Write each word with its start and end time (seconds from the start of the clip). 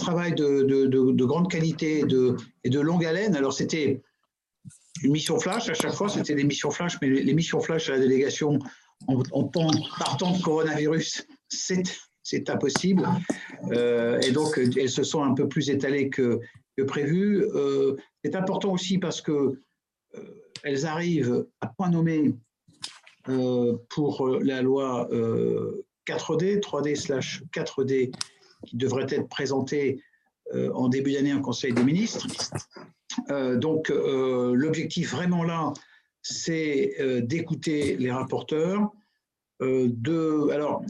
travail 0.00 0.34
de, 0.34 1.24
grande 1.24 1.50
qualité 1.50 2.04
et 2.64 2.70
de 2.70 2.80
longue 2.80 3.04
haleine. 3.04 3.36
Alors, 3.36 3.52
c'était 3.52 4.02
une 5.02 5.12
mission 5.12 5.38
flash, 5.38 5.68
à 5.68 5.74
chaque 5.74 5.94
fois, 5.94 6.08
c'était 6.08 6.34
des 6.34 6.44
missions 6.44 6.70
flash, 6.70 6.98
mais 7.00 7.08
les 7.08 7.34
missions 7.34 7.60
flash 7.60 7.88
à 7.88 7.92
la 7.92 8.00
délégation 8.00 8.58
en, 9.06 9.44
partant 9.44 10.32
de 10.32 10.42
coronavirus, 10.42 11.26
c'est 11.48 12.50
impossible. 12.50 13.08
Euh, 13.72 14.20
et 14.20 14.32
donc, 14.32 14.58
elles 14.58 14.90
se 14.90 15.02
sont 15.02 15.22
un 15.22 15.34
peu 15.34 15.48
plus 15.48 15.70
étalées 15.70 16.10
que, 16.10 16.40
prévu. 16.86 17.44
Euh, 17.54 17.94
c'est 18.24 18.34
important 18.34 18.72
aussi 18.72 18.96
parce 18.96 19.20
que 19.20 19.60
elles 20.62 20.86
arrivent 20.86 21.46
à 21.60 21.66
point 21.66 21.90
nommé 21.90 22.34
pour 23.90 24.38
la 24.42 24.62
loi 24.62 25.08
4D, 26.06 26.60
3D 26.60 26.96
slash 26.96 27.42
4D, 27.54 28.12
qui 28.66 28.76
devrait 28.76 29.06
être 29.08 29.28
présentée 29.28 30.02
en 30.74 30.88
début 30.88 31.12
d'année 31.12 31.32
en 31.32 31.40
Conseil 31.40 31.72
des 31.72 31.84
ministres. 31.84 32.26
donc, 33.28 33.88
l'objectif 33.88 35.12
vraiment 35.12 35.44
là, 35.44 35.72
c'est 36.22 37.22
d'écouter 37.22 37.96
les 37.96 38.10
rapporteurs. 38.10 38.90
de, 39.60 40.50
alors, 40.50 40.82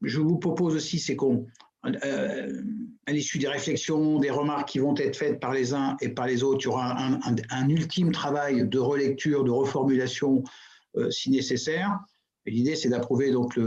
je 0.00 0.20
vous 0.20 0.38
propose 0.38 0.74
aussi, 0.74 0.98
c'est 0.98 1.14
qu'on, 1.14 1.46
l'issue 3.08 3.38
des 3.38 3.48
réflexions, 3.48 4.18
des 4.18 4.30
remarques 4.30 4.68
qui 4.68 4.78
vont 4.78 4.94
être 4.96 5.16
faites 5.16 5.40
par 5.40 5.52
les 5.52 5.74
uns 5.74 5.96
et 6.00 6.08
par 6.08 6.26
les 6.26 6.42
autres, 6.42 6.60
il 6.62 6.64
y 6.64 6.68
aura 6.68 6.96
un, 7.50 7.68
ultime 7.68 8.12
travail 8.12 8.66
de 8.66 8.78
relecture, 8.78 9.44
de 9.44 9.50
reformulation 9.50 10.42
euh, 10.96 11.10
si 11.10 11.30
nécessaire. 11.30 11.98
L'idée, 12.46 12.76
c'est 12.76 12.88
d'approuver 12.88 13.32
donc 13.32 13.58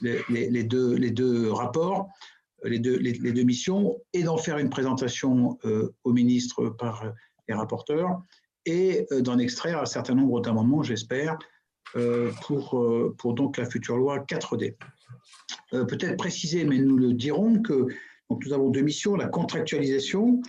les 0.00 0.64
deux 0.64 1.52
rapports, 1.52 2.08
les 2.64 2.78
deux, 2.78 2.96
les, 2.96 3.12
deux 3.12 3.42
missions, 3.42 4.00
et 4.12 4.22
d'en 4.22 4.36
faire 4.36 4.58
une 4.58 4.70
présentation 4.70 5.58
euh, 5.64 5.94
au 6.04 6.12
ministre 6.12 6.70
par 6.70 7.12
les 7.48 7.54
rapporteurs, 7.54 8.22
et 8.66 9.06
euh, 9.12 9.20
d'en 9.20 9.38
extraire 9.38 9.80
un 9.80 9.86
certain 9.86 10.14
nombre 10.14 10.40
d'amendements, 10.40 10.82
j'espère, 10.82 11.38
pour, 12.42 12.84
pour 13.18 13.34
donc 13.34 13.56
la 13.56 13.66
future 13.66 13.96
loi 13.96 14.18
4D. 14.18 14.74
Peut-être 15.70 16.16
préciser, 16.16 16.64
mais 16.64 16.78
nous 16.78 16.96
le 16.96 17.12
dirons, 17.12 17.62
que 17.62 17.86
donc, 18.30 18.44
nous 18.44 18.52
avons 18.52 18.70
deux 18.70 18.80
missions, 18.80 19.14
la 19.14 19.28
contractualisation, 19.28 20.40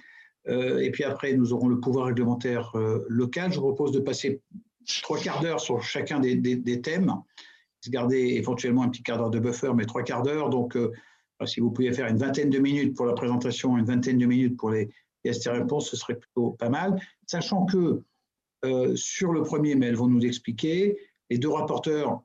euh, 0.48 0.80
et 0.80 0.92
puis 0.92 1.04
après, 1.04 1.34
nous 1.34 1.54
aurons 1.54 1.68
le 1.68 1.80
pouvoir 1.80 2.08
réglementaire 2.08 2.72
euh, 2.76 3.06
local. 3.10 3.52
Je 3.52 3.60
vous 3.60 3.74
propose 3.74 3.92
de 3.92 4.00
passer 4.00 4.42
trois 5.02 5.20
quarts 5.20 5.42
d'heure 5.42 5.60
sur 5.60 5.82
chacun 5.84 6.20
des, 6.20 6.36
des, 6.36 6.82
thèmes, 6.82 7.14
se 7.82 7.90
garder 7.90 8.18
éventuellement 8.18 8.84
un 8.84 8.90
petit 8.90 9.04
quart 9.04 9.18
d'heure 9.18 9.32
de 9.32 9.40
buffer, 9.40 9.72
mais 9.76 9.86
trois 9.86 10.04
quarts 10.04 10.22
d'heure. 10.22 10.50
Donc, 10.50 10.78
euh, 11.46 11.48
si 11.48 11.60
vous 11.60 11.72
pouviez 11.72 11.94
faire 11.94 12.08
une 12.08 12.18
vingtaine 12.18 12.50
de 12.50 12.60
minutes 12.60 12.96
pour 12.96 13.06
la 13.06 13.14
présentation, 13.14 13.78
une 13.78 13.86
vingtaine 13.86 14.18
de 14.18 14.26
minutes 14.26 14.58
pour 14.58 14.70
les 14.70 14.90
questions-réponses, 15.24 15.90
ce 15.90 15.98
serait 15.98 16.16
plutôt 16.16 16.52
pas 16.52 16.70
mal. 16.70 17.00
Sachant 17.26 17.66
que 17.66 18.02
sur 18.96 19.32
le 19.32 19.44
premier, 19.44 19.76
mais 19.76 19.86
elles 19.86 19.96
vont 19.96 20.08
nous 20.08 20.26
expliquer, 20.26 20.98
les 21.30 21.38
deux 21.38 21.50
rapporteurs 21.50 22.24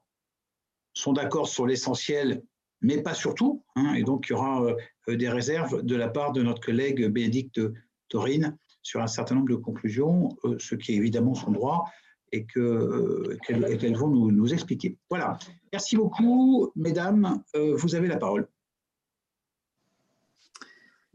sont 0.95 1.13
d'accord 1.13 1.49
sur 1.49 1.67
l'essentiel 1.67 2.43
mais 2.83 3.03
pas 3.03 3.15
surtout. 3.15 3.63
Hein, 3.77 3.95
et 3.95 4.03
donc, 4.03 4.27
il 4.29 4.33
y 4.33 4.35
aura 4.35 4.65
euh, 4.65 5.17
des 5.17 5.29
réserves 5.29 5.83
de 5.83 5.97
la 5.97 6.09
part 6.09 6.33
de 6.33 6.43
notre 6.43 6.61
collègue 6.61 7.07
Bénédicte 7.07 7.61
Taurine 8.09 8.57
sur 8.83 9.01
un 9.01 9.07
certain 9.07 9.35
nombre 9.35 9.49
de 9.49 9.57
conclusions, 9.57 10.31
euh, 10.45 10.57
ce 10.59 10.75
qui 10.75 10.93
est 10.93 10.97
évidemment 10.97 11.35
son 11.35 11.51
droit 11.51 11.85
et 12.33 12.47
euh, 12.57 13.37
qu'elles 13.47 13.97
vont 13.97 14.09
nous, 14.09 14.53
expliquer. 14.53 14.97
Voilà. 15.11 15.37
Merci 15.73 15.97
beaucoup, 15.97 16.71
mesdames. 16.77 17.43
vous 17.55 17.95
avez 17.97 18.07
la 18.07 18.19
parole. 18.19 18.47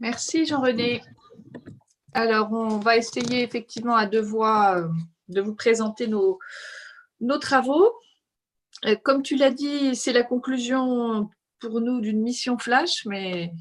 Merci, 0.00 0.46
Jean-René. 0.46 1.02
Alors, 2.12 2.52
on 2.52 2.78
va 2.78 2.96
essayer 2.96 3.42
effectivement 3.42 3.96
à 3.96 4.06
deux 4.06 4.20
voix 4.20 4.88
de 5.28 5.40
vous 5.40 5.54
présenter 5.54 6.06
nos, 6.06 6.38
travaux. 7.40 7.92
Comme 9.02 9.22
tu 9.22 9.36
l'as 9.36 9.50
dit, 9.50 9.96
c'est 9.96 10.12
la 10.12 10.22
conclusion 10.22 11.30
pour 11.60 11.80
nous 11.80 12.00
d'une 12.00 12.22
mission 12.22 12.58
flash, 12.58 13.06
mais 13.06 13.52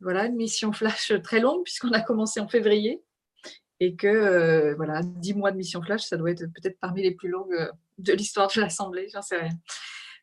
voilà, 0.00 0.26
une 0.26 0.36
mission 0.36 0.72
flash 0.72 1.12
très 1.22 1.40
longue 1.40 1.62
puisqu'on 1.64 1.92
a 1.92 2.00
commencé 2.00 2.40
en 2.40 2.48
février 2.48 3.02
et 3.80 3.96
que 3.96 4.06
euh, 4.06 4.74
voilà, 4.76 5.00
dix 5.02 5.34
mois 5.34 5.50
de 5.50 5.56
mission 5.56 5.82
flash, 5.82 6.02
ça 6.02 6.16
doit 6.16 6.30
être 6.30 6.44
peut-être 6.46 6.78
parmi 6.80 7.02
les 7.02 7.12
plus 7.12 7.28
longues 7.28 7.54
euh, 7.54 7.70
de 7.98 8.12
l'histoire 8.12 8.48
de 8.54 8.60
l'Assemblée, 8.60 9.08
j'en 9.12 9.22
sais 9.22 9.38
rien. 9.38 9.52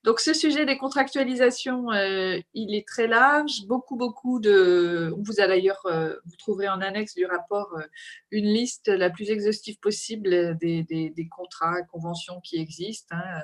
Donc, 0.07 0.21
ce 0.21 0.33
sujet 0.33 0.65
des 0.65 0.77
contractualisations, 0.77 1.91
euh, 1.91 2.39
il 2.53 2.73
est 2.73 2.87
très 2.87 3.07
large. 3.07 3.65
Beaucoup, 3.67 3.97
beaucoup 3.97 4.39
de. 4.39 4.49
Euh, 4.49 6.21
vous 6.25 6.35
trouverez 6.37 6.69
en 6.69 6.79
annexe 6.79 7.13
du 7.13 7.25
rapport 7.25 7.73
euh, 7.77 7.83
une 8.31 8.45
liste 8.45 8.87
la 8.87 9.09
plus 9.09 9.29
exhaustive 9.29 9.77
possible 9.79 10.57
des, 10.59 10.83
des, 10.83 11.27
contrats, 11.29 11.81
conventions 11.91 12.39
qui 12.39 12.55
existent. 12.57 13.17
Hein. 13.17 13.41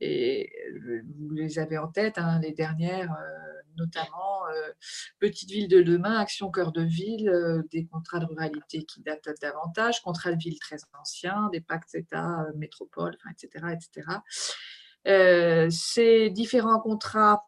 et 0.00 0.52
vous 1.18 1.34
les 1.34 1.58
avez 1.58 1.76
en 1.76 1.88
tête, 1.88 2.18
hein, 2.18 2.38
les 2.40 2.52
dernières, 2.52 3.12
notamment 3.76 4.42
Petite 5.18 5.50
Ville 5.50 5.66
de 5.66 5.82
demain, 5.82 6.20
Action 6.20 6.52
Cœur 6.52 6.70
de 6.70 6.82
Ville, 6.82 7.64
des 7.72 7.84
contrats 7.84 8.20
de 8.20 8.26
ruralité 8.26 8.84
qui 8.84 9.02
datent 9.02 9.28
davantage, 9.42 10.02
contrats 10.02 10.32
de 10.32 10.38
ville 10.38 10.58
très 10.60 10.78
anciens, 11.00 11.48
des 11.52 11.60
pactes 11.60 11.96
État, 11.96 12.46
métropole, 12.54 13.16
etc., 13.32 13.74
etc. 13.74 14.18
Euh, 15.06 15.68
ces 15.70 16.30
différents 16.30 16.80
contrats 16.80 17.44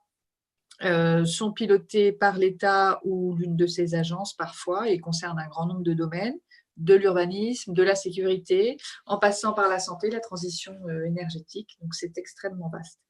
euh, 0.85 1.25
sont 1.25 1.53
pilotés 1.53 2.13
par 2.13 2.39
l'État 2.39 3.01
ou 3.05 3.35
l'une 3.35 3.57
de 3.57 3.67
ses 3.67 3.95
agences 3.95 4.35
parfois 4.35 4.89
et 4.89 5.01
concernent 5.01 5.41
un 5.41 5.49
grand 5.49 5.67
nombre 5.67 5.83
de 5.83 5.93
domaines, 5.93 6.39
de 6.77 6.95
l'urbanisme, 6.95 7.73
de 7.73 7.83
la 7.83 7.97
sécurité, 7.97 8.77
en 9.05 9.19
passant 9.19 9.53
par 9.55 9.69
la 9.69 9.81
santé, 9.81 10.09
la 10.11 10.21
transition 10.21 10.73
euh, 10.89 11.05
énergétique. 11.05 11.77
Donc 11.81 11.95
c'est 11.95 12.17
extrêmement 12.17 12.69
vaste. 12.69 13.01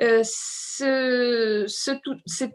Euh, 0.00 0.22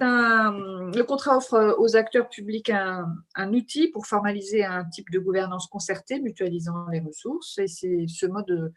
un, 0.01 0.51
le 0.93 1.01
contrat 1.01 1.37
offre 1.37 1.75
aux 1.79 1.95
acteurs 1.95 2.29
publics 2.29 2.69
un, 2.69 3.53
outil 3.53 3.87
pour 3.87 4.05
formaliser 4.05 4.63
un 4.63 4.85
type 4.85 5.09
de 5.09 5.19
gouvernance 5.19 5.67
concertée, 5.67 6.19
mutualisant 6.19 6.87
les 6.91 6.99
ressources. 6.99 7.57
Et 7.57 7.67
c'est 7.67 8.05
ce 8.07 8.25
mode 8.27 8.51
euh, 8.51 8.69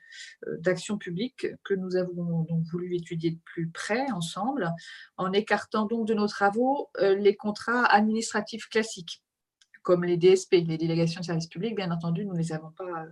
d'action 0.61 0.97
publique 0.97 1.47
que 1.65 1.75
nous 1.75 1.97
avons 1.97 2.43
donc 2.43 2.65
voulu 2.73 2.97
étudier 2.97 3.33
de 3.33 3.41
plus 3.45 3.69
près 3.69 4.11
ensemble, 4.13 4.71
en 5.19 5.33
écartant 5.33 5.87
donc 5.87 6.07
de 6.07 6.15
nos 6.15 6.29
travaux 6.29 6.89
euh, 7.01 7.15
les 7.17 7.37
contrats 7.37 7.85
administratifs 7.85 8.69
classiques 8.69 9.24
comme 9.85 10.03
les 10.03 10.17
DSP, 10.17 10.53
les 10.67 10.79
délégations 10.79 11.21
de 11.21 11.27
services 11.27 11.47
publics, 11.47 11.77
bien 11.77 11.93
entendu, 11.93 12.25
nous 12.25 12.33
ne 12.33 12.39
les 12.39 12.53
avons 12.53 12.71
pas 12.71 13.05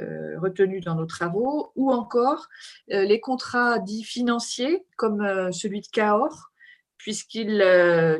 euh, 0.00 0.40
retenus 0.40 0.82
dans 0.82 0.94
nos 0.94 1.06
travaux, 1.06 1.70
ou 1.76 1.92
encore 1.92 2.48
euh, 2.90 3.04
les 3.04 3.20
contrats 3.20 3.78
dits 3.78 4.02
financiers, 4.02 4.86
comme 4.96 5.20
euh, 5.20 5.52
celui 5.52 5.82
de 5.82 5.86
Cahors, 5.86 6.50
puisqu'il, 6.96 7.58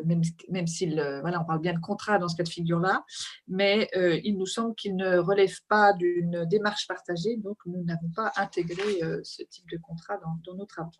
même, 0.04 0.22
même 0.50 0.66
s'il, 0.68 0.94
voilà, 1.20 1.40
on 1.40 1.44
parle 1.44 1.60
bien 1.60 1.72
de 1.72 1.80
contrat 1.80 2.18
dans 2.18 2.28
ce 2.28 2.36
cas 2.36 2.44
de 2.44 2.48
figure-là, 2.48 3.04
mais 3.48 3.90
il 4.22 4.38
nous 4.38 4.46
semble 4.46 4.76
qu'il 4.76 4.94
ne 4.94 5.18
relève 5.18 5.56
pas 5.68 5.92
d'une 5.94 6.44
démarche 6.44 6.86
partagée, 6.86 7.36
donc 7.38 7.58
nous 7.66 7.82
n'avons 7.82 8.08
pas 8.14 8.30
intégré 8.36 9.00
ce 9.24 9.42
type 9.42 9.68
de 9.68 9.78
contrat 9.78 10.18
dans 10.46 10.54
nos 10.54 10.64
travaux. 10.64 10.92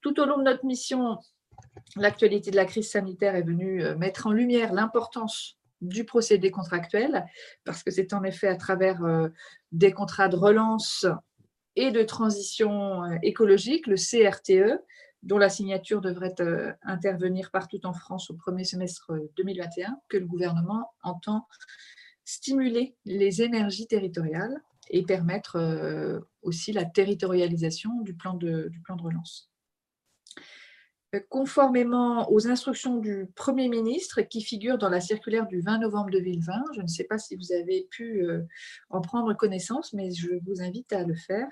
Tout 0.00 0.18
au 0.20 0.24
long 0.24 0.38
de 0.38 0.44
notre 0.44 0.64
mission, 0.64 1.18
l'actualité 1.96 2.50
de 2.50 2.56
la 2.56 2.64
crise 2.64 2.90
sanitaire 2.90 3.36
est 3.36 3.42
venue 3.42 3.84
mettre 3.96 4.26
en 4.26 4.32
lumière 4.32 4.72
l'importance 4.72 5.58
du 5.82 6.04
procédé 6.04 6.50
contractuel, 6.50 7.26
parce 7.64 7.82
que 7.82 7.90
c'est 7.90 8.14
en 8.14 8.22
effet 8.22 8.48
à 8.48 8.56
travers 8.56 9.04
euh, 9.04 9.28
des 9.72 9.92
contrats 9.92 10.28
de 10.28 10.36
relance 10.36 11.06
et 11.76 11.90
de 11.90 12.02
transition 12.02 13.04
euh, 13.04 13.16
écologique, 13.22 13.86
le 13.86 13.96
CRTE, 13.96 14.80
dont 15.22 15.38
la 15.38 15.48
signature 15.48 16.00
devrait 16.00 16.34
euh, 16.40 16.72
intervenir 16.82 17.50
partout 17.50 17.84
en 17.84 17.92
France 17.92 18.30
au 18.30 18.34
premier 18.34 18.64
semestre 18.64 19.12
2021, 19.36 19.98
que 20.08 20.16
le 20.16 20.26
gouvernement 20.26 20.92
entend 21.02 21.46
stimuler 22.24 22.94
les 23.04 23.42
énergies 23.42 23.88
territoriales 23.88 24.62
et 24.90 25.02
permettre 25.02 26.20
aussi 26.42 26.72
la 26.72 26.84
territorialisation 26.84 28.00
du 28.02 28.14
plan 28.14 28.34
de, 28.34 28.68
du 28.68 28.80
plan 28.80 28.96
de 28.96 29.02
relance 29.02 29.51
conformément 31.20 32.30
aux 32.32 32.48
instructions 32.48 32.96
du 32.96 33.26
Premier 33.34 33.68
ministre 33.68 34.22
qui 34.22 34.42
figurent 34.42 34.78
dans 34.78 34.88
la 34.88 35.00
circulaire 35.00 35.46
du 35.46 35.60
20 35.60 35.78
novembre 35.78 36.10
2020. 36.10 36.52
Je 36.74 36.80
ne 36.80 36.86
sais 36.86 37.04
pas 37.04 37.18
si 37.18 37.36
vous 37.36 37.52
avez 37.52 37.86
pu 37.90 38.22
euh, 38.22 38.42
en 38.90 39.00
prendre 39.00 39.34
connaissance, 39.34 39.92
mais 39.92 40.10
je 40.10 40.30
vous 40.46 40.62
invite 40.62 40.92
à 40.92 41.04
le 41.04 41.14
faire. 41.14 41.48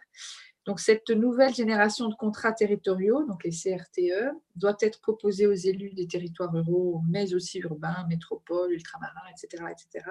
Donc, 0.66 0.78
cette 0.78 1.10
nouvelle 1.10 1.54
génération 1.54 2.08
de 2.08 2.14
contrats 2.14 2.52
territoriaux, 2.52 3.24
donc 3.24 3.44
les 3.44 3.50
CRTE, 3.50 4.34
doit 4.56 4.76
être 4.80 5.00
proposée 5.00 5.46
aux 5.46 5.54
élus 5.54 5.94
des 5.94 6.06
territoires 6.06 6.52
ruraux, 6.52 7.02
mais 7.08 7.34
aussi 7.34 7.58
urbains, 7.60 8.06
métropoles, 8.08 8.72
ultramarins, 8.72 9.28
etc., 9.30 9.64
etc. 9.70 10.06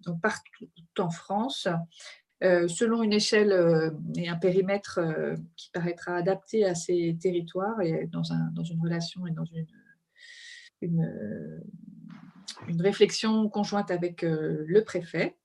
Donc, 0.00 0.20
partout 0.20 0.66
en 0.98 1.10
France, 1.10 1.66
euh, 1.66 1.74
selon 2.42 3.02
une 3.02 3.12
échelle 3.12 3.52
euh, 3.52 3.90
et 4.16 4.28
un 4.28 4.36
périmètre 4.36 4.98
euh, 4.98 5.34
qui 5.56 5.70
paraîtra 5.70 6.16
adapté 6.16 6.64
à 6.64 6.74
ces 6.74 7.16
territoires 7.20 7.80
et 7.80 8.06
dans, 8.06 8.32
un, 8.32 8.50
dans 8.52 8.64
une 8.64 8.80
relation 8.80 9.26
et 9.26 9.32
dans 9.32 9.44
une, 9.44 9.66
une 10.82 11.62
une 12.68 12.80
réflexion 12.80 13.48
conjointe 13.50 13.90
avec 13.90 14.22
le 14.22 14.80
préfet. 14.80 15.36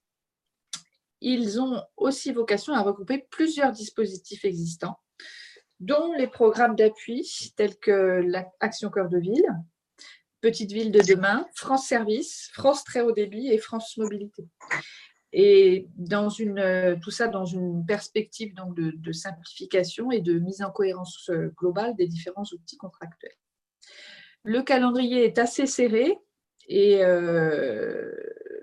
Ils 1.19 1.59
ont 1.59 1.83
aussi 1.97 2.31
vocation 2.31 2.73
à 2.73 2.81
regrouper 2.81 3.27
plusieurs 3.29 3.71
dispositifs 3.71 4.45
existants, 4.45 4.97
dont 5.79 6.13
les 6.13 6.27
programmes 6.27 6.75
d'appui 6.75 7.53
tels 7.57 7.77
que 7.77 8.23
l'Action 8.59 8.89
Cœur 8.89 9.09
de 9.09 9.19
Ville, 9.19 9.45
Petite 10.41 10.71
Ville 10.71 10.91
de 10.91 11.01
demain, 11.01 11.45
France 11.53 11.85
Service, 11.85 12.49
France 12.53 12.83
Très 12.83 13.01
Haut 13.01 13.11
Débit 13.11 13.49
et 13.49 13.59
France 13.59 13.95
Mobilité. 13.97 14.47
Et 15.33 15.87
dans 15.95 16.29
une, 16.29 16.99
tout 17.01 17.11
ça 17.11 17.27
dans 17.27 17.45
une 17.45 17.85
perspective 17.85 18.53
donc 18.53 18.75
de, 18.75 19.11
simplification 19.11 20.11
et 20.11 20.19
de 20.19 20.39
mise 20.39 20.61
en 20.61 20.71
cohérence 20.71 21.29
euh, 21.29 21.53
globale 21.57 21.95
des 21.95 22.07
différents 22.07 22.43
outils 22.43 22.77
contractuels. 22.77 23.35
Le 24.43 24.61
calendrier 24.61 25.23
est 25.23 25.37
assez 25.37 25.67
serré 25.67 26.17
et 26.67 27.03
euh, 27.03 28.11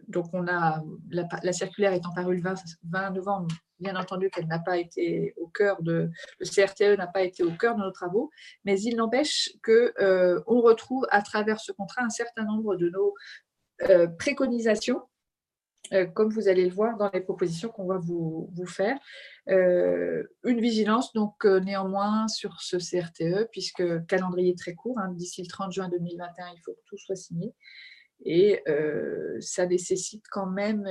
donc 0.08 0.26
on 0.32 0.46
a 0.46 0.82
la, 1.10 1.52
circulaire 1.52 1.92
étant 1.92 2.12
parue 2.14 2.36
le 2.36 2.42
20, 2.42 3.10
novembre, 3.10 3.48
bien 3.78 3.96
entendu 3.96 4.28
qu'elle 4.30 4.46
n'a 4.46 4.58
pas 4.58 4.76
été 4.76 5.34
au 5.36 5.46
cœur 5.46 5.82
de 5.82 6.10
le 6.38 6.46
CRTE 6.46 6.98
n'a 6.98 7.06
pas 7.06 7.22
été 7.22 7.44
au 7.44 7.50
cœur 7.52 7.76
de 7.76 7.80
nos 7.80 7.92
travaux, 7.92 8.30
mais 8.64 8.80
il 8.80 8.96
n'empêche 8.96 9.50
que 9.62 9.94
euh, 10.00 10.40
on 10.46 10.60
retrouve 10.60 11.06
à 11.10 11.22
travers 11.22 11.60
ce 11.60 11.72
contrat 11.72 12.02
un 12.02 12.10
certain 12.10 12.44
nombre 12.44 12.76
de 12.76 12.90
nos 12.90 13.14
préconisations 14.18 14.98
euh, 14.98 15.17
comme 16.14 16.30
vous 16.30 16.48
allez 16.48 16.64
le 16.64 16.74
voir 16.74 16.96
dans 16.96 17.10
les 17.12 17.20
propositions 17.20 17.68
qu'on 17.70 17.86
va 17.86 17.98
vous, 17.98 18.50
faire. 18.66 18.98
Euh, 19.48 20.22
une 20.44 20.60
vigilance, 20.60 21.12
donc 21.12 21.44
euh, 21.44 21.60
néanmoins, 21.60 22.28
sur 22.28 22.60
ce 22.60 22.76
CRTE, 22.76 23.48
puisque 23.50 24.06
calendrier 24.06 24.54
très 24.54 24.74
court, 24.74 24.98
hein, 24.98 25.12
d'ici 25.12 25.42
le 25.42 25.48
30 25.48 25.72
juin 25.72 25.88
2021, 25.88 26.46
il 26.54 26.60
faut 26.60 26.72
que 26.72 26.80
tout 26.86 26.98
soit 26.98 27.16
signé. 27.16 27.54
Et 28.24 28.64
ça 29.38 29.64
nécessite 29.66 30.24
quand 30.28 30.50
même 30.50 30.84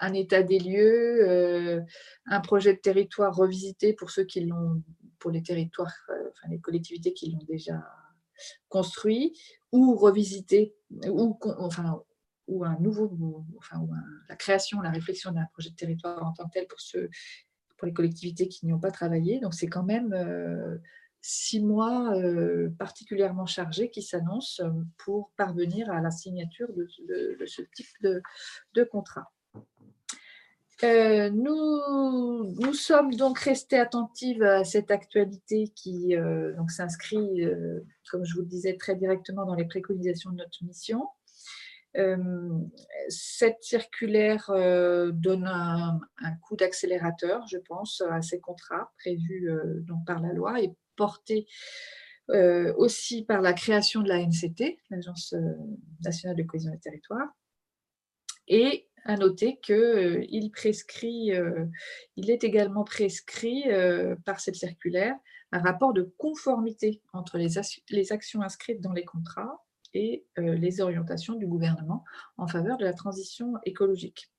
un 0.00 0.12
état 0.12 0.42
des 0.42 0.58
lieux, 0.58 1.82
un 2.26 2.40
projet 2.40 2.74
de 2.74 2.78
territoire 2.78 3.34
revisité 3.34 3.94
pour 3.94 4.10
ceux 4.10 4.24
qui 4.24 4.44
l'ont, 4.44 4.82
pour 5.18 5.30
les 5.30 5.42
territoires, 5.42 5.94
enfin 6.10 6.48
les 6.50 6.60
collectivités 6.60 7.14
qui 7.14 7.30
l'ont 7.30 7.46
déjà 7.48 7.82
construit, 8.68 9.32
ou 9.72 9.96
revisité, 9.96 10.74
ou 11.08 11.38
enfin 11.58 12.02
ou 12.50 12.66
nouveau, 12.80 13.46
la 14.28 14.36
création, 14.36 14.80
la 14.80 14.90
réflexion 14.90 15.30
d'un 15.30 15.46
projet 15.52 15.70
de 15.70 15.76
territoire 15.76 16.22
en 16.26 16.32
tant 16.32 16.46
que 16.48 16.52
tel 16.52 16.66
pour, 16.66 17.86
les 17.86 17.92
collectivités 17.92 18.48
qui 18.48 18.66
n'y 18.66 18.72
ont 18.72 18.80
pas 18.80 18.90
travaillé. 18.90 19.40
Donc, 19.40 19.54
c'est 19.54 19.68
quand 19.68 19.84
même 19.84 20.12
euh, 20.12 20.76
six 21.22 21.60
mois 21.60 22.14
euh, 22.14 22.68
particulièrement 22.78 23.46
chargés 23.46 23.88
qui 23.88 24.02
s'annoncent 24.02 24.62
euh, 24.62 24.70
pour 24.98 25.30
parvenir 25.36 25.90
à 25.90 26.02
la 26.02 26.10
signature 26.10 26.68
de, 26.74 27.46
ce 27.46 27.62
type 27.74 27.86
de, 28.02 28.84
contrat. 28.84 29.32
nous 30.82 32.74
sommes 32.74 33.14
donc 33.14 33.38
restés 33.38 33.78
attentifs 33.78 34.42
à 34.42 34.64
cette 34.64 34.90
actualité 34.90 35.68
qui 35.68 36.14
s'inscrit, 36.68 37.44
comme 38.10 38.24
je 38.24 38.34
vous 38.34 38.40
le 38.40 38.46
disais, 38.46 38.76
très 38.76 38.96
directement 38.96 39.46
dans 39.46 39.54
les 39.54 39.66
préconisations 39.66 40.32
de 40.32 40.36
notre 40.36 40.64
mission. 40.64 41.06
Euh, 41.96 42.58
cette 43.08 43.62
circulaire 43.62 44.48
euh, 44.50 45.10
donne 45.10 45.46
un, 45.46 46.00
coup 46.42 46.56
d'accélérateur, 46.56 47.46
je 47.48 47.58
pense, 47.58 48.02
à 48.08 48.22
ces 48.22 48.40
contrats 48.40 48.92
prévus 48.98 49.50
euh, 49.50 49.80
donc 49.80 50.06
par 50.06 50.20
la 50.20 50.32
loi 50.32 50.60
et 50.60 50.72
portés 50.96 51.46
aussi 52.76 53.24
par 53.24 53.40
la 53.40 53.52
création 53.52 54.02
de 54.02 54.08
la 54.08 54.24
NCT, 54.24 54.78
l'Agence 54.90 55.34
nationale 56.04 56.36
de 56.36 56.44
cohésion 56.44 56.70
des 56.70 56.78
territoires. 56.78 57.28
Et 58.46 58.86
à 59.04 59.16
noter 59.16 59.58
qu'il 59.58 60.52
prescrit, 60.52 61.32
il 62.14 62.30
est 62.30 62.44
également 62.44 62.84
prescrit 62.84 63.64
par 64.24 64.38
cette 64.38 64.54
circulaire 64.54 65.16
un 65.50 65.58
rapport 65.58 65.92
de 65.92 66.02
conformité 66.18 67.02
entre 67.12 67.36
les, 67.36 67.58
les 67.88 68.12
actions 68.12 68.42
inscrites 68.42 68.80
dans 68.80 68.92
les 68.92 69.04
contrats 69.04 69.64
et 69.94 70.24
euh, 70.38 70.54
les 70.54 70.80
orientations 70.80 71.34
du 71.34 71.46
gouvernement 71.46 72.04
en 72.36 72.46
faveur 72.46 72.78
de 72.78 72.84
la 72.84 72.92
transition 72.92 73.54
écologique, 73.64 74.30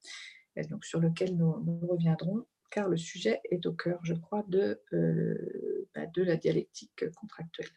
donc 0.69 0.86
sur 0.86 1.00
lequel 1.00 1.36
nous, 1.36 1.53
reviendrons, 1.88 2.45
car 2.69 2.88
le 2.88 2.98
sujet 2.98 3.42
est 3.50 3.65
au 3.65 3.74
cœur, 3.74 4.00
je 4.03 4.13
crois, 4.13 4.44
de, 4.48 4.81
euh, 4.94 5.88
bah, 5.94 6.06
de 6.06 6.24
la 6.24 6.38
dialectique 6.38 7.06
contractuelle. 7.15 7.69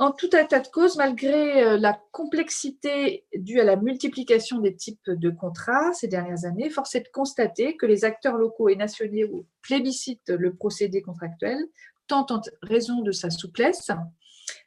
En 0.00 0.12
tout 0.12 0.34
état 0.36 0.60
de 0.60 0.68
cause, 0.68 0.96
malgré 0.96 1.64
euh, 1.64 1.76
la 1.76 2.00
complexité 2.12 3.26
due 3.34 3.58
à 3.58 3.64
la 3.64 3.74
multiplication 3.74 4.60
des 4.60 4.76
types 4.76 5.10
de 5.10 5.28
contrats 5.28 5.92
ces 5.92 6.06
dernières 6.06 6.44
années, 6.44 6.70
force 6.70 6.94
est 6.94 7.00
de 7.00 7.08
constater 7.12 7.76
que 7.76 7.84
les 7.84 8.04
acteurs 8.04 8.36
locaux 8.36 8.68
et 8.68 8.76
nationaux 8.76 9.44
plébiscitent 9.60 10.30
le 10.30 10.54
procédé 10.54 11.02
contractuel, 11.02 11.58
tant 12.06 12.26
en 12.30 12.40
raison 12.62 13.02
de 13.02 13.10
sa 13.10 13.28
souplesse 13.28 13.90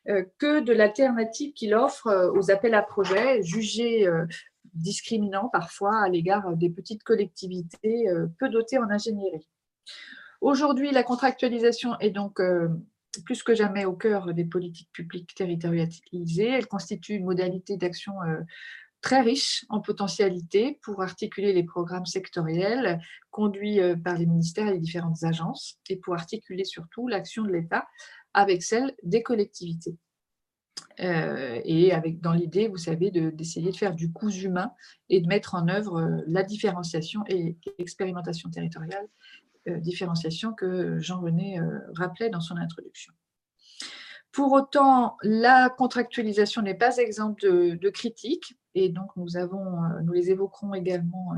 que 0.06 0.60
de 0.60 0.74
l'alternative 0.74 1.54
qu'il 1.54 1.74
offre 1.74 2.08
euh, 2.08 2.32
aux 2.34 2.52
appels 2.52 2.74
à 2.74 2.82
projets, 2.82 3.42
jugés 3.44 4.08
euh, 4.08 4.26
discriminants 4.74 5.50
parfois 5.50 6.04
à 6.04 6.10
l'égard 6.10 6.56
des 6.56 6.70
petites 6.70 7.04
collectivités 7.04 8.06
peu 8.40 8.48
dotées 8.48 8.78
en 8.78 8.90
ingénierie. 8.90 9.50
Aujourd'hui, 10.40 10.92
la 10.92 11.04
contractualisation 11.04 12.00
est 12.00 12.12
donc 12.12 12.40
plus 13.26 13.44
que 13.44 13.54
jamais 13.54 13.84
au 13.84 13.92
cœur 13.92 14.34
des 14.34 14.46
politiques 14.46 14.90
publiques 14.94 15.36
territorialisées. 15.36 16.48
Elle 16.48 16.68
constitue 16.68 17.16
une 17.16 17.26
modalité 17.26 17.76
d'action 17.76 18.14
très 19.02 19.20
riche 19.20 19.66
en 19.68 19.82
potentialités 19.82 20.80
pour 20.84 21.02
articuler 21.02 21.52
les 21.52 21.64
programmes 21.64 22.06
sectoriels 22.06 23.02
conduits 23.30 23.82
par 24.06 24.18
les 24.18 24.26
ministères 24.26 24.70
et 24.70 24.74
les 24.74 24.80
différentes 24.80 25.24
agences 25.24 25.80
et 25.90 25.98
pour 25.98 26.14
articuler 26.14 26.64
surtout 26.64 27.10
l'action 27.10 27.44
de 27.44 27.52
l'État 27.52 27.86
avec 28.34 28.64
celle 28.64 28.96
des 29.04 29.24
collectivités. 29.24 29.98
Euh, 31.00 31.60
et 31.64 31.94
avec 31.94 32.22
dans 32.22 32.34
l'idée, 32.34 32.68
vous 32.68 32.78
savez, 32.78 33.12
d'essayer 33.12 33.72
de, 33.72 33.76
faire 33.76 33.96
du 33.96 34.12
coût 34.12 34.30
humain 34.30 34.72
et 35.10 35.22
de 35.22 35.28
mettre 35.28 35.56
en 35.56 35.68
œuvre 35.68 36.00
euh, 36.00 36.22
la 36.28 36.44
différenciation 36.44 37.24
et 37.28 37.58
l'expérimentation 37.80 38.50
territoriale, 38.50 39.08
euh, 39.68 39.80
différenciation 39.80 40.54
que 40.54 41.00
Jean-René 41.00 41.60
rappelait 41.96 42.30
dans 42.30 42.42
son 42.42 42.58
introduction. 42.58 43.14
Pour 44.32 44.54
autant, 44.54 45.18
la 45.24 45.70
contractualisation 45.70 46.62
n'est 46.62 46.78
pas 46.78 46.98
exempte 46.98 47.46
de, 47.46 47.90
critiques, 47.90 48.58
et 48.76 48.88
donc 48.88 49.10
nous, 49.18 49.36
avons, 49.36 49.82
nous 50.04 50.14
les 50.14 50.32
évoquerons 50.32 50.74
également 50.74 51.34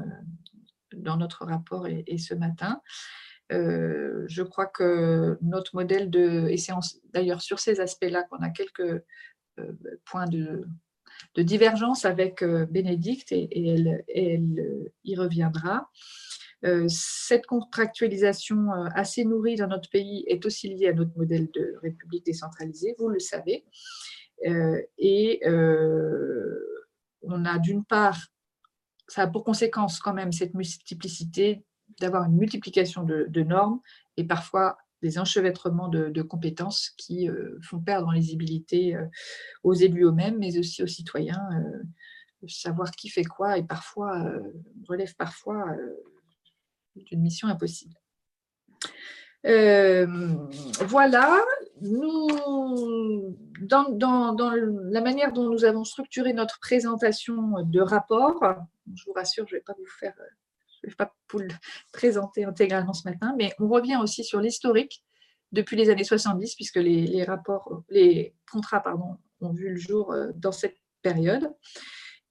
dans 0.95 1.17
notre 1.17 1.43
rapport 1.43 1.87
et 1.87 2.17
ce 2.19 2.35
matin. 2.35 2.81
Euh, 3.53 4.25
je 4.27 4.41
crois 4.41 4.65
que 4.65 5.37
notre 5.41 5.75
modèle 5.75 6.09
de, 6.09 6.47
et 6.49 6.57
c'est 6.57 6.73
d'ailleurs 7.13 7.41
sur 7.41 7.59
ces 7.59 7.79
aspects-là 7.79 8.23
qu'on 8.23 8.37
a 8.37 8.49
quelques 8.49 9.03
euh, 9.59 9.71
points 10.05 10.27
de, 10.27 10.65
divergence 11.37 12.05
avec 12.05 12.41
euh, 12.41 12.65
Bénédicte 12.65 13.31
et, 13.31 13.49
elle, 14.15 14.91
y 15.03 15.15
reviendra. 15.15 15.89
cette 16.87 17.45
contractualisation 17.45 18.71
assez 18.95 19.25
nourrie 19.25 19.55
dans 19.55 19.67
notre 19.67 19.89
pays 19.89 20.23
est 20.27 20.45
aussi 20.45 20.69
liée 20.73 20.87
à 20.87 20.93
notre 20.93 21.15
modèle 21.17 21.49
de 21.53 21.75
république 21.81 22.25
décentralisée, 22.25 22.95
vous 22.97 23.09
le 23.09 23.19
savez. 23.19 23.65
et 24.97 25.41
on 27.25 27.45
a 27.45 27.59
d'une 27.59 27.85
part, 27.85 28.19
ça 29.07 29.23
a 29.23 29.27
pour 29.27 29.43
conséquence 29.43 29.99
quand 29.99 30.13
même 30.13 30.31
cette 30.31 30.53
multiplicité 30.53 31.63
d'avoir 31.99 32.25
une 32.25 32.37
multiplication 32.37 33.03
de, 33.03 33.41
normes 33.41 33.79
et 34.17 34.23
parfois 34.23 34.77
des 35.01 35.19
enchevêtrements 35.19 35.89
de, 35.89 36.21
compétences 36.21 36.91
qui 36.97 37.29
euh, 37.29 37.59
font 37.61 37.79
perdre 37.79 38.07
en 38.07 38.11
lisibilité 38.11 38.95
euh, 38.95 39.05
aux 39.63 39.73
élus 39.73 40.05
eux-mêmes, 40.05 40.37
mais 40.39 40.57
aussi 40.57 40.81
aux 40.81 40.87
citoyens, 40.87 41.41
euh, 41.53 42.47
savoir 42.47 42.91
qui 42.91 43.09
fait 43.09 43.23
quoi 43.23 43.57
et 43.57 43.63
parfois 43.63 44.21
relève 44.89 45.15
parfois 45.15 45.65
d'une 46.95 47.21
mission 47.21 47.47
impossible. 47.47 47.95
voilà, 49.45 51.39
nous, 51.81 52.27
dans, 53.61 53.89
dans, 53.91 54.51
la 54.55 55.01
manière 55.01 55.31
dont 55.31 55.49
nous 55.49 55.63
avons 55.63 55.85
structuré 55.85 56.33
notre 56.33 56.59
présentation 56.59 57.63
de 57.63 57.79
rapport, 57.79 58.43
je 58.93 59.05
vous 59.05 59.13
rassure, 59.13 59.47
je 59.47 59.55
ne 59.55 59.59
vais 59.59 59.63
pas 59.63 59.75
vous 59.77 59.85
faire 59.99 60.15
je 60.83 60.87
ne 60.87 60.91
vais 60.91 60.95
pas 60.95 61.15
vous 61.31 61.39
le 61.39 61.47
présenter 61.93 62.45
intégralement 62.45 62.93
ce 62.93 63.07
matin, 63.07 63.33
mais 63.37 63.53
on 63.59 63.67
revient 63.67 63.97
aussi 64.01 64.23
sur 64.23 64.39
l'historique 64.39 65.03
depuis 65.51 65.77
les 65.77 65.89
années 65.89 66.03
70, 66.03 66.55
puisque 66.55 66.77
les, 66.77 67.23
rapports, 67.23 67.83
les 67.89 68.35
contrats 68.51 68.81
pardon, 68.81 69.17
ont 69.41 69.53
vu 69.53 69.69
le 69.69 69.75
jour 69.75 70.11
euh, 70.11 70.31
dans 70.35 70.51
cette 70.51 70.77
période. 71.01 71.53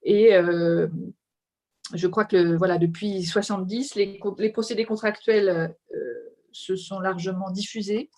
Et 0.03 0.35
euh, 0.35 0.89
je 1.95 2.07
crois 2.09 2.25
que 2.25 2.57
voilà, 2.57 2.79
depuis 2.79 3.23
70, 3.23 3.95
les, 3.95 4.21
procédés 4.53 4.85
contractuels 4.85 5.49
euh, 5.49 5.69
se 6.51 6.75
sont 6.75 6.99
largement 6.99 7.51
diffusés, 7.51 8.11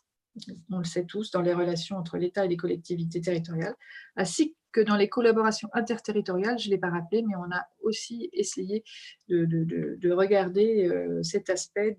on 0.70 0.78
le 0.78 0.84
sait 0.84 1.04
tous, 1.04 1.30
dans 1.30 1.42
les 1.42 1.54
relations 1.54 1.96
entre 1.96 2.16
l'État 2.16 2.44
et 2.44 2.48
les 2.48 2.56
collectivités 2.56 3.20
territoriales, 3.20 3.76
ainsi 4.16 4.56
que 4.74 4.80
dans 4.80 4.96
les 4.96 5.08
collaborations 5.08 5.70
interterritoriales, 5.72 6.58
je 6.58 6.68
ne 6.68 6.74
l'ai 6.74 6.80
pas 6.80 6.90
rappelé, 6.90 7.22
mais 7.22 7.36
on 7.36 7.50
a 7.54 7.64
aussi 7.82 8.28
essayé 8.32 8.82
de, 9.28 10.10
regarder 10.10 10.88
euh, 10.88 11.22
cet 11.22 11.48
aspect 11.48 11.96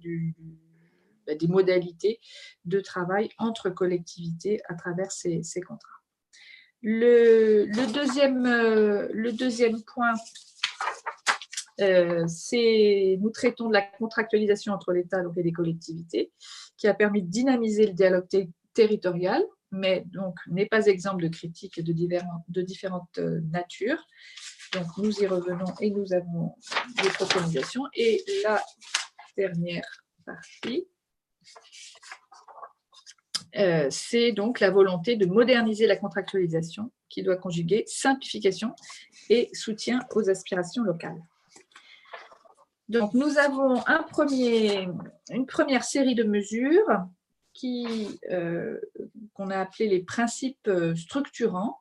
bah, 1.26 1.36
des 1.36 1.48
modalités 1.48 2.20
de 2.66 2.82
travail 2.82 3.30
entre 3.38 3.70
collectivités 3.70 4.60
à 4.68 4.76
travers 4.76 5.10
ces, 5.12 5.42
contrats. 5.66 6.02
Le, 6.82 7.66
deuxième, 7.94 8.46
euh, 8.46 9.08
le 9.14 9.32
deuxième 9.32 9.82
point, 9.84 10.14
euh, 11.80 12.26
nous 13.18 13.30
traitons 13.30 13.70
de 13.70 13.74
la 13.74 13.84
contractualisation 13.84 14.74
entre 14.74 14.92
l'État 14.92 15.22
et 15.38 15.44
les 15.44 15.54
collectivités, 15.54 16.34
qui 16.78 16.90
a 16.90 16.94
permis 16.94 17.24
de 17.24 17.30
dynamiser 17.30 17.88
le 17.88 17.94
dialogue 17.94 18.28
territorial 18.74 19.42
mais 19.76 20.04
donc 20.08 20.36
n'est 20.48 20.66
pas 20.66 20.88
exemple 20.88 21.24
de 21.24 21.28
critiques 21.28 21.84
de, 21.84 21.94
de 22.50 22.62
différentes 22.62 23.18
euh, 23.20 23.42
natures. 23.52 24.04
Donc 24.74 24.86
nous 24.98 25.12
y 25.20 25.28
revenons 25.28 25.74
et 25.82 25.92
nous 25.92 26.14
avons 26.14 26.56
des 27.04 27.10
préconisations. 27.10 27.84
Et 27.94 28.24
la 28.44 28.62
dernière 29.38 29.88
partie, 30.26 30.88
euh, 33.58 33.88
c'est 33.90 34.32
donc 34.32 34.60
la 34.60 34.72
volonté 34.72 35.16
de 35.16 35.26
moderniser 35.26 35.88
la 35.88 35.96
contractualisation 35.96 36.92
qui 37.10 37.24
doit 37.24 37.38
conjuguer 37.38 37.84
simplification 37.88 38.76
et 39.30 39.50
soutien 39.54 40.00
aux 40.14 40.30
aspirations 40.30 40.84
locales. 40.84 41.22
Donc 42.90 43.14
nous 43.14 43.38
avons 43.38 43.82
une 45.32 45.46
première 45.48 45.84
série 45.84 46.16
de 46.16 46.24
mesures 46.24 47.08
euh, 47.64 48.80
qu'on 49.34 49.50
a 49.50 49.58
appelé 49.58 49.88
les 49.88 50.04
principes 50.04 50.68
euh, 50.68 50.96
structurants. 50.96 51.80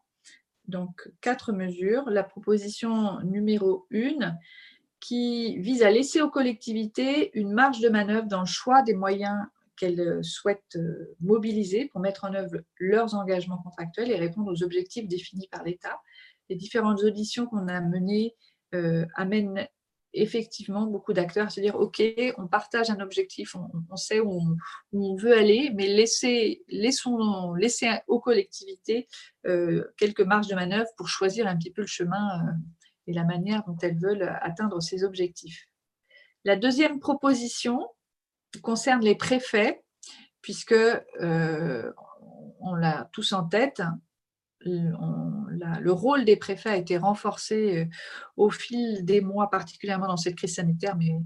Donc, 0.69 1.11
quatre 1.21 1.53
mesures. 1.53 2.09
La 2.09 2.23
proposition 2.23 3.21
numéro 3.21 3.87
une 3.91 4.39
qui 5.01 5.59
vise 5.59 5.83
à 5.83 5.91
laisser 5.91 6.23
aux 6.23 6.31
collectivités 6.31 7.31
une 7.39 7.53
marge 7.53 7.81
de 7.81 7.89
manœuvre 7.89 8.27
dans 8.27 8.41
le 8.41 8.47
choix 8.47 8.83
des 8.83 8.95
moyens 8.95 9.37
qu'elles 9.77 10.25
souhaitent 10.25 10.77
euh, 10.77 11.15
mobiliser 11.21 11.87
pour 11.87 12.01
mettre 12.01 12.25
en 12.25 12.35
œuvre 12.35 12.61
leurs 12.79 13.15
engagements 13.15 13.59
contractuels 13.59 14.11
et 14.11 14.17
répondre 14.17 14.51
aux 14.51 14.63
objectifs 14.63 15.09
définis 15.09 15.49
par 15.49 15.65
l'État. 15.65 16.01
Les 16.49 16.57
différentes 16.57 17.03
auditions 17.03 17.47
qu'on 17.47 17.69
a 17.69 17.81
menées 17.81 18.35
amènent 19.15 19.69
effectivement 20.15 20.87
beaucoup 20.87 21.13
d'acteurs 21.13 21.51
se 21.51 21.61
dire 21.61 21.75
ok, 21.75 22.03
on 22.39 22.47
partage 22.47 22.91
un 22.91 23.01
objectif, 23.01 23.57
on, 23.91 23.97
sait 23.97 24.21
où 24.21 24.41
on, 24.93 25.17
veut 25.17 25.37
aller, 25.37 25.71
mais 25.75 25.89
laissez, 25.89 26.63
laissons, 26.69 27.53
laissez 27.55 27.91
aux 28.07 28.21
collectivités 28.21 29.09
euh, 29.47 29.85
quelques 29.97 30.21
marges 30.21 30.47
de 30.47 30.55
manœuvre 30.55 30.89
pour 30.97 31.09
choisir 31.09 31.47
un 31.47 31.57
petit 31.57 31.73
peu 31.73 31.83
le 31.83 31.89
chemin 31.89 32.41
euh, 32.41 32.53
et 33.07 33.13
la 33.13 33.25
manière 33.25 33.65
dont 33.67 33.77
elles 33.83 33.99
veulent 33.99 34.37
atteindre 34.41 34.81
ces 34.81 35.05
objectifs. 35.05 35.67
La 36.45 36.57
deuxième 36.57 37.01
proposition 37.01 37.89
concerne 38.63 39.03
les 39.03 39.17
préfets, 39.17 39.83
puisque 40.41 40.73
euh, 40.73 41.93
on 42.61 42.75
l'a 42.75 43.09
tous 43.13 43.33
en 43.33 43.45
tête, 43.45 43.83
le 45.81 45.93
rôle 45.93 46.25
des 46.25 46.37
préfets 46.37 46.71
a 46.71 46.77
été 46.77 46.97
renforcé 46.97 47.79
euh, 47.79 47.85
au 48.37 48.51
fil 48.51 49.05
des 49.05 49.21
mois, 49.21 49.51
particulièrement 49.51 50.09
dans 50.09 50.17
cette 50.17 50.37
crise 50.37 50.55
sanitaire, 50.55 50.97
mais 50.97 51.17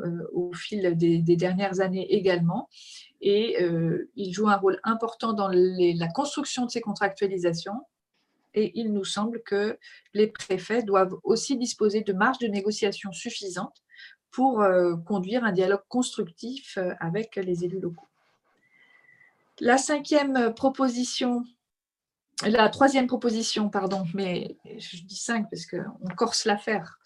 euh, 0.00 0.26
au 0.32 0.52
fil 0.52 0.96
des, 0.96 1.36
dernières 1.36 1.80
années 1.80 2.12
également. 2.14 2.68
Et 3.20 3.62
euh, 3.62 4.10
il 4.16 4.32
joue 4.32 4.48
un 4.48 4.56
rôle 4.56 4.80
important 4.84 5.32
dans 5.32 5.48
la 5.48 6.08
construction 6.08 6.66
de 6.66 6.70
ces 6.70 6.80
contractualisations. 6.80 7.80
Et 8.54 8.72
il 8.78 8.92
nous 8.92 9.04
semble 9.04 9.42
que 9.42 9.78
les 10.14 10.26
préfets 10.26 10.82
doivent 10.82 11.16
aussi 11.22 11.56
disposer 11.56 12.02
de 12.02 12.12
marges 12.12 12.38
de 12.38 12.46
négociation 12.46 13.12
suffisantes 13.12 13.82
pour 14.30 14.64
conduire 15.06 15.44
un 15.44 15.52
dialogue 15.52 15.82
constructif 15.88 16.78
avec 16.98 17.36
les 17.36 17.64
élus 17.64 17.80
locaux. 17.80 18.06
La 19.60 19.76
cinquième 19.76 20.54
proposition 20.54 21.44
la 22.46 22.68
troisième 22.68 23.06
proposition, 23.06 23.68
pardon, 23.68 24.04
mais 24.14 24.56
je 24.64 25.02
dis 25.02 25.16
cinq 25.16 25.48
parce 25.50 25.66
qu'on 25.66 26.14
corse 26.16 26.44
l'affaire. 26.44 26.98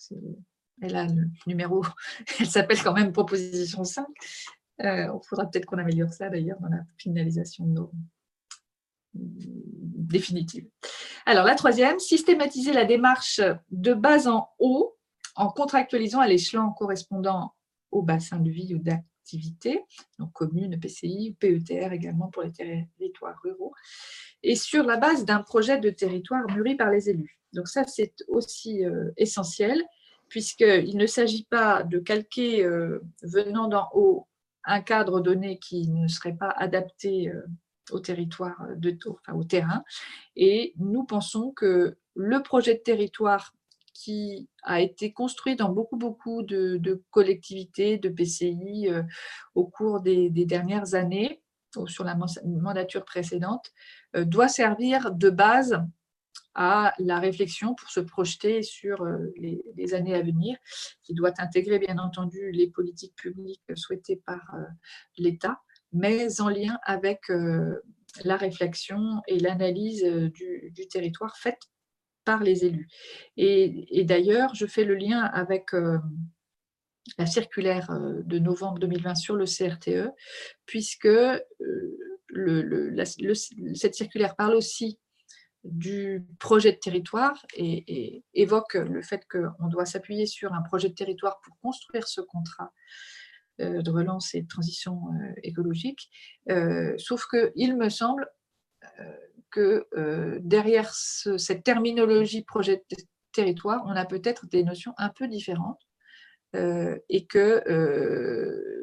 Elle 0.80 0.96
a 0.96 1.06
le 1.06 1.28
numéro, 1.46 1.84
elle 2.40 2.46
s'appelle 2.46 2.82
quand 2.82 2.92
même 2.92 3.12
proposition 3.12 3.84
5. 3.84 4.06
Euh, 4.80 5.06
il 5.06 5.28
faudra 5.28 5.46
peut-être 5.46 5.66
qu'on 5.66 5.78
améliore 5.78 6.12
ça 6.12 6.28
d'ailleurs 6.28 6.58
dans 6.60 6.68
la 6.68 6.82
finalisation 6.98 7.64
de 7.66 7.72
nos 7.72 7.92
définitives. 9.14 10.66
Alors 11.26 11.44
la 11.44 11.54
troisième, 11.54 11.98
systématiser 11.98 12.72
la 12.72 12.84
démarche 12.84 13.40
de 13.70 13.94
bas 13.94 14.28
en 14.28 14.48
haut 14.58 14.96
en 15.36 15.48
contractualisant 15.48 16.20
à 16.20 16.26
l'échelon 16.26 16.72
correspondant 16.72 17.54
au 17.90 18.02
bassin 18.02 18.38
de 18.38 18.50
vie 18.50 18.74
ou 18.74 18.78
donc 20.18 20.32
commune, 20.32 20.78
PCI, 20.78 21.36
PETR 21.38 21.92
également 21.92 22.28
pour 22.28 22.42
les 22.42 22.52
territoires 22.52 23.40
ruraux, 23.42 23.74
et 24.42 24.56
sur 24.56 24.84
la 24.84 24.96
base 24.96 25.24
d'un 25.24 25.42
projet 25.42 25.78
de 25.78 25.90
territoire 25.90 26.44
mûri 26.50 26.74
par 26.74 26.90
les 26.90 27.10
élus. 27.10 27.38
Donc 27.52 27.68
ça, 27.68 27.84
c'est 27.84 28.14
aussi 28.28 28.84
euh, 28.84 29.10
essentiel, 29.16 29.82
puisqu'il 30.28 30.96
ne 30.96 31.06
s'agit 31.06 31.44
pas 31.44 31.82
de 31.82 31.98
calquer, 31.98 32.64
euh, 32.64 33.00
venant 33.22 33.68
d'en 33.68 33.88
haut, 33.94 34.26
un 34.64 34.80
cadre 34.80 35.20
donné 35.20 35.58
qui 35.58 35.88
ne 35.88 36.08
serait 36.08 36.36
pas 36.36 36.50
adapté 36.50 37.28
euh, 37.28 37.42
au 37.90 38.00
territoire, 38.00 38.56
de, 38.76 38.96
enfin, 39.08 39.34
au 39.34 39.44
terrain. 39.44 39.84
Et 40.36 40.72
nous 40.78 41.04
pensons 41.04 41.50
que 41.50 41.96
le 42.14 42.42
projet 42.42 42.74
de 42.74 42.80
territoire 42.80 43.54
qui 43.94 44.48
a 44.62 44.80
été 44.80 45.12
construit 45.12 45.56
dans 45.56 45.70
beaucoup, 45.70 45.96
beaucoup 45.96 46.42
de, 46.42 47.02
collectivités, 47.10 47.98
de 47.98 48.08
PCI 48.08 48.88
au 49.54 49.66
cours 49.66 50.00
des, 50.00 50.30
dernières 50.30 50.94
années, 50.94 51.42
ou 51.76 51.86
sur 51.86 52.04
la 52.04 52.16
mandature 52.44 53.04
précédente, 53.04 53.72
euh, 54.16 54.24
doit 54.24 54.48
servir 54.48 55.12
de 55.12 55.30
base 55.30 55.80
à 56.54 56.92
la 56.98 57.18
réflexion 57.18 57.74
pour 57.74 57.88
se 57.88 58.00
projeter 58.00 58.62
sur 58.62 59.02
euh, 59.02 59.32
les, 59.36 59.94
années 59.94 60.14
à 60.14 60.22
venir, 60.22 60.56
qui 61.02 61.14
doit 61.14 61.32
intégrer 61.38 61.78
bien 61.78 61.98
entendu 61.98 62.50
les 62.52 62.68
politiques 62.68 63.16
publiques 63.16 63.62
souhaitées 63.74 64.22
par 64.26 64.54
euh, 64.54 64.64
l'État, 65.16 65.60
mais 65.92 66.40
en 66.40 66.48
lien 66.48 66.78
avec 66.84 67.20
la 68.24 68.36
réflexion 68.38 69.20
et 69.26 69.38
l'analyse 69.38 70.02
du, 70.02 70.88
territoire 70.90 71.36
faite 71.36 71.60
par 72.24 72.42
les 72.42 72.64
élus. 72.64 72.88
Et, 73.36 74.04
d'ailleurs, 74.04 74.54
je 74.54 74.66
fais 74.66 74.84
le 74.84 74.94
lien 74.94 75.20
avec 75.20 75.72
la 77.18 77.26
circulaire 77.26 77.88
de 77.90 78.38
novembre 78.38 78.78
2020 78.78 79.14
sur 79.14 79.36
le 79.36 79.44
CRTE, 79.44 80.10
puisque 80.66 81.08
cette 83.74 83.94
circulaire 83.94 84.36
parle 84.36 84.54
aussi 84.54 84.98
du 85.64 86.24
projet 86.38 86.72
de 86.72 86.78
territoire 86.78 87.44
et, 87.54 88.24
évoque 88.34 88.74
le 88.74 89.02
fait 89.02 89.26
qu'on 89.28 89.68
doit 89.68 89.86
s'appuyer 89.86 90.26
sur 90.26 90.52
un 90.52 90.62
projet 90.62 90.88
de 90.88 90.94
territoire 90.94 91.40
pour 91.40 91.58
construire 91.60 92.08
ce 92.08 92.20
contrat 92.20 92.72
euh, 93.60 93.82
de 93.82 93.90
relance 93.90 94.34
et 94.34 94.42
de 94.42 94.48
transition 94.48 95.00
euh, 95.12 95.32
écologique. 95.42 96.10
Euh, 96.50 96.94
sauf 96.98 97.26
qu'il 97.26 97.76
me 97.76 97.88
semble 97.88 98.26
que 99.52 99.86
derrière 100.40 100.92
cette 100.94 101.62
terminologie 101.62 102.42
projet 102.42 102.82
de 102.90 102.96
territoire, 103.32 103.82
on 103.86 103.90
a 103.90 104.04
peut-être 104.04 104.46
des 104.46 104.64
notions 104.64 104.94
un 104.98 105.10
peu 105.10 105.28
différentes 105.28 105.80
et 106.54 107.26
que 107.26 107.62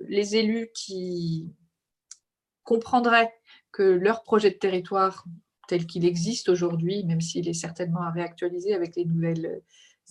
les 0.07 0.35
élus 0.37 0.69
qui 0.73 1.53
comprendraient 2.63 3.33
que 3.71 3.83
leur 3.83 4.23
projet 4.23 4.51
de 4.51 4.57
territoire 4.57 5.25
tel 5.67 5.85
qu'il 5.85 6.05
existe 6.05 6.49
aujourd'hui, 6.49 7.03
même 7.03 7.21
s'il 7.21 7.47
est 7.47 7.53
certainement 7.53 8.01
à 8.01 8.11
réactualiser 8.11 8.73
avec 8.73 8.95
les 8.95 9.05
nouvelles 9.05 9.61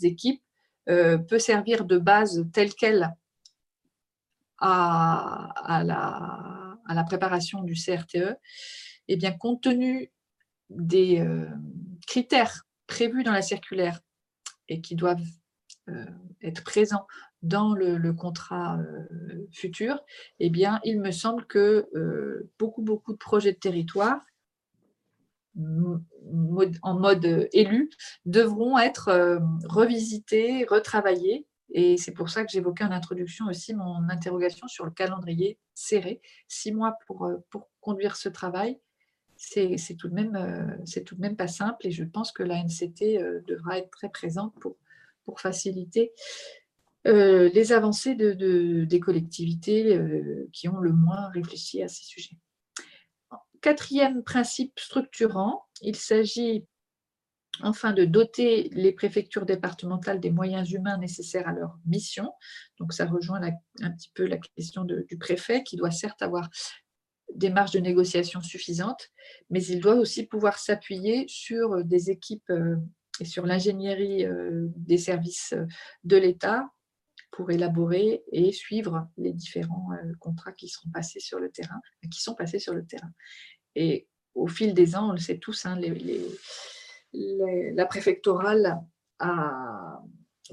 équipes, 0.02 0.42
euh, 0.88 1.18
peut 1.18 1.38
servir 1.38 1.84
de 1.84 1.98
base 1.98 2.46
telle 2.52 2.72
qu'elle 2.74 3.14
à, 4.58 5.82
la, 5.84 7.04
préparation 7.04 7.62
du 7.62 7.74
CRTE, 7.74 8.36
eh 9.08 9.16
bien, 9.16 9.32
compte 9.32 9.62
tenu 9.62 10.10
des 10.70 11.20
euh, 11.20 11.46
critères 12.06 12.66
prévus 12.86 13.22
dans 13.22 13.32
la 13.32 13.42
circulaire 13.42 14.00
et 14.68 14.80
qui 14.80 14.94
doivent 14.94 15.24
euh, 15.88 16.04
être 16.42 16.64
présents 16.64 17.06
dans 17.42 17.72
le, 17.72 18.12
contrat 18.12 18.78
euh, 18.78 19.46
futur, 19.52 20.00
eh 20.40 20.50
bien, 20.50 20.80
il 20.84 21.00
me 21.00 21.12
semble 21.12 21.46
que 21.46 21.88
beaucoup, 22.58 22.82
beaucoup 22.82 23.12
de 23.12 23.18
projets 23.18 23.52
de 23.52 23.58
territoire 23.58 24.20
en 25.56 26.94
mode 26.98 27.48
élu 27.52 27.90
devront 28.26 28.76
être 28.78 29.40
revisités, 29.68 30.64
retravaillés. 30.64 31.46
Et 31.70 31.96
c'est 31.96 32.12
pour 32.12 32.28
ça 32.28 32.44
que 32.44 32.50
j'évoquais 32.50 32.84
en 32.84 32.90
introduction 32.90 33.46
aussi 33.46 33.74
mon 33.74 34.08
interrogation 34.08 34.66
sur 34.66 34.84
le 34.84 34.90
calendrier 34.90 35.58
serré, 35.74 36.20
six 36.48 36.72
mois 36.72 36.96
pour 37.06 37.30
conduire 37.80 38.16
ce 38.16 38.28
travail. 38.28 38.80
C'est 39.38 39.94
tout, 39.96 40.08
de 40.08 40.14
même, 40.14 40.82
tout 41.06 41.14
de 41.14 41.20
même 41.20 41.36
pas 41.36 41.48
simple 41.48 41.86
et 41.86 41.90
je 41.92 42.04
pense 42.04 42.32
que 42.32 42.42
la 42.42 42.62
NCT 42.62 43.18
devra 43.46 43.78
être 43.78 43.90
très 43.90 44.10
présente 44.10 44.52
pour, 44.60 44.76
pour 45.24 45.40
faciliter 45.40 46.12
les 47.04 47.72
avancées 47.72 48.16
de, 48.16 48.84
des 48.84 49.00
collectivités 49.00 49.98
qui 50.52 50.68
ont 50.68 50.78
le 50.78 50.92
moins 50.92 51.28
réfléchi 51.28 51.82
à 51.82 51.88
ces 51.88 52.04
sujets. 52.04 52.36
Quatrième 53.60 54.22
principe 54.22 54.78
structurant, 54.78 55.66
il 55.82 55.96
s'agit 55.96 56.66
enfin 57.62 57.92
de 57.92 58.04
doter 58.04 58.68
les 58.72 58.92
préfectures 58.92 59.46
départementales 59.46 60.20
des 60.20 60.30
moyens 60.30 60.70
humains 60.70 60.98
nécessaires 60.98 61.48
à 61.48 61.52
leur 61.52 61.78
mission. 61.86 62.32
Donc 62.78 62.92
ça 62.92 63.06
rejoint 63.06 63.40
un 63.80 63.90
petit 63.90 64.10
peu 64.14 64.26
la 64.26 64.36
question 64.36 64.84
du 64.84 65.18
préfet 65.18 65.62
qui 65.64 65.76
doit 65.76 65.90
certes 65.90 66.22
avoir 66.22 66.48
des 67.34 67.50
marges 67.50 67.72
de 67.72 67.80
négociation 67.80 68.40
suffisantes, 68.40 69.08
mais 69.50 69.62
il 69.64 69.80
doit 69.80 69.94
aussi 69.94 70.26
pouvoir 70.26 70.58
s'appuyer 70.58 71.26
sur 71.28 71.84
des 71.84 72.10
équipes 72.10 72.50
euh, 72.50 72.76
et 73.20 73.24
sur 73.24 73.46
l'ingénierie 73.46 74.24
euh, 74.24 74.66
des 74.76 74.98
services 74.98 75.54
de 76.04 76.16
l'État 76.16 76.70
pour 77.30 77.50
élaborer 77.50 78.22
et 78.32 78.52
suivre 78.52 79.08
les 79.16 79.32
différents 79.32 79.88
euh, 79.92 80.12
contrats 80.18 80.52
qui 80.52 80.72
passés 80.92 81.20
sur 81.20 81.38
le 81.38 81.50
terrain, 81.50 81.80
qui 82.10 82.20
sont 82.20 82.34
passés 82.34 82.58
sur 82.58 82.74
le 82.74 82.84
terrain. 82.86 83.10
Et 83.74 84.08
au 84.34 84.48
fil 84.48 84.74
des 84.74 84.96
ans, 84.96 85.10
on 85.10 85.12
le 85.12 85.18
sait 85.18 85.38
tous, 85.38 85.66
hein, 85.66 85.78
la 87.12 87.86
préfectorale 87.86 88.80
a 89.18 90.02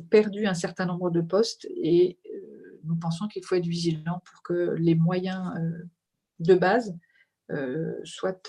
perdu 0.10 0.46
un 0.46 0.54
certain 0.54 0.86
nombre 0.86 1.10
de 1.10 1.22
postes 1.22 1.68
et 1.70 2.20
euh, 2.26 2.80
nous 2.84 2.96
pensons 2.96 3.28
qu'il 3.28 3.44
faut 3.44 3.56
être 3.56 3.66
vigilant 3.66 4.22
pour 4.26 4.44
que 4.44 4.76
les 4.78 4.96
moyens 4.96 5.54
euh, 5.58 5.84
de 6.40 6.56
base 6.56 6.96
euh, 7.52 8.00
soient 8.04 8.42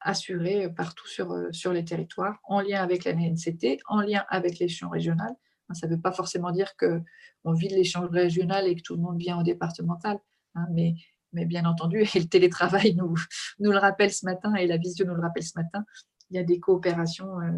assurés 0.00 0.68
partout 0.74 1.06
sur, 1.06 1.34
sur 1.52 1.72
les 1.72 1.84
territoires, 1.84 2.38
en 2.44 2.60
lien 2.60 2.82
avec 2.82 3.04
la 3.04 3.14
NCT, 3.14 3.78
en 3.86 4.00
lien 4.00 4.24
avec 4.28 4.58
l'échelon 4.58 4.90
régional. 4.90 5.30
Ça 5.72 5.86
ne 5.86 5.94
veut 5.94 6.00
pas 6.00 6.12
forcément 6.12 6.52
dire 6.52 6.76
qu'on 6.76 7.52
vide 7.52 7.72
l'échelon 7.72 8.08
régional 8.08 8.68
et 8.68 8.76
que 8.76 8.82
tout 8.82 8.94
le 8.94 9.02
monde 9.02 9.18
vient 9.18 9.38
au 9.38 9.42
départemental, 9.42 10.18
hein, 10.54 10.66
mais, 10.72 10.94
mais 11.32 11.44
bien 11.44 11.64
entendu, 11.64 12.02
et 12.14 12.20
le 12.20 12.26
télétravail 12.26 12.94
nous, 12.94 13.16
nous 13.58 13.72
le 13.72 13.78
rappelle 13.78 14.12
ce 14.12 14.24
matin 14.26 14.54
et 14.54 14.66
la 14.66 14.76
visio 14.76 15.04
nous 15.06 15.14
le 15.14 15.22
rappelle 15.22 15.42
ce 15.42 15.58
matin, 15.58 15.84
il 16.30 16.36
y 16.36 16.38
a 16.38 16.44
des 16.44 16.60
coopérations 16.60 17.40
euh, 17.40 17.50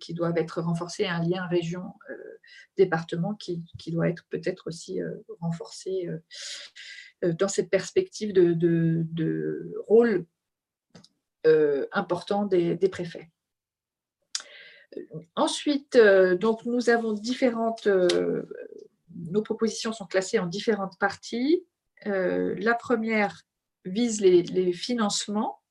qui 0.00 0.14
doivent 0.14 0.36
être 0.36 0.60
renforcées, 0.60 1.06
un 1.06 1.22
lien 1.22 1.46
région-département 1.46 3.34
qui, 3.34 3.64
doit 3.88 4.08
être 4.08 4.24
peut-être 4.30 4.66
aussi 4.66 5.00
euh, 5.00 5.14
renforcé 5.40 6.08
euh, 6.08 6.18
dans 7.22 7.48
cette 7.48 7.70
perspective 7.70 8.32
de, 8.32 9.74
rôle 9.86 10.26
important 11.92 12.46
des, 12.46 12.88
préfets. 12.90 13.30
Ensuite, 15.36 15.96
donc 15.96 16.64
nous 16.64 16.90
avons 16.90 17.12
différentes, 17.12 17.88
nos 19.14 19.42
propositions 19.42 19.92
sont 19.92 20.06
classées 20.06 20.38
en 20.38 20.46
différentes 20.46 20.98
parties. 20.98 21.64
la 22.04 22.74
première 22.74 23.42
vise 23.84 24.20
les 24.20 24.72
financements 24.72 25.62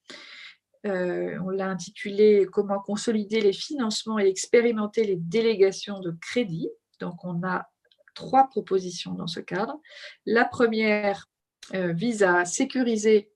euh, 0.85 1.37
on 1.43 1.49
l'a 1.49 1.67
intitulé 1.67 2.47
Comment 2.51 2.79
consolider 2.79 3.41
les 3.41 3.53
financements 3.53 4.19
et 4.19 4.27
expérimenter 4.27 5.03
les 5.03 5.17
délégations 5.17 5.99
de 5.99 6.11
crédit. 6.11 6.69
Donc, 6.99 7.23
on 7.23 7.43
a 7.43 7.69
trois 8.15 8.47
propositions 8.47 9.13
dans 9.13 9.27
ce 9.27 9.39
cadre. 9.39 9.79
La 10.25 10.45
première 10.45 11.27
euh, 11.73 11.93
vise 11.93 12.23
à 12.23 12.45
sécuriser 12.45 13.31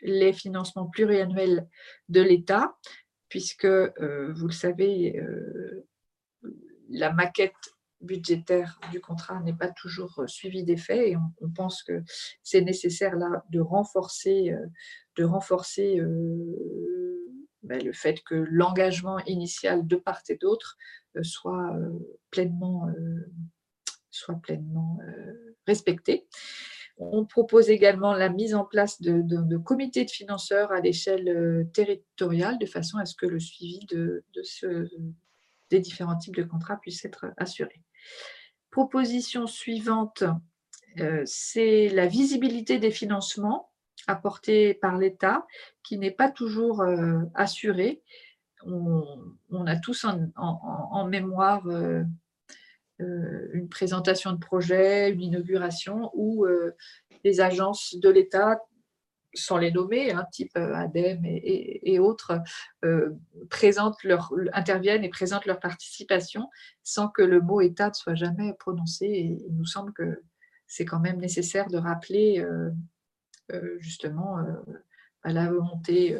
les 0.00 0.32
financements 0.32 0.86
pluriannuels 0.86 1.68
de 2.08 2.20
l'État, 2.20 2.76
puisque, 3.28 3.64
euh, 3.64 4.32
vous 4.34 4.46
le 4.46 4.52
savez, 4.52 5.20
la 6.88 7.12
maquette 7.12 7.54
budgétaire 8.00 8.80
du 8.90 9.00
contrat 9.00 9.40
n'est 9.40 9.54
pas 9.54 9.70
toujours 9.70 10.24
suivie 10.26 10.64
des 10.64 10.76
faits 10.76 11.08
et 11.08 11.16
on, 11.16 11.50
pense 11.50 11.84
que 11.84 12.02
c'est 12.42 12.60
nécessaire 12.60 13.14
là 13.14 13.44
de 13.50 13.60
renforcer 13.60 14.52
de 15.16 15.24
renforcer 15.24 16.00
euh, 16.00 17.24
ben, 17.62 17.82
le 17.82 17.92
fait 17.92 18.22
que 18.22 18.34
l'engagement 18.34 19.18
initial 19.26 19.86
de 19.86 19.96
part 19.96 20.22
et 20.28 20.36
d'autre 20.36 20.76
euh, 21.16 21.22
soit 21.22 21.74
euh, 21.76 21.98
soit 24.10 24.34
pleinement 24.42 24.98
respecté. 25.66 26.28
On 26.98 27.24
propose 27.24 27.70
également 27.70 28.12
la 28.12 28.28
mise 28.28 28.54
en 28.54 28.64
place 28.64 29.00
de, 29.00 29.56
comités 29.58 30.04
de 30.04 30.10
financeurs 30.10 30.72
à 30.72 30.80
l'échelle 30.80 31.68
territoriale 31.72 32.58
de 32.58 32.66
façon 32.66 32.98
à 32.98 33.06
ce 33.06 33.14
que 33.16 33.26
le 33.26 33.40
suivi 33.40 33.80
des 35.70 35.80
différents 35.80 36.16
types 36.16 36.36
de 36.36 36.44
contrats 36.44 36.76
puisse 36.76 37.04
être 37.04 37.26
assuré. 37.38 37.82
Proposition 38.70 39.46
suivante, 39.46 40.22
c'est 41.24 41.88
la 41.88 42.06
visibilité 42.06 42.78
des 42.78 42.90
financements 42.92 43.72
apporté 44.06 44.74
par 44.74 44.98
l'État 44.98 45.46
qui 45.82 45.98
n'est 45.98 46.10
pas 46.10 46.30
toujours 46.30 46.82
euh, 46.82 47.20
assuré. 47.34 48.02
On, 48.64 49.66
a 49.66 49.76
tous 49.76 50.06
en, 50.36 51.06
mémoire 51.06 51.66
euh, 51.66 51.72
euh, 52.00 52.04
une 53.52 53.68
présentation 53.68 54.32
de 54.32 54.38
projet, 54.38 55.10
une 55.10 55.22
inauguration 55.22 56.10
où 56.14 56.46
les 57.24 57.40
agences 57.40 57.94
de 57.96 58.08
l'État, 58.08 58.60
sans 59.34 59.56
les 59.56 59.70
nommer, 59.70 60.12
hein, 60.12 60.26
type 60.30 60.56
ADEME 60.56 61.24
et, 61.24 61.98
autres, 61.98 62.40
présentent 63.50 64.02
leur, 64.04 64.32
interviennent 64.52 65.04
et 65.04 65.08
présentent 65.08 65.46
leur 65.46 65.60
participation 65.60 66.48
sans 66.82 67.08
que 67.08 67.22
le 67.22 67.40
mot 67.40 67.60
État 67.60 67.88
ne 67.88 67.94
soit 67.94 68.14
jamais 68.14 68.52
prononcé. 68.54 69.06
Il 69.06 69.56
nous 69.56 69.66
semble 69.66 69.92
que 69.92 70.22
c'est 70.66 70.84
quand 70.84 71.00
même 71.00 71.18
nécessaire 71.18 71.68
de 71.68 71.78
rappeler 71.78 72.44
euh, 73.52 73.76
justement 73.80 74.38
euh, 74.38 74.44
à 75.24 75.32
la 75.32 75.50
volonté 75.50 76.16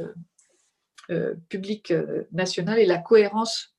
euh, 1.10 1.34
publique 1.48 1.92
nationale 2.30 2.78
et 2.78 2.86
la 2.86 2.98
cohérence 2.98 3.71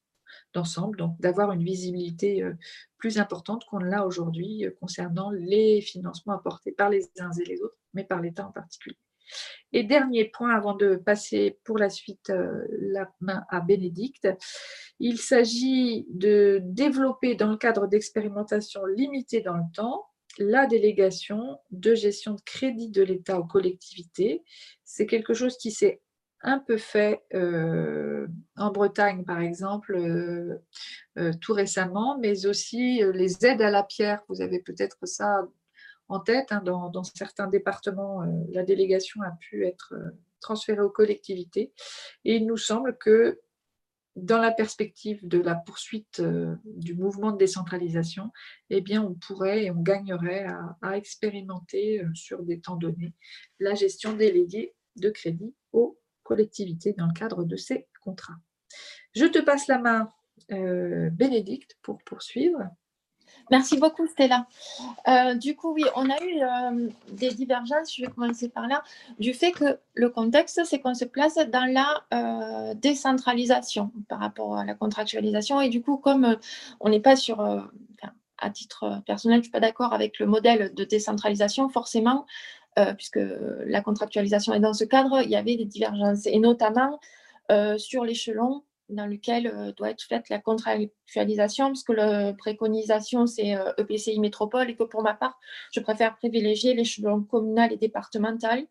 d'ensemble, 0.53 0.97
donc 0.97 1.19
d'avoir 1.19 1.51
une 1.51 1.63
visibilité 1.63 2.43
plus 2.97 3.17
importante 3.17 3.65
qu'on 3.65 3.79
l'a 3.79 4.05
aujourd'hui 4.05 4.65
concernant 4.79 5.31
les 5.31 5.81
financements 5.81 6.33
apportés 6.33 6.71
par 6.71 6.89
les 6.89 7.09
uns 7.19 7.31
et 7.31 7.45
les 7.45 7.61
autres, 7.61 7.77
mais 7.93 8.03
par 8.03 8.21
l'État 8.21 8.47
en 8.47 8.51
particulier. 8.51 8.97
Et 9.71 9.83
dernier 9.83 10.25
point 10.25 10.53
avant 10.53 10.75
de 10.75 10.95
passer 10.95 11.59
pour 11.63 11.77
la 11.77 11.89
suite 11.89 12.31
la 12.69 13.11
main 13.21 13.43
à 13.49 13.61
Bénédicte, 13.61 14.27
il 14.99 15.17
s'agit 15.17 16.05
de 16.09 16.61
développer 16.63 17.35
dans 17.35 17.49
le 17.49 17.57
cadre 17.57 17.87
d'expérimentations 17.87 18.85
limitées 18.85 19.41
dans 19.41 19.57
le 19.57 19.63
temps 19.73 20.05
la 20.37 20.65
délégation 20.65 21.59
de 21.71 21.95
gestion 21.95 22.33
de 22.33 22.41
crédit 22.41 22.89
de 22.89 23.03
l'État 23.03 23.39
aux 23.39 23.45
collectivités. 23.45 24.43
C'est 24.83 25.05
quelque 25.05 25.33
chose 25.33 25.57
qui 25.57 25.71
s'est 25.71 26.01
un 26.43 26.59
peu 26.59 26.77
fait 26.77 27.23
euh, 27.33 28.27
en 28.57 28.71
Bretagne, 28.71 29.23
par 29.23 29.39
exemple, 29.39 29.95
euh, 29.95 30.57
euh, 31.17 31.31
tout 31.41 31.53
récemment, 31.53 32.19
mais 32.19 32.45
aussi 32.45 33.01
les 33.13 33.45
aides 33.45 33.61
à 33.61 33.71
la 33.71 33.83
pierre. 33.83 34.21
Vous 34.27 34.41
avez 34.41 34.59
peut-être 34.59 34.97
ça 35.05 35.47
en 36.09 36.19
tête. 36.19 36.51
Hein, 36.51 36.61
dans, 36.63 37.03
certains 37.03 37.47
départements, 37.47 38.23
la 38.51 38.63
délégation 38.63 39.21
a 39.21 39.31
pu 39.39 39.65
être 39.65 39.93
transférée 40.41 40.81
aux 40.81 40.89
collectivités. 40.89 41.71
Et 42.25 42.35
il 42.35 42.45
nous 42.45 42.57
semble 42.57 42.97
que 42.97 43.39
dans 44.15 44.37
la 44.37 44.51
perspective 44.51 45.25
de 45.27 45.39
la 45.39 45.55
poursuite 45.55 46.21
du 46.65 46.93
mouvement 46.93 47.31
de 47.31 47.37
décentralisation, 47.37 48.31
eh 48.69 48.81
bien, 48.81 49.01
on 49.01 49.15
pourrait 49.15 49.63
et 49.63 49.71
on 49.71 49.81
gagnerait 49.81 50.45
à, 50.81 50.97
expérimenter 50.97 52.03
sur 52.13 52.43
des 52.43 52.59
temps 52.59 52.75
donnés 52.75 53.15
la 53.59 53.73
gestion 53.73 54.13
déléguée 54.13 54.75
de 54.97 55.09
crédit 55.09 55.55
aux 55.71 55.97
collectivités 56.33 56.93
dans 56.93 57.05
le 57.05 57.13
cadre 57.13 57.43
de 57.43 57.55
ces 57.55 57.85
contrats. 58.01 58.39
Je 59.13 59.25
te 59.25 59.37
passe 59.37 59.67
la 59.67 59.77
main, 59.77 60.09
euh, 60.51 61.11
Bénédicte, 61.11 61.77
pour 61.83 61.99
poursuivre. 62.03 62.59
Merci 63.51 63.77
beaucoup, 63.77 64.07
Stella. 64.07 64.47
Euh, 65.07 65.35
du 65.35 65.55
coup, 65.55 65.73
oui, 65.73 65.83
on 65.95 66.09
a 66.09 66.19
eu 66.23 66.41
euh, 66.41 66.89
des 67.11 67.29
divergences, 67.29 67.95
je 67.95 68.01
vais 68.01 68.11
commencer 68.11 68.49
par 68.49 68.67
là, 68.67 68.81
du 69.19 69.33
fait 69.33 69.51
que 69.51 69.77
le 69.93 70.09
contexte, 70.09 70.61
c'est 70.65 70.79
qu'on 70.79 70.95
se 70.95 71.05
place 71.05 71.35
dans 71.35 71.71
la 71.71 72.73
décentralisation 72.73 73.91
par 74.09 74.19
rapport 74.19 74.57
à 74.57 74.65
la 74.65 74.73
contractualisation. 74.73 75.61
Et 75.61 75.69
du 75.69 75.83
coup, 75.83 75.97
comme 75.97 76.37
on 76.79 76.89
n'est 76.89 76.99
pas 76.99 77.15
sur, 77.15 77.41
à 78.39 78.49
titre 78.49 79.03
personnel, 79.05 79.37
je 79.37 79.39
ne 79.39 79.43
suis 79.43 79.51
pas 79.51 79.59
d'accord 79.59 79.93
avec 79.93 80.17
le 80.17 80.25
modèle 80.25 80.73
de 80.73 80.83
décentralisation, 80.83 81.69
forcément, 81.69 82.25
puisque 82.97 83.19
la 83.65 83.81
contractualisation 83.81 84.53
est 84.53 84.59
dans 84.59 84.73
ce 84.73 84.83
cadre, 84.83 85.21
il 85.23 85.29
y 85.29 85.35
avait 85.35 85.55
des 85.55 85.65
divergences, 85.65 86.25
et 86.25 86.39
notamment 86.39 86.99
sur 87.77 88.03
l'échelon 88.03 88.63
dans 88.89 89.05
lequel 89.05 89.47
euh, 89.47 89.71
doit 89.73 89.91
être 89.91 90.03
faite 90.03 90.29
la 90.29 90.39
contractualisation, 90.39 91.67
parce 91.67 91.83
que 91.83 91.93
la 91.93 92.33
préconisation, 92.33 93.27
c'est 93.27 93.55
EPCI 93.77 94.11
euh, 94.11 94.17
e 94.17 94.21
métropole, 94.21 94.69
et 94.69 94.75
que 94.75 94.83
pour 94.83 95.03
ma 95.03 95.13
part, 95.13 95.39
je 95.71 95.79
préfère 95.79 96.15
privilégier 96.15 96.73
l'échelon 96.73 97.23
communal 97.23 97.71
et 97.73 97.77
départemental. 97.77 98.65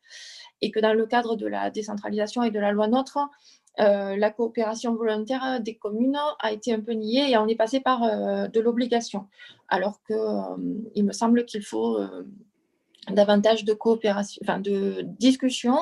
et 0.60 0.70
que 0.70 0.78
dans 0.80 0.94
le 0.94 1.06
cadre 1.06 1.34
de 1.36 1.46
la 1.46 1.70
décentralisation 1.70 2.44
et 2.44 2.52
de 2.52 2.60
la 2.60 2.70
loi 2.72 2.86
NOTRe, 2.86 3.28
euh, 3.80 4.16
la 4.16 4.30
coopération 4.30 4.94
volontaire 4.94 5.60
des 5.60 5.76
communes 5.76 6.18
a 6.40 6.52
été 6.52 6.74
un 6.74 6.80
peu 6.80 6.92
niée 6.92 7.30
et 7.30 7.38
on 7.38 7.48
est 7.48 7.56
passé 7.56 7.80
par 7.80 8.02
euh, 8.02 8.46
de 8.48 8.60
l'obligation. 8.60 9.28
Alors 9.68 10.02
qu'il 10.04 10.16
euh, 10.16 11.02
me 11.02 11.12
semble 11.12 11.46
qu'il 11.46 11.64
faut 11.64 11.98
davantage 13.10 13.64
de 13.64 13.72
coopération, 13.72 14.40
enfin 14.44 14.60
de 14.60 15.02
discussion 15.02 15.76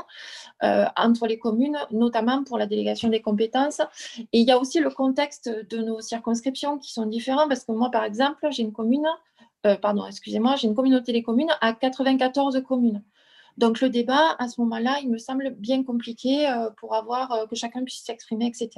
entre 0.63 1.27
les 1.27 1.39
communes, 1.39 1.79
notamment 1.91 2.45
pour 2.45 2.59
la 2.59 2.67
délégation 2.67 3.09
des 3.09 3.21
compétences. 3.21 3.81
Et 4.33 4.41
il 4.41 4.47
y 4.47 4.51
a 4.51 4.59
aussi 4.59 4.81
le 4.81 4.91
contexte 4.91 5.49
de 5.49 5.79
nos 5.79 6.01
circonscriptions 6.01 6.79
qui 6.79 6.93
sont 6.93 7.07
différents 7.07 7.49
parce 7.49 7.65
que 7.65 7.73
moi, 7.73 7.91
par 7.91 8.05
exemple, 8.05 8.47
j'ai 8.51 8.63
une 8.63 8.73
commune, 8.73 9.07
pardon, 9.83 10.07
excusez-moi, 10.07 10.57
j'ai 10.57 10.69
une 10.69 10.75
communauté 10.75 11.13
des 11.13 11.23
communes 11.23 11.53
à 11.61 11.73
94 11.73 12.63
communes. 12.67 13.03
Donc 13.61 13.81
le 13.81 13.91
débat, 13.91 14.37
à 14.39 14.49
ce 14.49 14.61
moment-là, 14.63 14.99
il 15.03 15.11
me 15.11 15.19
semble 15.19 15.51
bien 15.51 15.85
compliqué 15.85 16.49
euh, 16.49 16.71
pour 16.79 16.95
avoir 16.95 17.33
euh, 17.33 17.47
que 17.47 17.55
chacun 17.55 17.85
puisse 17.85 18.03
s'exprimer, 18.03 18.47
etc. 18.47 18.71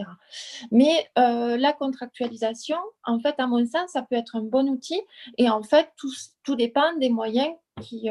Mais 0.72 1.08
euh, 1.18 1.56
la 1.56 1.72
contractualisation, 1.72 2.78
en 3.04 3.20
fait, 3.20 3.36
à 3.38 3.46
mon 3.46 3.64
sens, 3.64 3.90
ça 3.92 4.02
peut 4.02 4.16
être 4.16 4.34
un 4.34 4.42
bon 4.42 4.68
outil. 4.68 5.00
Et 5.38 5.48
en 5.48 5.62
fait, 5.62 5.90
tout, 5.96 6.10
tout 6.42 6.56
dépend 6.56 6.96
des 6.98 7.10
moyens 7.10 7.52
qui 7.80 8.08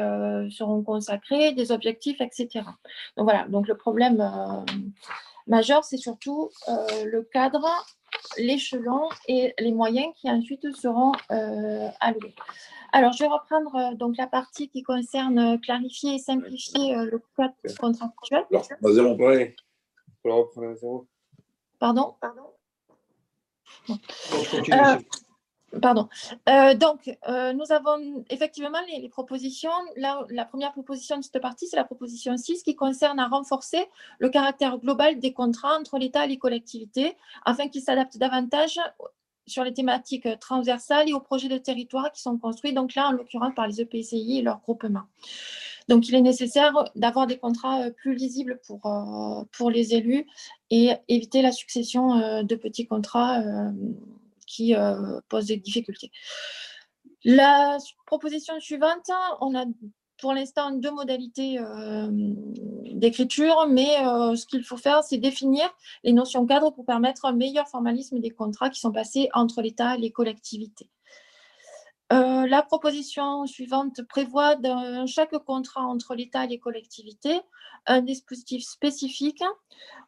seront 0.50 0.82
consacrés, 0.82 1.52
des 1.52 1.72
objectifs, 1.72 2.20
etc. 2.20 2.64
Donc 3.16 3.24
voilà, 3.24 3.46
donc 3.48 3.68
le 3.68 3.76
problème 3.76 4.22
majeur, 5.46 5.84
c'est 5.84 5.96
surtout 5.96 6.50
le 6.68 7.22
cadre 7.32 7.66
l'échelon 8.36 9.08
et 9.28 9.54
les 9.58 9.72
moyens 9.72 10.12
qui 10.16 10.30
ensuite 10.30 10.70
seront 10.76 11.12
alloués. 12.00 12.34
Alors, 12.94 13.12
je 13.14 13.20
vais 13.20 13.28
reprendre 13.28 13.74
euh, 13.74 13.94
donc 13.94 14.16
la 14.18 14.26
partie 14.26 14.68
qui 14.68 14.82
concerne 14.82 15.38
euh, 15.38 15.56
clarifier 15.58 16.16
et 16.16 16.18
simplifier 16.18 16.94
euh, 16.94 17.08
le 17.10 17.22
code 17.36 17.52
contractuel. 17.80 18.44
Pardon? 21.78 22.14
Pardon 22.20 22.52
Pardon. 25.80 26.08
donc, 26.76 27.10
nous 27.28 27.72
avons 27.72 28.24
effectivement 28.28 28.78
les, 28.88 29.08
propositions. 29.08 29.70
la, 29.96 30.44
première 30.44 30.72
proposition 30.72 31.16
de 31.16 31.22
cette 31.22 31.40
partie, 31.40 31.66
c'est 31.66 31.76
la 31.76 31.84
proposition 31.84 32.36
6 32.36 32.62
qui 32.62 32.76
concerne 32.76 33.18
à 33.18 33.28
renforcer 33.28 33.86
le 34.18 34.28
caractère 34.28 34.78
global 34.78 35.18
des 35.18 35.32
contrats 35.32 35.78
entre 35.78 35.98
l'État 35.98 36.24
et 36.24 36.28
les 36.28 36.38
collectivités 36.38 37.16
afin 37.44 37.68
qu'ils 37.68 37.82
s'adaptent 37.82 38.18
davantage 38.18 38.78
sur 39.46 39.64
les 39.64 39.72
thématiques 39.72 40.28
transversales 40.38 41.08
et 41.08 41.12
aux 41.12 41.20
projets 41.20 41.48
de 41.48 41.58
territoire 41.58 42.12
qui 42.12 42.22
sont 42.22 42.38
construits, 42.38 42.72
donc 42.72 42.94
là, 42.94 43.08
en 43.08 43.12
l'occurrence, 43.12 43.54
par 43.54 43.66
les 43.66 43.80
EPCI 43.80 44.38
et 44.38 44.42
leurs 44.42 44.60
groupements. 44.60 45.04
Donc, 45.88 46.08
il 46.08 46.14
est 46.14 46.20
nécessaire 46.20 46.72
d'avoir 46.94 47.26
des 47.26 47.38
contrats 47.38 47.82
euh, 47.82 47.90
plus 47.90 48.14
lisibles 48.14 48.60
pour, 48.66 48.86
euh, 48.86 49.44
pour 49.52 49.70
les 49.70 49.94
élus 49.94 50.26
et 50.70 50.92
éviter 51.08 51.42
la 51.42 51.52
succession 51.52 52.14
euh, 52.14 52.42
de 52.42 52.54
petits 52.54 52.86
contrats 52.86 53.42
qui 54.54 54.74
posent 55.28 55.46
des 55.46 55.56
difficultés. 55.56 56.10
La 57.24 57.78
proposition 58.06 58.58
suivante, 58.58 59.10
on 59.40 59.54
a 59.54 59.64
pour 60.22 60.32
l'instant 60.32 60.70
deux 60.70 60.92
modalités 60.92 61.58
euh, 61.58 62.08
d'écriture, 62.92 63.66
mais 63.68 63.88
euh, 64.06 64.36
ce 64.36 64.46
qu'il 64.46 64.62
faut 64.62 64.76
faire, 64.76 65.02
c'est 65.02 65.18
définir 65.18 65.68
les 66.04 66.12
notions 66.12 66.46
cadres 66.46 66.70
pour 66.70 66.86
permettre 66.86 67.24
un 67.24 67.32
meilleur 67.32 67.68
formalisme 67.68 68.20
des 68.20 68.30
contrats 68.30 68.70
qui 68.70 68.80
sont 68.80 68.92
passés 68.92 69.28
entre 69.34 69.62
l'État 69.62 69.96
et 69.96 70.00
les 70.00 70.12
collectivités. 70.12 70.88
Euh, 72.12 72.46
la 72.46 72.62
proposition 72.62 73.46
suivante 73.46 74.02
prévoit 74.06 74.56
dans 74.56 75.06
chaque 75.06 75.36
contrat 75.38 75.86
entre 75.86 76.14
l'État 76.14 76.44
et 76.44 76.48
les 76.48 76.58
collectivités 76.58 77.40
un 77.86 78.02
dispositif 78.02 78.64
spécifique 78.64 79.42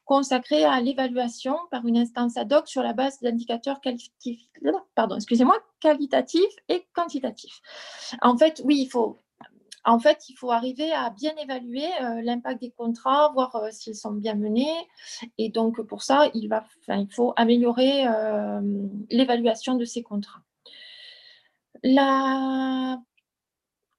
consacré 0.04 0.64
à 0.64 0.80
l'évaluation 0.80 1.56
par 1.70 1.86
une 1.86 1.96
instance 1.96 2.36
ad 2.36 2.52
hoc 2.52 2.68
sur 2.68 2.82
la 2.82 2.92
base 2.92 3.20
d'indicateurs 3.20 3.80
qualitatifs, 3.80 4.42
et 6.68 6.86
quantitatifs. 6.92 7.60
En 8.20 8.36
fait, 8.36 8.60
oui, 8.64 8.80
il 8.82 8.88
faut 8.88 9.18
en 9.86 9.98
fait, 9.98 10.30
il 10.30 10.34
faut 10.34 10.50
arriver 10.50 10.92
à 10.92 11.10
bien 11.10 11.32
évaluer 11.36 11.86
euh, 12.02 12.22
l'impact 12.22 12.60
des 12.62 12.70
contrats, 12.70 13.30
voir 13.34 13.54
euh, 13.56 13.68
s'ils 13.70 13.94
sont 13.94 14.12
bien 14.12 14.34
menés. 14.34 14.88
Et 15.36 15.50
donc, 15.50 15.82
pour 15.82 16.02
ça, 16.02 16.30
il, 16.32 16.48
va, 16.48 16.64
il 16.88 17.12
faut 17.12 17.34
améliorer 17.36 18.06
l'évaluation 19.10 19.74
de 19.74 19.84
ces 19.84 20.02
contrats. 20.02 20.40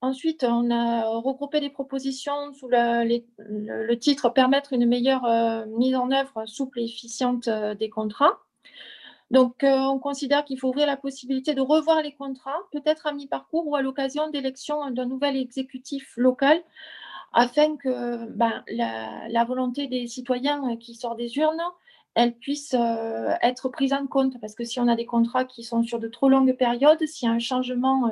Ensuite, 0.02 0.44
on 0.44 0.70
a 0.72 1.08
regroupé 1.08 1.60
les 1.60 1.70
propositions 1.70 2.54
sous 2.54 2.68
le, 2.68 3.94
titre 3.96 4.30
«Permettre 4.34 4.74
une 4.74 4.86
meilleure 4.86 5.68
mise 5.68 5.96
en 5.96 6.12
œuvre 6.12 6.46
souple 6.46 6.80
et 6.80 6.86
efficiente 6.86 7.50
des 7.50 7.90
contrats». 7.90 8.40
Donc, 9.32 9.64
euh, 9.64 9.80
on 9.80 10.00
considère 10.00 10.46
qu'il 10.46 10.60
faut 10.60 10.70
ouvrir 10.70 10.88
la 10.88 10.98
possibilité 10.98 11.56
de 11.56 11.62
revoir 11.62 12.02
les 12.02 12.14
contrats, 12.14 12.60
peut-être 12.72 13.08
à 13.08 13.12
mi-parcours 13.12 13.68
ou 13.68 13.76
à 13.76 13.82
l'occasion 13.82 14.30
d'élection 14.30 14.92
d'un 14.92 15.06
nouvel 15.06 15.36
exécutif 15.36 16.14
local, 16.16 16.62
afin 17.34 17.76
que 17.76 18.26
ben, 18.30 18.64
la, 18.68 19.44
volonté 19.46 19.88
des 19.88 20.08
citoyens 20.08 20.78
qui 20.78 20.96
sortent 20.96 21.18
des 21.18 21.38
urnes, 21.38 21.62
elle 22.16 22.36
puisse 22.36 22.74
euh, 22.74 23.34
être 23.42 23.70
prise 23.70 23.94
en 23.94 24.08
compte. 24.08 24.40
Parce 24.42 24.56
que 24.56 24.64
si 24.64 24.80
on 24.80 24.88
a 24.88 24.96
des 24.96 25.06
contrats 25.06 25.46
qui 25.46 25.64
sont 25.64 25.84
sur 25.84 26.00
de 26.00 26.08
trop 26.08 26.30
longues 26.30 26.56
périodes, 26.56 27.06
s'il 27.06 27.28
y 27.28 27.32
a 27.32 27.36
un 27.36 27.40
changement 27.40 28.10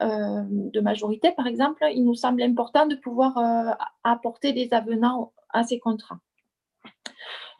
euh, 0.00 0.42
de 0.48 0.80
majorité, 0.80 1.32
par 1.32 1.46
exemple, 1.46 1.84
il 1.92 2.04
nous 2.04 2.14
semble 2.14 2.42
important 2.42 2.86
de 2.86 2.94
pouvoir 2.94 3.76
apporter 4.04 4.52
des 4.52 4.72
avenants 4.72 5.32
à 5.50 5.64
ces 5.64 5.78
contrats 5.78 6.20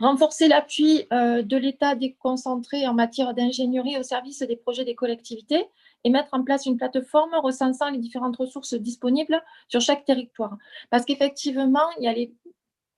renforcer 0.00 0.48
l'appui 0.48 1.06
euh, 1.12 1.42
de 1.42 1.56
l'État 1.56 1.94
déconcentré 1.94 2.86
en 2.86 2.94
matière 2.94 3.34
d'ingénierie 3.34 3.98
au 3.98 4.02
service 4.02 4.40
des 4.40 4.56
projets 4.56 4.84
des 4.84 4.94
collectivités 4.94 5.64
et 6.04 6.10
mettre 6.10 6.34
en 6.34 6.44
place 6.44 6.66
une 6.66 6.76
plateforme 6.76 7.34
recensant 7.42 7.90
les 7.90 7.98
différentes 7.98 8.36
ressources 8.36 8.74
disponibles 8.74 9.42
sur 9.68 9.80
chaque 9.80 10.04
territoire. 10.04 10.56
Parce 10.90 11.04
qu'effectivement, 11.04 11.88
il 11.98 12.04
y 12.04 12.08
a 12.08 12.12
les, 12.12 12.32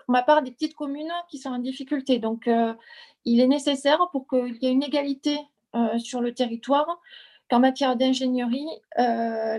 pour 0.08 0.14
ma 0.14 0.22
part 0.22 0.42
des 0.42 0.50
petites 0.50 0.74
communes 0.74 1.12
qui 1.28 1.36
sont 1.36 1.50
en 1.50 1.58
difficulté. 1.58 2.18
Donc, 2.18 2.48
euh, 2.48 2.72
il 3.26 3.40
est 3.40 3.46
nécessaire 3.46 4.08
pour 4.10 4.26
qu'il 4.26 4.56
y 4.62 4.66
ait 4.66 4.72
une 4.72 4.82
égalité 4.82 5.38
euh, 5.76 5.98
sur 5.98 6.22
le 6.22 6.32
territoire 6.32 6.98
qu'en 7.50 7.60
matière 7.60 7.94
d'ingénierie, 7.94 8.68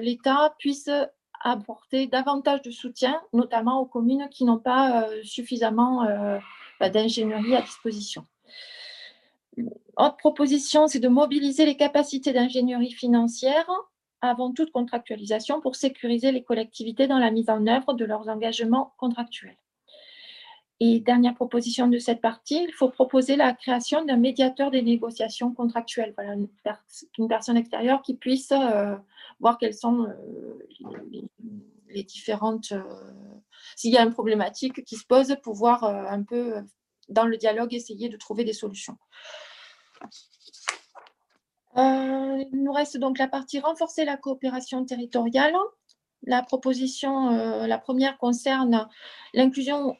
l'État 0.01 0.55
puisse 0.57 0.89
apporter 1.43 2.07
davantage 2.07 2.61
de 2.63 2.71
soutien, 2.71 3.19
notamment 3.33 3.79
aux 3.79 3.85
communes 3.85 4.27
qui 4.29 4.43
n'ont 4.43 4.59
pas 4.59 5.07
suffisamment 5.23 6.07
d'ingénierie 6.81 7.55
à 7.55 7.63
disposition. 7.63 8.25
Autre 9.97 10.17
proposition, 10.17 10.87
c'est 10.87 10.99
de 10.99 11.07
mobiliser 11.07 11.65
les 11.65 11.77
capacités 11.77 12.31
d'ingénierie 12.31 12.91
financière 12.91 13.67
avant 14.21 14.51
toute 14.51 14.71
contractualisation 14.71 15.61
pour 15.61 15.75
sécuriser 15.75 16.31
les 16.31 16.43
collectivités 16.43 17.07
dans 17.07 17.17
la 17.17 17.31
mise 17.31 17.49
en 17.49 17.65
œuvre 17.65 17.93
de 17.93 18.05
leurs 18.05 18.29
engagements 18.29 18.93
contractuels. 18.97 19.57
Et 20.81 21.01
dernière 21.01 21.35
proposition 21.35 21.87
de 21.87 21.97
cette 21.97 22.21
partie, 22.21 22.63
il 22.63 22.71
faut 22.71 22.89
proposer 22.89 23.35
la 23.35 23.53
création 23.53 24.05
d'un 24.05 24.15
médiateur 24.15 24.71
des 24.71 24.81
négociations 24.81 25.53
contractuelles, 25.53 26.15
une, 27.17 27.27
personne 27.27 27.57
extérieure 27.57 28.01
qui 28.01 28.15
puisse 28.15 28.53
euh, 28.53 28.95
voir 29.41 29.57
quelles 29.57 29.73
sont 29.73 30.05
euh, 30.05 30.69
les, 31.89 32.03
différentes 32.03 32.71
euh, 32.71 32.83
s'il 33.75 33.91
y 33.91 33.97
a 33.97 34.03
une 34.03 34.13
problématique 34.13 34.85
qui 34.85 34.95
se 34.95 35.05
pose, 35.05 35.35
pouvoir 35.43 35.83
un 35.83 36.23
peu, 36.23 36.55
dans 37.09 37.25
le 37.25 37.35
dialogue, 37.35 37.73
essayer 37.73 38.07
de 38.07 38.15
trouver 38.15 38.45
des 38.45 38.53
solutions. 38.53 38.97
Il 41.75 42.49
nous 42.53 42.71
reste 42.71 42.97
donc 42.97 43.17
la 43.17 43.27
partie 43.27 43.59
renforcer 43.59 44.05
la 44.05 44.15
coopération 44.15 44.85
territoriale. 44.85 45.55
La 46.23 46.43
proposition, 46.43 47.29
la 47.65 47.77
première 47.77 48.17
concerne 48.17 48.87
l'inclusion 49.33 49.95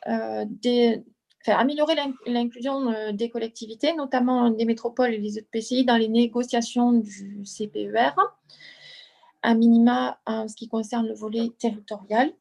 des, 0.47 1.03
enfin, 1.41 1.58
améliorer 1.58 1.95
l'inclusion 2.27 3.13
des 3.13 3.29
collectivités, 3.29 3.93
notamment 3.93 4.49
des 4.49 4.65
métropoles 4.65 5.13
et 5.13 5.19
des 5.19 5.39
EPCI 5.39 5.86
dans 5.86 5.95
les 5.97 6.10
négociations 6.10 6.91
du 6.91 7.43
CPER, 7.45 8.12
à 9.41 9.53
minima 9.53 10.19
en 10.25 10.47
ce 10.47 10.55
qui 10.55 10.67
concerne 10.67 11.08
le 11.08 11.13
volet 11.13 11.49
territorial. 11.58 12.34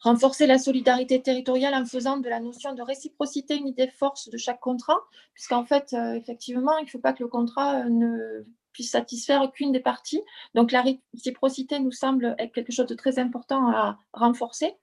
Renforcer 0.00 0.46
la 0.46 0.58
solidarité 0.58 1.20
territoriale 1.20 1.74
en 1.74 1.84
faisant 1.84 2.18
de 2.18 2.28
la 2.28 2.38
notion 2.38 2.74
de 2.74 2.82
réciprocité 2.82 3.56
une 3.56 3.66
idée 3.66 3.88
force 3.88 4.28
de 4.28 4.36
chaque 4.36 4.60
contrat, 4.60 5.00
puisqu'en 5.34 5.64
fait, 5.64 5.94
euh, 5.94 6.14
effectivement, 6.14 6.78
il 6.78 6.84
ne 6.84 6.90
faut 6.90 7.00
pas 7.00 7.12
que 7.12 7.22
le 7.22 7.28
contrat 7.28 7.80
euh, 7.80 7.88
ne 7.88 8.44
puisse 8.76 8.90
satisfaire 8.90 9.50
qu'une 9.52 9.72
des 9.72 9.80
parties. 9.80 10.20
Donc 10.54 10.70
la 10.70 10.82
réciprocité 10.82 11.80
nous 11.80 11.92
semble 11.92 12.36
être 12.38 12.52
quelque 12.52 12.72
chose 12.72 12.86
de 12.86 12.94
très 12.94 13.18
important 13.18 13.70
à 13.70 13.98
renforcer. 14.12 14.74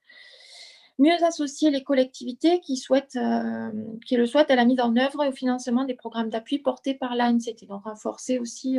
Mieux 0.98 1.14
associer 1.24 1.70
les 1.70 1.84
collectivités 1.84 2.58
qui, 2.60 2.76
souhaitent, 2.76 3.16
euh, 3.16 3.70
qui 4.04 4.16
le 4.16 4.26
souhaitent 4.26 4.50
à 4.50 4.56
la 4.56 4.64
mise 4.64 4.80
en 4.80 4.96
œuvre 4.96 5.22
et 5.22 5.28
au 5.28 5.32
financement 5.32 5.84
des 5.84 5.94
programmes 5.94 6.28
d'appui 6.28 6.58
portés 6.58 6.94
par 6.94 7.14
l'ANCT. 7.14 7.66
Donc 7.68 7.84
renforcer 7.84 8.40
aussi 8.40 8.78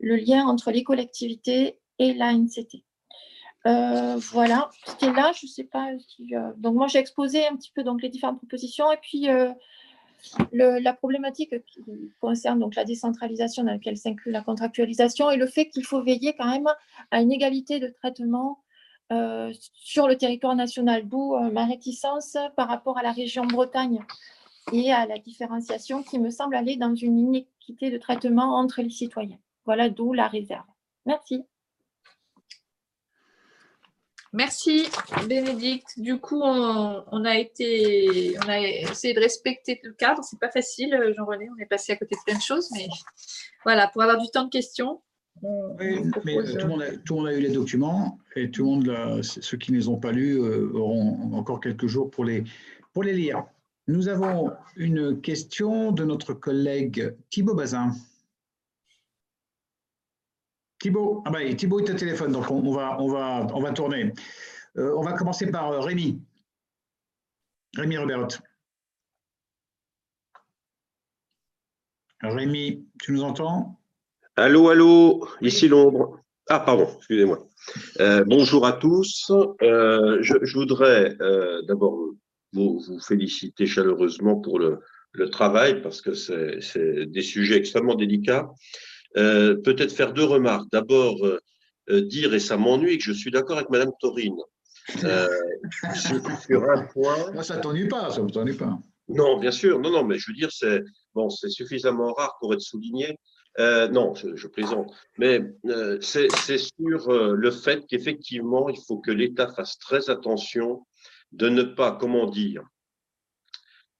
le 0.00 0.16
lien 0.16 0.46
entre 0.46 0.70
les 0.70 0.82
collectivités 0.82 1.78
et 1.98 2.14
l'ANCT. 2.14 2.84
Euh, 3.66 4.16
voilà, 4.30 4.70
c'était 4.86 5.12
là, 5.12 5.32
je 5.38 5.46
ne 5.46 5.50
sais 5.50 5.64
pas 5.64 5.88
si. 5.98 6.32
donc, 6.56 6.74
moi, 6.74 6.86
j'ai 6.86 7.00
exposé 7.00 7.46
un 7.46 7.56
petit 7.56 7.72
peu 7.74 7.82
donc, 7.82 8.00
les 8.00 8.08
différentes 8.08 8.38
propositions 8.38 8.90
et 8.92 8.98
puis 8.98 9.28
la 10.52 10.92
problématique 10.92 11.54
qui 11.66 11.80
concerne 12.20 12.60
donc, 12.60 12.74
la 12.74 12.84
décentralisation 12.84 13.64
dans 13.64 13.72
laquelle 13.72 13.96
s'inclut 13.96 14.32
la 14.32 14.42
contractualisation 14.42 15.30
et 15.30 15.36
le 15.36 15.46
fait 15.46 15.68
qu'il 15.68 15.84
faut 15.84 16.02
veiller 16.02 16.34
quand 16.36 16.50
même 16.50 16.68
à 17.10 17.20
une 17.20 17.32
égalité 17.32 17.80
de 17.80 17.88
traitement 17.88 18.60
sur 19.72 20.08
le 20.08 20.16
territoire 20.16 20.56
national, 20.56 21.08
d'où 21.08 21.36
ma 21.52 21.64
réticence 21.64 22.36
par 22.56 22.68
rapport 22.68 22.98
à 22.98 23.02
la 23.02 23.12
région 23.12 23.44
Bretagne 23.46 24.00
et 24.72 24.92
à 24.92 25.06
la 25.06 25.18
différenciation 25.18 26.02
qui 26.02 26.18
me 26.18 26.30
semble 26.30 26.56
aller 26.56 26.76
dans 26.76 26.94
une 26.94 27.18
inéquité 27.18 27.90
de 27.90 27.98
traitement 27.98 28.56
entre 28.56 28.82
les 28.82 28.90
citoyens. 28.90 29.38
Voilà 29.64 29.90
d'où 29.90 30.12
la 30.12 30.26
réserve. 30.26 30.66
Merci. 31.04 31.44
Merci 34.36 34.86
Bénédicte. 35.26 35.98
Du 35.98 36.18
coup, 36.18 36.42
on, 36.42 37.24
a 37.24 37.38
été, 37.38 38.36
on 38.44 38.48
a 38.50 38.60
essayé 38.60 39.14
de 39.14 39.20
respecter 39.20 39.80
le 39.82 39.92
cadre. 39.92 40.22
C'est 40.24 40.38
pas 40.38 40.50
facile, 40.50 40.94
Jean-René. 41.16 41.48
On 41.56 41.58
est 41.58 41.66
passé 41.66 41.92
à 41.92 41.96
côté 41.96 42.16
de 42.16 42.20
plein 42.26 42.36
de 42.36 42.42
choses, 42.42 42.68
mais 42.72 42.86
voilà, 43.64 43.88
pour 43.88 44.02
avoir 44.02 44.20
du 44.20 44.28
temps 44.28 44.44
de 44.44 44.50
questions. 44.50 45.00
oui, 45.42 46.02
mais 46.24 46.34
tout, 46.34 46.56
le 46.58 46.66
monde 46.66 46.82
a, 46.82 46.90
tout, 46.98 47.14
le 47.14 47.20
monde 47.20 47.28
a, 47.28 47.32
eu 47.32 47.40
les 47.40 47.48
documents 47.48 48.18
et 48.36 48.50
tout 48.50 48.64
le 48.64 48.70
monde, 48.70 49.22
ceux 49.22 49.56
qui 49.56 49.72
ne 49.72 49.78
les 49.78 49.88
ont 49.88 49.96
pas 49.96 50.12
lus, 50.12 50.38
euh, 50.38 50.70
auront 50.74 51.32
encore 51.32 51.60
quelques 51.60 51.86
jours 51.86 52.10
pour 52.10 52.26
les, 52.26 52.44
pour 52.92 53.04
les 53.04 53.14
lire. 53.14 53.42
Nous 53.88 54.08
avons 54.08 54.52
une 54.76 55.18
question 55.22 55.92
de 55.92 56.04
notre 56.04 56.34
collègue 56.34 57.14
Thibaut 57.30 57.54
Bazin. 57.54 57.92
Thibaut, 60.78 61.22
ah 61.24 61.30
bah, 61.30 61.38
Thibaut 61.54 61.80
est 61.80 61.90
au 61.90 61.94
téléphone, 61.94 62.32
donc 62.32 62.50
on, 62.50 62.70
va, 62.72 63.00
on, 63.00 63.08
va, 63.08 63.46
on 63.54 63.60
va 63.60 63.72
tourner. 63.72 64.12
Euh, 64.76 64.94
on 64.96 65.02
va 65.02 65.12
commencer 65.14 65.50
par 65.50 65.72
euh, 65.72 65.80
Rémi. 65.80 66.20
Rémi 67.76 67.96
Robert. 67.96 68.28
Rémi, 72.22 72.86
tu 73.00 73.12
nous 73.12 73.22
entends? 73.22 73.80
Allô, 74.36 74.68
allô, 74.68 75.26
ici 75.40 75.68
Londres. 75.68 76.20
Ah, 76.48 76.60
pardon, 76.60 76.88
excusez-moi. 76.96 77.48
Euh, 78.00 78.24
bonjour 78.24 78.66
à 78.66 78.72
tous. 78.72 79.26
je, 79.60 80.54
voudrais 80.54 81.16
d'abord 81.66 81.98
vous, 82.52 82.78
vous 82.80 83.00
féliciter 83.00 83.66
chaleureusement 83.66 84.36
pour 84.36 84.58
le, 84.58 84.80
le 85.12 85.30
travail 85.30 85.82
parce 85.82 86.02
que 86.02 86.14
c'est 86.14 87.06
des 87.06 87.22
sujets 87.22 87.56
extrêmement 87.56 87.94
délicats. 87.94 88.50
Euh, 89.16 89.56
peut-être 89.56 89.92
faire 89.92 90.12
deux 90.12 90.24
remarques. 90.24 90.68
D'abord, 90.72 91.24
euh, 91.24 91.40
euh, 91.90 92.02
dire, 92.02 92.34
et 92.34 92.40
ça 92.40 92.56
m'ennuie, 92.56 92.98
que 92.98 93.04
je 93.04 93.12
suis 93.12 93.30
d'accord 93.30 93.56
avec 93.56 93.70
Madame 93.70 93.92
Taurine. 94.00 94.36
sur, 94.88 96.70
un 96.70 96.82
point. 96.92 97.42
ça 97.42 97.56
ne 97.56 97.62
t'ennuie 97.62 97.88
pas, 97.88 98.10
ça 98.10 98.22
ne 98.22 98.28
t'ennuie 98.28 98.56
pas. 98.56 98.78
Non, 99.08 99.38
bien 99.38 99.50
sûr. 99.50 99.80
Non, 99.80 99.90
non, 99.90 100.04
mais 100.04 100.18
je 100.18 100.30
veux 100.30 100.36
dire, 100.36 100.50
c'est 100.52 100.82
bon, 101.14 101.30
c'est 101.30 101.48
suffisamment 101.48 102.12
rare 102.12 102.36
pour 102.40 102.52
être 102.54 102.60
souligné. 102.60 103.18
non, 103.58 104.14
je, 104.14 104.46
plaisante. 104.46 104.92
Mais 105.18 105.40
c'est 106.00 106.58
sur 106.58 107.12
le 107.12 107.50
fait 107.50 107.86
qu'effectivement, 107.88 108.68
il 108.68 108.78
faut 108.86 108.98
que 108.98 109.10
l'État 109.10 109.48
fasse 109.48 109.78
très 109.78 110.10
attention 110.10 110.86
de 111.32 111.48
ne 111.48 111.62
pas, 111.62 111.92
comment 111.92 112.26
dire, 112.26 112.62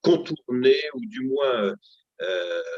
contourner 0.01 0.77
ou 0.93 1.01
du 1.05 1.27
moins 1.27 1.73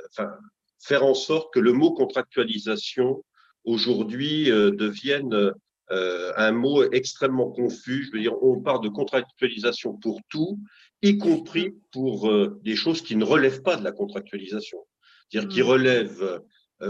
enfin, 0.10 0.32
faire 0.79 1.05
en 1.05 1.13
sorte 1.13 1.53
que 1.53 1.59
le 1.59 1.73
mot 1.73 1.91
contractualisation 1.91 3.23
aujourd'hui 3.65 4.51
euh, 4.51 4.71
devienne 4.71 5.53
euh, 5.91 6.33
un 6.37 6.51
mot 6.51 6.89
extrêmement 6.91 7.51
confus. 7.51 8.05
Je 8.05 8.11
veux 8.11 8.21
dire, 8.21 8.41
on 8.43 8.61
parle 8.61 8.83
de 8.83 8.89
contractualisation 8.89 9.93
pour 9.97 10.19
tout, 10.29 10.59
y 11.01 11.17
compris 11.17 11.75
pour 11.91 12.29
euh, 12.29 12.59
des 12.63 12.75
choses 12.75 13.01
qui 13.01 13.15
ne 13.15 13.25
relèvent 13.25 13.61
pas 13.61 13.75
de 13.75 13.83
la 13.83 13.91
contractualisation, 13.91 14.79
c'est-à-dire 15.29 15.49
qui 15.49 15.61
mmh. 15.61 15.65
relèvent 15.65 16.41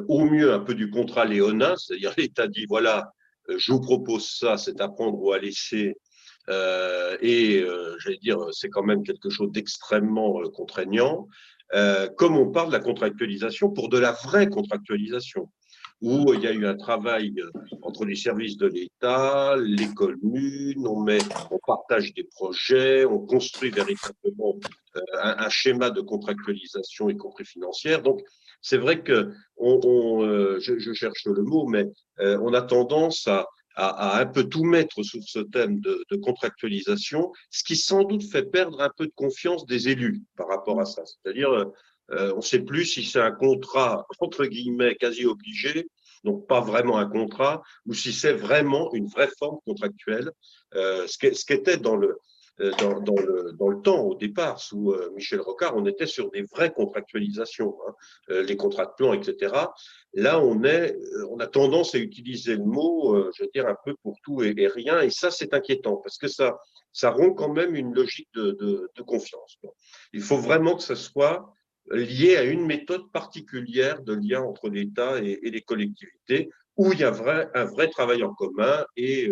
au 0.08 0.24
mieux 0.24 0.54
un 0.54 0.60
peu 0.60 0.76
du 0.76 0.92
contrat 0.92 1.26
léonin, 1.26 1.76
c'est-à-dire 1.76 2.14
l'État 2.18 2.48
dit 2.48 2.66
voilà, 2.68 3.12
je 3.48 3.72
vous 3.72 3.82
propose 3.82 4.30
ça, 4.30 4.58
c'est 4.58 4.80
à 4.82 4.88
prendre 4.88 5.20
ou 5.20 5.32
à 5.32 5.40
laisser. 5.40 5.96
Euh, 6.50 7.18
et 7.22 7.62
euh, 7.62 7.96
j'allais 8.00 8.18
dire, 8.18 8.40
c'est 8.52 8.70
quand 8.70 8.84
même 8.84 9.04
quelque 9.04 9.30
chose 9.30 9.52
d'extrêmement 9.52 10.42
contraignant. 10.52 11.28
Euh, 11.74 12.08
comme 12.18 12.36
on 12.36 12.52
parle 12.52 12.70
de 12.70 12.74
la 12.74 12.80
contractualisation 12.80 13.70
pour 13.70 13.90
de 13.90 14.00
la 14.00 14.12
vraie 14.12 14.48
contractualisation, 14.48 15.50
où 16.02 16.34
il 16.34 16.42
y 16.42 16.48
a 16.48 16.54
eu 16.54 16.66
un 16.66 16.76
travail 16.76 17.34
euh, 17.38 17.52
entre 17.82 18.06
les 18.06 18.16
services 18.16 18.58
de 18.58 18.68
l'État, 18.68 19.56
les 19.58 19.94
communes, 19.94 20.88
on, 20.88 21.02
met, 21.02 21.20
on 21.52 21.60
partage 21.66 22.14
des 22.14 22.24
projets, 22.24 23.06
on 23.06 23.20
construit 23.20 23.70
véritablement 23.70 24.58
euh, 24.96 25.02
un, 25.22 25.50
schéma 25.50 25.92
de 25.92 26.02
contractualisation, 26.02 27.10
y 27.10 27.18
compris 27.18 27.46
financière. 27.46 28.02
Donc, 28.02 28.22
c'est 28.62 28.78
vrai 28.78 29.04
que 29.04 29.32
on, 29.58 29.80
on 29.84 30.60
je, 30.60 30.80
je, 30.80 30.94
cherche 30.94 31.26
le 31.26 31.44
mot, 31.44 31.66
mais 31.66 31.86
on 32.20 32.54
a 32.54 32.62
tendance 32.62 33.26
à, 33.28 33.46
à, 33.76 34.20
un 34.20 34.26
peu 34.26 34.44
tout 34.44 34.64
mettre 34.64 35.04
sur 35.04 35.22
ce 35.24 35.40
thème 35.40 35.80
de, 35.80 36.04
de, 36.10 36.16
contractualisation, 36.18 37.32
ce 37.50 37.64
qui 37.64 37.76
sans 37.76 38.04
doute 38.04 38.24
fait 38.24 38.44
perdre 38.44 38.82
un 38.82 38.90
peu 38.96 39.06
de 39.06 39.14
confiance 39.16 39.66
des 39.66 39.90
élus 39.90 40.22
par 40.36 40.48
rapport 40.48 40.82
à 40.82 40.86
ça. 40.86 41.04
C'est-à-dire, 41.06 41.52
euh, 41.52 42.34
on 42.34 42.38
ne 42.38 42.42
sait 42.42 42.60
plus 42.60 42.86
si 42.86 43.06
c'est 43.06 43.22
un 43.22 43.32
contrat, 43.32 44.06
entre 44.20 44.46
guillemets, 44.46 44.96
quasi 44.96 45.26
obligé, 45.26 45.88
donc 46.24 46.48
pas 46.48 46.60
vraiment 46.60 46.98
un 46.98 47.08
contrat, 47.08 47.62
ou 47.86 47.94
si 47.94 48.12
c'est 48.12 48.34
vraiment 48.34 48.94
une 48.94 49.08
vraie 49.08 49.30
forme 49.38 49.60
contractuelle, 49.66 50.32
euh, 50.76 51.08
ce 51.08 51.18
qui 51.18 51.54
était 51.54 51.78
dans 51.78 51.96
le, 51.96 52.18
dans, 52.60 53.00
dans, 53.00 53.70
le, 53.70 53.82
temps, 53.82 54.02
au 54.02 54.16
départ, 54.16 54.60
sous 54.60 54.92
euh, 54.92 55.12
Michel 55.16 55.40
Rocard, 55.40 55.76
on 55.78 55.86
était 55.86 56.08
sur 56.08 56.30
des 56.30 56.42
vraies 56.42 56.72
contractualisations, 56.72 57.76
hein, 57.88 57.94
euh, 58.32 58.44
les 58.44 58.58
contrats 58.58 58.86
de 58.86 58.92
plan, 58.98 59.14
etc. 59.14 59.54
Là, 60.14 60.42
on, 60.42 60.64
est, 60.64 60.98
on 61.30 61.40
a 61.40 61.48
tendance 61.48 61.96
à 61.96 62.00
utiliser 62.00 62.56
le 62.56 62.66
mot, 62.66 63.32
je 63.34 63.44
veux 63.44 63.50
dire, 63.54 63.68
un 63.68 63.78
peu 63.86 63.96
pour 64.04 64.16
tout 64.24 64.44
et, 64.44 64.54
rien, 64.68 65.02
et 65.02 65.10
ça, 65.10 65.32
c'est 65.32 65.54
inquiétant, 65.54 65.98
parce 65.98 66.18
que 66.18 66.28
ça, 66.28 66.58
ça 66.92 67.12
rompt 67.12 67.36
quand 67.38 67.54
même 67.54 67.76
une 67.76 67.94
logique 67.94 68.30
de, 68.34 68.90
confiance. 69.06 69.58
Il 70.12 70.22
faut 70.22 70.38
vraiment 70.38 70.76
que 70.76 70.84
ce 70.84 70.96
soit 70.96 71.54
lié 71.92 72.36
à 72.36 72.44
une 72.44 72.66
méthode 72.66 73.10
particulière 73.12 74.02
de 74.02 74.14
lien 74.14 74.42
entre 74.42 74.70
l'État 74.70 75.20
et, 75.20 75.40
les 75.44 75.62
collectivités, 75.62 76.50
où 76.76 76.92
il 76.92 77.00
y 77.00 77.04
a 77.04 77.14
un 77.56 77.66
vrai 77.66 77.90
travail 77.90 78.24
en 78.24 78.34
commun 78.34 78.86
et 78.98 79.32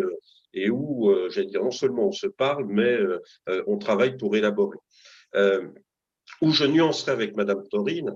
et 0.62 0.70
où, 0.70 1.10
euh, 1.10 1.28
j'allais 1.30 1.48
dire, 1.48 1.62
non 1.62 1.70
seulement 1.70 2.08
on 2.08 2.12
se 2.12 2.26
parle, 2.26 2.66
mais 2.68 2.92
euh, 2.92 3.20
euh, 3.48 3.62
on 3.66 3.78
travaille 3.78 4.16
pour 4.16 4.36
élaborer. 4.36 4.78
où 6.42 6.52
je 6.52 6.64
nuancerai 6.64 7.12
avec 7.12 7.36
Madame 7.36 7.66
Torine, 7.68 8.12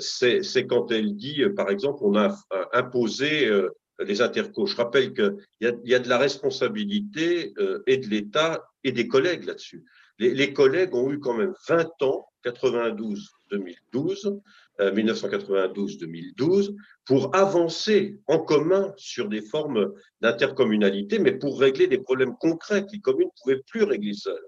c'est 0.00 0.66
quand 0.66 0.90
elle 0.90 1.14
dit, 1.14 1.42
par 1.56 1.70
exemple, 1.70 2.00
on 2.02 2.16
a 2.16 2.36
imposé 2.72 3.50
les 3.98 4.20
intercos. 4.20 4.66
Je 4.66 4.76
rappelle 4.76 5.12
qu'il 5.12 5.36
y, 5.60 5.94
a 5.94 5.98
de 5.98 6.08
la 6.08 6.18
responsabilité 6.18 7.54
et 7.86 7.96
de 7.96 8.06
l'État 8.08 8.64
et 8.82 8.92
des 8.92 9.08
collègues 9.08 9.44
là-dessus. 9.44 9.84
Les, 10.18 10.52
collègues 10.52 10.94
ont 10.94 11.10
eu 11.10 11.18
quand 11.18 11.34
même 11.34 11.54
20 11.68 12.02
ans, 12.02 12.28
92-2012, 12.44 14.40
1992-2012 14.80 16.68
euh, 16.68 16.74
pour 17.04 17.34
avancer 17.34 18.18
en 18.26 18.38
commun 18.38 18.92
sur 18.96 19.28
des 19.28 19.42
formes 19.42 19.92
d'intercommunalité, 20.20 21.18
mais 21.18 21.32
pour 21.32 21.58
régler 21.60 21.86
des 21.86 21.98
problèmes 21.98 22.36
concrets 22.36 22.84
que 22.84 22.92
les 22.92 23.00
communes 23.00 23.28
ne 23.28 23.42
pouvaient 23.42 23.62
plus 23.66 23.82
régler 23.82 24.14
seules. 24.14 24.46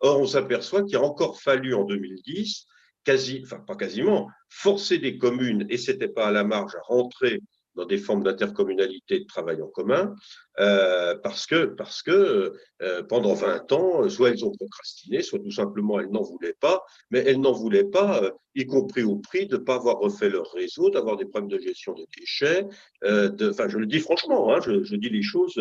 Or, 0.00 0.20
on 0.20 0.26
s'aperçoit 0.26 0.82
qu'il 0.82 0.96
a 0.96 1.02
encore 1.02 1.40
fallu 1.40 1.74
en 1.74 1.84
2010, 1.84 2.66
quasi, 3.04 3.42
enfin 3.44 3.60
pas 3.60 3.76
quasiment, 3.76 4.28
forcer 4.48 4.98
des 4.98 5.18
communes, 5.18 5.66
et 5.68 5.78
c'était 5.78 6.08
pas 6.08 6.28
à 6.28 6.32
la 6.32 6.44
marge, 6.44 6.74
à 6.74 6.80
rentrer 6.82 7.40
dans 7.74 7.86
des 7.86 7.98
formes 7.98 8.22
d'intercommunalité 8.22 9.20
de 9.20 9.24
travail 9.24 9.62
en 9.62 9.68
commun, 9.68 10.14
euh, 10.60 11.16
parce 11.22 11.46
que, 11.46 11.64
parce 11.64 12.02
que 12.02 12.52
euh, 12.82 13.02
pendant 13.04 13.34
20 13.34 13.72
ans, 13.72 14.08
soit 14.08 14.30
elles 14.30 14.44
ont 14.44 14.52
procrastiné, 14.52 15.22
soit 15.22 15.38
tout 15.38 15.50
simplement 15.50 15.98
elles 15.98 16.10
n'en 16.10 16.22
voulaient 16.22 16.56
pas, 16.58 16.84
mais 17.10 17.20
elles 17.20 17.40
n'en 17.40 17.52
voulaient 17.52 17.84
pas, 17.84 18.22
euh, 18.22 18.30
y 18.54 18.66
compris 18.66 19.02
au 19.02 19.16
prix 19.16 19.46
de 19.46 19.56
ne 19.56 19.62
pas 19.62 19.76
avoir 19.76 19.98
refait 19.98 20.28
leur 20.28 20.50
réseau, 20.52 20.90
d'avoir 20.90 21.16
des 21.16 21.24
problèmes 21.24 21.50
de 21.50 21.58
gestion 21.58 21.94
des 21.94 22.06
déchets. 22.18 22.66
de, 23.02 23.50
enfin, 23.50 23.68
je 23.68 23.78
le 23.78 23.86
dis 23.86 24.00
franchement, 24.00 24.52
hein, 24.52 24.60
je, 24.64 24.82
je, 24.84 24.96
dis 24.96 25.08
les 25.08 25.22
choses 25.22 25.58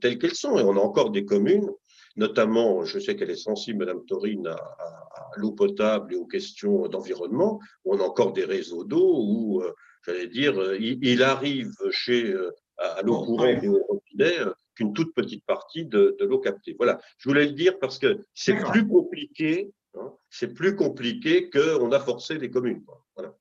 telles 0.00 0.18
qu'elles 0.18 0.34
sont, 0.34 0.58
et 0.58 0.62
on 0.62 0.76
a 0.76 0.80
encore 0.80 1.10
des 1.10 1.24
communes 1.24 1.70
notamment, 2.16 2.84
je 2.84 2.98
sais 2.98 3.14
qu'elle 3.14 3.30
est 3.30 3.36
sensible, 3.36 3.78
Madame 3.78 4.04
Taurine, 4.04 4.48
à, 4.48 4.56
à 4.56 5.30
l'eau 5.36 5.52
potable 5.52 6.12
et 6.12 6.16
aux 6.16 6.26
questions 6.26 6.88
d'environnement, 6.88 7.60
où 7.84 7.94
on 7.94 8.00
a 8.00 8.02
encore 8.02 8.32
des 8.32 8.44
réseaux 8.44 8.84
d'eau 8.84 9.22
où 9.22 9.62
j'allais 10.06 10.26
dire, 10.26 10.60
euh, 10.60 10.78
il, 10.78 11.22
arrive 11.22 11.72
chez 11.90 12.32
euh, 12.32 12.50
à 12.78 13.02
l'eau 13.02 13.24
courante 13.24 13.62
et 13.62 13.68
au 13.68 13.82
robinet 13.84 14.40
euh, 14.40 14.52
qu'une 14.74 14.92
toute 14.92 15.14
petite 15.14 15.44
partie 15.44 15.84
de, 15.84 16.16
l'eau 16.20 16.38
captée. 16.38 16.74
Voilà, 16.78 17.00
je 17.18 17.28
voulais 17.28 17.46
le 17.46 17.52
dire 17.52 17.78
parce 17.78 17.98
que 17.98 18.24
c'est 18.34 18.56
plus 18.56 18.86
compliqué, 18.86 19.70
hein, 19.98 20.12
c'est 20.28 20.54
plus 20.54 20.76
compliqué 20.76 21.50
qu'on 21.50 21.92
a 21.92 22.00
forcé 22.00 22.38
les 22.38 22.50
communes. 22.50 22.82
Voilà. 23.16 23.34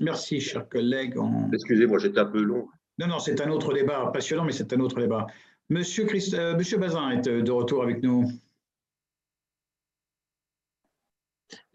Merci, 0.00 0.40
cher 0.40 0.68
collègue. 0.68 1.14
Excusez-moi, 1.52 1.98
j'étais 1.98 2.20
un 2.20 2.26
peu 2.26 2.42
long. 2.42 2.68
Non, 2.98 3.08
non, 3.08 3.18
c'est 3.18 3.40
un 3.40 3.50
autre 3.50 3.72
débat 3.72 4.10
passionnant, 4.12 4.44
mais 4.44 4.52
c'est 4.52 4.72
un 4.72 4.80
autre 4.80 5.00
débat. 5.00 5.26
Monsieur, 5.68 6.04
Christ, 6.04 6.36
Monsieur 6.56 6.78
Bazin 6.78 7.10
est 7.10 7.28
de 7.28 7.50
retour 7.50 7.82
avec 7.82 8.02
nous. 8.02 8.30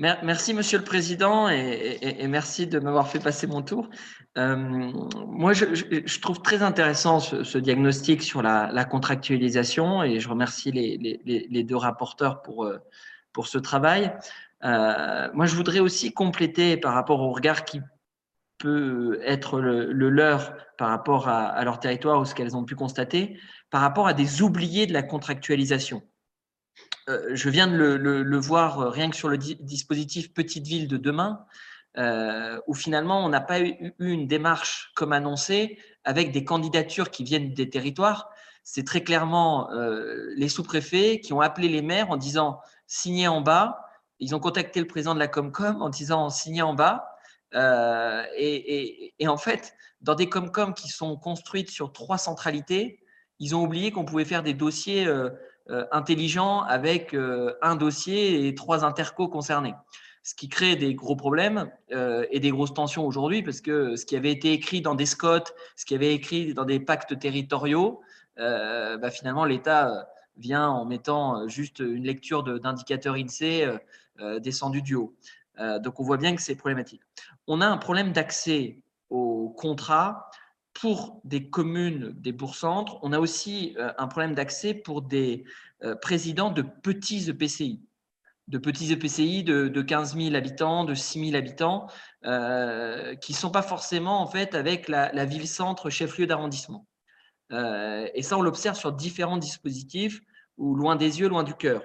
Merci, 0.02 0.54
Monsieur 0.54 0.78
le 0.78 0.86
Président, 0.86 1.50
et, 1.50 2.26
merci 2.30 2.68
de 2.68 2.80
m'avoir 2.80 3.10
fait 3.10 3.20
passer 3.20 3.48
mon 3.48 3.62
tour. 3.62 3.90
Euh, 4.38 4.56
moi, 4.56 5.52
je, 5.52 6.20
trouve 6.22 6.42
très 6.42 6.64
intéressant 6.64 7.20
ce, 7.20 7.58
diagnostic 7.58 8.24
sur 8.24 8.42
la, 8.42 8.86
contractualisation, 8.86 10.02
et 10.02 10.22
je 10.22 10.30
remercie 10.30 10.72
les, 10.72 11.64
deux 11.64 11.76
rapporteurs 11.76 12.42
pour, 12.42 12.64
euh, 12.64 12.78
pour 13.34 13.48
ce 13.48 13.58
travail. 13.58 14.16
Euh, 14.64 15.28
moi, 15.34 15.46
je 15.46 15.56
voudrais 15.56 15.80
aussi 15.80 16.14
compléter 16.14 16.78
par 16.78 16.94
rapport 16.94 17.20
au 17.20 17.34
regard 17.34 17.66
qui 17.66 17.82
peut 18.58 19.20
être 19.26 19.60
le, 19.60 19.92
leur 19.92 20.56
par 20.78 20.88
rapport 20.88 21.28
à, 21.28 21.48
à, 21.48 21.64
leur 21.66 21.78
territoire 21.82 22.22
ou 22.22 22.26
ce 22.26 22.34
qu'elles 22.34 22.56
ont 22.56 22.64
pu 22.64 22.76
constater, 22.76 23.38
par 23.70 23.82
rapport 23.82 24.08
à 24.08 24.14
des 24.14 24.42
oubliés 24.42 24.88
de 24.88 24.94
la 24.94 25.04
contractualisation. 25.04 26.02
Euh, 27.08 27.30
je 27.34 27.50
viens 27.50 27.68
de 27.68 27.74
le, 27.76 28.38
voir 28.38 28.80
euh, 28.80 28.90
rien 28.90 29.10
que 29.10 29.16
sur 29.16 29.30
le 29.30 29.38
dispositif 29.38 30.34
Petite 30.34 30.68
Ville 30.68 30.88
de 30.88 30.98
demain, 30.98 31.46
euh, 31.98 32.60
où 32.68 32.74
finalement 32.74 33.26
on 33.26 33.30
n'a 33.30 33.42
pas 33.42 33.62
eu, 33.62 33.94
une 34.00 34.28
démarche 34.28 34.92
comme 34.96 35.14
annoncé 35.14 35.80
avec 36.04 36.32
des 36.32 36.44
candidatures 36.44 37.10
qui 37.10 37.24
viennent 37.24 37.54
des 37.54 37.70
territoires. 37.70 38.30
C'est 38.64 38.86
très 38.86 39.02
clairement 39.02 39.70
les 40.36 40.48
sous-préfets 40.48 41.22
qui 41.22 41.34
ont 41.34 41.42
appelé 41.42 41.70
les 41.70 41.82
maires 41.82 42.12
en 42.12 42.18
disant 42.18 42.60
signez 42.86 43.28
en 43.28 43.42
bas. 43.42 43.84
Ils 44.20 44.36
ont 44.36 44.40
contacté 44.40 44.80
le 44.80 44.86
président 44.86 45.16
de 45.16 45.20
la 45.20 45.28
Comcom 45.28 45.82
en 45.82 45.90
disant 45.90 46.30
signez 46.30 46.62
en 46.62 46.76
bas. 46.76 47.16
et, 47.56 49.28
en 49.28 49.38
fait, 49.38 49.74
dans 50.02 50.14
des 50.14 50.30
Comcom 50.30 50.76
qui 50.76 50.90
sont 50.90 51.18
construites 51.18 51.72
sur 51.72 51.92
trois 51.92 52.20
centralités, 52.20 53.02
ils 53.40 53.56
ont 53.56 53.64
oublié 53.64 53.92
qu'on 53.92 54.06
pouvait 54.06 54.26
faire 54.26 54.44
des 54.44 54.54
dossiers 54.54 55.08
intelligent 55.92 56.62
avec 56.62 57.14
euh, 57.14 57.54
un 57.62 57.76
dossier 57.76 58.48
et 58.48 58.56
trois 58.56 58.84
intercos 58.86 59.28
concernés. 59.28 59.76
Ce 60.24 60.36
qui 60.36 60.50
crée 60.50 60.76
des 60.76 60.96
gros 60.96 61.16
problèmes 61.16 61.72
euh, 61.92 62.26
et 62.32 62.40
des 62.40 62.50
grosses 62.50 62.74
tensions 62.74 63.06
aujourd'hui, 63.06 63.42
parce 63.42 63.62
que 63.62 63.96
ce 63.96 64.06
qui 64.06 64.16
avait 64.16 64.32
été 64.32 64.52
écrit 64.52 64.82
dans 64.82 64.96
des 64.96 65.06
SCOT, 65.06 65.44
ce 65.76 65.86
qui 65.86 65.96
avait 65.96 66.14
été 66.14 66.16
écrit 66.16 66.54
dans 66.54 66.66
des 66.66 66.80
pactes 66.80 67.18
territoriaux, 67.18 68.02
bah, 68.38 69.12
finalement, 69.12 69.44
l'État 69.44 70.08
vient 70.38 70.70
en 70.70 70.86
mettant 70.86 71.46
juste 71.50 71.80
une 71.80 72.06
lecture 72.06 72.42
d'indicateurs 72.44 73.16
INSEE 73.16 73.68
descendu 74.40 74.82
du 74.82 74.96
haut. 74.96 75.14
donc, 75.82 76.00
on 76.00 76.04
voit 76.04 76.16
bien 76.16 76.34
que 76.34 76.42
c'est 76.42 76.56
problématique. 76.56 77.02
On 77.48 77.60
a 77.60 77.68
un 77.68 77.76
problème 77.76 78.14
d'accès 78.14 78.80
aux 79.10 79.50
contrats 79.50 80.30
pour 80.74 81.22
des 81.24 81.50
communes 81.50 82.14
des 82.14 82.32
bourgs-centres, 82.32 83.00
on 83.02 83.12
a 83.12 83.20
aussi 83.20 83.76
euh, 83.78 83.92
un 83.98 84.08
problème 84.08 84.36
d'accès 84.36 84.74
pour 84.74 85.02
des 85.02 85.44
euh, 85.84 85.96
présidents 85.96 86.52
de 86.52 86.62
petits 86.62 87.30
EPCI, 87.30 87.82
de 88.48 88.58
petits 88.58 88.92
EPCI 88.92 89.44
de, 89.44 89.82
15 89.82 90.16
000 90.16 90.36
habitants, 90.36 90.86
de 90.86 90.94
6 90.94 91.32
000 91.32 91.38
habitants, 91.38 91.88
euh, 92.26 93.16
qui 93.16 93.34
ne 93.34 93.38
sont 93.38 93.52
pas 93.52 93.62
forcément 93.62 94.22
en 94.22 94.28
fait 94.28 94.56
avec 94.56 94.88
la, 94.88 95.26
ville-centre 95.26 95.90
chef-lieu 95.90 96.28
d'arrondissement. 96.28 96.88
et 97.52 98.22
ça, 98.22 98.38
on 98.38 98.42
l'observe 98.42 98.78
sur 98.78 98.92
différents 98.92 99.38
dispositifs, 99.38 100.22
ou 100.58 100.76
loin 100.76 100.96
des 100.96 101.20
yeux, 101.20 101.28
loin 101.30 101.44
du 101.44 101.54
cœur. 101.54 101.84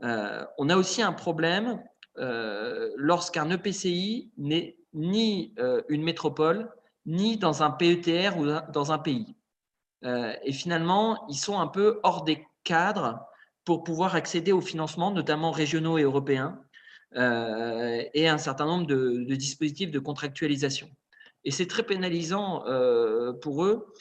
on 0.00 0.68
a 0.68 0.76
aussi 0.76 1.02
un 1.02 1.12
problème 1.12 1.82
lorsqu'un 2.16 3.50
EPCI 3.50 4.32
n'est 4.36 4.76
ni 4.92 5.54
une 5.88 6.02
métropole, 6.02 6.68
ni 7.06 7.36
dans 7.36 7.62
un 7.62 7.70
PETR 7.70 8.36
ou 8.38 8.46
dans 8.72 8.92
un 8.92 8.98
pays. 8.98 9.36
Euh, 10.04 10.34
et 10.42 10.52
finalement, 10.52 11.26
ils 11.28 11.36
sont 11.36 11.58
un 11.60 11.66
peu 11.66 12.00
hors 12.02 12.24
des 12.24 12.46
cadres 12.64 13.26
pour 13.64 13.84
pouvoir 13.84 14.14
accéder 14.14 14.52
aux 14.52 14.60
financements, 14.60 15.12
notamment 15.12 15.50
régionaux 15.50 15.98
et 15.98 16.02
européens, 16.02 16.60
euh, 17.16 18.02
et 18.14 18.28
un 18.28 18.38
certain 18.38 18.66
nombre 18.66 18.86
de, 18.86 19.34
dispositifs 19.34 19.90
de 19.90 19.98
contractualisation. 19.98 20.90
Et 21.44 21.50
c'est 21.50 21.66
très 21.66 21.82
pénalisant 21.82 22.64
euh, 22.66 23.32
pour 23.32 23.64
eux, 23.64 23.92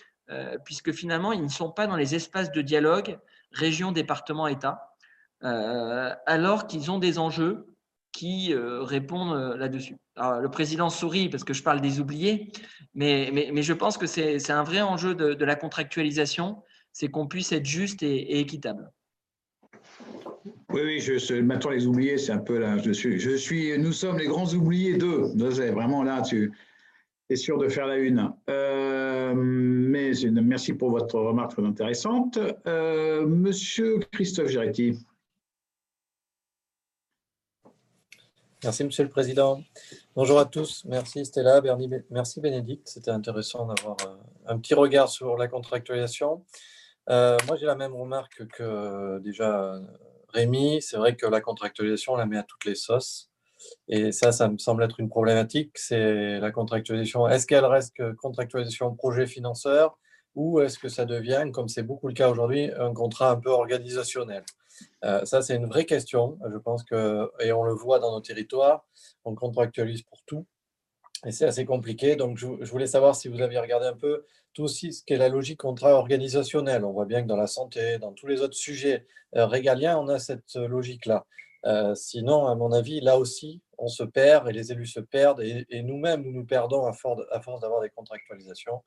puisque 0.63 0.93
finalement, 0.93 1.33
ils 1.33 1.43
ne 1.43 1.49
sont 1.49 1.71
pas 1.71 1.87
dans 1.87 1.97
les 1.97 2.15
espaces 2.15 2.53
de 2.53 2.61
dialogue 2.61 3.19
région, 3.51 3.91
département, 3.91 4.47
État, 4.47 4.95
alors 5.41 6.67
qu'ils 6.67 6.89
ont 6.89 6.99
des 6.99 7.19
enjeux 7.19 7.70
qui 8.11 8.53
euh, 8.53 8.83
répondent 8.83 9.35
euh, 9.35 9.57
là-dessus. 9.57 9.97
Le 10.17 10.47
président 10.47 10.89
sourit 10.89 11.29
parce 11.29 11.43
que 11.43 11.53
je 11.53 11.63
parle 11.63 11.81
des 11.81 11.99
oubliés, 11.99 12.51
mais, 12.93 13.31
mais, 13.33 13.63
je 13.63 13.73
pense 13.73 13.97
que 13.97 14.05
c'est 14.05 14.51
un 14.51 14.63
vrai 14.63 14.81
enjeu 14.81 15.15
de, 15.15 15.45
la 15.45 15.55
contractualisation, 15.55 16.61
c'est 16.91 17.07
qu'on 17.07 17.27
puisse 17.27 17.51
être 17.51 17.65
juste 17.65 18.03
et, 18.03 18.39
équitable. 18.39 18.91
Oui, 20.69 20.81
oui, 20.83 20.99
je, 20.99 21.39
maintenant 21.41 21.71
les 21.71 21.87
oubliés, 21.87 22.17
c'est 22.17 22.31
un 22.31 22.39
peu 22.39 22.59
là. 22.59 22.77
Je 22.77 22.91
suis, 22.91 23.19
je 23.19 23.35
suis, 23.35 23.77
nous 23.79 23.93
sommes 23.93 24.19
les 24.19 24.27
grands 24.27 24.53
oubliés 24.53 24.97
d'eux. 24.97 25.31
Vraiment 25.71 26.03
là, 26.03 26.21
tu 26.21 26.51
es 27.29 27.35
sûr 27.35 27.57
de 27.57 27.67
faire 27.67 27.87
la 27.87 27.97
une. 27.97 28.31
Euh, 28.49 29.33
mais 29.35 30.11
merci 30.31 30.73
pour 30.73 30.91
votre 30.91 31.19
remarque 31.19 31.51
très 31.51 31.65
intéressante. 31.65 32.37
Monsieur 32.65 33.99
Christophe 34.11 34.49
Giretti. 34.49 34.99
Merci, 38.63 38.83
Monsieur 38.83 39.03
le 39.03 39.09
Président. 39.09 39.63
Bonjour 40.15 40.37
à 40.37 40.45
tous. 40.45 40.85
Merci 40.85 41.25
Stella, 41.25 41.63
merci 42.11 42.39
Bénédicte. 42.41 42.87
C'était 42.87 43.09
intéressant 43.09 43.65
d'avoir 43.65 43.97
euh, 44.05 44.15
un 44.45 44.59
petit 44.59 44.75
regard 44.75 45.09
sur 45.09 45.35
la 45.35 45.47
contractualisation. 45.47 46.45
Euh, 47.09 47.37
moi, 47.47 47.57
j'ai 47.57 47.65
la 47.65 47.73
même 47.73 47.95
remarque 47.95 48.45
que 48.49 49.17
déjà 49.17 49.81
Rémi. 50.31 50.79
C'est 50.79 50.97
vrai 50.97 51.15
que 51.15 51.25
la 51.25 51.41
contractualisation, 51.41 52.13
on 52.13 52.17
la 52.17 52.27
met 52.27 52.37
à 52.37 52.43
toutes 52.43 52.65
les 52.65 52.75
sauces. 52.75 53.31
Et 53.87 54.11
ça, 54.11 54.31
ça 54.31 54.47
me 54.47 54.59
semble 54.59 54.83
être 54.83 54.99
une 54.99 55.09
problématique. 55.09 55.71
C'est 55.73 56.39
la 56.39 56.51
contractualisation. 56.51 57.27
Est-ce 57.27 57.47
qu'elle 57.47 57.65
reste 57.65 57.95
que 57.95 58.11
contractualisation 58.13 58.93
projet 58.93 59.25
financeur 59.25 59.97
ou 60.35 60.59
est-ce 60.61 60.77
que 60.77 60.87
ça 60.87 61.05
devient, 61.05 61.49
comme 61.51 61.67
c'est 61.67 61.83
beaucoup 61.83 62.07
le 62.07 62.13
cas 62.13 62.29
aujourd'hui, 62.29 62.69
un 62.77 62.93
contrat 62.93 63.31
un 63.31 63.37
peu 63.37 63.49
organisationnel? 63.49 64.43
Euh, 65.03 65.25
ça, 65.25 65.41
c'est 65.41 65.55
une 65.55 65.65
vraie 65.65 65.85
question. 65.85 66.37
Je 66.51 66.57
pense 66.57 66.83
que, 66.83 67.29
et 67.39 67.51
on 67.51 67.63
le 67.63 67.73
voit 67.73 67.99
dans 67.99 68.11
nos 68.11 68.21
territoires, 68.21 68.85
on 69.25 69.35
contractualise 69.35 70.03
pour 70.03 70.21
tout. 70.25 70.45
Et 71.25 71.31
c'est 71.31 71.45
assez 71.45 71.65
compliqué. 71.65 72.15
Donc, 72.15 72.37
je, 72.37 72.47
voulais 72.47 72.87
savoir 72.87 73.15
si 73.15 73.27
vous 73.27 73.41
aviez 73.41 73.59
regardé 73.59 73.85
un 73.85 73.95
peu 73.95 74.25
tout 74.53 74.63
aussi 74.63 74.91
ce 74.91 75.03
qu'est 75.03 75.17
la 75.17 75.29
logique 75.29 75.59
contrat 75.59 75.93
organisationnel. 75.93 76.83
On 76.83 76.91
voit 76.91 77.05
bien 77.05 77.21
que 77.21 77.27
dans 77.27 77.37
la 77.37 77.47
santé, 77.47 77.99
dans 77.99 78.11
tous 78.11 78.27
les 78.27 78.41
autres 78.41 78.55
sujets 78.55 79.05
euh, 79.35 79.45
régaliens, 79.45 79.97
on 79.97 80.07
a 80.07 80.19
cette 80.19 80.55
logique-là. 80.55 81.25
Euh, 81.65 81.93
sinon, 81.93 82.47
à 82.47 82.55
mon 82.55 82.71
avis, 82.71 83.01
là 83.01 83.19
aussi, 83.19 83.61
on 83.77 83.87
se 83.87 84.03
perd 84.03 84.49
et 84.49 84.51
les 84.51 84.71
élus 84.71 84.87
se 84.87 84.99
perdent 84.99 85.41
et, 85.41 85.83
nous-mêmes, 85.83 86.23
nous 86.23 86.31
nous 86.31 86.45
perdons 86.45 86.85
à 86.85 86.93
force 86.93 87.61
d'avoir 87.61 87.81
des 87.81 87.89
contractualisations. 87.89 88.81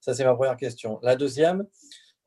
Ça, 0.00 0.14
c'est 0.14 0.24
ma 0.24 0.34
première 0.34 0.56
question. 0.56 0.98
La 1.02 1.16
deuxième, 1.16 1.66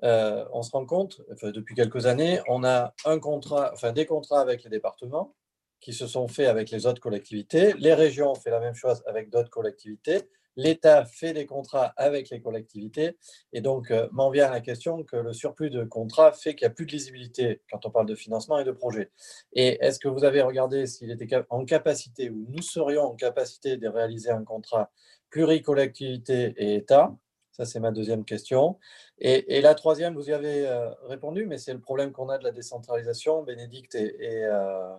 euh, 0.04 0.46
on 0.52 0.64
se 0.64 0.72
rend 0.72 0.86
compte, 0.86 1.22
depuis 1.42 1.76
quelques 1.76 2.06
années, 2.06 2.40
on 2.48 2.64
a 2.64 2.94
un 3.06 3.20
contrat, 3.20 3.74
des 3.94 4.06
contrats 4.06 4.42
avec 4.42 4.64
les 4.64 4.70
départements 4.70 5.36
qui 5.80 5.94
se 5.94 6.08
sont 6.08 6.28
faits 6.28 6.48
avec 6.48 6.72
les 6.72 6.86
autres 6.86 7.02
collectivités. 7.02 7.74
Les 7.78 7.94
régions 7.94 8.32
ont 8.32 8.36
fait 8.36 8.52
la 8.52 8.60
même 8.60 8.76
chose 8.76 9.04
avec 9.06 9.30
d'autres 9.30 9.50
collectivités. 9.50 10.22
L'État 10.56 11.04
fait 11.04 11.34
des 11.34 11.46
contrats 11.46 11.94
avec 11.98 12.30
les 12.30 12.42
collectivités. 12.42 13.18
Et 13.54 13.62
donc, 13.62 13.92
euh, 13.92 14.08
m'en 14.12 14.30
vient 14.30 14.50
la 14.50 14.62
question 14.62 15.04
que 15.04 15.18
le 15.18 15.34
surplus 15.34 15.70
de 15.70 15.84
contrats 15.84 16.32
fait 16.32 16.56
qu'il 16.56 16.66
n'y 16.66 16.72
a 16.72 16.76
plus 16.76 16.86
de 16.86 16.92
lisibilité 16.92 17.62
quand 17.70 17.86
on 17.86 17.90
parle 17.90 18.06
de 18.06 18.16
financement 18.16 18.60
et 18.60 18.64
de 18.64 18.72
projet. 18.72 19.12
Et 19.54 19.84
est-ce 19.84 20.00
que 20.00 20.08
vous 20.08 20.24
avez 20.24 20.42
regardé 20.42 20.86
s'il 20.86 21.12
était 21.12 21.28
en 21.50 21.66
capacité 21.66 22.30
ou 22.30 22.46
nous 22.50 22.62
serions 22.62 23.04
en 23.04 23.16
capacité 23.16 23.78
de 23.78 23.88
réaliser 23.88 24.30
un 24.30 24.44
contrat 24.44 24.92
pluricollectivité 25.32 26.54
et 26.58 26.76
État? 26.76 27.16
Ça, 27.54 27.66
c'est 27.66 27.80
ma 27.80 27.92
deuxième 27.92 28.26
question. 28.26 28.80
Et, 29.20 29.62
la 29.62 29.76
troisième, 29.76 30.16
vous 30.16 30.30
y 30.30 30.34
avez 30.34 30.68
euh, 30.68 30.90
répondu, 31.08 31.46
mais 31.46 31.60
c'est 31.60 31.74
le 31.74 31.80
problème 31.80 32.12
qu'on 32.12 32.30
a 32.30 32.40
de 32.40 32.44
la 32.44 32.52
décentralisation. 32.52 33.44
Bénédicte 33.44 33.94
et, 33.94 34.44
euh, 34.46 34.96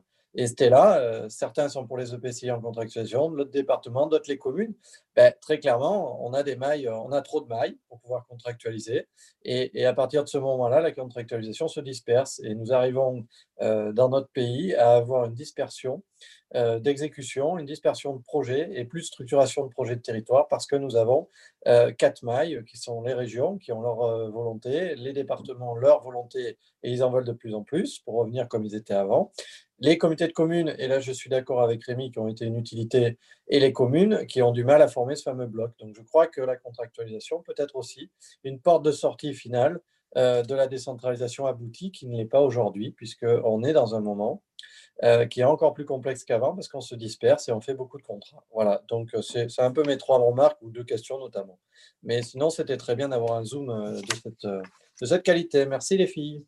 Stella, 0.46 0.98
euh, 0.98 1.29
certains 1.29 1.68
sont 1.68 1.87
pour 1.87 1.96
les 1.96 2.14
EPCI 2.14 2.52
en 2.52 2.60
contractualisation, 2.60 3.31
d'autres 3.31 3.50
départements, 3.50 4.06
d'autres 4.06 4.29
les 4.29 4.38
communes. 4.38 4.74
Ben, 5.16 5.33
très 5.40 5.58
clairement, 5.58 6.24
on 6.24 6.33
a 6.33 6.44
des 6.44 6.54
mailles, 6.54 6.88
on 6.88 7.10
a 7.10 7.22
trop 7.22 7.40
de 7.40 7.48
mailles 7.48 7.76
pour 7.88 8.00
pouvoir 8.00 8.24
contractualiser. 8.26 9.08
Et, 9.44 9.85
à 9.85 9.92
partir 9.92 10.22
de 10.22 10.29
ce 10.29 10.38
moment-là, 10.38 10.81
la 10.81 10.92
contractualisation 10.92 11.66
se 11.66 11.81
disperse. 11.81 12.40
Et 12.44 12.54
nous 12.54 12.72
arrivons 12.72 13.26
dans 13.61 14.09
notre 14.09 14.29
pays 14.29 14.75
à 14.75 14.94
avoir 14.94 15.27
une 15.27 15.35
dispersion 15.35 16.02
euh, 16.55 16.79
d'exécution, 16.79 17.59
une 17.59 17.67
dispersion 17.67 18.15
de 18.15 18.23
projets 18.23 18.69
et 18.73 18.85
plus 18.85 19.02
de 19.02 19.07
structuration 19.07 19.65
de 19.65 19.71
projets 19.71 19.96
de 19.96 20.02
territoire 20.02 20.48
parce 20.48 20.67
que 20.67 20.77
nous 20.77 20.96
avons 20.96 21.29
quatre 21.96 22.25
mailles 22.25 22.63
qui 22.67 22.77
sont 22.77 23.02
les 23.02 23.15
régions 23.15 23.57
qui 23.59 23.73
ont 23.73 23.81
leur 23.81 24.31
volonté, 24.31 24.94
les 24.96 25.13
départements 25.13 25.75
leur 25.75 26.02
volonté 26.02 26.59
et 26.83 26.90
ils 26.90 27.02
en 27.02 27.11
veulent 27.11 27.25
de 27.25 27.33
plus 27.33 27.55
en 27.55 27.63
plus 27.63 28.00
pour 28.00 28.15
revenir 28.15 28.48
comme 28.48 28.65
ils 28.65 28.75
étaient 28.75 28.94
avant 28.94 29.33
les 29.81 29.98
comités 29.98 30.27
de 30.27 30.33
communes, 30.33 30.75
et 30.79 30.87
là 30.87 31.00
je 31.00 31.13
suis 31.13 31.29
d'accord 31.29 31.63
avec 31.63 31.85
Rémi, 31.85 32.11
qui 32.13 32.19
ont 32.19 32.29
été 32.29 32.44
une 32.44 32.57
utilité, 32.57 33.19
et 33.48 33.61
les 33.61 33.73
communes 33.73 34.27
qui 34.27 34.40
ont 34.42 34.52
du 34.52 34.65
mal 34.65 34.83
à 34.83 34.88
former 34.88 35.17
ce 35.17 35.23
fameux 35.23 35.46
bloc. 35.46 35.73
Donc 35.79 35.94
je 35.94 36.02
crois 36.02 36.27
que 36.27 36.40
la 36.40 36.57
contractualisation 36.57 37.42
peut 37.42 37.55
être 37.57 37.77
aussi 37.77 38.11
une 38.44 38.61
porte 38.61 38.85
de 38.85 38.92
sortie 38.92 39.35
finale 39.35 39.81
de 40.17 40.54
la 40.54 40.67
décentralisation 40.67 41.46
aboutie 41.46 41.90
qui 41.90 42.06
ne 42.06 42.17
l'est 42.17 42.25
pas 42.25 42.40
aujourd'hui, 42.40 42.92
puisqu'on 42.92 43.62
est 43.65 43.73
dans 43.73 43.94
un 43.94 44.00
moment 44.00 44.42
qui 45.31 45.40
est 45.40 45.44
encore 45.44 45.75
plus 45.75 45.85
complexe 45.85 46.25
qu'avant 46.25 46.54
parce 46.54 46.69
qu'on 46.69 46.81
se 46.81 46.94
disperse 46.94 47.48
et 47.48 47.52
on 47.52 47.60
fait 47.60 47.75
beaucoup 47.75 47.98
de 47.98 48.04
contrats. 48.04 48.44
Voilà, 48.52 48.83
donc 48.88 49.10
c'est 49.23 49.48
un 49.58 49.73
peu 49.73 49.83
mes 49.83 49.98
trois 49.98 50.19
remarques 50.19 50.62
ou 50.62 50.71
deux 50.71 50.85
questions 50.85 51.19
notamment. 51.19 51.58
Mais 52.04 52.23
sinon, 52.23 52.48
c'était 52.48 52.77
très 52.77 52.94
bien 52.94 53.08
d'avoir 53.08 53.33
un 53.38 53.44
zoom 53.44 53.67
de 53.67 54.15
cette, 54.15 54.46
de 54.46 55.06
cette 55.06 55.25
qualité. 55.25 55.67
Merci 55.67 55.96
les 55.96 56.06
filles. 56.06 56.44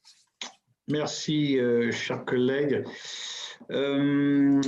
Merci, 0.88 1.58
chers 1.90 2.24
collègues. 2.24 2.84
Euh, 3.70 4.60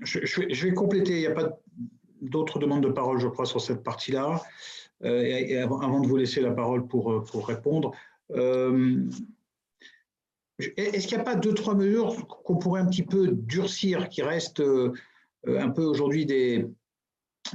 je, 0.00 0.66
vais 0.66 0.74
compléter, 0.74 1.12
il 1.12 1.20
n'y 1.20 1.26
a 1.26 1.32
pas 1.32 1.58
d'autres 2.20 2.58
demandes 2.58 2.82
de 2.82 2.90
parole, 2.90 3.18
je 3.18 3.28
crois, 3.28 3.46
sur 3.46 3.60
cette 3.60 3.82
partie-là. 3.82 4.42
Euh, 5.04 5.62
avant, 5.62 6.00
de 6.00 6.08
vous 6.08 6.16
laisser 6.16 6.40
la 6.40 6.50
parole 6.50 6.88
pour, 6.88 7.24
pour 7.24 7.46
répondre, 7.46 7.92
euh, 7.92 7.94
est-ce 8.30 9.10
qu'il 11.06 11.16
n'y 11.16 11.22
a 11.22 11.24
pas 11.24 11.36
deux, 11.36 11.54
trois 11.54 11.74
mesures 11.74 12.26
qu'on 12.26 12.56
pourrait 12.56 12.80
un 12.80 12.86
petit 12.86 13.04
peu 13.04 13.28
durcir, 13.28 14.08
qui 14.08 14.22
restent 14.22 14.62
un 15.46 15.70
peu 15.70 15.82
aujourd'hui 15.82 16.26
des, 16.26 16.66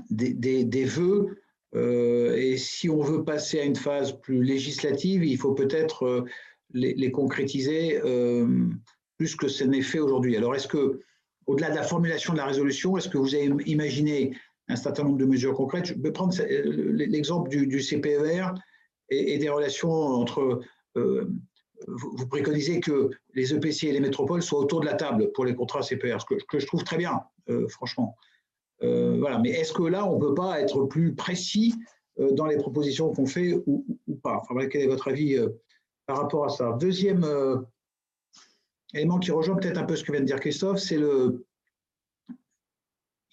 des, 0.09 0.63
des, 0.63 0.85
vœux? 0.85 1.37
Et 1.75 2.57
si 2.57 2.89
on 2.89 3.01
veut 3.01 3.23
passer 3.23 3.59
à 3.59 3.63
une 3.63 3.75
phase 3.75 4.19
plus 4.21 4.43
législative, 4.43 5.23
il 5.23 5.37
faut 5.37 5.53
peut-être 5.53 6.25
les, 6.73 7.11
concrétiser 7.11 7.99
plus 9.17 9.35
que 9.35 9.47
ce 9.47 9.63
n'est 9.63 9.81
fait 9.81 9.99
aujourd'hui. 9.99 10.37
Alors, 10.37 10.55
est-ce 10.55 10.67
que, 10.67 11.01
au-delà 11.45 11.69
de 11.69 11.75
la 11.75 11.83
formulation 11.83 12.33
de 12.33 12.37
la 12.37 12.45
résolution, 12.45 12.97
est-ce 12.97 13.09
que 13.09 13.17
vous 13.17 13.35
avez 13.35 13.51
imaginé 13.65 14.35
un 14.67 14.75
certain 14.75 15.03
nombre 15.03 15.17
de 15.17 15.25
mesures 15.25 15.53
concrètes? 15.53 15.85
Je 15.85 15.93
vais 15.95 16.11
prendre 16.11 16.35
l'exemple 16.93 17.49
du, 17.49 17.79
CPER 17.79 18.45
et, 19.13 19.37
des 19.37 19.49
relations 19.49 19.91
entre. 19.91 20.61
Euh, 20.97 21.29
vous 21.87 22.27
préconisez 22.27 22.79
que 22.79 23.09
les 23.33 23.53
EPC 23.53 23.87
et 23.87 23.91
les 23.91 23.99
métropoles 23.99 24.41
soient 24.41 24.59
autour 24.59 24.79
de 24.79 24.85
la 24.85 24.93
table 24.93 25.31
pour 25.33 25.43
les 25.43 25.53
contrats 25.53 25.81
CPR, 25.81 26.21
ce 26.21 26.25
que, 26.47 26.59
je 26.59 26.65
trouve 26.65 26.83
très 26.85 26.97
bien, 26.97 27.21
euh, 27.49 27.67
franchement. 27.67 28.15
Euh, 28.83 29.17
voilà. 29.19 29.37
Mais 29.39 29.49
est-ce 29.49 29.73
que 29.73 29.83
là, 29.83 30.05
on 30.05 30.15
ne 30.15 30.21
peut 30.21 30.33
pas 30.33 30.61
être 30.61 30.85
plus 30.85 31.13
précis 31.13 31.75
dans 32.17 32.45
les 32.45 32.57
propositions 32.57 33.11
qu'on 33.11 33.25
fait 33.25 33.61
ou, 33.65 33.85
pas? 34.21 34.37
Enfin, 34.37 34.67
Quel 34.67 34.81
est 34.81 34.87
votre 34.87 35.09
avis 35.09 35.37
par 36.05 36.17
rapport 36.17 36.45
à 36.45 36.49
ça? 36.49 36.77
Deuxième 36.79 37.25
élément 38.93 39.19
qui 39.19 39.31
rejoint 39.31 39.55
peut-être 39.55 39.77
un 39.77 39.83
peu 39.83 39.97
ce 39.97 40.03
que 40.05 40.11
vient 40.11 40.21
de 40.21 40.25
dire 40.25 40.39
Christophe, 40.39 40.79
c'est 40.79 40.97
le. 40.97 41.45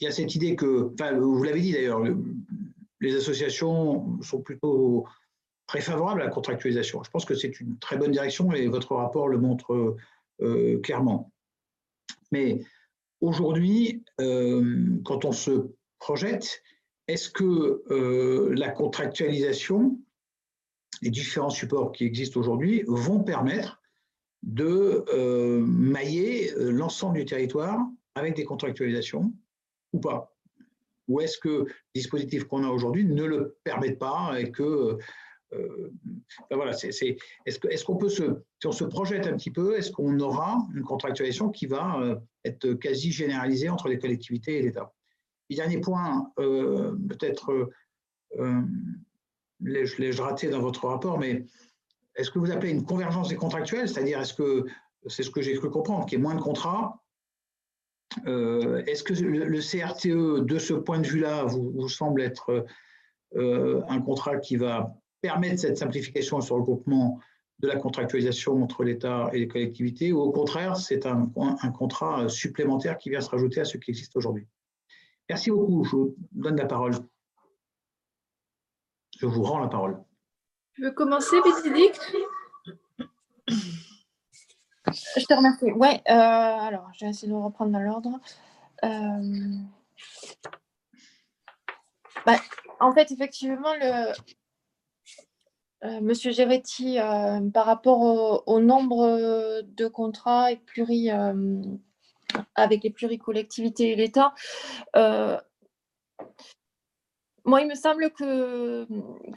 Il 0.01 0.05
y 0.05 0.07
a 0.07 0.11
cette 0.11 0.35
idée 0.35 0.57
que, 0.57 0.91
enfin, 0.95 1.13
vous 1.13 1.43
l'avez 1.43 1.61
dit 1.61 1.73
d'ailleurs, 1.73 2.03
les 3.01 3.15
associations 3.15 4.21
sont 4.23 4.41
plutôt 4.41 5.07
très 5.71 5.81
favorables 5.81 6.21
à 6.21 6.25
la 6.25 6.31
contractualisation. 6.31 7.05
Je 7.05 7.11
pense 7.11 7.25
que 7.25 7.37
c'est 7.37 7.61
une 7.61 7.79
très 7.79 7.97
bonne 7.97 8.11
direction 8.11 8.53
et 8.53 8.67
votre 8.67 8.97
rapport 8.97 9.29
le 9.29 9.39
montre 9.39 9.97
euh, 10.43 10.81
clairement. 10.81 11.31
Mais 12.33 12.65
aujourd'hui, 13.21 14.03
euh, 14.21 14.99
quand 15.05 15.25
on 15.25 15.31
se 15.31 15.69
projette, 16.01 16.61
est-ce 17.07 17.31
que 17.31 17.85
euh, 17.93 18.53
la 18.57 18.71
contractualisation, 18.71 19.97
les 21.03 21.11
différents 21.11 21.51
supports 21.51 21.93
qui 21.93 22.05
existent 22.05 22.41
aujourd'hui, 22.41 22.83
vont 22.89 23.21
permettre 23.23 23.81
de 24.43 25.05
euh, 25.15 25.61
mailler 25.61 26.53
euh, 26.55 26.73
l'ensemble 26.73 27.19
du 27.19 27.27
territoire 27.27 27.79
avec 28.17 28.35
des 28.35 28.45
contractualisations 28.45 29.33
ou 29.93 30.01
pas? 30.01 30.35
Ou 31.07 31.21
est-ce 31.21 31.39
que 31.39 31.49
le 31.49 31.67
dispositif 31.95 32.43
qu'on 32.43 32.65
a 32.65 32.69
aujourd'hui 32.69 33.05
ne 33.05 33.25
le 33.25 33.57
permet 33.63 33.93
pas 33.93 34.35
et 34.37 34.51
que 34.51 34.99
euh, 35.53 35.93
ben 36.51 36.69
est-ce, 36.69 37.85
qu'on 37.85 37.97
peut 37.97 38.09
se, 38.09 38.23
si 38.61 38.67
on 38.67 38.73
se 38.73 38.85
projette 38.85 39.27
un 39.27 39.37
petit 39.37 39.51
peu, 39.51 39.77
est-ce 39.77 39.91
qu'on 39.91 40.19
aura 40.21 40.59
une 40.75 40.83
contractualisation 40.83 41.51
qui 41.51 41.67
va 41.67 42.19
être 42.45 42.75
quasi 42.75 43.11
généralisée 43.11 43.69
entre 43.69 43.89
les 43.89 43.99
collectivités 43.99 44.59
et 44.59 44.63
l'État? 44.63 44.93
Et 45.49 45.57
dernier 45.57 45.81
point, 45.81 46.31
peut-être, 46.37 47.71
l'ai-je 49.61 50.23
raté 50.23 50.51
dans 50.51 50.61
votre 50.61 50.87
rapport, 50.87 51.19
mais 51.19 51.45
est-ce 52.15 52.31
que 52.31 52.39
vous 52.39 52.51
appelez 52.51 52.71
une 52.71 52.85
convergence 52.85 53.29
des 53.29 53.37
contractuels? 53.37 53.89
C'est-à-dire, 53.89 54.21
est-ce 54.21 54.35
que 54.35 54.67
c'est 55.07 55.23
ce 55.23 55.31
que 55.31 55.41
j'ai 55.41 55.55
cru 55.55 55.71
comprendre, 55.71 56.07
qu'il 56.07 56.19
y 56.19 56.21
ait 56.21 56.23
moins 56.23 56.35
de 56.35 56.41
contrats? 56.41 57.03
Euh, 58.27 58.85
Est-ce 58.87 59.03
que 59.03 59.15
le, 59.15 59.61
CRTE, 59.61 60.45
de 60.45 60.59
ce 60.59 60.75
point 60.75 60.99
de 60.99 61.07
vue-là, 61.07 61.45
vous, 61.45 61.89
semble 61.89 62.23
être 62.23 62.67
euh, 63.37 63.83
un 63.89 64.01
contrat 64.01 64.39
qui 64.39 64.57
va 64.57 64.95
permettre 65.21 65.61
cette 65.61 65.79
simplification 65.79 66.41
sur 66.41 66.57
le 66.57 66.63
groupement 66.63 67.21
de 67.61 67.69
la 67.69 67.77
contractualisation 67.77 68.63
entre 68.63 68.85
l'État 68.85 69.29
et 69.33 69.39
les 69.39 69.49
collectivités, 69.49 70.13
ou 70.13 70.21
au 70.21 70.33
contraire, 70.33 70.77
c'est 70.77 71.05
un, 71.07 71.31
un, 71.37 71.71
contrat 71.71 72.29
supplémentaire 72.29 72.97
qui 72.97 73.11
vient 73.11 73.21
se 73.21 73.29
rajouter 73.29 73.61
à 73.61 73.65
ce 73.65 73.77
qui 73.77 73.91
existe 73.91 74.17
aujourd'hui 74.17 74.47
Merci 75.29 75.51
beaucoup. 75.51 75.85
Je 75.85 75.91
vous 75.91 76.17
donne 76.33 76.57
la 76.57 76.67
parole. 76.67 76.95
Je 79.21 79.27
vous 79.27 79.43
rends 79.43 79.61
la 79.61 79.69
parole. 79.69 80.03
Tu 80.75 80.83
veux 80.83 80.91
commencer, 80.91 81.37
Bénédicte 81.45 82.01
Je 83.47 85.25
te 85.25 85.35
remercie. 85.35 85.71
Ouais, 85.73 86.03
euh, 86.09 86.13
alors 86.13 86.91
je 86.95 87.05
vais 87.05 87.11
essayer 87.11 87.29
de 87.29 87.37
reprendre 87.37 87.71
dans 87.71 87.81
l'ordre. 87.81 88.19
Euh, 88.83 89.57
bah, 92.27 92.41
en 92.81 92.93
fait, 92.93 93.13
effectivement, 93.13 93.75
le, 93.75 94.13
Monsieur 95.83 96.31
Géretti, 96.31 96.99
par 97.55 97.65
rapport 97.65 98.45
au, 98.47 98.61
nombre 98.61 99.63
de 99.63 99.89
contrats 99.89 100.45
avec, 100.45 100.65
pluri, 100.67 101.11
les 102.57 102.91
pluricollectivités 102.91 103.93
et 103.93 103.97
l'État, 103.97 104.35
moi, 107.45 107.63
il 107.63 107.69
me 107.69 107.75
semble 107.75 108.11
que 108.11 108.87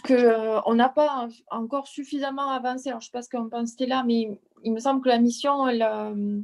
qu'on 0.06 0.14
euh, 0.14 0.76
n'a 0.76 0.90
pas 0.90 1.28
encore 1.50 1.88
suffisamment 1.88 2.50
avancé. 2.52 2.90
Alors, 2.90 3.02
je 3.02 3.06
ne 3.06 3.10
sais 3.10 3.12
pas 3.12 3.22
ce 3.22 3.30
qu'on 3.30 3.50
pense 3.50 3.80
là, 3.80 4.04
mais 4.06 4.40
il 4.64 4.74
me 4.74 4.80
semble 4.80 5.02
que 5.02 5.10
la 5.10 5.20
mission, 5.20 5.68
euh, 5.68 6.40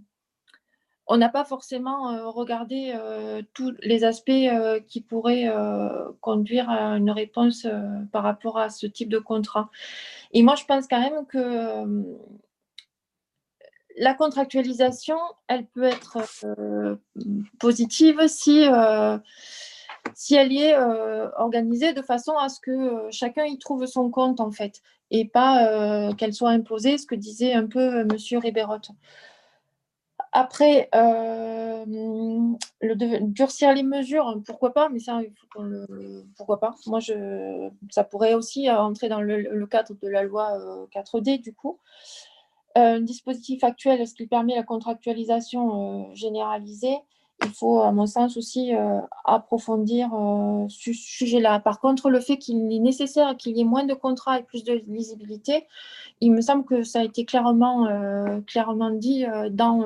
on 1.09 1.17
n'a 1.17 1.27
pas 1.29 1.43
forcément 1.43 2.11
euh, 2.11 2.29
regardé 2.29 2.93
tous 3.53 3.73
les 3.81 4.03
aspects 4.03 4.31
qui 4.87 5.01
pourraient 5.01 5.51
conduire 6.21 6.69
à 6.69 6.97
une 6.97 7.11
réponse 7.11 7.67
par 8.11 8.23
rapport 8.23 8.57
à 8.57 8.69
ce 8.69 8.87
type 8.87 9.09
de 9.09 9.19
contrat. 9.19 9.69
Et 10.31 10.43
moi, 10.43 10.55
je 10.55 10.65
pense 10.65 10.87
quand 10.87 10.99
même 11.01 11.25
que 11.25 12.17
la 13.97 14.13
contractualisation, 14.13 15.17
elle 15.47 15.65
peut 15.65 15.83
être 15.83 16.19
positive 17.59 18.27
si 18.27 18.65
si 20.13 20.35
elle 20.35 20.51
est 20.51 20.75
euh, 20.75 21.29
organisée 21.37 21.93
de 21.93 22.01
façon 22.01 22.33
à 22.37 22.49
ce 22.49 22.59
que 22.59 22.71
euh, 22.71 23.07
chacun 23.11 23.45
y 23.45 23.57
trouve 23.57 23.85
son 23.85 24.09
compte 24.09 24.39
en 24.39 24.51
fait 24.51 24.81
et 25.11 25.25
pas 25.25 25.65
euh, 25.65 26.13
qu'elle 26.13 26.33
soit 26.33 26.51
imposée, 26.51 26.97
ce 26.97 27.07
que 27.07 27.15
disait 27.15 27.53
un 27.53 27.65
peu 27.65 28.03
Monsieur 28.05 28.37
Ribérotte. 28.37 28.91
Après, 30.31 30.89
le 30.93 31.85
durcir 33.21 33.73
les 33.73 33.83
mesures, 33.83 34.39
pourquoi 34.45 34.73
pas, 34.73 34.89
mais 34.89 34.99
ça, 34.99 35.21
pourquoi 36.37 36.59
pas. 36.59 36.75
Moi, 36.87 36.99
ça 37.89 38.03
pourrait 38.03 38.33
aussi 38.33 38.69
entrer 38.69 39.09
dans 39.09 39.21
le, 39.21 39.65
cadre 39.65 39.93
de 40.01 40.07
la 40.07 40.23
loi 40.23 40.87
4D, 40.93 41.41
du 41.41 41.53
coup. 41.53 41.79
un 42.75 43.01
dispositif 43.01 43.63
actuel, 43.63 44.07
ce 44.07 44.13
qui 44.13 44.27
permet 44.27 44.55
la 44.55 44.63
contractualisation 44.63 46.13
généralisée, 46.13 46.97
il 47.43 47.51
faut, 47.51 47.81
à 47.81 47.91
mon 47.91 48.05
sens, 48.05 48.37
aussi 48.37 48.75
euh, 48.75 48.99
approfondir 49.23 50.13
euh, 50.13 50.65
ce 50.69 50.91
sujet-là. 50.91 51.59
Par 51.59 51.79
contre, 51.79 52.09
le 52.09 52.19
fait 52.19 52.37
qu'il 52.37 52.71
est 52.71 52.79
nécessaire 52.79 53.37
qu'il 53.37 53.57
y 53.57 53.61
ait 53.61 53.65
moins 53.65 53.85
de 53.85 53.93
contrats 53.93 54.39
et 54.39 54.43
plus 54.43 54.63
de 54.63 54.73
lisibilité, 54.87 55.65
il 56.21 56.31
me 56.31 56.41
semble 56.41 56.65
que 56.65 56.83
ça 56.83 56.99
a 56.99 57.03
été 57.03 57.25
clairement, 57.25 57.87
euh, 57.87 58.41
clairement 58.41 58.89
dit 58.89 59.25
dans, 59.51 59.85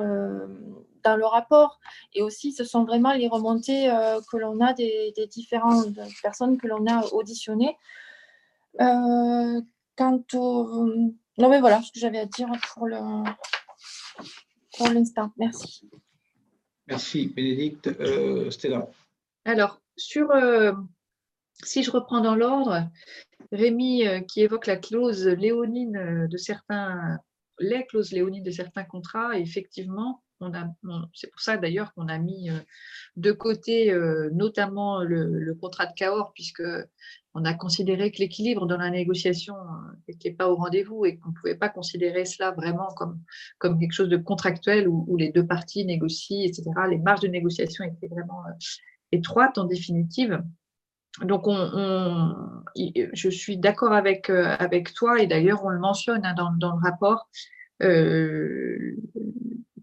dans 1.04 1.16
le 1.16 1.26
rapport. 1.26 1.78
Et 2.12 2.22
aussi, 2.22 2.52
ce 2.52 2.64
sont 2.64 2.84
vraiment 2.84 3.12
les 3.12 3.28
remontées 3.28 3.88
que 4.30 4.36
l'on 4.36 4.60
a 4.60 4.72
des, 4.72 5.14
différentes 5.30 5.94
personnes 6.22 6.56
que 6.56 6.66
l'on 6.66 6.86
a 6.86 7.04
auditionnées. 7.12 7.76
quant 8.78 10.24
au... 10.34 10.86
Non, 11.36 11.48
mais 11.48 11.60
voilà 11.60 11.82
ce 11.82 11.92
que 11.92 12.00
j'avais 12.00 12.18
à 12.18 12.26
dire 12.26 12.48
pour 12.72 12.88
l'instant. 14.88 15.30
Merci. 15.36 15.88
Merci, 16.86 17.28
Bénédicte. 17.28 17.88
Euh, 18.00 18.50
Stella. 18.50 18.88
Alors, 19.44 19.80
sur, 19.96 20.30
euh, 20.30 20.72
si 21.62 21.82
je 21.82 21.90
reprends 21.90 22.20
dans 22.20 22.34
l'ordre, 22.34 22.88
Rémi 23.52 24.06
euh, 24.06 24.20
qui 24.20 24.42
évoque 24.42 24.66
la 24.66 24.76
clause 24.76 25.26
léonine 25.26 26.26
de 26.28 26.36
certains, 26.36 27.18
les 27.58 27.86
clauses 27.86 28.12
léonines 28.12 28.42
de 28.42 28.50
certains 28.50 28.84
contrats, 28.84 29.38
effectivement, 29.38 30.23
c'est 31.14 31.30
pour 31.30 31.40
ça 31.40 31.56
d'ailleurs 31.56 31.92
qu'on 31.94 32.08
a 32.08 32.18
mis 32.18 32.50
euh, 32.50 32.58
de 33.16 33.32
côté 33.32 33.92
euh, 33.92 34.30
notamment 34.32 35.02
le, 35.02 35.54
contrat 35.60 35.86
de 35.86 35.92
Cahors, 35.94 36.32
puisque 36.34 36.62
on 37.34 37.44
a 37.44 37.54
considéré 37.54 38.10
que 38.10 38.18
l'équilibre 38.18 38.66
dans 38.66 38.76
la 38.76 38.90
négociation 38.90 39.54
n'était 40.08 40.32
pas 40.32 40.48
au 40.48 40.56
rendez-vous 40.56 41.04
et 41.04 41.16
qu'on 41.16 41.30
ne 41.30 41.34
pouvait 41.34 41.56
pas 41.56 41.68
considérer 41.68 42.24
cela 42.24 42.52
vraiment 42.52 42.88
comme, 42.94 43.78
quelque 43.78 43.92
chose 43.92 44.08
de 44.08 44.16
contractuel 44.16 44.88
où, 44.88 45.16
les 45.16 45.32
deux 45.32 45.46
parties 45.46 45.84
négocient, 45.84 46.42
etc. 46.44 46.64
Les 46.88 46.98
marges 46.98 47.20
de 47.20 47.28
négociation 47.28 47.84
étaient 47.84 48.08
vraiment 48.08 48.42
étroites 49.10 49.58
en 49.58 49.64
définitive. 49.64 50.42
Donc, 51.22 51.46
on, 51.46 52.34
je 52.76 53.28
suis 53.28 53.56
d'accord 53.56 53.92
avec, 53.92 54.30
toi, 54.94 55.20
et 55.20 55.26
d'ailleurs, 55.26 55.64
on 55.64 55.68
le 55.68 55.78
mentionne 55.78 56.24
hein, 56.24 56.34
dans, 56.34 56.72
le 56.72 56.82
rapport, 56.82 57.28
euh, 57.82 58.96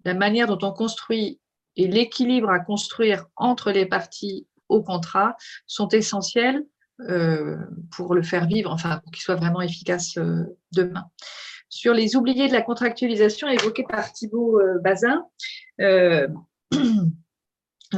la 0.05 0.13
manière 0.13 0.47
dont 0.47 0.67
on 0.67 0.71
construit 0.71 1.39
et 1.75 1.87
l'équilibre 1.87 2.49
à 2.49 2.59
construire 2.59 3.25
entre 3.35 3.71
les 3.71 3.85
parties 3.85 4.47
au 4.69 4.83
contrat 4.83 5.35
sont 5.67 5.89
essentiels 5.89 6.65
euh, 7.09 7.57
pour 7.95 8.13
le 8.13 8.21
faire 8.21 8.47
vivre, 8.47 8.71
enfin 8.71 8.99
pour 8.99 9.11
qu'il 9.11 9.21
soit 9.21 9.35
vraiment 9.35 9.61
efficace 9.61 10.17
euh, 10.17 10.43
demain. 10.71 11.05
Sur 11.69 11.93
les 11.93 12.15
oubliés 12.15 12.47
de 12.47 12.53
la 12.53 12.61
contractualisation 12.61 13.47
évoqués 13.47 13.85
par 13.87 14.11
Thibault 14.11 14.59
euh, 14.59 14.79
Bazin, 14.79 15.25
la 15.79 16.27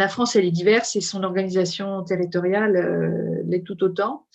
France 0.08 0.36
elle 0.36 0.46
est 0.46 0.52
diverse 0.52 0.96
et 0.96 1.02
son 1.02 1.24
organisation 1.24 2.04
territoriale 2.04 3.44
l'est 3.46 3.64
tout 3.64 3.84
autant. 3.84 4.28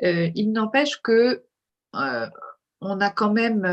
il 0.00 0.52
n'empêche 0.52 1.00
que 1.02 1.44
on 1.92 3.00
a 3.00 3.10
quand 3.10 3.32
même 3.32 3.66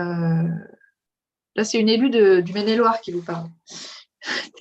Là, 1.60 1.66
c'est 1.66 1.78
une 1.78 1.89
élue 1.89 2.10
du 2.10 2.53
Maine-et-Loire 2.53 3.01
qui 3.01 3.12
vous 3.12 3.22
parle. 3.22 3.49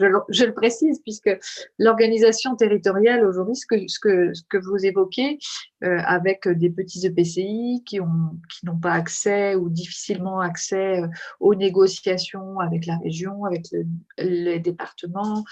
Je, 0.00 0.44
le 0.44 0.52
précise, 0.52 1.00
puisque 1.04 1.30
l'organisation 1.78 2.56
territoriale 2.56 3.24
aujourd'hui, 3.24 3.54
ce 3.54 3.64
que, 3.64 4.58
vous 4.58 4.84
évoquez, 4.84 5.38
euh, 5.84 5.98
avec 6.04 6.48
des 6.48 6.68
petits 6.68 7.06
EPCI 7.06 7.84
qui 7.86 8.00
n'ont 8.00 8.78
pas 8.82 8.94
accès 8.94 9.54
ou 9.54 9.70
difficilement 9.70 10.40
accès 10.40 11.00
euh, 11.00 11.06
aux 11.38 11.54
négociations 11.54 12.58
avec 12.58 12.86
la 12.86 12.98
région, 12.98 13.44
avec 13.44 13.62
les 14.18 14.58
départements, 14.58 15.44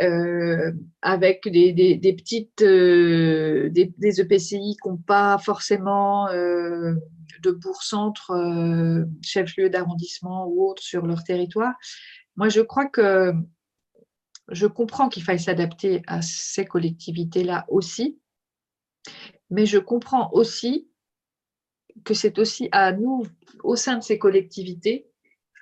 euh, 0.00 0.72
avec 1.02 1.48
des, 1.48 1.72
des, 1.72 2.12
petites 2.14 2.62
des, 2.62 3.92
des, 3.96 4.20
EPCI 4.20 4.76
qui 4.82 4.88
n'ont 4.88 4.96
pas 4.96 5.38
forcément 5.38 6.28
de 7.44 7.50
bourg-centre, 7.50 8.30
euh, 8.30 9.04
chef-lieu 9.22 9.70
d'arrondissement 9.70 10.46
ou 10.46 10.68
autre 10.68 10.82
sur 10.82 11.06
leur 11.06 11.22
territoire. 11.22 11.74
Moi, 12.36 12.48
je 12.48 12.60
crois 12.60 12.86
que 12.86 13.32
je 14.48 14.66
comprends 14.66 15.08
qu'il 15.08 15.22
faille 15.22 15.40
s'adapter 15.40 16.02
à 16.06 16.22
ces 16.22 16.64
collectivités-là 16.64 17.64
aussi, 17.68 18.18
mais 19.50 19.66
je 19.66 19.78
comprends 19.78 20.30
aussi 20.32 20.88
que 22.04 22.14
c'est 22.14 22.38
aussi 22.38 22.68
à 22.72 22.92
nous, 22.92 23.24
au 23.62 23.76
sein 23.76 23.96
de 23.98 24.02
ces 24.02 24.18
collectivités, 24.18 25.06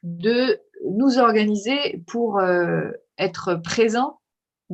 de 0.02 0.60
nous 0.88 1.18
organiser 1.18 2.02
pour 2.06 2.38
euh, 2.38 2.90
être 3.18 3.56
présents 3.56 4.20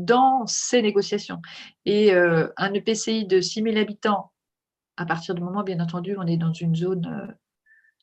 dans 0.05 0.47
ces 0.47 0.83
négociations. 0.83 1.41
Et 1.85 2.15
euh, 2.15 2.49
un 2.57 2.73
EPCI 2.73 3.27
de 3.27 3.41
6 3.41 3.63
000 3.63 3.77
habitants 3.77 4.33
à 4.99 5.07
partir 5.07 5.35
du 5.35 5.41
moment, 5.41 5.63
bien 5.63 5.81
entendu, 5.81 6.17
on 6.19 6.27
est 6.27 6.37
dans 6.37 6.53
une 6.53 6.75
zone 6.75 7.07
euh, 7.07 7.33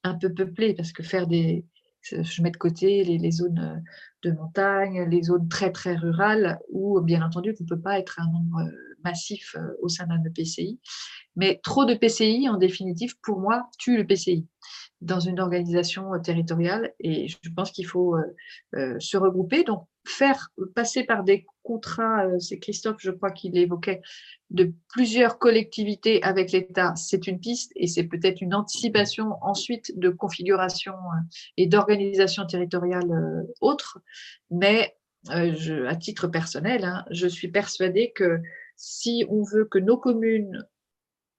un 0.04 0.16
peu 0.16 0.34
peuplée, 0.34 0.74
parce 0.74 0.91
que 0.91 1.04
faire 1.04 1.28
des. 1.28 1.66
Je 2.02 2.43
mets 2.43 2.52
de 2.52 2.58
côté 2.58 3.04
les, 3.04 3.32
zones 3.32 3.60
euh, 3.60 4.30
de 4.30 4.32
montagne, 4.32 5.10
les 5.10 5.24
zones 5.24 5.50
très, 5.50 5.72
très 5.72 5.96
rurales, 5.96 6.60
où, 6.70 7.02
bien 7.02 7.24
entendu, 7.24 7.54
on 7.60 7.64
ne 7.64 7.68
peut 7.68 7.82
pas 7.82 8.00
être 8.00 8.20
un 8.20 8.32
nombre 8.32 8.60
euh, 8.60 8.98
massif 9.04 9.56
au 9.82 9.89
sein 9.89 10.06
d'un 10.06 10.24
EPCI. 10.24 10.80
Mais 11.36 11.60
trop 11.64 11.84
de 11.86 11.96
PCI, 11.96 12.48
en 12.48 12.58
définitive, 12.58 13.16
pour 13.22 13.39
moi, 13.39 13.70
tue 13.78 13.98
le 13.98 14.06
PCI 14.06 14.48
dans 15.02 15.20
une 15.20 15.39
organisation 15.39 16.12
territoriale. 16.22 16.93
Et 17.00 17.28
je 17.28 17.50
pense 17.56 17.72
qu'il 17.72 17.86
faut 17.86 18.16
se 18.74 19.18
regrouper. 19.18 19.64
Donc, 19.64 19.86
faire 20.08 20.50
passer 20.74 21.04
par 21.04 21.24
des 21.24 21.46
contrats, 21.66 22.26
euh, 22.26 22.39
c'est 22.39 22.59
Christophe, 22.59 22.97
je 22.99 23.11
crois 23.11 23.32
qu'il 23.32 23.57
évoquait, 23.57 24.01
de 24.51 24.72
plusieurs 24.89 25.39
collectivités 25.39 26.24
avec 26.24 26.51
l'État, 26.51 26.95
c'est 26.95 27.28
une 27.28 27.39
piste 27.39 27.74
et 27.76 27.88
c'est 27.88 28.03
peut-être 28.03 28.41
une 28.41 28.53
anticipation 28.53 29.34
ensuite 29.41 29.97
de 29.97 30.09
configuration 30.09 30.93
euh, 30.93 31.22
et 31.57 31.68
d'organisation 31.68 32.45
territoriale 32.45 33.11
euh, 33.11 33.43
autre. 33.59 33.99
Mais 34.49 34.95
à 35.28 35.95
titre 35.95 36.28
personnel, 36.28 36.86
hein, 36.86 37.03
je 37.09 37.26
suis 37.26 37.47
persuadée 37.47 38.11
que 38.11 38.39
si 38.76 39.26
on 39.28 39.41
veut 39.41 39.66
que 39.66 39.80
nos 39.80 39.97
communes 39.97 40.63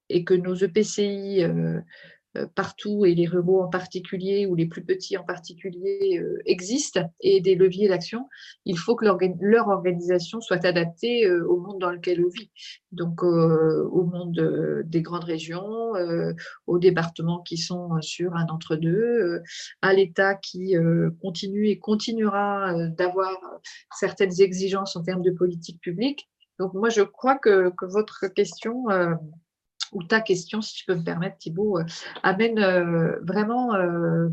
et 0.08 0.24
que 0.24 0.34
nos 0.34 0.56
EPCI 0.56 1.44
partout 2.54 3.04
et 3.04 3.14
les 3.14 3.26
ruraux 3.26 3.62
en 3.62 3.68
particulier 3.68 4.46
ou 4.46 4.54
les 4.54 4.66
plus 4.66 4.84
petits 4.84 5.16
en 5.16 5.24
particulier 5.24 6.18
euh, 6.18 6.38
existent 6.44 7.10
et 7.20 7.40
des 7.40 7.54
leviers 7.54 7.88
d'action, 7.88 8.28
il 8.64 8.78
faut 8.78 8.96
que 8.96 9.04
leur 9.04 9.68
organisation 9.68 10.40
soit 10.40 10.64
adaptée 10.64 11.26
euh, 11.26 11.46
au 11.46 11.58
monde 11.58 11.80
dans 11.80 11.90
lequel 11.90 12.24
on 12.24 12.28
vit. 12.28 12.50
Donc 12.92 13.22
au 13.22 14.04
monde 14.04 14.82
des 14.86 15.02
grandes 15.02 15.24
régions, 15.24 15.92
aux 16.66 16.78
départements 16.78 17.42
qui 17.42 17.58
sont 17.58 18.00
sur 18.00 18.34
un 18.34 18.46
entre-deux, 18.46 19.42
à 19.82 19.92
l'État 19.92 20.34
qui 20.34 20.74
continue 21.20 21.68
et 21.68 21.78
continuera 21.78 22.72
d'avoir 22.96 23.38
certaines 23.98 24.40
exigences 24.40 24.96
en 24.96 25.02
termes 25.02 25.20
de 25.20 25.30
politique 25.30 25.78
publique. 25.82 26.26
Donc 26.58 26.72
moi, 26.72 26.88
je 26.88 27.02
crois 27.02 27.36
que 27.36 27.70
votre 27.82 28.28
question 28.28 28.86
ou 29.92 30.02
ta 30.02 30.20
question, 30.20 30.60
si 30.60 30.78
je 30.78 30.84
peux 30.86 30.94
me 30.94 31.04
permettre, 31.04 31.38
Thibault, 31.38 31.78
euh, 31.78 31.84
amène 32.22 32.58
euh, 32.58 33.18
vraiment 33.22 33.74
euh, 33.74 34.28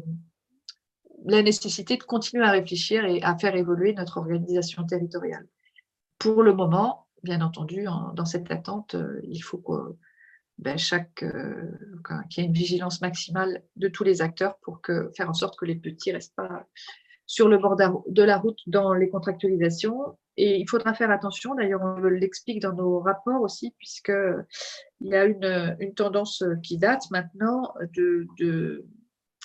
la 1.25 1.41
nécessité 1.41 1.97
de 1.97 2.03
continuer 2.03 2.43
à 2.43 2.51
réfléchir 2.51 3.05
et 3.05 3.21
à 3.23 3.37
faire 3.37 3.55
évoluer 3.55 3.93
notre 3.93 4.17
organisation 4.17 4.83
territoriale. 4.83 5.47
Pour 6.19 6.43
le 6.43 6.53
moment, 6.53 7.07
bien 7.23 7.41
entendu, 7.41 7.85
dans 8.13 8.25
cette 8.25 8.51
attente, 8.51 8.95
il 9.23 9.39
faut 9.39 9.57
que 9.57 9.95
ben, 10.57 10.75
qu'il 10.75 11.27
y 11.27 12.41
ait 12.41 12.47
une 12.47 12.53
vigilance 12.53 13.01
maximale 13.01 13.63
de 13.77 13.87
tous 13.87 14.03
les 14.03 14.21
acteurs 14.21 14.57
pour 14.61 14.81
que, 14.81 15.11
faire 15.15 15.29
en 15.29 15.33
sorte 15.33 15.57
que 15.57 15.65
les 15.65 15.75
petits 15.75 16.09
ne 16.09 16.15
restent 16.15 16.35
pas 16.35 16.67
sur 17.25 17.47
le 17.47 17.57
bord 17.57 17.77
de 17.77 18.23
la 18.23 18.37
route 18.37 18.59
dans 18.67 18.93
les 18.93 19.09
contractualisations 19.09 20.17
et 20.35 20.59
il 20.59 20.67
faudra 20.67 20.93
faire 20.93 21.11
attention, 21.11 21.53
d'ailleurs 21.53 21.81
on 21.83 21.97
l'explique 21.97 22.59
dans 22.59 22.73
nos 22.73 22.99
rapports 22.99 23.41
aussi, 23.41 23.75
puisqu'il 25.03 25.09
y 25.09 25.15
a 25.15 25.25
une, 25.25 25.93
tendance 25.93 26.43
qui 26.63 26.77
date 26.77 27.09
maintenant 27.11 27.73
de, 27.95 28.27
de 28.39 28.85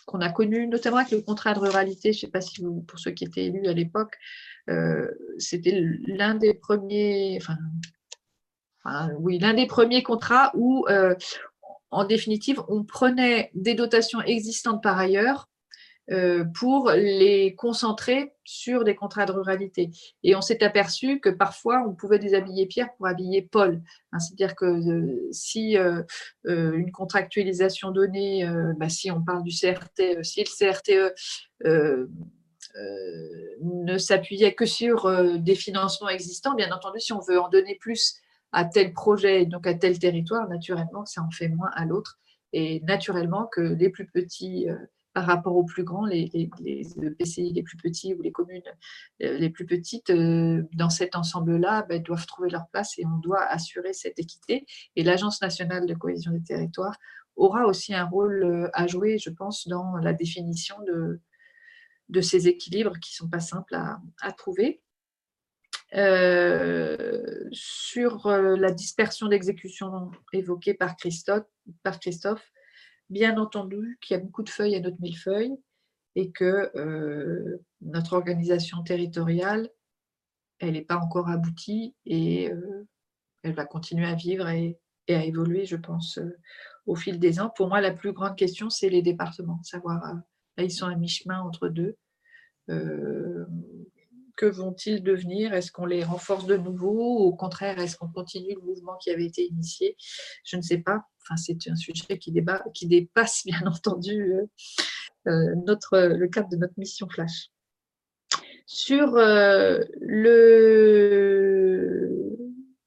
qu'on 0.07 0.21
a 0.21 0.31
connue, 0.31 0.67
notamment 0.67 0.97
avec 0.97 1.13
le 1.13 1.21
contrat 1.21 1.53
de 1.53 1.59
ruralité, 1.59 2.13
je 2.13 2.19
ne 2.19 2.21
sais 2.21 2.29
pas 2.29 2.41
si 2.41 2.63
vous, 2.63 2.81
pour 2.81 2.99
ceux 2.99 3.11
qui 3.11 3.25
étaient 3.25 3.45
élus 3.45 3.67
à 3.67 3.75
l'époque, 3.75 4.17
euh, 4.71 5.07
c'était 5.37 5.79
l'un 6.07 6.35
des 6.35 6.55
premiers, 6.55 7.39
enfin, 7.41 7.59
oui, 9.19 9.39
l'un 9.39 9.53
des 9.53 9.67
premiers 9.67 10.03
contrats 10.03 10.51
où, 10.55 10.87
euh, 10.89 11.15
en 11.91 12.05
définitive, 12.05 12.63
on 12.69 12.85
prenait 12.85 13.51
des 13.55 13.75
dotations 13.75 14.23
existantes 14.23 14.83
par 14.83 14.99
ailleurs 14.99 15.47
euh, 15.47 15.58
pour 16.55 16.91
les 16.91 17.55
concentrer 17.55 18.33
sur 18.45 18.83
des 18.83 18.95
contrats 18.95 19.27
de 19.27 19.33
ruralité. 19.33 19.91
Et 20.23 20.35
on 20.35 20.41
s'est 20.41 20.65
aperçu 20.65 21.21
que 21.21 21.29
parfois, 21.29 21.85
on 21.87 21.95
pouvait 21.95 22.19
déshabiller 22.19 22.65
Pierre 22.65 22.89
pour 22.97 23.07
habiller 23.07 23.43
Paul. 23.43 23.83
Hein, 24.13 24.19
c'est-à-dire 24.19 24.57
que 24.57 24.65
euh, 24.65 25.29
si 25.33 25.77
euh, 25.77 26.03
une 26.45 26.91
contractualisation 26.93 27.91
donnée, 27.91 28.51
bah, 28.79 28.89
si 28.89 29.11
on 29.11 29.23
parle 29.23 29.43
du 29.43 29.51
CRT, 29.51 30.23
si 30.23 30.41
le 30.41 30.47
CRTE 30.47 31.15
ne 33.61 33.99
s'appuyait 33.99 34.55
que 34.55 34.65
sur 34.65 35.11
des 35.39 35.55
financements 35.55 36.09
existants, 36.09 36.55
bien 36.55 36.73
entendu, 36.73 37.01
si 37.01 37.13
on 37.13 37.21
veut 37.21 37.39
en 37.39 37.51
donner 37.51 37.75
plus 37.75 38.17
à 38.53 38.65
tel 38.65 38.95
projet, 38.95 39.45
donc 39.45 39.67
à 39.67 39.75
tel 39.75 39.99
territoire, 39.99 40.49
naturellement, 40.49 41.05
ça 41.05 41.23
en 41.23 41.31
fait 41.31 41.49
moins 41.49 41.71
à 41.75 41.85
l'autre. 41.85 42.19
Et 42.55 42.81
naturellement 42.81 43.47
que 43.47 43.61
les 43.61 43.91
plus 43.91 44.07
petits 44.07 44.69
par 45.19 45.27
rapport 45.27 45.57
aux 45.57 45.65
plus 45.65 45.83
grands, 45.83 46.07
les, 46.07 46.49
PCI 47.19 47.53
les 47.53 47.65
plus 47.65 47.77
petits 47.77 48.15
ou 48.15 48.23
les 48.23 48.31
communes 48.31 48.63
euh, 49.21 49.37
les 49.37 49.51
plus 49.51 49.67
petites, 49.67 50.11
euh, 50.11 50.63
dans 50.75 50.91
cet 50.91 51.17
ensemble-là, 51.17 51.85
ben, 51.89 52.01
doivent 52.01 52.27
trouver 52.27 52.51
leur 52.51 52.69
place 52.69 52.97
et 53.01 53.05
on 53.05 53.19
doit 53.19 53.43
assurer 53.43 53.93
cette 53.95 54.21
équité. 54.21 54.65
Et 54.95 55.03
l'Agence 55.03 55.43
nationale 55.43 55.87
de 55.87 55.95
cohésion 55.95 56.31
des 56.31 56.45
territoires 56.45 56.97
aura 57.35 57.67
aussi 57.67 57.93
un 57.95 58.05
rôle 58.05 58.45
euh, 58.45 58.71
à 58.75 58.87
jouer, 58.87 59.19
je 59.19 59.31
pense, 59.31 59.67
dans 59.67 59.97
la 59.97 60.13
définition 60.13 60.77
de, 60.87 61.21
ces 62.21 62.47
équilibres 62.47 63.01
qui 63.01 63.13
ne 63.15 63.17
sont 63.17 63.29
pas 63.29 63.41
simples 63.41 63.75
à, 63.75 64.33
trouver. 64.35 64.81
sur 67.51 68.29
la 68.29 68.71
dispersion 68.71 69.27
d'exécution 69.27 70.13
évoquée 70.33 70.75
par 70.75 70.95
Christophe 70.97 72.53
bien 73.11 73.39
entendu 73.39 73.99
qu'il 74.01 74.17
y 74.17 74.21
a 74.21 74.23
beaucoup 74.23 74.43
de 74.43 74.51
feuilles 74.51 74.77
à 74.77 74.81
notre 74.81 75.01
millefeuille 75.01 75.57
et 76.15 76.31
que 76.31 77.59
notre 77.81 78.15
organisation 78.15 78.83
territoriale, 78.83 79.71
elle 80.59 80.73
n'est 80.73 80.83
pas 80.83 80.99
encore 80.99 81.29
aboutie 81.29 81.95
et 82.07 82.51
elle 83.43 83.55
va 83.55 83.65
continuer 83.65 84.07
à 84.07 84.15
vivre 84.15 84.49
et, 84.49 84.79
à 85.09 85.25
évoluer, 85.25 85.65
je 85.65 85.77
pense, 85.77 86.19
au 86.87 86.97
fil 86.97 87.19
des 87.19 87.41
ans. 87.41 87.51
Pour 87.55 87.69
moi, 87.69 87.81
la 87.81 87.93
plus 87.93 88.13
grande 88.13 88.37
question, 88.37 88.69
c'est 88.69 88.91
les 88.91 89.03
départements, 89.03 89.63
savoir, 89.63 90.03
là, 90.57 90.65
ils 90.65 90.71
sont 90.71 90.87
à 90.87 90.97
mi-chemin 90.97 91.41
entre 91.41 91.69
deux 91.69 91.97
que 94.39 94.47
vont-ils 94.47 95.03
devenir? 95.03 95.53
Est-ce 95.53 95.73
qu'on 95.73 95.85
les 95.85 96.05
renforce 96.05 96.47
de 96.47 96.57
nouveau 96.57 97.19
ou 97.19 97.25
au 97.27 97.35
contraire, 97.35 97.79
est-ce 97.81 97.97
qu'on 97.97 98.09
continue 98.09 98.55
le 98.55 98.63
mouvement 98.63 98.97
qui 98.97 99.11
avait 99.11 99.27
été 99.27 99.45
initié? 99.45 99.97
Je 100.45 100.57
ne 100.57 100.63
sais 100.63 100.79
pas. 100.79 101.03
Enfin, 101.23 101.37
c'est 101.37 101.59
un 101.69 101.75
sujet 101.77 102.19
qui, 102.19 102.31
dépasse 102.31 103.43
bien 103.47 103.61
entendu 103.67 104.33
euh, 104.33 104.47
euh, 105.27 105.55
notre, 105.67 105.99
le 105.99 106.29
cadre 106.29 106.49
de 106.49 106.57
notre 106.57 106.75
mission 106.79 107.09
Flash. 107.09 107.51
Sur 108.67 109.17
euh, 109.17 109.81
le, 110.01 110.79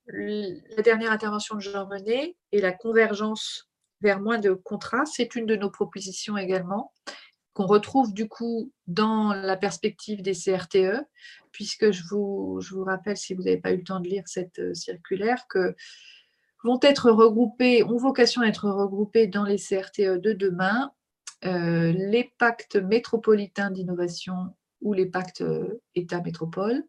la 0.07 0.83
dernière 0.83 1.11
intervention 1.11 1.55
de 1.55 1.61
Jean 1.61 1.85
René 1.85 2.37
et 2.53 2.61
la 2.61 2.71
convergence 2.71 3.69
vers 3.99 4.21
moins 4.21 4.39
de 4.39 4.53
contrats, 4.53 5.05
c'est 5.05 5.35
une 5.35 5.45
de 5.45 5.57
nos 5.57 5.69
propositions 5.69 6.37
également 6.37 6.93
qu'on 7.53 7.65
retrouve 7.65 8.13
du 8.13 8.27
coup 8.27 8.71
dans 8.87 9.33
la 9.33 9.57
perspective 9.57 10.21
des 10.21 10.33
CRTE, 10.33 11.05
puisque 11.51 11.91
je 11.91 12.03
vous, 12.09 12.59
je 12.61 12.73
vous 12.75 12.83
rappelle, 12.83 13.17
si 13.17 13.33
vous 13.33 13.43
n'avez 13.43 13.57
pas 13.57 13.71
eu 13.71 13.77
le 13.77 13.83
temps 13.83 13.99
de 13.99 14.07
lire 14.07 14.23
cette 14.25 14.59
euh, 14.59 14.73
circulaire, 14.73 15.45
que 15.49 15.75
vont 16.63 16.79
être 16.81 17.11
regroupés, 17.11 17.83
ont 17.83 17.97
vocation 17.97 18.41
à 18.41 18.47
être 18.47 18.69
regroupés 18.69 19.27
dans 19.27 19.43
les 19.43 19.57
CRTE 19.57 20.21
de 20.21 20.31
demain, 20.33 20.91
euh, 21.43 21.91
les 21.91 22.31
pactes 22.37 22.75
métropolitains 22.75 23.71
d'innovation 23.71 24.55
ou 24.81 24.93
les 24.93 25.07
pactes 25.07 25.41
euh, 25.41 25.81
État-métropole, 25.95 26.83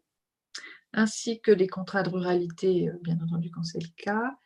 ainsi 0.93 1.41
que 1.41 1.51
les 1.51 1.69
contrats 1.69 2.03
de 2.03 2.11
ruralité, 2.11 2.91
bien 3.01 3.19
entendu 3.21 3.51
quand 3.51 3.65
c'est 3.65 3.83
le 3.83 3.89
cas, 3.97 4.37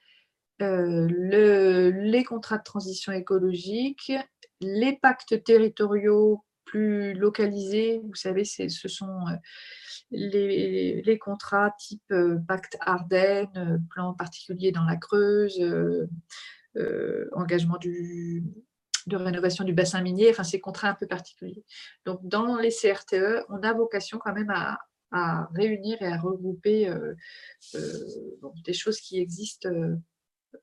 le, 0.60 1.90
les 1.90 2.24
contrats 2.24 2.58
de 2.58 2.62
transition 2.62 3.12
écologique, 3.12 4.12
les 4.61 4.96
pactes 4.96 5.42
territoriaux 5.44 6.44
plus 6.66 7.14
localisés, 7.14 8.02
vous 8.04 8.14
savez, 8.14 8.44
ce 8.44 8.88
sont 8.88 9.26
euh, 9.28 9.36
les, 10.11 11.18
contrats 11.18 11.72
type 11.78 12.02
euh, 12.11 12.38
pacte 12.46 12.76
Ardennes, 12.80 13.48
euh, 13.57 13.78
plan 13.90 14.12
particulier 14.12 14.72
dans 14.72 14.84
la 14.84 14.96
Creuse, 14.96 15.59
engagement 17.32 17.78
de 17.78 19.16
rénovation 19.16 19.64
du 19.64 19.72
bassin 19.72 20.02
minier, 20.02 20.28
enfin 20.30 20.44
ces 20.44 20.61
contrats 20.61 20.90
un 20.90 20.94
peu 20.94 21.07
particuliers. 21.07 21.64
Donc 22.04 22.20
dans 22.22 22.59
les 22.59 22.70
CRTE, 22.70 23.46
on 23.48 23.62
a 23.62 23.72
vocation 23.72 24.18
quand 24.18 24.34
même 24.34 24.50
à, 24.50 24.78
réunir 25.54 25.96
et 26.02 26.07
à 26.07 26.18
regrouper 26.18 26.92
des 28.64 28.72
choses 28.74 29.00
qui 29.00 29.18
existent 29.18 29.70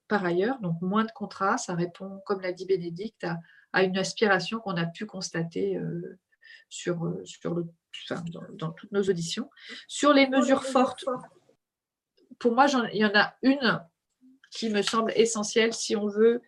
par 0.07 0.23
ailleurs. 0.23 0.59
Donc 0.61 0.79
moins 0.81 1.05
de 1.05 1.11
contrats, 1.11 1.57
ça 1.57 1.73
répond, 1.73 2.21
comme 2.27 2.41
l'a 2.41 2.51
dit 2.51 2.65
Bénédicte, 2.67 3.23
à, 3.23 3.39
à 3.73 3.83
une 3.83 3.97
aspiration 3.97 4.59
qu'on 4.59 4.77
a 4.77 4.85
pu 4.85 5.05
constater 5.05 5.75
euh, 5.77 6.19
sur, 6.69 7.05
euh, 7.05 7.21
sur 7.25 7.55
le, 7.55 7.65
dans, 8.53 8.71
toutes 8.71 8.91
nos 8.91 9.03
auditions. 9.03 9.49
Sur 9.87 10.13
les 10.13 10.27
mesures 10.27 10.63
fortes, 10.63 11.05
pour 12.39 12.53
moi, 12.53 12.67
il 12.93 12.99
y 12.99 13.05
en 13.05 13.15
a 13.15 13.35
une 13.41 13.81
qui 14.51 14.69
me 14.69 14.83
semble 14.83 15.11
essentielle 15.15 15.73
si 15.73 15.95
on 15.95 16.07
veut, 16.07 16.41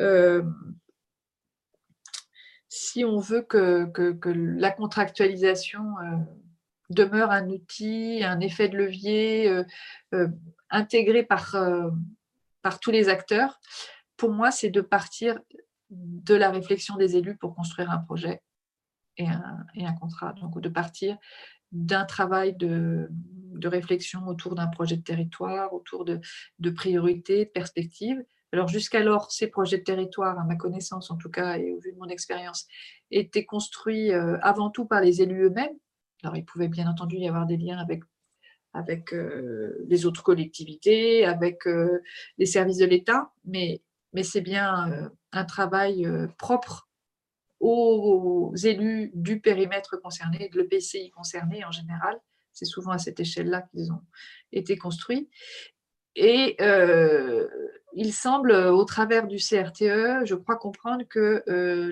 euh, 0.00 0.42
si 2.68 3.04
on 3.04 3.18
veut 3.18 3.42
que, 3.42 3.86
que, 3.86 4.28
la 4.28 4.72
contractualisation 4.72 5.82
demeure 6.90 7.30
un 7.30 7.48
outil, 7.48 8.24
un 8.24 8.40
effet 8.40 8.68
de 8.68 8.76
levier 8.76 9.62
intégré 10.70 11.22
par, 11.22 11.54
par 12.62 12.80
tous 12.80 12.90
les 12.90 13.08
acteurs. 13.08 13.60
Pour 14.16 14.32
moi, 14.32 14.50
c'est 14.50 14.70
de 14.70 14.80
partir 14.80 15.38
de 15.94 16.34
la 16.34 16.50
réflexion 16.50 16.96
des 16.96 17.16
élus 17.16 17.36
pour 17.36 17.54
construire 17.54 17.90
un 17.90 17.98
projet 17.98 18.42
et 19.16 19.26
un, 19.26 19.92
contrat. 20.00 20.32
Donc, 20.40 20.60
de 20.60 20.68
partir 20.68 21.16
d'un 21.72 22.04
travail 22.04 22.54
de, 22.56 23.08
réflexion 23.64 24.26
autour 24.26 24.54
d'un 24.54 24.66
projet 24.66 24.96
de 24.96 25.02
territoire, 25.02 25.72
autour 25.72 26.04
de, 26.04 26.20
priorités, 26.70 27.46
de 27.46 27.50
perspectives. 27.50 28.22
Alors, 28.52 28.68
jusqu'alors, 28.68 29.32
ces 29.32 29.48
projets 29.48 29.78
de 29.78 29.84
territoire, 29.84 30.38
à 30.38 30.44
ma 30.44 30.56
connaissance 30.56 31.10
en 31.10 31.16
tout 31.16 31.30
cas, 31.30 31.58
et 31.58 31.72
au 31.72 31.80
vu 31.80 31.92
de 31.92 31.98
mon 31.98 32.08
expérience, 32.08 32.66
étaient 33.10 33.44
construits 33.44 34.12
euh, 34.12 34.38
avant 34.42 34.70
tout 34.70 34.84
par 34.84 35.00
les 35.00 35.22
élus 35.22 35.44
eux-mêmes. 35.44 35.76
Alors, 36.22 36.36
il 36.36 36.44
pouvait 36.44 36.68
bien 36.68 36.88
entendu 36.88 37.16
y 37.16 37.28
avoir 37.28 37.46
des 37.46 37.56
liens 37.56 37.78
avec 37.78 38.02
avec 38.74 39.14
euh, 39.14 39.84
les 39.88 40.04
autres 40.04 40.22
collectivités, 40.22 41.24
avec 41.24 41.66
euh, 41.66 42.02
les 42.38 42.46
services 42.46 42.78
de 42.78 42.86
l'État, 42.86 43.30
mais 43.44 43.80
mais 44.14 44.22
c'est 44.22 44.40
bien 44.40 44.90
euh, 44.90 45.08
un 45.32 45.44
travail 45.44 46.06
euh, 46.06 46.28
propre 46.38 46.88
aux 47.60 48.52
élus 48.62 49.10
du 49.14 49.40
périmètre 49.40 49.96
concerné, 49.96 50.48
de 50.50 50.60
l'EPCI 50.60 51.10
concerné 51.10 51.64
en 51.64 51.70
général. 51.70 52.18
C'est 52.52 52.64
souvent 52.64 52.92
à 52.92 52.98
cette 52.98 53.20
échelle-là 53.20 53.62
qu'ils 53.62 53.90
ont 53.92 54.02
été 54.52 54.76
construits. 54.76 55.28
Et 56.14 56.56
euh, 56.60 57.48
il 57.94 58.12
semble, 58.12 58.52
au 58.52 58.84
travers 58.84 59.26
du 59.26 59.36
CRTE, 59.36 60.24
je 60.24 60.34
crois 60.34 60.56
comprendre 60.56 61.04
que 61.08 61.42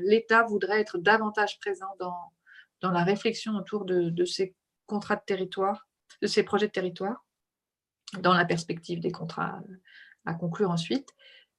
l'État 0.04 0.44
voudrait 0.44 0.80
être 0.80 0.98
davantage 0.98 1.58
présent 1.58 1.96
dans, 1.98 2.32
dans 2.80 2.90
la 2.90 3.02
réflexion 3.02 3.56
autour 3.56 3.84
de, 3.84 4.10
de, 4.10 4.24
ces 4.24 4.54
contrats 4.86 5.16
de 5.16 5.24
territoire, 5.26 5.88
de 6.20 6.26
ces 6.26 6.42
projets 6.42 6.66
de 6.66 6.72
territoire, 6.72 7.24
dans 8.20 8.34
la 8.34 8.44
perspective 8.44 9.00
des 9.00 9.10
contrats 9.10 9.62
à 10.26 10.34
conclure 10.34 10.70
ensuite. 10.70 11.08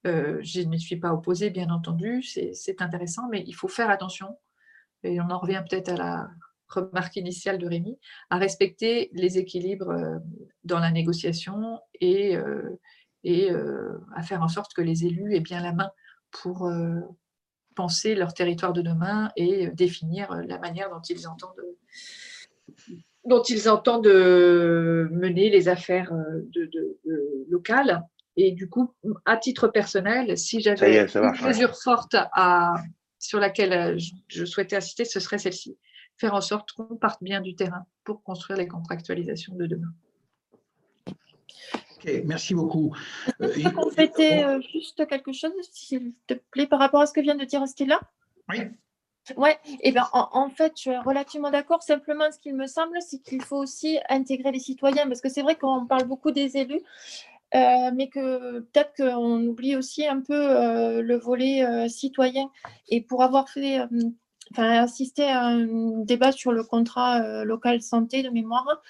Euh, 0.05 0.39
je 0.41 0.61
ne 0.61 0.77
suis 0.77 0.97
pas 0.97 1.13
opposée, 1.13 1.49
bien 1.49 1.69
entendu, 1.69 2.21
c'est 2.23 2.81
intéressant, 2.81 3.29
mais 3.29 3.43
il 3.47 3.53
faut 3.53 3.69
faire 3.69 3.89
attention, 3.89 4.37
et 5.03 5.21
on 5.21 5.29
en 5.29 5.39
revient 5.39 5.63
peut-être 5.67 5.89
à 5.89 5.97
la 5.97 6.29
remarque 6.67 7.15
initiale 7.15 7.57
de 7.57 7.67
Rémi, 7.67 7.97
à 8.29 8.37
respecter 8.37 9.09
les 9.13 9.37
équilibres 9.37 9.91
euh, 9.91 10.17
dans 10.63 10.79
la 10.79 10.91
négociation 10.91 11.79
et, 12.01 12.35
euh, 12.35 12.77
à 14.15 14.23
faire 14.23 14.41
en 14.41 14.47
sorte 14.49 14.73
que 14.73 14.81
les 14.81 15.05
élus 15.05 15.35
aient 15.35 15.39
bien 15.39 15.61
la 15.61 15.71
main 15.71 15.91
pour 16.31 16.69
penser 17.75 18.15
leur 18.15 18.33
territoire 18.33 18.73
de 18.73 18.81
demain 18.81 19.31
et 19.37 19.67
définir 19.67 20.33
la 20.47 20.57
manière 20.57 20.89
dont 20.89 20.99
ils 20.99 21.27
entendent 21.27 21.55
mener 25.11 25.49
les 25.49 25.69
affaires 25.69 26.11
locales 27.47 28.03
et 28.35 28.51
du 28.51 28.69
coup, 28.69 28.93
à 29.25 29.37
titre 29.37 29.67
personnel, 29.67 30.37
si 30.37 30.59
j'avais 30.59 31.05
une 31.05 31.45
mesure 31.45 31.75
forte 31.75 32.15
à, 32.15 32.75
sur 33.19 33.39
laquelle 33.39 33.73
euh, 33.73 33.99
je, 34.27 34.45
souhaitais 34.45 34.75
assister, 34.75 35.05
ce 35.05 35.19
serait 35.19 35.37
celle-ci. 35.37 35.77
Faire 36.17 36.33
en 36.33 36.41
sorte 36.41 36.71
qu'on 36.71 36.95
parte 36.95 37.23
bien 37.23 37.41
du 37.41 37.55
terrain 37.55 37.85
pour 38.03 38.23
construire 38.23 38.57
les 38.57 38.67
contractualisations 38.67 39.55
de 39.55 39.67
demain. 39.67 39.93
Ok, 41.07 42.21
merci 42.25 42.53
beaucoup. 42.53 42.95
Je 43.39 43.63
peux 43.63 43.71
compléter 43.71 44.43
euh, 44.43 44.59
juste 44.61 45.07
quelque 45.07 45.31
chose, 45.31 45.51
s'il 45.71 46.13
te 46.27 46.33
plaît, 46.33 46.67
par 46.67 46.79
rapport 46.79 47.01
à 47.01 47.05
ce 47.05 47.13
que 47.13 47.21
vient 47.21 47.35
de 47.35 47.45
dire 47.45 47.65
Stella? 47.67 47.99
Oui. 48.49 48.57
Oui, 49.37 49.51
et 49.65 49.77
eh 49.83 49.91
bien, 49.93 50.05
en, 50.11 50.49
fait, 50.49 50.73
je 50.75 50.81
suis 50.81 50.97
relativement 50.97 51.49
d'accord. 51.49 51.81
Simplement, 51.81 52.29
ce 52.29 52.39
qu'il 52.39 52.55
me 52.55 52.67
semble, 52.67 52.97
c'est 53.01 53.19
qu'il 53.19 53.41
faut 53.41 53.55
aussi 53.55 53.97
intégrer 54.09 54.51
les 54.51 54.59
citoyens, 54.59 55.07
parce 55.07 55.21
que 55.21 55.29
c'est 55.29 55.41
vrai 55.41 55.55
qu'on 55.55 55.85
parle 55.85 56.03
beaucoup 56.03 56.31
des 56.31 56.57
élus, 56.57 56.81
euh, 57.55 57.91
mais 57.93 58.09
que 58.09 58.59
peut-être 58.59 58.93
qu'on 58.97 59.45
oublie 59.45 59.75
aussi 59.75 60.07
un 60.07 60.21
peu 60.21 60.33
euh, 60.33 61.01
le 61.01 61.17
volet 61.17 61.63
euh, 61.63 61.87
citoyen. 61.87 62.49
Et 62.89 63.01
pour 63.01 63.21
avoir 63.21 63.47
fait, 63.47 63.79
enfin, 64.51 64.83
assisté 64.83 65.23
à 65.25 65.45
un 65.45 65.67
débat 66.03 66.31
sur 66.31 66.51
le 66.51 66.63
contrat 66.63 67.43
local 67.43 67.81
santé 67.81 68.23
de 68.23 68.29
mémoire, 68.29 68.81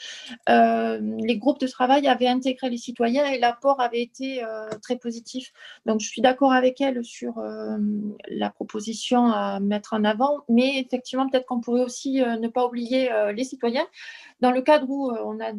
les 0.47 1.38
groupes 1.38 1.59
de 1.59 1.68
travail 1.68 2.07
avaient 2.07 2.28
intégré 2.28 2.70
les 2.70 2.78
citoyens 2.78 3.26
et 3.26 3.39
l'apport 3.39 3.82
avait 3.82 4.01
été 4.01 4.43
très 4.82 4.97
positif. 4.97 5.51
Donc, 5.86 5.99
je 6.01 6.07
suis 6.07 6.22
d'accord 6.22 6.53
avec 6.53 6.82
elle 6.82 7.03
sur 7.03 7.41
la 8.30 8.49
proposition 8.49 9.28
à 9.28 9.59
mettre 9.59 9.93
en 9.93 10.03
avant, 10.03 10.41
mais 10.49 10.80
effectivement, 10.80 11.30
peut-être 11.30 11.45
qu'on 11.45 11.61
pourrait 11.61 11.84
aussi 11.84 12.22
ne 12.22 12.47
pas 12.47 12.66
oublier 12.66 13.09
les 13.36 13.43
citoyens. 13.43 13.88
Dans 14.41 14.51
le 14.51 14.61
cadre 14.61 14.89
où 14.89 15.11
on 15.11 15.39
a 15.39 15.53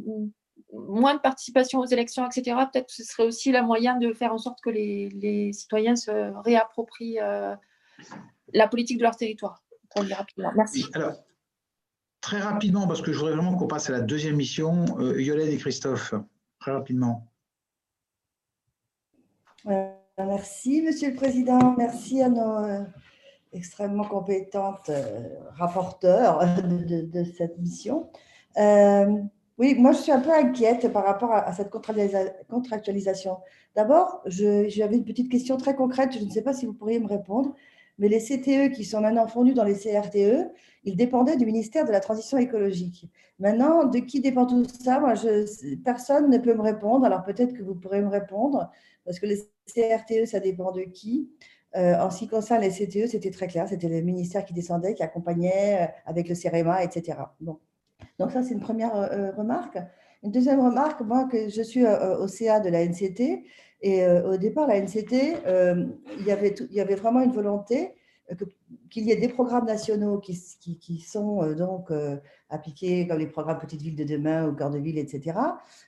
moins 0.74 1.14
de 1.14 1.20
participation 1.20 1.80
aux 1.80 1.86
élections, 1.86 2.26
etc., 2.26 2.56
peut-être 2.72 2.86
que 2.86 2.92
ce 2.92 3.04
serait 3.04 3.24
aussi 3.24 3.52
la 3.52 3.62
moyen 3.62 3.96
de 3.96 4.12
faire 4.12 4.32
en 4.32 4.38
sorte 4.38 4.60
que 4.60 4.70
les, 4.70 5.52
citoyens 5.52 5.96
se 5.96 6.32
réapproprient 6.42 7.20
euh, 7.20 7.54
la 8.52 8.68
politique 8.68 8.98
de 8.98 9.02
leur 9.02 9.16
territoire. 9.16 9.62
Merci. 10.56 10.86
alors, 10.94 11.12
très 12.20 12.40
rapidement, 12.40 12.88
parce 12.88 13.00
que 13.00 13.12
je 13.12 13.18
voudrais 13.18 13.34
vraiment 13.34 13.56
qu'on 13.56 13.68
passe 13.68 13.88
à 13.90 13.92
la 13.92 14.00
deuxième 14.00 14.34
mission, 14.34 14.84
euh, 14.98 15.22
Yolène 15.22 15.48
et 15.48 15.56
Christophe, 15.56 16.14
très 16.58 16.72
rapidement. 16.72 17.28
merci, 20.18 20.82
Monsieur 20.82 21.10
le 21.10 21.16
Président. 21.16 21.74
Merci 21.78 22.22
à 22.22 22.28
nos 22.28 22.86
extrêmement 23.52 24.04
compétente 24.04 24.90
rapporteure 25.56 26.40
de, 26.64 27.24
cette 27.24 27.56
mission. 27.58 28.10
Oui, 29.58 29.74
moi 29.76 29.92
je 29.92 29.98
suis 29.98 30.12
un 30.12 30.20
peu 30.20 30.32
inquiète 30.32 30.92
par 30.92 31.04
rapport 31.04 31.32
à, 31.32 31.52
cette 31.52 31.70
contractualisation. 31.70 33.38
D'abord, 33.76 34.22
j'avais 34.26 34.96
une 34.96 35.04
petite 35.04 35.30
question 35.30 35.56
très 35.56 35.76
concrète, 35.76 36.12
je 36.12 36.24
ne 36.24 36.30
sais 36.30 36.42
pas 36.42 36.52
si 36.52 36.66
vous 36.66 36.72
pourriez 36.74 36.98
me 36.98 37.06
répondre, 37.06 37.54
mais 37.98 38.08
les 38.08 38.18
CTE 38.18 38.74
qui 38.74 38.84
sont 38.84 39.00
maintenant 39.00 39.26
fondus 39.28 39.54
dans 39.54 39.64
les 39.64 39.74
CRTE, 39.74 40.50
ils 40.84 40.96
dépendaient 40.96 41.36
du 41.36 41.46
ministère 41.46 41.84
de 41.84 41.92
la 41.92 42.00
Transition 42.00 42.38
écologique. 42.38 43.08
Maintenant, 43.38 43.84
de 43.84 43.98
qui 44.00 44.20
dépend 44.20 44.46
tout 44.46 44.64
ça? 44.64 45.00
Moi, 45.00 45.14
personne 45.84 46.30
ne 46.30 46.38
peut 46.38 46.54
me 46.54 46.62
répondre. 46.62 47.04
Alors 47.06 47.22
peut-être 47.24 47.54
que 47.54 47.62
vous 47.62 47.74
pourrez 47.74 48.00
me 48.02 48.08
répondre, 48.08 48.70
parce 49.04 49.18
que 49.20 49.26
les 49.26 49.38
CRTE, 49.72 50.26
ça 50.26 50.40
dépend 50.40 50.72
de 50.72 50.82
qui 50.82 51.30
euh, 51.76 51.96
En 51.98 52.10
ce 52.10 52.18
qui 52.18 52.28
concerne 52.28 52.62
les 52.62 52.70
CTE, 52.70 53.08
c'était 53.08 53.30
très 53.30 53.46
clair. 53.46 53.68
C'était 53.68 53.88
le 53.88 54.00
ministère 54.02 54.44
qui 54.44 54.54
descendait, 54.54 54.94
qui 54.94 55.02
accompagnait 55.02 55.84
euh, 55.84 55.86
avec 56.06 56.28
le 56.28 56.34
CEREMA, 56.34 56.82
etc. 56.84 57.18
Bon. 57.40 57.58
Donc 58.18 58.30
ça, 58.30 58.42
c'est 58.42 58.54
une 58.54 58.60
première 58.60 58.94
euh, 58.96 59.30
remarque. 59.32 59.78
Une 60.22 60.30
deuxième 60.30 60.60
remarque, 60.60 61.00
moi, 61.00 61.28
que 61.30 61.48
je 61.48 61.62
suis 61.62 61.84
au 61.86 62.26
CA 62.28 62.60
de 62.60 62.70
la 62.70 62.86
NCT, 62.86 63.44
et 63.82 64.06
au 64.06 64.38
départ, 64.38 64.66
la 64.66 64.80
NCT, 64.80 65.12
il, 66.18 66.26
y 66.26 66.30
avait 66.30 66.54
il 66.70 66.74
y 66.74 66.80
avait 66.80 66.94
vraiment 66.94 67.20
une 67.20 67.32
volonté 67.32 67.92
qu'il 68.90 69.04
y 69.04 69.10
ait 69.10 69.16
des 69.16 69.28
programmes 69.28 69.66
nationaux 69.66 70.18
qui, 70.18 70.34
sont 71.00 71.42
euh, 71.42 71.54
donc 71.54 71.90
euh, 71.90 72.16
appliqués 72.48 73.06
comme 73.06 73.18
les 73.18 73.26
programmes 73.26 73.58
Petite 73.58 73.82
Ville 73.82 73.96
de 73.96 74.04
demain 74.04 74.48
ou 74.48 74.54
Cœur 74.54 74.70
de 74.70 74.78
Ville, 74.78 74.98
etc., 74.98 75.38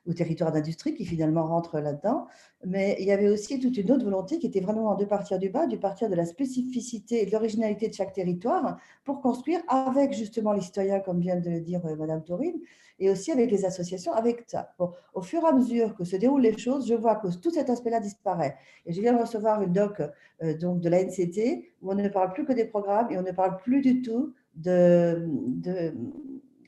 ou 0.06 0.12
Territoire 0.12 0.52
d'industrie 0.52 0.94
qui 0.94 1.04
finalement 1.04 1.44
rentrent 1.44 1.80
là-dedans. 1.80 2.26
Mais 2.64 2.96
il 2.98 3.06
y 3.06 3.12
avait 3.12 3.28
aussi 3.28 3.58
toute 3.60 3.76
une 3.76 3.90
autre 3.92 4.04
volonté 4.04 4.38
qui 4.38 4.46
était 4.46 4.60
vraiment 4.60 4.94
de 4.94 5.04
partir 5.04 5.38
du 5.38 5.48
bas, 5.48 5.66
de 5.66 5.76
partir 5.76 6.08
de 6.10 6.14
la 6.14 6.26
spécificité 6.26 7.22
et 7.22 7.26
de 7.26 7.32
l'originalité 7.32 7.88
de 7.88 7.94
chaque 7.94 8.12
territoire 8.12 8.76
pour 9.04 9.20
construire 9.20 9.60
avec 9.68 10.12
justement 10.12 10.52
les 10.52 10.60
citoyens, 10.60 11.00
comme 11.00 11.20
vient 11.20 11.36
de 11.36 11.50
le 11.50 11.60
dire 11.60 11.84
euh, 11.86 11.96
Madame 11.96 12.22
Taurine, 12.22 12.56
et 12.98 13.10
aussi 13.10 13.30
avec 13.30 13.50
les 13.50 13.64
associations, 13.64 14.12
avec 14.12 14.44
ça. 14.46 14.74
au 15.14 15.22
fur 15.22 15.42
et 15.42 15.46
à 15.46 15.52
mesure 15.52 15.94
que 15.94 16.04
se 16.04 16.16
déroulent 16.16 16.42
les 16.42 16.56
choses, 16.56 16.88
je 16.88 16.94
vois 16.94 17.16
que 17.16 17.28
tout 17.36 17.50
cet 17.50 17.68
aspect-là 17.68 18.00
disparaît. 18.00 18.56
Et 18.86 18.92
je 18.92 19.00
viens 19.00 19.12
de 19.12 19.18
recevoir 19.20 19.60
une 19.62 19.72
doc 19.72 20.00
euh, 20.42 20.56
donc 20.56 20.80
de 20.80 20.88
la 20.88 21.02
NCT 21.04 21.72
où 21.82 21.92
on 21.92 21.94
ne 21.94 22.08
parle 22.08 22.32
plus 22.32 22.44
que 22.44 22.52
des 22.52 22.64
programmes 22.64 23.10
et 23.10 23.18
on 23.18 23.22
ne 23.22 23.32
parle 23.32 23.58
plus 23.58 23.82
du 23.82 24.02
tout 24.02 24.34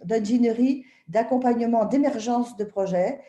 d'ingénierie, 0.05 0.85
d'accompagnement, 1.09 1.87
d'émergence 1.87 2.57
de 2.57 2.65
projets 2.65 3.21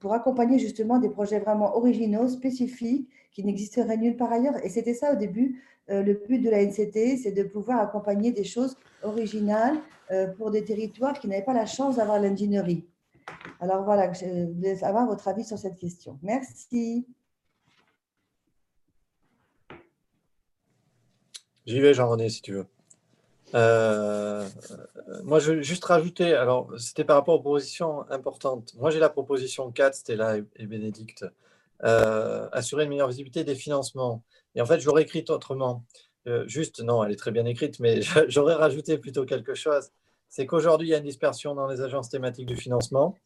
pour 0.00 0.12
accompagner 0.12 0.58
justement 0.58 0.98
des 0.98 1.08
projets 1.08 1.38
vraiment 1.38 1.74
originaux, 1.76 2.28
spécifiques, 2.28 3.08
qui 3.34 3.44
n'existeraient 3.44 3.98
nulle 3.98 4.16
part 4.16 4.32
ailleurs. 4.32 4.64
Et 4.64 4.70
c'était 4.70 4.94
ça 4.94 5.12
au 5.12 5.16
début, 5.16 5.62
euh, 5.90 6.02
le 6.02 6.14
but 6.14 6.38
de 6.38 6.48
la 6.48 6.64
NCT, 6.64 7.18
c'est 7.18 7.32
de 7.32 7.42
pouvoir 7.42 7.80
accompagner 7.80 8.32
des 8.32 8.44
choses 8.44 8.76
originales 9.02 9.76
euh, 10.10 10.28
pour 10.28 10.50
des 10.50 10.64
territoires 10.64 11.18
qui 11.18 11.28
n'avaient 11.28 11.44
pas 11.44 11.52
la 11.52 11.66
chance 11.66 11.96
d'avoir 11.96 12.18
l'ingénierie. 12.18 12.86
Alors 13.60 13.84
voilà, 13.84 14.12
je 14.12 14.52
voulais 14.52 14.82
avoir 14.82 15.06
votre 15.06 15.28
avis 15.28 15.44
sur 15.44 15.58
cette 15.58 15.76
question. 15.76 16.18
Merci. 16.22 17.06
J'y 21.66 21.80
vais, 21.80 21.94
Jean-René, 21.94 22.28
si 22.28 22.42
tu 22.42 22.52
veux. 22.52 22.66
Euh, 23.54 24.46
moi, 25.22 25.38
je 25.38 25.52
veux 25.52 25.62
juste 25.62 25.84
rajouter, 25.84 26.34
alors 26.34 26.68
c'était 26.78 27.04
par 27.04 27.16
rapport 27.16 27.36
aux 27.36 27.40
propositions 27.40 28.10
importantes. 28.10 28.74
Moi, 28.76 28.90
j'ai 28.90 28.98
la 28.98 29.08
proposition 29.08 29.70
4, 29.70 29.94
Stella 29.94 30.38
et, 30.56 30.66
Bénédicte, 30.66 31.24
assurer 31.80 32.84
une 32.84 32.90
meilleure 32.90 33.08
visibilité 33.08 33.44
des 33.44 33.54
financements. 33.54 34.22
Et 34.54 34.60
en 34.60 34.66
fait, 34.66 34.80
je 34.80 34.86
l'aurais 34.86 35.02
écrite 35.02 35.30
autrement. 35.30 35.84
Euh, 36.26 36.46
juste, 36.46 36.80
non, 36.80 37.04
elle 37.04 37.12
est 37.12 37.16
très 37.16 37.32
bien 37.32 37.44
écrite, 37.44 37.80
mais 37.80 38.00
j'aurais 38.28 38.54
rajouté 38.54 38.98
plutôt 38.98 39.24
quelque 39.24 39.54
chose. 39.54 39.90
C'est 40.28 40.46
qu'aujourd'hui, 40.46 40.88
il 40.88 40.90
y 40.90 40.94
a 40.94 40.98
une 40.98 41.04
dispersion 41.04 41.54
dans 41.54 41.66
les 41.66 41.80
agences 41.80 42.08
thématiques 42.08 42.46
du 42.46 42.56
financement. 42.56 43.16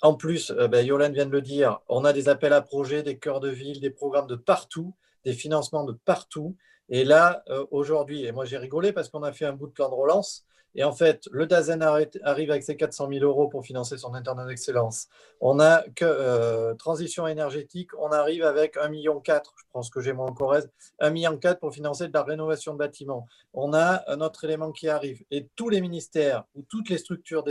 En 0.00 0.14
plus, 0.14 0.50
euh, 0.52 0.68
ben, 0.68 0.84
Yolande 0.86 1.12
vient 1.12 1.26
de 1.26 1.30
le 1.30 1.42
dire, 1.42 1.80
on 1.88 2.04
a 2.04 2.12
des 2.12 2.28
appels 2.28 2.52
à 2.52 2.62
projets, 2.62 3.02
des 3.02 3.18
cœurs 3.18 3.40
de 3.40 3.50
ville, 3.50 3.80
des 3.80 3.90
programmes 3.90 4.28
de 4.28 4.36
partout, 4.36 4.94
des 5.24 5.32
financements 5.32 5.84
de 5.84 5.92
partout. 5.92 6.56
Et 6.88 7.04
là, 7.04 7.42
euh, 7.48 7.66
aujourd'hui, 7.70 8.24
et 8.24 8.32
moi 8.32 8.44
j'ai 8.44 8.56
rigolé 8.56 8.92
parce 8.92 9.08
qu'on 9.08 9.22
a 9.22 9.32
fait 9.32 9.44
un 9.44 9.52
bout 9.52 9.66
de 9.66 9.72
plan 9.72 9.88
de 9.88 9.94
relance, 9.94 10.46
et 10.74 10.84
en 10.84 10.92
fait, 10.92 11.28
le 11.32 11.46
DAZEN 11.46 11.82
arrive 11.82 12.50
avec 12.50 12.62
ses 12.62 12.76
400 12.76 13.08
000 13.10 13.24
euros 13.24 13.48
pour 13.48 13.64
financer 13.64 13.96
son 13.98 14.14
Internet 14.14 14.46
d'excellence. 14.46 15.08
On 15.40 15.60
a 15.60 15.82
que 15.96 16.04
euh, 16.04 16.74
transition 16.74 17.26
énergétique, 17.26 17.90
on 17.98 18.10
arrive 18.10 18.44
avec 18.44 18.76
1,4 18.76 18.90
million, 18.90 19.22
je 19.24 19.62
pense 19.72 19.90
que 19.90 20.00
j'ai 20.00 20.12
mon 20.12 20.26
Corrèze, 20.32 20.70
1,4 21.00 21.12
million 21.12 21.38
pour 21.60 21.72
financer 21.72 22.08
de 22.08 22.12
la 22.12 22.22
rénovation 22.22 22.74
de 22.74 22.78
bâtiments. 22.78 23.26
On 23.54 23.72
a 23.72 24.04
un 24.08 24.20
autre 24.20 24.44
élément 24.44 24.72
qui 24.72 24.88
arrive. 24.88 25.24
Et 25.30 25.48
tous 25.56 25.68
les 25.68 25.80
ministères 25.80 26.44
ou 26.54 26.62
toutes 26.62 26.88
les 26.90 26.98
structures 26.98 27.44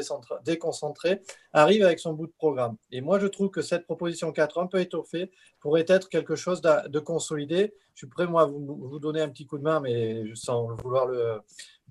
déconcentrées 0.43 1.21
arrivent 1.53 1.85
avec 1.85 1.99
son 1.99 2.13
bout 2.13 2.27
de 2.27 2.33
programme. 2.37 2.77
Et 2.91 3.01
moi, 3.01 3.19
je 3.19 3.27
trouve 3.27 3.49
que 3.49 3.61
cette 3.61 3.85
proposition 3.85 4.31
4, 4.31 4.59
un 4.59 4.67
peu 4.67 4.79
étoffée, 4.79 5.31
pourrait 5.59 5.85
être 5.87 6.09
quelque 6.09 6.35
chose 6.35 6.61
de, 6.61 6.99
consolidé. 6.99 7.73
Je 7.93 8.01
suis 8.01 8.07
prêt, 8.07 8.27
moi, 8.27 8.43
à 8.43 8.45
vous, 8.45 8.63
vous 8.63 8.99
donner 8.99 9.21
un 9.21 9.29
petit 9.29 9.45
coup 9.45 9.57
de 9.57 9.63
main, 9.63 9.79
mais 9.79 10.23
sans 10.35 10.75
vouloir 10.75 11.07
le 11.07 11.41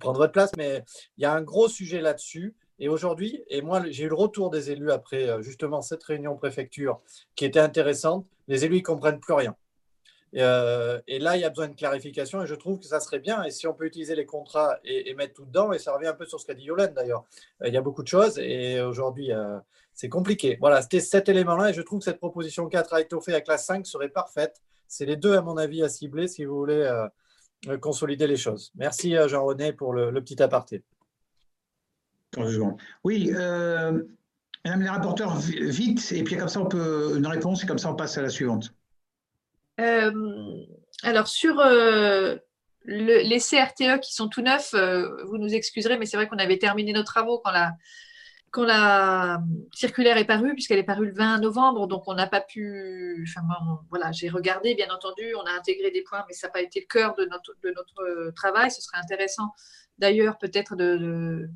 prendre 0.01 0.19
votre 0.19 0.33
place, 0.33 0.51
mais 0.57 0.85
il 1.19 1.23
y 1.23 1.25
a 1.25 1.33
un 1.33 1.43
gros 1.43 1.69
sujet 1.69 2.01
là-dessus. 2.01 2.55
Et 2.79 2.89
aujourd'hui, 2.89 3.43
et 3.49 3.63
moi, 3.63 3.83
j'ai 3.89 4.05
eu 4.05 4.09
le 4.09 4.15
retour 4.15 4.51
des 4.51 4.71
élus 4.71 4.91
après 4.91 5.29
euh, 5.29 5.41
justement 5.41 5.81
cette 5.81 6.03
réunion 6.03 6.37
préfecture 6.37 7.01
qui 7.35 7.45
était 7.47 7.61
intéressante. 7.61 8.27
Les 8.49 8.65
élus 8.65 8.77
ne 8.77 8.83
comprennent 8.83 9.21
plus 9.21 9.33
rien. 9.33 9.57
Euh, 10.35 11.01
et, 11.07 11.19
là, 11.19 11.37
il 11.37 11.41
y 11.41 11.45
a 11.45 11.49
besoin 11.49 11.69
de 11.69 11.75
clarification 11.75 12.43
et 12.43 12.47
je 12.47 12.55
trouve 12.55 12.79
que 12.79 12.85
ça 12.85 13.01
serait 13.01 13.21
bien. 13.21 13.43
Et 13.45 13.51
si 13.51 13.67
on 13.67 13.73
peut 13.73 13.87
utiliser 13.87 14.15
les 14.15 14.27
contrats 14.27 14.79
et, 14.85 15.15
mettre 15.15 15.35
tout 15.35 15.47
dedans, 15.47 15.73
et 15.73 15.79
ça 15.79 15.95
revient 15.95 16.09
un 16.09 16.13
peu 16.15 16.27
sur 16.27 16.39
ce 16.39 16.45
qu'a 16.45 16.53
dit 16.53 16.65
Yolande 16.65 16.93
d'ailleurs, 16.93 17.25
euh, 17.63 17.69
il 17.69 17.73
y 17.75 17.79
a 17.79 17.81
beaucoup 17.81 18.03
de 18.03 18.09
choses 18.09 18.39
et 18.39 18.83
aujourd'hui, 18.83 19.31
c'est 19.95 20.11
compliqué. 20.11 20.59
Voilà, 20.61 20.83
c'était 20.83 21.01
cet 21.01 21.31
élément-là 21.31 21.71
et 21.71 21.73
je 21.73 21.81
trouve 21.81 22.01
que 22.01 22.05
cette 22.05 22.19
proposition 22.19 22.69
4 22.69 22.93
à 22.93 23.01
étoffer 23.01 23.33
avec 23.33 23.49
la 23.49 23.57
5 23.57 23.87
serait 23.87 24.11
parfaite. 24.11 24.61
C'est 24.87 25.07
les 25.07 25.17
deux, 25.17 25.35
à 25.35 25.41
mon 25.41 25.57
avis, 25.57 25.83
à 25.83 25.89
cibler 25.89 26.29
si 26.29 26.45
vous 26.45 26.57
voulez 26.57 27.07
consolider 27.81 28.27
les 28.27 28.37
choses. 28.37 28.73
Merci 28.77 29.17
euh, 29.17 29.29
Jean-René 29.29 29.73
pour 29.73 29.93
le, 29.93 30.13
petit 30.21 30.43
aparté. 30.43 30.83
Oui, 33.05 33.33
euh, 33.35 34.03
Madame 34.65 34.83
les 34.83 34.89
rapporteurs, 34.89 35.37
vite, 35.37 36.13
et 36.13 36.23
puis 36.23 36.37
comme 36.37 36.49
ça 36.49 36.61
on 36.61 36.67
peut 36.67 37.15
une 37.17 37.27
réponse 37.27 37.65
et 37.65 37.67
comme 37.67 37.79
ça 37.79 37.91
on 37.91 37.95
passe 37.95 38.19
à 38.19 38.23
la 38.23 38.29
suivante. 38.29 38.75
alors 39.79 41.29
sur 41.29 41.63
les 42.85 43.39
CRTE 43.39 44.01
qui 44.01 44.15
sont 44.15 44.29
tout 44.29 44.43
neufs, 44.43 44.75
vous 44.75 45.39
nous 45.39 45.55
excuserez, 45.55 45.97
mais 45.97 46.05
c'est 46.05 46.17
vrai 46.17 46.29
qu'on 46.29 46.39
avait 46.39 46.59
terminé 46.59 46.93
nos 46.93 47.05
travaux 47.05 47.41
quand 47.43 47.53
la, 47.53 47.73
quand 48.57 48.65
la 48.65 49.43
circulaire 49.71 50.17
est 50.17 50.25
parue, 50.25 50.55
puisqu'elle 50.55 50.79
est 50.79 50.83
parue 50.83 51.09
le 51.09 51.13
20 51.13 51.41
novembre, 51.41 51.87
donc 51.87 52.05
on 52.07 52.15
n'a 52.15 52.27
pas 52.27 52.41
pu. 52.41 53.23
Enfin, 53.29 53.47
voilà, 53.91 54.13
j'ai 54.13 54.31
regardé, 54.31 54.75
bien 54.75 54.89
entendu, 54.89 55.35
on 55.35 55.45
a 55.45 55.53
intégré 55.53 55.91
des 55.91 56.03
points, 56.03 56.25
mais 56.27 56.33
ça 56.33 56.47
n'a 56.47 56.55
pas 56.55 56.63
été 56.63 56.81
le 56.81 56.87
cœur 56.87 57.15
de 57.17 57.27
notre, 57.27 57.55
de 57.63 57.71
notre 57.77 58.31
travail. 58.35 58.71
Ce 58.71 58.81
serait 58.81 58.97
intéressant 58.97 59.53
d'ailleurs 59.99 60.39
peut-être 60.39 60.75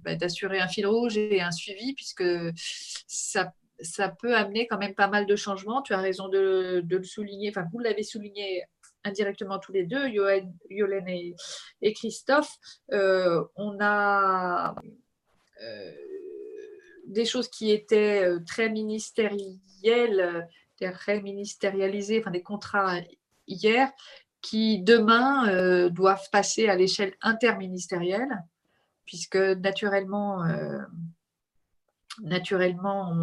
bah, 0.04 0.14
d'assurer 0.14 0.58
de, 0.58 0.62
un 0.62 0.68
fil 0.68 0.86
rouge 0.86 1.16
et 1.16 1.40
un 1.40 1.52
suivi, 1.52 1.94
puisque 1.94 2.24
ça, 3.06 3.54
ça 3.80 4.10
peut 4.10 4.36
amener 4.36 4.66
quand 4.66 4.78
même 4.78 4.94
pas 4.94 5.08
mal 5.08 5.24
de 5.24 5.36
changements. 5.36 5.80
Tu 5.80 5.94
as 5.94 6.00
raison 6.02 6.28
de, 6.28 6.82
de 6.84 6.96
le 6.98 7.04
souligner, 7.04 7.48
enfin, 7.48 7.66
vous 7.72 7.78
l'avez 7.78 8.02
souligné 8.02 8.64
indirectement 9.04 9.58
tous 9.58 9.72
les 9.72 9.84
deux, 9.84 10.06
Yolène 10.08 11.08
et, 11.08 11.34
et 11.80 11.94
Christophe. 11.94 12.52
Euh, 12.92 13.42
on 13.56 13.78
a. 13.80 14.74
Euh, 15.62 15.92
des 17.10 17.24
choses 17.24 17.48
qui 17.48 17.70
étaient 17.70 18.24
euh, 18.24 18.40
très 18.46 18.70
ministérielles, 18.70 20.48
euh, 20.82 20.92
très 20.92 21.20
ministérialisées, 21.20 22.20
enfin 22.20 22.30
des 22.30 22.42
contrats 22.42 23.00
hier, 23.46 23.90
qui 24.40 24.80
demain 24.80 25.48
euh, 25.48 25.90
doivent 25.90 26.30
passer 26.32 26.68
à 26.68 26.76
l'échelle 26.76 27.14
interministérielle, 27.20 28.42
puisque 29.04 29.36
naturellement, 29.36 30.44
naturellement 32.22 33.14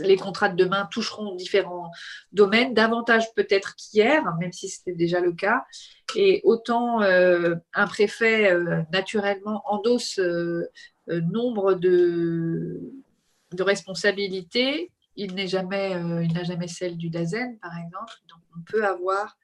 les 0.00 0.16
contrats 0.16 0.48
de 0.48 0.56
demain 0.56 0.88
toucheront 0.90 1.36
différents 1.36 1.90
domaines, 2.32 2.74
davantage 2.74 3.32
peut-être 3.34 3.76
qu'hier, 3.76 4.24
même 4.40 4.52
si 4.52 4.68
c'était 4.68 4.94
déjà 4.94 5.20
le 5.20 5.32
cas. 5.32 5.64
Et 6.16 6.40
autant 6.42 7.00
un 7.00 7.86
préfet, 7.86 8.52
naturellement, 8.90 9.62
endosse 9.66 10.18
euh, 11.10 11.20
nombre 11.20 11.74
de, 11.74 12.80
responsabilités, 13.58 14.90
il 15.16 15.34
n'est 15.34 15.46
jamais, 15.46 15.94
euh, 15.94 16.24
il 16.24 16.32
n'a 16.32 16.44
jamais 16.44 16.66
celle 16.66 16.96
du 16.96 17.10
DAZEN, 17.10 17.58
par 17.58 17.76
exemple. 17.78 18.14
Donc, 18.28 18.40
on 18.56 18.60
peut 18.62 18.84
avoir 18.84 19.36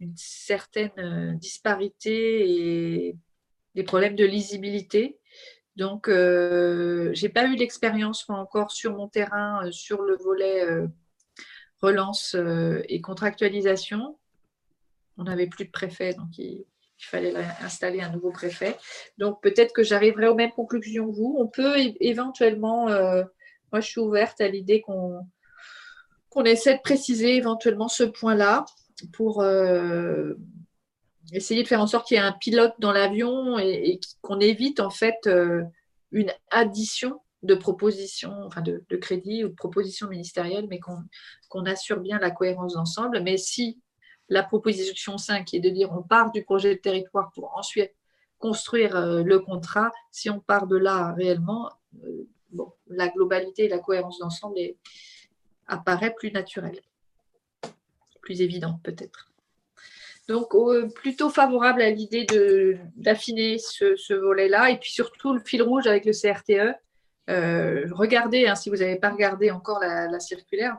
une 0.00 0.14
certaine 0.16 0.92
euh, 0.98 1.34
disparité 1.34 2.48
et 2.48 3.16
des 3.74 3.82
problèmes 3.82 4.14
de 4.14 4.24
lisibilité. 4.24 5.17
Donc, 5.78 6.08
je 6.08 7.22
n'ai 7.22 7.28
pas 7.28 7.46
eu 7.46 7.54
l'expérience 7.54 8.28
encore 8.28 8.72
sur 8.72 8.96
mon 8.96 9.06
terrain, 9.06 9.70
sur 9.70 10.02
le 10.02 10.16
volet 10.16 10.66
relance 11.80 12.36
et 12.88 13.00
contractualisation. 13.00 14.18
On 15.18 15.22
n'avait 15.22 15.46
plus 15.46 15.66
de 15.66 15.70
préfet, 15.70 16.14
donc 16.14 16.36
il, 16.36 16.66
fallait 16.98 17.32
installer 17.62 18.00
un 18.00 18.10
nouveau 18.10 18.32
préfet. 18.32 18.76
Donc 19.18 19.40
peut-être 19.40 19.72
que 19.72 19.84
j'arriverai 19.84 20.26
aux 20.26 20.34
mêmes 20.34 20.50
conclusions 20.50 21.06
que 21.06 21.14
vous. 21.14 21.36
On 21.38 21.46
peut 21.46 21.76
éventuellement, 22.00 22.88
moi 22.88 23.80
je 23.80 23.86
suis 23.86 24.00
ouverte 24.00 24.40
à 24.40 24.48
l'idée 24.48 24.80
qu'on 24.80 25.24
qu'on 26.28 26.42
essaie 26.42 26.74
de 26.74 26.82
préciser 26.82 27.36
éventuellement 27.36 27.88
ce 27.88 28.02
point-là 28.02 28.64
pour 29.12 29.44
essayer 31.32 31.62
de 31.62 31.68
faire 31.68 31.80
en 31.80 31.86
sorte 31.86 32.06
qu'il 32.06 32.16
y 32.16 32.20
ait 32.20 32.22
un 32.22 32.32
pilote 32.32 32.74
dans 32.78 32.92
l'avion 32.92 33.58
et, 33.58 34.00
qu'on 34.20 34.40
évite 34.40 34.80
en 34.80 34.90
fait 34.90 35.16
euh, 35.26 35.62
une 36.12 36.32
addition 36.50 37.20
de 37.42 37.54
propositions, 37.54 38.34
enfin 38.44 38.62
de, 38.62 38.82
crédits 38.96 39.44
ou 39.44 39.48
de 39.48 39.54
propositions 39.54 40.08
ministérielles, 40.08 40.66
mais 40.68 40.80
qu'on 40.80 41.64
assure 41.66 42.00
bien 42.00 42.18
la 42.18 42.30
cohérence 42.30 42.74
d'ensemble. 42.74 43.20
Mais 43.22 43.36
si 43.36 43.80
la 44.28 44.42
proposition 44.42 45.18
5 45.18 45.54
est 45.54 45.60
de 45.60 45.70
dire 45.70 45.92
on 45.92 46.02
part 46.02 46.32
du 46.32 46.44
projet 46.44 46.74
de 46.74 46.80
territoire 46.80 47.30
pour 47.34 47.56
ensuite 47.56 47.92
construire 48.38 48.96
euh, 48.96 49.22
le 49.22 49.38
contrat, 49.40 49.90
si 50.10 50.30
on 50.30 50.40
part 50.40 50.66
de 50.66 50.76
là 50.76 51.12
réellement, 51.12 51.70
euh, 52.04 52.28
la 52.88 53.08
globalité 53.08 53.64
et 53.64 53.68
la 53.68 53.78
cohérence 53.78 54.18
d'ensemble 54.18 54.58
apparaît 55.66 56.14
plus 56.14 56.32
naturelle, 56.32 56.80
plus 58.22 58.40
évidente 58.40 58.80
peut-être. 58.82 59.27
Donc, 60.28 60.54
plutôt 60.94 61.30
favorable 61.30 61.80
à 61.80 61.90
l'idée 61.90 62.26
d'affiner 62.96 63.58
ce, 63.58 64.14
volet-là. 64.14 64.70
Et 64.70 64.78
puis 64.78 64.92
surtout, 64.92 65.32
le 65.32 65.40
fil 65.40 65.62
rouge 65.62 65.86
avec 65.86 66.04
le 66.04 66.12
CRTE. 66.12 66.76
Euh, 67.30 67.86
regardez, 67.92 68.46
hein, 68.46 68.54
si 68.54 68.70
vous 68.70 68.76
n'avez 68.76 68.96
pas 68.96 69.10
regardé 69.10 69.50
encore 69.50 69.80
la, 69.80 70.20
circulaire, 70.20 70.78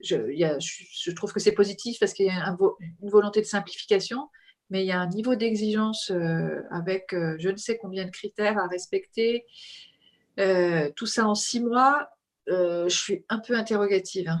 je, 0.00 1.10
trouve 1.10 1.32
que 1.32 1.40
c'est 1.40 1.52
positif 1.52 1.98
parce 1.98 2.12
qu'il 2.12 2.26
y 2.26 2.30
a 2.30 2.56
une 3.02 3.10
volonté 3.10 3.40
de 3.40 3.46
simplification, 3.46 4.28
mais 4.70 4.84
il 4.84 4.86
y 4.86 4.92
a 4.92 5.00
un 5.00 5.08
niveau 5.08 5.34
d'exigence 5.34 6.10
euh, 6.10 6.62
avec 6.70 7.12
euh, 7.12 7.36
je 7.38 7.48
ne 7.48 7.56
sais 7.56 7.76
combien 7.76 8.04
de 8.04 8.10
critères 8.10 8.58
à 8.58 8.66
respecter. 8.68 9.46
tout 10.96 11.06
ça 11.06 11.26
en 11.26 11.34
six 11.34 11.60
mois, 11.60 12.08
euh, 12.50 12.88
je 12.88 12.96
suis 12.96 13.24
un 13.28 13.38
peu 13.38 13.54
interrogative. 13.54 14.28
Hein. 14.28 14.40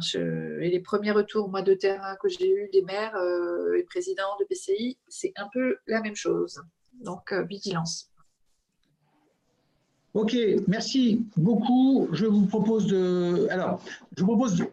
et 0.60 0.68
les 0.68 0.80
premiers 0.80 1.12
retours 1.12 1.48
moi, 1.48 1.62
de 1.62 1.74
terrain 1.74 2.16
que 2.16 2.28
j'ai 2.28 2.50
eus 2.50 2.68
des 2.72 2.82
maires 2.82 3.14
euh, 3.16 3.78
et 3.78 3.84
présidents 3.84 4.36
de 4.40 4.44
PCI, 4.44 4.98
c'est 5.08 5.32
un 5.36 5.48
peu 5.52 5.76
la 5.86 6.00
même 6.00 6.16
chose. 6.16 6.60
Donc, 7.04 7.32
euh, 7.32 7.44
vigilance. 7.44 8.10
Ok, 10.12 10.36
merci 10.66 11.24
beaucoup. 11.36 12.08
Je 12.12 12.26
vous 12.26 12.46
propose 12.46 12.86
de. 12.86 13.46
Alors, 13.50 13.80
je 14.16 14.24
vous 14.24 14.36
propose, 14.36 14.64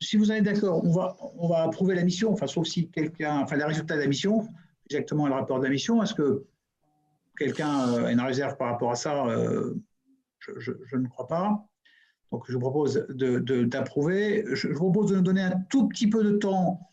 si 0.00 0.16
vous 0.16 0.30
en 0.32 0.34
êtes 0.34 0.44
d'accord, 0.44 0.84
on 0.84 0.90
va, 0.90 1.16
on 1.38 1.46
va 1.46 1.62
approuver 1.62 1.94
la 1.94 2.02
mission, 2.02 2.32
enfin, 2.32 2.48
sauf 2.48 2.66
si 2.66 2.88
quelqu'un. 2.88 3.38
Enfin, 3.38 3.56
les 3.56 3.64
résultats 3.64 3.94
de 3.94 4.00
la 4.00 4.08
mission, 4.08 4.48
exactement 4.90 5.28
le 5.28 5.34
rapport 5.34 5.60
de 5.60 5.64
la 5.64 5.70
mission. 5.70 6.02
Est-ce 6.02 6.14
que 6.14 6.46
quelqu'un 7.38 7.78
a 7.78 8.10
une 8.10 8.20
réserve 8.20 8.56
par 8.56 8.72
rapport 8.72 8.90
à 8.90 8.96
ça 8.96 9.24
je, 10.58 10.96
ne 10.96 11.08
crois 11.08 11.28
pas. 11.28 11.66
Donc, 12.36 12.44
je 12.48 12.52
vous 12.52 12.60
propose 12.60 13.06
d'approuver. 13.08 14.44
je, 14.52 14.68
vous 14.68 14.90
propose 14.92 15.10
de 15.10 15.16
nous 15.16 15.22
donner 15.22 15.40
un 15.40 15.58
tout 15.70 15.88
petit 15.88 16.06
peu 16.06 16.22
de 16.22 16.32
temps 16.32 16.86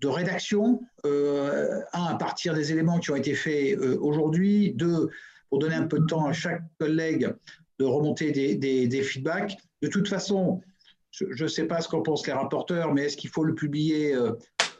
de 0.00 0.08
rédaction, 0.08 0.80
euh, 1.06 1.80
un, 1.92 2.06
à 2.06 2.16
partir 2.16 2.52
des 2.52 2.72
éléments 2.72 2.98
qui 2.98 3.12
ont 3.12 3.14
été 3.14 3.34
faits 3.34 3.78
euh, 3.78 3.96
aujourd'hui, 4.00 4.72
deux, 4.74 5.08
pour 5.50 5.60
donner 5.60 5.76
un 5.76 5.86
peu 5.86 6.00
de 6.00 6.06
temps 6.06 6.26
à 6.26 6.32
chaque 6.32 6.62
collègue 6.80 7.32
de 7.78 7.84
remonter 7.84 8.32
des, 8.32 9.02
feedbacks. 9.02 9.56
De 9.82 9.86
toute 9.86 10.08
façon, 10.08 10.62
je 11.12 11.44
ne 11.44 11.48
sais 11.48 11.68
pas 11.68 11.80
ce 11.80 11.88
qu'en 11.88 12.02
pensent 12.02 12.26
les 12.26 12.32
rapporteurs, 12.32 12.92
mais 12.92 13.04
est-ce 13.04 13.16
qu'il 13.16 13.30
faut 13.30 13.44
le 13.44 13.54
publier 13.54 14.16
euh, 14.16 14.32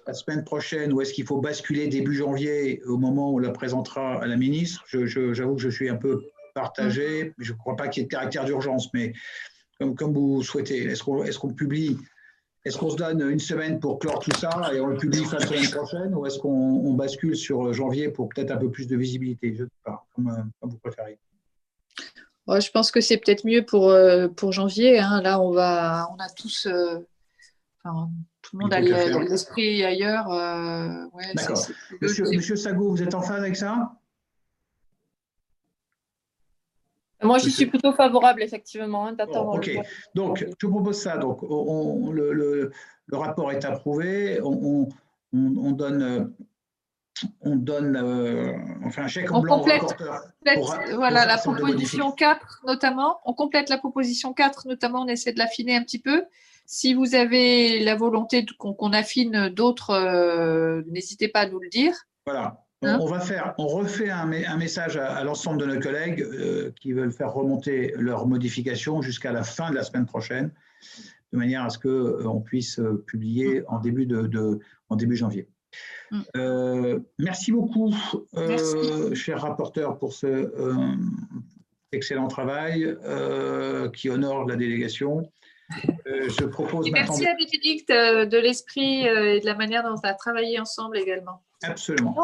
la 0.08 0.14
semaine 0.14 0.42
prochaine 0.42 0.92
ou 0.92 1.00
est-ce 1.00 1.12
qu'il 1.12 1.26
faut 1.26 1.40
basculer 1.40 1.86
début 1.86 2.16
janvier 2.16 2.82
au 2.86 2.96
moment 2.96 3.30
où 3.30 3.36
on 3.36 3.38
la 3.38 3.50
présentera 3.50 4.20
à 4.20 4.26
la 4.26 4.36
ministre? 4.36 4.82
J'avoue 4.88 5.54
que 5.54 5.62
je 5.62 5.68
suis 5.68 5.88
un 5.88 5.96
peu 5.96 6.24
partagé. 6.56 7.34
Je 7.38 7.52
ne 7.52 7.58
crois 7.58 7.76
pas 7.76 7.86
qu'il 7.86 8.00
y 8.00 8.02
ait 8.02 8.08
de 8.08 8.10
caractère 8.10 8.44
d'urgence, 8.44 8.92
mais 8.92 9.12
comme, 9.78 9.94
comme 9.94 10.12
vous 10.12 10.42
souhaitez. 10.42 10.84
Est-ce 10.84 11.02
qu'on 11.02 11.24
est 11.24 11.54
publie 11.54 11.98
Est-ce 12.64 12.76
qu'on 12.76 12.90
se 12.90 12.96
donne 12.96 13.20
une 13.28 13.38
semaine 13.38 13.80
pour 13.80 13.98
clore 13.98 14.18
tout 14.20 14.36
ça 14.38 14.50
et 14.72 14.80
on 14.80 14.86
le 14.86 14.96
publie 14.96 15.24
fin 15.24 15.38
de 15.38 15.42
semaine 15.42 15.70
prochaine 15.70 16.14
ou 16.14 16.26
est-ce 16.26 16.38
qu'on 16.38 16.92
bascule 16.94 17.36
sur 17.36 17.72
janvier 17.72 18.08
pour 18.08 18.28
peut-être 18.28 18.50
un 18.50 18.56
peu 18.56 18.70
plus 18.70 18.86
de 18.86 18.96
visibilité? 18.96 19.54
Je 19.54 19.62
ne 19.62 19.68
sais 19.68 19.82
pas, 19.84 20.06
comme, 20.14 20.50
vous 20.62 20.78
préférez. 20.78 21.18
je 22.48 22.70
pense 22.70 22.90
que 22.90 23.00
c'est 23.00 23.18
peut-être 23.18 23.46
mieux 23.46 23.64
pour, 23.64 23.90
euh, 23.90 24.28
pour 24.28 24.52
janvier. 24.52 24.98
Hein. 24.98 25.22
Là, 25.22 25.40
on, 25.40 25.52
va, 25.52 26.08
on 26.14 26.20
a 26.20 26.28
tous. 26.28 26.66
Euh, 26.66 26.98
tout 28.42 28.56
le 28.56 28.62
monde 28.62 28.72
a 28.72 28.80
l'esprit 28.80 29.84
ailleurs. 29.84 30.30
Euh, 30.32 31.04
D'accord. 31.34 31.66
Monsieur, 32.00 32.24
Monsieur 32.24 32.56
Sago, 32.56 32.90
vous 32.90 33.02
êtes 33.02 33.14
en 33.14 33.22
phase 33.22 33.40
avec 33.40 33.56
ça? 33.56 33.92
Moi, 37.22 37.38
je 37.38 37.48
suis 37.48 37.66
plutôt 37.66 37.92
favorable, 37.92 38.42
effectivement. 38.42 39.08
Hein, 39.08 39.16
ok, 39.34 39.70
donc 40.14 40.46
je 40.60 40.66
propose 40.66 41.00
ça. 41.00 41.16
Donc, 41.16 41.42
le, 41.42 42.70
rapport 43.12 43.50
est 43.50 43.64
approuvé. 43.64 44.40
On, 44.42 45.72
donne, 45.72 46.32
on 47.40 47.56
donne 47.56 47.96
euh, 47.96 48.52
enfin, 48.84 49.04
un 49.04 49.08
chèque 49.08 49.32
en 49.32 49.40
blanc 49.40 49.58
complète, 49.58 49.82
voilà, 50.94 51.26
la 51.26 51.38
proposition 51.38 52.12
4, 52.12 52.62
notamment. 52.66 53.18
On 53.24 53.34
complète 53.34 53.68
la 53.68 53.78
proposition 53.78 54.32
4, 54.32 54.68
notamment. 54.68 55.02
On 55.02 55.08
essaie 55.08 55.32
de 55.32 55.38
l'affiner 55.38 55.76
un 55.76 55.82
petit 55.82 56.00
peu. 56.00 56.24
Si 56.66 56.94
vous 56.94 57.14
avez 57.14 57.80
la 57.80 57.96
volonté 57.96 58.44
qu'on 58.58 58.92
affine 58.92 59.48
d'autres, 59.48 59.90
euh, 59.90 60.82
n'hésitez 60.86 61.28
pas 61.28 61.40
à 61.40 61.46
nous 61.46 61.58
le 61.58 61.68
dire. 61.68 61.94
Voilà. 62.26 62.67
Hein 62.82 62.98
on, 63.00 63.06
va 63.06 63.18
faire, 63.18 63.54
on 63.58 63.66
refait 63.66 64.10
un, 64.10 64.26
message 64.26 64.96
à, 64.96 65.24
l'ensemble 65.24 65.60
de 65.60 65.66
nos 65.66 65.80
collègues 65.80 66.22
euh, 66.22 66.70
qui 66.80 66.92
veulent 66.92 67.10
faire 67.10 67.32
remonter 67.32 67.92
leurs 67.96 68.26
modifications 68.28 69.02
jusqu'à 69.02 69.32
la 69.32 69.42
fin 69.42 69.70
de 69.70 69.74
la 69.74 69.82
semaine 69.82 70.06
prochaine, 70.06 70.52
de 71.32 71.38
manière 71.38 71.64
à 71.64 71.70
ce 71.70 71.78
qu'on 71.78 71.88
euh, 71.88 72.40
puisse 72.44 72.78
euh, 72.78 73.04
publier 73.06 73.64
en 73.66 73.80
début, 73.80 74.06
de, 74.06 74.60
en 74.88 74.96
début 74.96 75.16
janvier. 75.16 75.48
Mm. 76.12 77.00
merci 77.18 77.52
beaucoup, 77.52 77.92
cher 79.12 79.42
rapporteur, 79.42 79.98
pour 79.98 80.14
ce 80.14 80.50
excellent 81.92 82.28
travail 82.28 82.96
qui 83.92 84.08
honore 84.08 84.46
la 84.46 84.56
délégation. 84.56 85.30
Je 86.06 86.44
propose 86.46 86.90
merci 86.90 87.26
à 87.26 87.34
Bénédicte 87.34 87.90
de 87.90 88.38
l'esprit 88.38 89.04
et 89.04 89.40
de 89.40 89.46
la 89.46 89.54
manière 89.54 89.82
dont 89.82 89.94
on 90.02 90.08
a 90.08 90.14
travaillé 90.14 90.58
ensemble 90.58 90.98
également. 90.98 91.42
Absolument. 91.62 92.14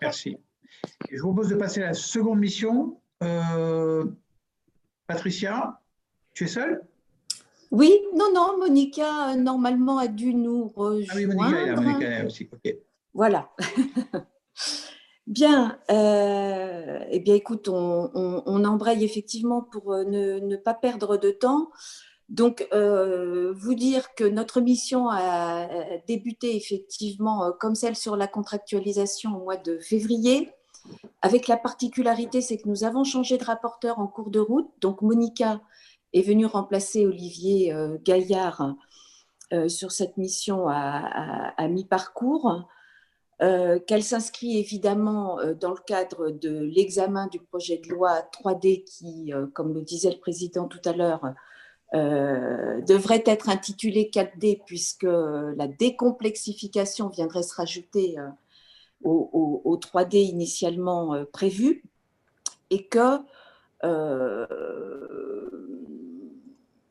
merci, 0.00 0.36
je 1.10 1.20
vous 1.20 1.32
propose 1.32 1.48
de 1.48 1.56
passer 1.56 1.82
à 1.82 1.86
la 1.86 1.94
seconde 1.94 2.38
mission. 2.38 3.00
Euh, 3.22 4.04
Patricia, 5.06 5.80
tu 6.32 6.44
es 6.44 6.48
seule? 6.48 6.82
Oui, 7.70 8.00
non, 8.14 8.32
non, 8.34 8.58
Monica, 8.58 9.30
euh, 9.30 9.36
normalement, 9.36 9.98
a 9.98 10.08
dû 10.08 10.34
nous 10.34 10.68
rejoindre. 10.68 11.10
Ah 11.10 11.16
oui, 11.16 11.26
Monica 11.26 11.60
est 11.60 11.66
là, 11.66 11.80
Monica 11.80 12.06
est 12.06 12.18
là 12.20 12.26
aussi. 12.26 12.48
Voilà. 13.12 13.50
Bien, 15.26 15.78
euh, 15.90 16.98
eh 17.10 17.18
bien, 17.18 17.34
écoute, 17.34 17.68
on, 17.68 18.64
embraye 18.64 19.04
effectivement 19.04 19.62
pour 19.62 19.96
ne, 19.96 20.56
pas 20.56 20.74
perdre 20.74 21.16
de 21.16 21.30
temps. 21.30 21.70
Donc, 22.30 22.66
euh, 22.72 23.52
vous 23.54 23.74
dire 23.74 24.14
que 24.14 24.24
notre 24.24 24.60
mission 24.60 25.08
a 25.10 25.68
débuté 26.08 26.56
effectivement 26.56 27.44
euh, 27.44 27.50
comme 27.52 27.74
celle 27.74 27.96
sur 27.96 28.16
la 28.16 28.26
contractualisation 28.26 29.36
au 29.36 29.44
mois 29.44 29.56
de 29.56 29.78
février, 29.78 30.50
avec 31.22 31.48
la 31.48 31.56
particularité, 31.56 32.40
c'est 32.40 32.58
que 32.58 32.68
nous 32.68 32.84
avons 32.84 33.04
changé 33.04 33.36
de 33.38 33.44
rapporteur 33.44 33.98
en 33.98 34.06
cours 34.06 34.30
de 34.30 34.40
route. 34.40 34.68
Donc, 34.80 35.02
Monica 35.02 35.60
est 36.14 36.22
venue 36.22 36.46
remplacer 36.46 37.06
Olivier 37.06 37.72
euh, 37.72 37.98
Gaillard 38.02 38.74
sur 39.68 39.92
cette 39.92 40.16
mission 40.16 40.66
à, 40.68 41.68
mi-parcours. 41.68 42.66
qu'elle 43.38 44.02
s'inscrit 44.02 44.58
évidemment 44.58 45.38
dans 45.60 45.70
le 45.70 45.80
cadre 45.86 46.30
de 46.30 46.58
l'examen 46.58 47.28
du 47.28 47.38
projet 47.38 47.78
de 47.78 47.88
loi 47.88 48.22
3D 48.32 48.82
qui, 48.82 49.32
comme 49.52 49.72
le 49.72 49.82
disait 49.82 50.10
le 50.10 50.18
président 50.18 50.66
tout 50.66 50.80
à 50.84 50.92
l'heure, 50.92 51.34
euh, 51.94 52.80
devrait 52.80 53.22
être 53.24 53.48
intitulé 53.48 54.10
4D 54.12 54.62
puisque 54.66 55.04
la 55.04 55.68
décomplexification 55.68 57.08
viendrait 57.08 57.44
se 57.44 57.54
rajouter 57.54 58.18
euh, 58.18 58.26
au, 59.04 59.78
3D 59.80 60.16
initialement 60.16 61.14
euh, 61.14 61.24
prévu 61.24 61.84
et 62.70 62.86
que 62.86 63.18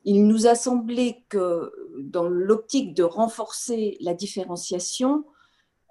il 0.06 0.26
nous 0.26 0.46
a 0.46 0.54
semblé 0.54 1.24
que 1.28 1.72
dans 1.98 2.28
l'optique 2.28 2.94
de 2.94 3.02
renforcer 3.02 3.96
la 4.00 4.14
différenciation, 4.14 5.24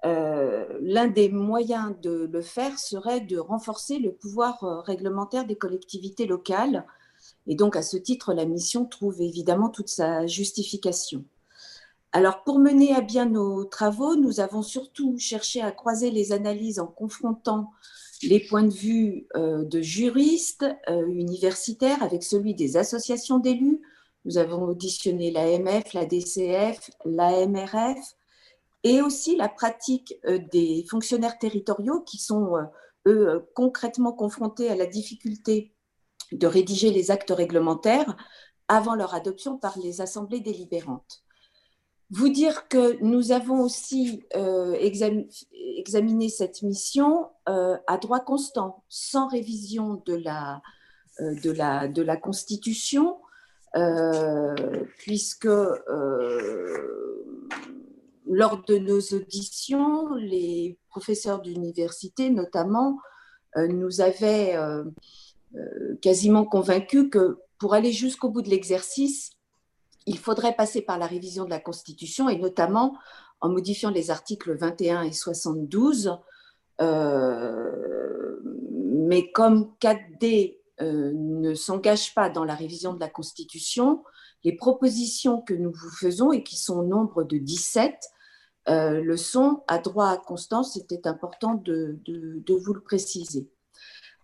l'un 0.02 1.08
des 1.08 1.28
moyens 1.28 1.94
de 2.00 2.30
le 2.32 2.40
faire 2.40 2.78
serait 2.78 3.20
de 3.20 3.38
renforcer 3.38 3.98
le 3.98 4.12
pouvoir 4.12 4.82
réglementaire 4.86 5.44
des 5.46 5.56
collectivités 5.56 6.26
locales 6.26 6.86
et 7.46 7.54
donc, 7.54 7.76
à 7.76 7.82
ce 7.82 7.96
titre, 7.96 8.32
la 8.32 8.46
mission 8.46 8.86
trouve 8.86 9.20
évidemment 9.20 9.68
toute 9.68 9.88
sa 9.88 10.26
justification. 10.26 11.24
Alors, 12.12 12.42
pour 12.44 12.58
mener 12.58 12.94
à 12.94 13.00
bien 13.00 13.26
nos 13.26 13.64
travaux, 13.64 14.16
nous 14.16 14.40
avons 14.40 14.62
surtout 14.62 15.18
cherché 15.18 15.60
à 15.60 15.72
croiser 15.72 16.10
les 16.10 16.32
analyses 16.32 16.78
en 16.78 16.86
confrontant 16.86 17.70
les 18.22 18.40
points 18.40 18.62
de 18.62 18.72
vue 18.72 19.26
euh, 19.36 19.64
de 19.64 19.82
juristes 19.82 20.64
euh, 20.88 21.06
universitaires 21.08 22.02
avec 22.02 22.22
celui 22.22 22.54
des 22.54 22.76
associations 22.76 23.38
d'élus. 23.38 23.82
Nous 24.24 24.38
avons 24.38 24.62
auditionné 24.62 25.30
l'AMF, 25.30 25.92
la 25.92 26.06
DCF, 26.06 26.90
l'AMRF 27.04 27.98
et 28.84 29.02
aussi 29.02 29.36
la 29.36 29.48
pratique 29.48 30.14
euh, 30.24 30.38
des 30.52 30.86
fonctionnaires 30.88 31.38
territoriaux 31.38 32.00
qui 32.00 32.18
sont, 32.18 32.54
eux, 33.06 33.44
concrètement 33.54 34.12
confrontés 34.12 34.70
à 34.70 34.76
la 34.76 34.86
difficulté 34.86 35.73
de 36.32 36.46
rédiger 36.46 36.90
les 36.90 37.10
actes 37.10 37.30
réglementaires 37.30 38.16
avant 38.68 38.94
leur 38.94 39.14
adoption 39.14 39.58
par 39.58 39.78
les 39.78 40.00
assemblées 40.00 40.40
délibérantes. 40.40 41.24
Vous 42.10 42.28
dire 42.28 42.68
que 42.68 43.02
nous 43.02 43.32
avons 43.32 43.60
aussi 43.62 44.22
euh, 44.36 44.76
examiné 44.78 46.28
cette 46.28 46.62
mission 46.62 47.28
euh, 47.48 47.76
à 47.86 47.98
droit 47.98 48.20
constant, 48.20 48.84
sans 48.88 49.26
révision 49.26 50.02
de 50.06 50.14
la, 50.14 50.60
euh, 51.20 52.16
Constitution, 52.22 53.16
puisque 54.98 55.48
lors 58.26 58.62
de 58.68 58.78
nos 58.78 59.00
auditions, 59.00 60.14
les 60.14 60.78
professeurs 60.90 61.40
d'université 61.40 62.30
notamment 62.30 62.98
nous 63.56 64.00
avaient 64.00 64.56
quasiment 66.00 66.44
convaincus 66.44 67.08
que 67.10 67.38
pour 67.58 67.74
aller 67.74 67.92
jusqu'au 67.92 68.28
bout 68.28 68.42
de 68.42 68.50
l'exercice, 68.50 69.30
il 70.06 70.18
faudrait 70.18 70.54
passer 70.54 70.82
par 70.82 70.98
la 70.98 71.06
révision 71.06 71.44
de 71.44 71.50
la 71.50 71.60
Constitution 71.60 72.28
et 72.28 72.38
notamment 72.38 72.96
en 73.40 73.48
modifiant 73.48 73.90
les 73.90 74.10
articles 74.10 74.56
21 74.56 75.02
et 75.02 75.12
72. 75.12 76.18
Euh, 76.80 78.40
mais 79.06 79.30
comme 79.30 79.72
4D 79.80 80.58
euh, 80.80 81.12
ne 81.14 81.54
s'engage 81.54 82.14
pas 82.14 82.30
dans 82.30 82.44
la 82.44 82.54
révision 82.54 82.94
de 82.94 83.00
la 83.00 83.08
Constitution, 83.08 84.02
les 84.42 84.56
propositions 84.56 85.40
que 85.40 85.54
nous 85.54 85.72
vous 85.72 85.90
faisons 85.90 86.32
et 86.32 86.42
qui 86.42 86.56
sont 86.56 86.78
au 86.78 86.84
nombre 86.84 87.22
de 87.24 87.38
17 87.38 87.94
euh, 88.68 89.02
le 89.02 89.16
sont 89.16 89.62
à 89.68 89.78
droit 89.78 90.08
à 90.08 90.16
constance. 90.16 90.74
C'était 90.74 91.06
important 91.06 91.54
de, 91.54 92.00
vous 92.48 92.74
le 92.74 92.80
préciser. 92.80 93.48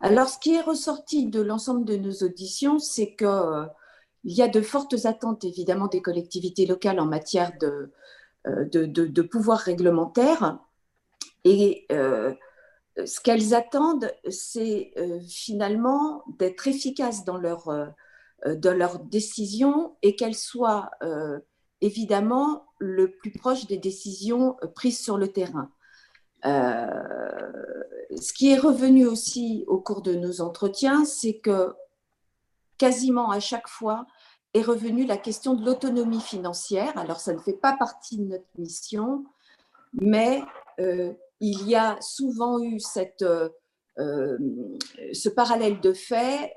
Alors, 0.01 0.29
ce 0.29 0.39
qui 0.39 0.55
est 0.55 0.63
ressorti 0.63 1.27
de 1.27 1.41
l'ensemble 1.41 1.85
de 1.85 1.97
nos 1.97 2.23
auditions, 2.23 2.79
c'est 2.79 3.15
que 3.15 3.67
il 4.25 4.35
y 4.35 4.43
a 4.43 4.49
de 4.49 4.61
fortes 4.61 5.07
attentes, 5.07 5.45
évidemment, 5.45 5.87
des 5.87 6.03
collectivités 6.03 6.67
locales 6.67 7.01
en 7.01 7.07
matière 7.07 7.53
de, 7.59 7.91
euh, 8.47 9.29
pouvoir 9.31 9.59
réglementaire. 9.59 10.59
Et 11.45 11.87
euh, 11.93 12.35
ce 13.05 13.21
qu'elles 13.21 13.55
attendent, 13.55 14.13
c'est 14.29 14.93
euh, 14.99 15.21
finalement 15.21 16.25
d'être 16.39 16.69
efficaces 16.69 17.25
dans 17.25 17.39
leur, 17.39 17.69
dans 18.47 18.77
leur 18.77 18.99
décision 18.99 19.97
et 20.03 20.17
qu'elles 20.17 20.35
soient 20.35 20.91
évidemment 21.81 22.67
le 22.79 23.11
plus 23.11 23.33
proche 23.33 23.67
des 23.67 23.79
décisions 23.79 24.57
prises 24.75 25.03
sur 25.03 25.17
le 25.17 25.29
terrain. 25.29 25.71
Ce 26.45 28.33
qui 28.33 28.51
est 28.51 28.59
revenu 28.59 29.07
aussi 29.07 29.65
au 29.67 29.79
cours 29.79 30.03
de 30.03 30.15
nos 30.15 30.41
entretiens, 30.41 31.05
c'est 31.05 31.39
que 31.39 31.75
quasiment 32.79 33.31
à 33.31 33.41
chaque 33.41 33.69
fois 33.69 34.07
est 34.55 34.63
revenue 34.63 35.07
la 35.07 35.17
question 35.17 35.55
de 35.55 35.65
l'autonomie 35.65 36.21
financière. 36.21 36.97
Alors, 36.99 37.21
ça 37.21 37.33
ne 37.33 37.39
fait 37.39 37.53
pas 37.53 37.77
partie 37.77 38.19
de 38.19 38.25
notre 38.25 38.49
mission, 38.59 39.25
mais 39.93 40.43
euh, 40.81 41.13
il 41.41 41.69
y 41.69 41.75
a 41.75 41.97
souvent 42.01 42.61
eu 42.61 42.81
cette, 42.81 43.23
euh, 43.23 43.49
euh, 43.99 44.39
ce 45.13 45.29
parallèle 45.29 45.81
de 45.81 45.93
fait. 45.93 46.55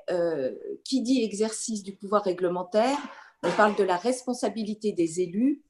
qui 0.84 1.02
dit 1.02 1.22
exercice 1.22 1.82
du 1.82 1.94
pouvoir 1.94 2.24
réglementaire 2.24 2.98
On 3.42 3.50
parle 3.50 3.76
de 3.76 3.84
la 3.84 3.96
responsabilité 3.96 4.92
des 4.92 5.20
élus 5.20 5.62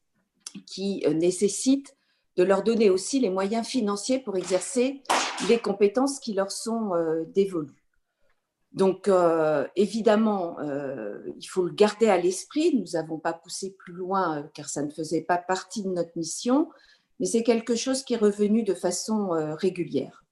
qui 0.66 1.04
nécessite 1.14 1.96
de 2.37 2.43
leur 2.43 2.62
donner 2.62 2.91
aussi 2.91 3.20
les 3.20 3.30
moyens 3.30 3.66
financiers 3.66 4.18
pour 4.18 4.37
exercer 4.37 5.03
les 5.49 5.59
compétences 5.59 6.18
qui 6.20 6.32
leur 6.32 6.51
sont 6.51 6.91
dévolues. 7.35 7.85
Donc, 8.74 9.07
euh, 9.07 9.66
évidemment, 9.76 10.59
euh, 10.59 11.20
il 11.39 11.47
faut 11.47 11.62
le 11.62 11.72
garder 11.72 12.09
à 12.09 12.18
l'esprit. 12.18 12.76
Nous 12.76 12.99
n'avons 12.99 13.18
pas 13.18 13.32
poussé 13.32 13.76
plus 13.78 13.93
loin 13.93 14.39
euh, 14.39 14.43
car 14.53 14.68
ça 14.68 14.82
ne 14.82 14.91
faisait 14.91 15.22
pas 15.22 15.39
partie 15.39 15.85
de 15.85 15.89
notre 15.89 16.11
mission, 16.16 16.68
mais 17.20 17.26
c'est 17.26 17.45
quelque 17.45 17.76
chose 17.76 18.03
qui 18.03 18.14
est 18.14 18.18
revenu 18.18 18.64
de 18.64 18.74
façon 18.74 19.28
régulière. 19.57 20.24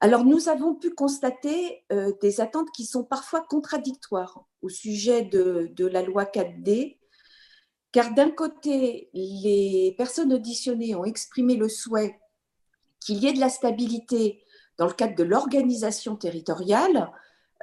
Alors, 0.00 0.24
nous 0.24 0.48
avons 0.48 0.74
pu 0.74 0.90
constater 0.90 1.84
des 2.22 2.40
attentes 2.40 2.70
qui 2.74 2.86
sont 2.86 3.04
parfois 3.04 3.42
contradictoires 3.42 4.46
au 4.62 4.70
sujet 4.70 5.22
de 5.22 5.86
la 5.86 6.02
loi 6.02 6.24
4D, 6.24 6.96
car 7.92 8.12
d'un 8.14 8.30
côté, 8.30 9.10
les 9.14 9.94
personnes 9.96 10.32
auditionnées 10.32 10.94
ont 10.94 11.04
exprimé 11.04 11.56
le 11.56 11.68
souhait 11.68 12.18
qu'il 13.00 13.18
y 13.18 13.28
ait 13.28 13.32
de 13.32 13.40
la 13.40 13.48
stabilité 13.48 14.42
dans 14.76 14.86
le 14.86 14.92
cadre 14.92 15.16
de 15.16 15.24
l'organisation 15.24 16.16
territoriale, 16.16 17.10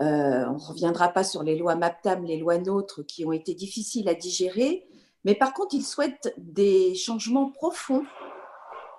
euh, 0.01 0.45
on 0.47 0.53
ne 0.53 0.59
reviendra 0.59 1.09
pas 1.09 1.23
sur 1.23 1.43
les 1.43 1.57
lois 1.57 1.76
MAPTAM, 1.76 2.26
les 2.26 2.38
lois 2.38 2.57
NOTRe 2.57 3.05
qui 3.07 3.26
ont 3.26 3.32
été 3.32 3.53
difficiles 3.53 4.09
à 4.09 4.13
digérer, 4.13 4.86
mais 5.23 5.36
par 5.36 5.53
contre, 5.53 5.73
ils 5.76 5.86
souhaitent 5.86 6.34
des 6.38 6.93
changements 6.95 7.49
profonds 7.49 8.05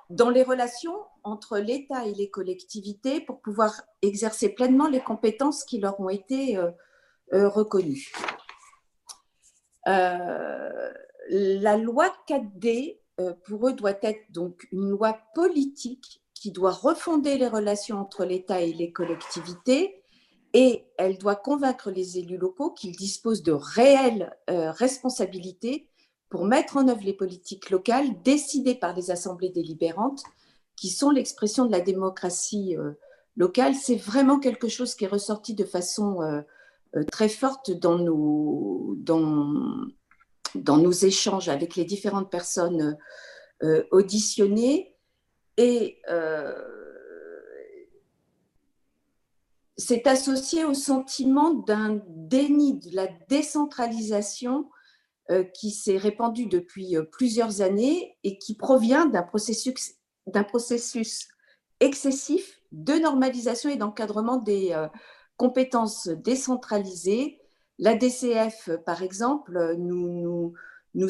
dans 0.09 0.31
les 0.31 0.43
relations 0.43 0.97
entre 1.23 1.59
l'État 1.59 2.07
et 2.07 2.15
les 2.15 2.31
collectivités 2.31 3.21
pour 3.21 3.41
pouvoir 3.41 3.83
exercer 4.01 4.49
pleinement 4.49 4.89
les 4.89 5.01
compétences 5.01 5.65
qui 5.65 5.79
leur 5.79 6.01
ont 6.01 6.09
été 6.09 6.57
euh, 6.57 6.71
euh, 7.35 7.49
reconnues. 7.49 8.13
La 11.31 11.77
loi 11.77 12.13
4D, 12.29 12.99
pour 13.45 13.69
eux, 13.69 13.73
doit 13.73 13.99
être 14.03 14.31
donc 14.31 14.67
une 14.73 14.91
loi 14.91 15.19
politique 15.35 16.23
qui 16.35 16.51
doit 16.51 16.73
refonder 16.73 17.39
les 17.39 17.49
relations 17.49 17.99
entre 17.99 18.25
l'État 18.25 18.61
et 18.61 18.73
les 18.73 18.93
collectivités 18.93 20.03
et 20.59 20.87
elle 20.97 21.19
doit 21.19 21.37
convaincre 21.37 21.91
les 21.91 22.19
élus 22.19 22.39
locaux 22.39 22.71
qu'ils 22.71 22.97
disposent 22.97 23.43
de 23.43 23.53
réelles 23.53 24.35
euh, 24.49 24.71
responsabilités 24.71 25.87
pour 26.31 26.47
mettre 26.47 26.79
en 26.79 26.89
œuvre 26.89 27.05
les 27.05 27.13
politiques 27.13 27.69
locales 27.69 28.23
décidées 28.23 28.75
par 28.75 28.95
les 28.95 29.11
assemblées 29.11 29.51
délibérantes, 29.51 30.23
qui 30.75 30.89
sont 30.89 31.11
l'expression 31.11 31.67
de 31.67 31.73
la 31.73 31.81
démocratie 31.81 32.75
euh, 32.77 32.93
locale. 33.37 33.75
C'est 33.75 33.97
vraiment 33.97 34.39
quelque 34.39 34.69
chose 34.69 34.95
qui 34.95 35.05
est 35.05 35.09
ressorti 35.09 35.55
de 35.55 35.65
façon 35.65 36.23
euh, 36.23 36.41
très 37.13 37.29
forte 37.29 37.71
dans 37.71 37.99
nos, 37.99 38.95
dans, 38.97 39.53
dans 40.57 40.79
nos 40.79 40.93
échanges 40.93 41.49
avec 41.49 41.77
les 41.77 41.85
différentes 41.85 42.31
personnes 42.31 42.97
auditionnées. 43.91 44.95
Et 45.57 46.01
c'est 49.77 50.07
associé 50.07 50.65
au 50.65 50.75
sentiment 50.75 51.53
d'un 51.53 52.01
déni 52.09 52.79
de 52.79 52.95
la 52.95 53.09
décentralisation 53.29 54.69
euh, 55.31 55.43
qui 55.43 55.71
s'est 55.71 55.97
répandu 55.97 56.47
depuis 56.47 56.97
euh, 56.97 57.03
plusieurs 57.03 57.61
années 57.61 58.17
et 58.23 58.39
qui 58.39 58.55
provient 58.55 59.07
d'un 59.07 59.25
processus, 59.25 59.97
processus, 60.49 61.27
excessif 61.81 62.61
de 62.71 62.95
normalisation 62.95 63.69
et 63.69 63.77
d'encadrement 63.77 64.37
des 64.37 64.73
euh, 64.73 64.87
compétences 65.37 66.07
décentralisées. 66.07 67.41
La 67.79 67.95
DCF, 67.95 68.71
par 68.85 69.03
exemple, 69.03 69.77
nous, 69.79 70.55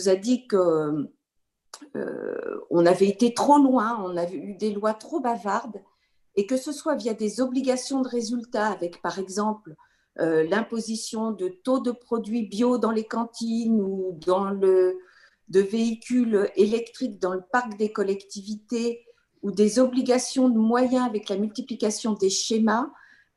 a 0.09 0.17
dit 0.17 0.47
que 0.47 1.09
on 2.71 2.87
avait 2.87 3.09
été 3.09 3.35
trop 3.35 3.59
loin, 3.59 4.03
on 4.05 4.17
avait 4.17 4.37
eu 4.37 4.55
des 4.55 4.73
lois 4.73 4.95
trop 4.95 5.21
bavardes 5.21 5.81
et 6.37 6.47
que 6.47 6.57
ce 6.57 6.71
soit 6.73 6.95
via 6.95 7.15
des 7.15 7.41
obligations 7.41 8.03
de 8.03 8.09
résultats, 8.09 8.69
avec 8.69 9.01
par 9.03 9.19
exemple 9.19 9.75
euh, 10.21 10.45
l'imposition 10.49 11.33
de 11.33 11.49
taux 11.49 11.81
de 11.81 11.91
produits 11.91 12.47
bio 12.47 12.79
dans 12.79 12.91
les 12.91 13.05
cantines 13.05 13.81
ou 13.81 14.19
dans 14.27 14.51
le, 14.51 14.99
de 15.49 15.61
véhicules 15.61 16.51
électriques 16.57 17.19
dans 17.19 17.35
le 17.35 17.43
parc 17.53 17.77
des 17.77 17.93
collectivités, 17.93 19.03
ou 19.43 19.51
des 19.51 19.79
obligations 19.79 20.49
de 20.49 20.59
moyens 20.59 21.07
avec 21.07 21.29
la 21.29 21.37
multiplication 21.37 22.15
des 22.15 22.31
schémas, 22.31 22.85
euh, 22.85 22.89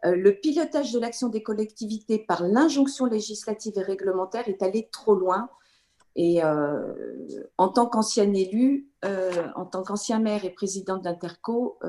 le 0.04 0.32
pilotage 0.32 0.94
de 0.94 1.00
l'action 1.00 1.28
des 1.30 1.44
collectivités 1.44 2.20
par 2.20 2.48
l'injonction 2.48 3.06
législative 3.06 3.74
et 3.78 3.82
réglementaire 3.82 4.48
est 4.48 4.62
allé 4.62 4.90
trop 4.92 5.16
loin. 5.16 5.50
Et 6.16 6.44
euh, 6.44 6.94
en 7.58 7.70
tant 7.70 7.86
qu'ancien 7.86 8.34
élu, 8.34 8.90
en 9.04 9.66
tant 9.66 9.84
qu'ancien 9.84 10.20
maire 10.20 10.44
et 10.46 10.50
président 10.50 10.98
d'Interco, 10.98 11.80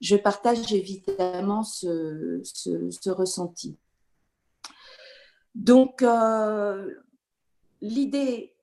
je 0.00 0.16
partage 0.16 0.72
évidemment 0.72 1.62
ce, 1.62 3.10
ressenti. 3.10 3.76
Donc, 5.54 6.02
euh, 6.02 6.94
l'idée 7.80 8.54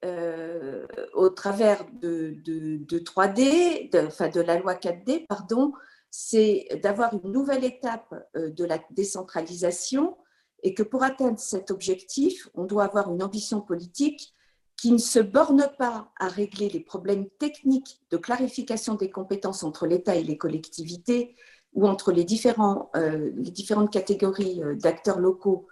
au 1.14 1.30
travers 1.30 1.86
de, 2.02 2.38
3D, 2.46 3.92
de, 3.92 4.08
enfin 4.08 4.30
de 4.30 4.42
la 4.42 4.58
loi 4.58 4.76
4D, 4.76 5.26
pardon, 5.28 5.74
c'est 6.20 6.68
d'avoir 6.82 7.14
une 7.14 7.32
nouvelle 7.32 7.64
étape 7.64 8.12
de 8.34 8.66
la 8.66 8.80
décentralisation 8.90 10.18
et 10.64 10.74
que 10.74 10.82
pour 10.82 11.04
atteindre 11.04 11.38
cet 11.38 11.70
objectif, 11.70 12.50
on 12.56 12.66
doit 12.66 12.86
avoir 12.86 13.14
une 13.14 13.22
ambition 13.22 13.62
politique 13.62 14.34
qui 14.78 14.92
ne 14.92 14.98
se 14.98 15.20
borne 15.20 15.70
pas 15.78 16.12
à 16.20 16.28
régler 16.28 16.70
les 16.70 16.80
problèmes 16.80 17.30
techniques 17.38 18.02
de 18.10 18.18
clarification 18.18 18.96
des 18.96 19.12
compétences 19.12 19.62
entre 19.62 19.86
l'État 19.86 20.16
et 20.16 20.24
les 20.24 20.40
collectivités 20.40 21.36
ou 21.74 21.88
entre 21.88 22.12
les, 22.12 22.24
différents, 22.24 22.90
euh, 22.96 23.30
les 23.36 23.52
différentes 23.52 23.94
catégories 23.94 24.64
euh, 24.64 24.74
d'acteurs 24.74 25.20
locaux, 25.20 25.68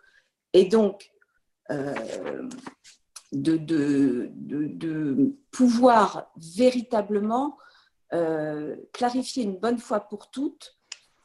et 0.54 0.66
donc 0.66 1.10
euh, 1.72 1.96
de, 3.32 3.58
de, 3.58 4.30
de, 4.36 5.36
pouvoir 5.50 6.32
véritablement 6.38 7.58
clarifier 8.94 9.44
une 9.44 9.58
bonne 9.58 9.80
fois 9.80 10.02
pour 10.02 10.30
toutes 10.30 10.78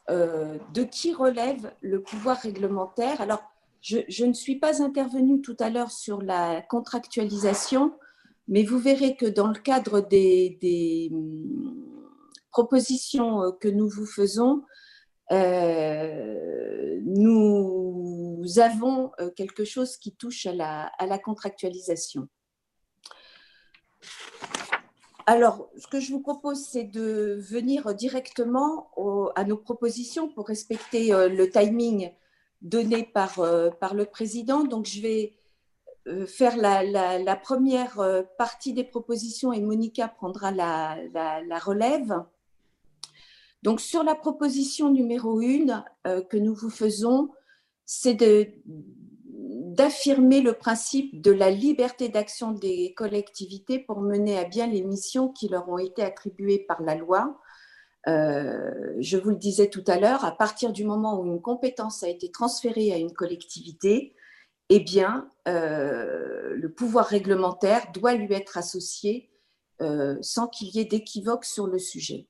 de 0.09 0.83
qui 0.83 1.13
relève 1.13 1.73
le 1.81 2.01
pouvoir 2.01 2.37
réglementaire. 2.37 3.21
Alors, 3.21 3.43
je, 3.81 4.25
ne 4.25 4.33
suis 4.33 4.57
pas 4.57 4.83
intervenue 4.83 5.41
tout 5.41 5.57
à 5.59 5.69
l'heure 5.69 5.91
sur 5.91 6.21
la 6.21 6.61
contractualisation, 6.61 7.93
mais 8.47 8.63
vous 8.63 8.79
verrez 8.79 9.15
que 9.15 9.25
dans 9.25 9.47
le 9.47 9.59
cadre 9.59 10.01
des, 10.01 11.09
hum, 11.11 11.75
propositions 12.51 13.41
euh, 13.41 13.51
que 13.51 13.67
nous 13.67 13.89
vous 13.89 14.05
faisons, 14.05 14.63
euh, 15.31 16.99
nous 17.05 18.43
avons 18.57 19.11
euh, 19.19 19.31
quelque 19.31 19.63
chose 19.63 19.97
qui 19.97 20.13
touche 20.13 20.45
à 20.45 20.53
la, 20.53 21.19
contractualisation. 21.19 22.27
Alors, 25.33 25.69
ce 25.77 25.87
que 25.87 26.01
je 26.01 26.11
vous 26.11 26.19
propose, 26.19 26.61
c'est 26.61 26.83
de 26.83 27.37
venir 27.39 27.95
directement 27.95 28.91
à 29.37 29.45
nos 29.45 29.55
propositions 29.55 30.27
pour 30.27 30.45
respecter 30.45 31.11
le 31.11 31.49
timing 31.49 32.11
donné 32.61 33.03
par, 33.03 33.39
euh, 33.39 33.69
par 33.69 33.93
le 33.93 34.03
président. 34.03 34.65
Donc, 34.65 34.87
je 34.87 34.99
vais 34.99 35.33
euh, 36.09 36.25
faire 36.25 36.57
la, 36.57 37.35
première 37.37 38.01
euh, 38.01 38.23
partie 38.37 38.73
des 38.73 38.83
propositions 38.83 39.53
et 39.53 39.61
Monica 39.61 40.09
prendra 40.09 40.51
la, 40.51 40.97
relève. 41.61 42.13
Donc, 43.63 43.79
sur 43.79 44.03
la 44.03 44.15
proposition 44.15 44.91
numéro 44.91 45.39
une 45.39 45.81
que 46.03 46.35
nous 46.35 46.55
vous 46.55 46.69
faisons, 46.69 47.29
c'est 47.85 48.15
d'affirmer 49.73 50.41
le 50.41 50.53
principe 50.53 51.21
de 51.21 51.31
la 51.31 51.49
liberté 51.49 52.09
d'action 52.09 52.51
des 52.51 52.93
collectivités 52.95 53.79
pour 53.79 54.01
mener 54.01 54.37
à 54.37 54.45
bien 54.45 54.67
les 54.67 54.83
missions 54.83 55.29
qui 55.29 55.47
leur 55.47 55.69
ont 55.69 55.77
été 55.77 56.03
attribuées 56.03 56.65
par 56.67 56.81
la 56.81 56.95
loi 56.95 57.39
euh, 58.07 58.95
je 58.99 59.17
vous 59.17 59.29
le 59.29 59.35
disais 59.35 59.69
tout 59.69 59.83
à 59.87 59.99
l'heure, 59.99 60.25
à 60.25 60.35
partir 60.35 60.73
du 60.73 60.83
moment 60.83 61.19
où 61.19 61.25
une 61.25 61.41
compétence 61.41 62.03
a 62.03 62.09
été 62.09 62.31
transférée 62.31 62.91
à 62.91 62.97
une 62.97 63.13
collectivité, 63.13 64.15
eh 64.69 64.79
bien, 64.79 65.29
euh, 65.47 66.53
le 66.55 66.71
pouvoir 66.71 67.05
réglementaire 67.05 67.91
doit 67.93 68.13
lui 68.13 68.33
être 68.33 68.57
associé 68.57 69.29
euh, 69.81 70.17
sans 70.21 70.47
qu'il 70.47 70.69
y 70.69 70.79
ait 70.79 70.85
d'équivoque 70.85 71.45
sur 71.45 71.67
le 71.67 71.77
sujet. 71.77 72.27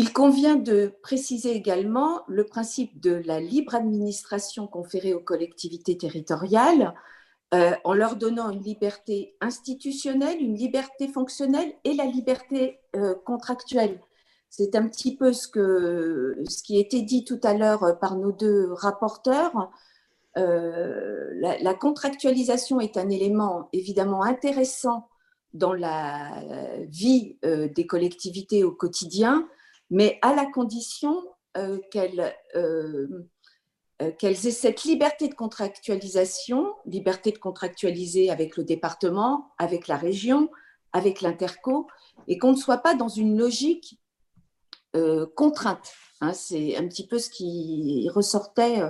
Il 0.00 0.12
convient 0.12 0.54
de 0.54 0.92
préciser 1.02 1.50
également 1.56 2.20
le 2.28 2.44
principe 2.44 3.00
de 3.00 3.20
la 3.26 3.40
libre 3.40 3.74
administration 3.74 4.68
conférée 4.68 5.12
aux 5.12 5.18
collectivités 5.18 5.98
territoriales 5.98 6.94
euh, 7.52 7.72
en 7.82 7.94
leur 7.94 8.14
donnant 8.14 8.48
une 8.50 8.62
liberté 8.62 9.34
institutionnelle, 9.40 10.40
une 10.40 10.54
liberté 10.54 11.08
fonctionnelle 11.08 11.72
et 11.82 11.94
la 11.94 12.04
liberté 12.04 12.78
euh, 12.94 13.16
contractuelle. 13.26 14.00
C'est 14.50 14.76
un 14.76 14.86
petit 14.86 15.16
peu 15.16 15.32
ce, 15.32 15.48
que, 15.48 16.44
ce 16.48 16.62
qui 16.62 16.76
a 16.76 16.80
été 16.80 17.02
dit 17.02 17.24
tout 17.24 17.40
à 17.42 17.54
l'heure 17.54 17.98
par 18.00 18.14
nos 18.14 18.30
deux 18.30 18.72
rapporteurs. 18.74 19.68
Euh, 20.36 21.28
la, 21.40 21.74
contractualisation 21.74 22.78
est 22.78 22.98
un 22.98 23.10
élément 23.10 23.68
évidemment 23.72 24.22
intéressant 24.22 25.08
dans 25.54 25.72
la 25.72 26.30
vie 26.86 27.36
des 27.42 27.86
collectivités 27.88 28.62
au 28.62 28.70
quotidien, 28.70 29.48
mais 29.90 30.18
à 30.22 30.34
la 30.34 30.46
condition 30.46 31.22
qu'elle 31.90 32.34
euh, 34.00 34.12
qu'elles 34.12 34.46
aient 34.46 34.52
cette 34.52 34.84
liberté 34.84 35.28
de 35.28 35.34
contractualisation, 35.34 36.72
liberté 36.86 37.32
de 37.32 37.38
contractualiser 37.38 38.30
avec 38.30 38.56
le 38.56 38.62
département, 38.62 39.50
avec 39.58 39.88
la 39.88 39.96
région, 39.96 40.50
avec 40.92 41.20
l'interco, 41.20 41.88
et 42.28 42.38
qu'on 42.38 42.52
ne 42.52 42.56
soit 42.56 42.78
pas 42.78 42.94
dans 42.94 43.08
une 43.08 43.36
logique 43.36 43.98
euh, 44.94 45.26
contrainte. 45.34 45.92
Hein. 46.20 46.32
c'est 46.32 46.76
un 46.76 46.86
petit 46.86 47.06
peu 47.06 47.18
ce 47.18 47.28
qui 47.28 48.08
ressortait 48.12 48.82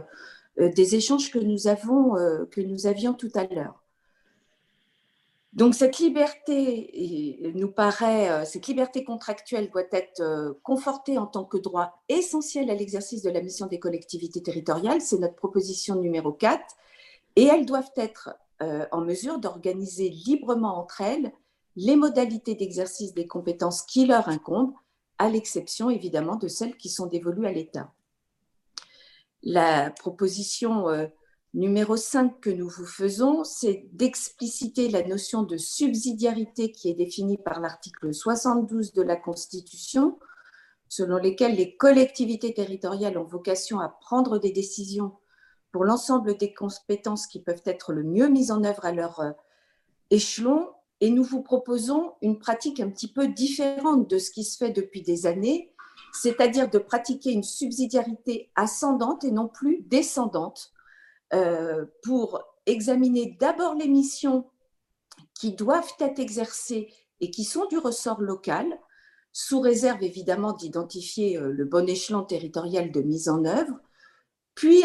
euh, 0.59 0.71
des 0.75 0.95
échanges 0.95 1.31
que 1.31 1.39
nous, 1.39 1.69
avons, 1.69 2.15
que 2.51 2.61
nous 2.61 2.87
avions 2.87 3.15
tout 3.15 3.31
à 3.35 3.45
l'heure. 3.45 3.83
Donc 5.59 5.75
cette 5.75 5.99
liberté 5.99 7.53
nous 7.57 7.73
paraît, 7.73 8.31
euh, 8.31 8.45
cette 8.45 8.69
liberté 8.69 9.03
contractuelle 9.03 9.69
doit 9.71 9.89
être 9.91 10.21
euh, 10.21 10.53
confortée 10.63 11.19
en 11.19 11.27
tant 11.27 11.45
que 11.45 11.57
droit 11.57 12.01
essentiel 12.09 12.71
à 12.71 12.77
l'exercice 12.77 13.23
de 13.23 13.31
la 13.31 13.43
mission 13.43 13.67
des 13.67 13.81
collectivités 13.81 14.41
territoriales. 14.41 15.01
C'est 15.01 15.19
notre 15.19 15.35
proposition 15.35 15.97
numéro 15.97 16.31
4. 16.31 16.63
Et 17.35 17.43
elles 17.43 17.67
doivent 17.67 17.91
être 17.97 18.37
euh, 18.63 18.87
en 18.93 19.01
mesure 19.01 19.41
d'organiser 19.41 20.11
librement 20.11 20.79
entre 20.79 21.01
elles 21.01 21.33
les 21.75 21.97
modalités 21.97 22.55
d'exercice 22.55 23.13
des 23.13 23.27
compétences 23.27 23.83
qui 23.83 24.07
leur 24.07 24.29
incombent, 24.29 24.75
à 25.19 25.29
l'exception 25.29 25.91
évidemment 25.91 26.37
de 26.37 26.47
celles 26.47 26.77
qui 26.77 26.89
sont 26.89 27.07
dévolues 27.07 27.49
à 27.49 27.53
l'État. 27.53 27.93
La 29.43 29.91
proposition 29.91 30.87
numéro 31.55 31.97
5 31.97 32.41
que 32.41 32.51
nous 32.51 32.69
vous 32.69 32.87
faisons, 32.87 33.45
c'est 33.45 33.89
d'expliciter 33.93 34.89
la 34.89 35.03
notion 35.07 35.43
de 35.43 35.57
subsidiarité 35.57 36.73
qui 36.73 36.91
est 36.91 36.95
définie 36.95 37.39
par 37.39 37.61
l'article 37.61 38.13
72 38.13 38.93
de 38.93 39.03
la 39.03 39.17
Constitution, 39.17 40.19
selon 40.89 41.17
lesquelles 41.17 41.57
les 41.57 41.77
collectivités 41.77 42.53
territoriales 42.53 43.19
ont 43.19 43.25
vocation 43.25 43.81
à 43.81 43.89
prendre 43.89 44.39
des 44.39 44.53
décisions 44.53 45.17
pour 45.73 45.85
l'ensemble 45.85 46.37
des 46.37 46.55
compétences 46.55 47.27
qui 47.27 47.41
peuvent 47.41 47.63
être 47.65 47.93
le 47.93 48.03
mieux 48.03 48.29
mises 48.29 48.51
en 48.51 48.65
œuvre 48.65 48.85
à 48.85 48.93
leur 48.93 49.21
euh, 49.21 49.33
échelon. 50.11 50.71
Et 51.01 51.11
nous 51.11 51.23
vous 51.23 51.43
proposons 51.43 52.15
une 52.23 52.39
pratique 52.39 52.81
un 52.81 52.91
petit 52.91 53.13
peu 53.13 53.29
différente 53.29 54.09
de 54.09 54.19
ce 54.19 54.31
qui 54.31 54.45
se 54.45 54.57
fait 54.57 54.71
depuis 54.71 55.03
des 55.03 55.27
années, 55.27 55.73
c'est-à-dire 56.13 56.69
de 56.69 56.79
pratiquer 56.79 57.33
une 57.33 57.45
subsidiarité 57.45 58.51
ascendante 58.57 59.25
et 59.25 59.31
non 59.31 59.47
plus 59.47 59.83
descendante 59.83 60.73
pour 62.03 62.43
examiner 62.67 63.37
d'abord 63.39 63.75
les 63.75 63.89
missions 63.89 64.51
qui 65.35 65.53
doivent 65.53 65.93
être 66.01 66.19
exercées 66.19 66.93
et 67.21 67.31
qui 67.31 67.45
sont 67.45 67.67
du 67.67 67.79
ressort 67.79 68.21
local, 68.21 68.67
sous 69.33 69.61
réserve 69.61 70.03
évidemment 70.03 70.53
d'identifier 70.53 71.37
euh, 71.37 71.53
le 71.53 71.65
bon 71.65 71.89
échelon 71.89 72.25
territorial 72.25 72.91
de 72.91 73.03
mise 73.03 73.29
en 73.29 73.45
œuvre, 73.45 73.79
puis, 74.55 74.83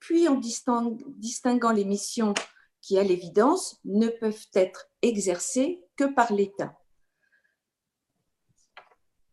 puis 0.00 0.28
en 0.28 0.38
distinguant 0.38 1.72
les 1.72 1.86
missions 1.86 2.34
qui, 2.82 2.98
à 2.98 3.02
l'évidence, 3.02 3.80
ne 3.86 4.08
peuvent 4.08 4.46
être 4.54 4.90
exercées 5.00 5.82
que 5.96 6.04
par 6.04 6.32
l'État. 6.34 6.78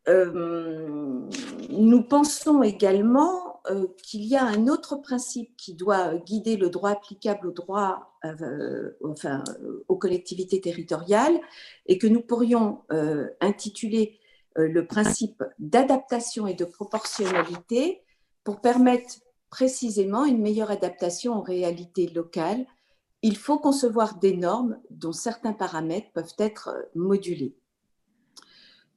Euh, 0.08 1.28
nous 1.70 2.04
pensons 2.04 2.64
également 2.64 3.51
euh, 3.70 3.88
qu'il 4.04 4.24
y 4.24 4.36
a 4.36 4.44
un 4.44 4.68
autre 4.68 4.96
principe 4.96 5.56
qui 5.56 5.76
doit 5.76 6.16
guider 6.16 6.58
le 6.58 6.70
droit 6.70 6.92
applicable 6.92 7.48
au 7.48 7.52
droit, 7.52 8.18
euh, 8.26 8.92
enfin, 9.04 9.44
aux 9.88 9.98
collectivités 9.98 10.60
territoriales, 10.62 11.40
et 11.86 11.98
que 11.98 12.08
nous 12.08 12.22
pourrions 12.22 12.82
intituler 13.40 14.20
le 14.56 14.86
principe 14.86 15.44
d'adaptation 15.60 16.48
et 16.48 16.54
de 16.54 16.66
proportionnalité 16.66 18.02
pour 18.44 18.62
permettre 18.62 19.16
précisément 19.50 20.26
une 20.26 20.42
meilleure 20.42 20.72
adaptation 20.72 21.38
aux 21.38 21.44
réalités 21.44 22.08
locales. 22.08 22.66
Il 23.22 23.38
faut 23.38 23.60
concevoir 23.60 24.18
des 24.18 24.36
normes 24.36 24.80
dont 24.90 25.12
certains 25.12 25.54
paramètres 25.54 26.12
peuvent 26.14 26.36
être 26.40 26.76
modulés. 26.96 27.56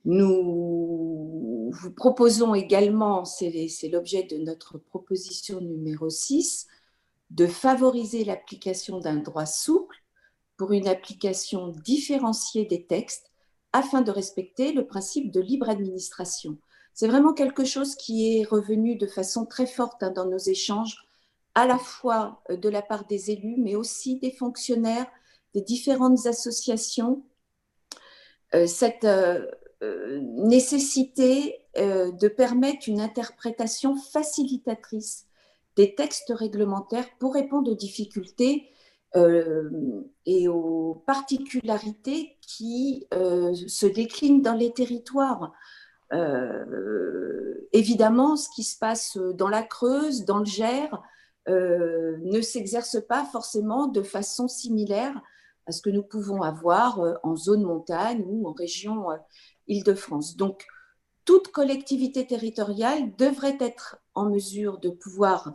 Nous 0.06 1.53
vous 1.70 1.90
proposons 1.90 2.54
également, 2.54 3.24
c'est 3.24 3.88
l'objet 3.90 4.22
de 4.22 4.36
notre 4.38 4.78
proposition 4.78 5.60
numéro 5.60 6.10
6, 6.10 6.66
de 7.30 7.46
favoriser 7.46 8.24
l'application 8.24 8.98
d'un 8.98 9.16
droit 9.16 9.46
souple 9.46 9.96
pour 10.56 10.72
une 10.72 10.88
application 10.88 11.68
différenciée 11.68 12.64
des 12.64 12.86
textes 12.86 13.30
afin 13.72 14.02
de 14.02 14.10
respecter 14.10 14.72
le 14.72 14.86
principe 14.86 15.32
de 15.32 15.40
libre 15.40 15.68
administration. 15.68 16.58
C'est 16.92 17.08
vraiment 17.08 17.32
quelque 17.32 17.64
chose 17.64 17.96
qui 17.96 18.38
est 18.38 18.44
revenu 18.44 18.96
de 18.96 19.06
façon 19.06 19.46
très 19.46 19.66
forte 19.66 20.02
hein, 20.02 20.12
dans 20.12 20.26
nos 20.26 20.38
échanges, 20.38 21.08
à 21.56 21.66
la 21.66 21.78
fois 21.78 22.42
euh, 22.50 22.56
de 22.56 22.68
la 22.68 22.82
part 22.82 23.06
des 23.06 23.32
élus, 23.32 23.56
mais 23.58 23.74
aussi 23.74 24.18
des 24.20 24.30
fonctionnaires, 24.30 25.06
des 25.54 25.62
différentes 25.62 26.26
associations 26.26 27.24
cette 28.66 29.04
nécessité 29.80 31.58
de 31.76 32.28
permettre 32.28 32.88
une 32.88 33.00
interprétation 33.00 33.96
facilitatrice 33.96 35.26
des 35.76 35.94
textes 35.94 36.32
réglementaires 36.34 37.08
pour 37.18 37.34
répondre 37.34 37.72
aux 37.72 37.76
difficultés 37.76 38.70
et 39.14 40.48
aux 40.48 41.02
particularités 41.06 42.36
qui 42.40 43.06
se 43.10 43.86
déclinent 43.86 44.42
dans 44.42 44.54
les 44.54 44.72
territoires. 44.72 45.52
Euh, 46.12 47.54
évidemment, 47.72 48.36
ce 48.36 48.48
qui 48.54 48.62
se 48.62 48.78
passe 48.78 49.16
dans 49.16 49.48
la 49.48 49.62
Creuse, 49.62 50.24
dans 50.24 50.38
le 50.38 50.44
Gers, 50.44 51.02
euh, 51.48 52.16
ne 52.22 52.40
s'exerce 52.40 52.98
pas 53.06 53.24
forcément 53.24 53.86
de 53.86 54.02
façon 54.02 54.48
similaire 54.48 55.20
à 55.66 55.72
ce 55.72 55.82
que 55.82 55.90
nous 55.90 56.02
pouvons 56.02 56.42
avoir 56.42 57.00
euh, 57.00 57.14
en 57.22 57.36
zone 57.36 57.62
montagne 57.62 58.22
ou 58.26 58.48
en 58.48 58.52
région 58.52 59.06
Île-de-France. 59.68 60.36
Donc, 60.36 60.66
toute 61.24 61.48
collectivité 61.48 62.26
territoriale 62.26 63.14
devrait 63.16 63.56
être 63.60 63.96
en 64.14 64.28
mesure 64.28 64.78
de 64.78 64.90
pouvoir 64.90 65.54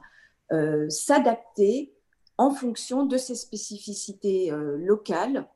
s'adapter 0.90 1.94
en 2.40 2.50
fonction 2.50 3.06
de 3.06 3.18
ses 3.18 3.36
spécificités 3.36 4.52
locales 4.78 5.48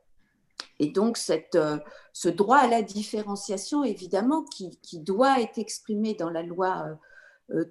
et 0.79 0.87
donc, 0.87 1.17
euh, 1.55 1.77
ce 2.13 2.29
droit 2.29 2.57
à 2.57 2.67
la 2.67 2.81
différenciation, 2.81 3.83
évidemment, 3.83 4.43
qui, 4.43 4.99
doit 4.99 5.39
être 5.39 5.57
exprimé 5.57 6.13
dans 6.13 6.29
la 6.29 6.43
loi 6.43 6.97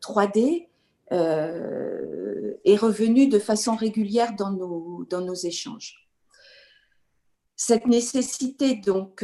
3D, 0.01 0.69
euh, 1.13 1.17
euh, 1.17 2.55
est 2.65 2.77
revenu 2.77 3.29
de 3.29 3.39
façon 3.39 3.75
régulière 3.75 4.35
dans 4.37 4.51
nos 4.53 5.35
échanges. 5.35 6.02
Cette 7.65 7.87
nécessité, 7.87 8.75
donc, 8.75 9.23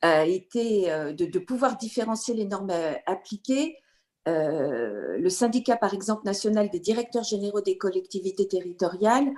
a 0.00 0.26
été 0.26 0.86
de, 1.12 1.24
de, 1.24 1.38
pouvoir 1.40 1.76
différencier 1.76 2.34
les 2.34 2.44
normes 2.44 2.72
appliquées. 3.06 3.78
le 4.26 5.28
syndicat, 5.28 5.76
par 5.76 5.92
exemple, 5.92 6.24
national 6.24 6.70
des 6.70 6.78
directeurs 6.78 7.24
généraux 7.24 7.62
des 7.62 7.78
collectivités 7.78 8.46
territoriales 8.46 9.32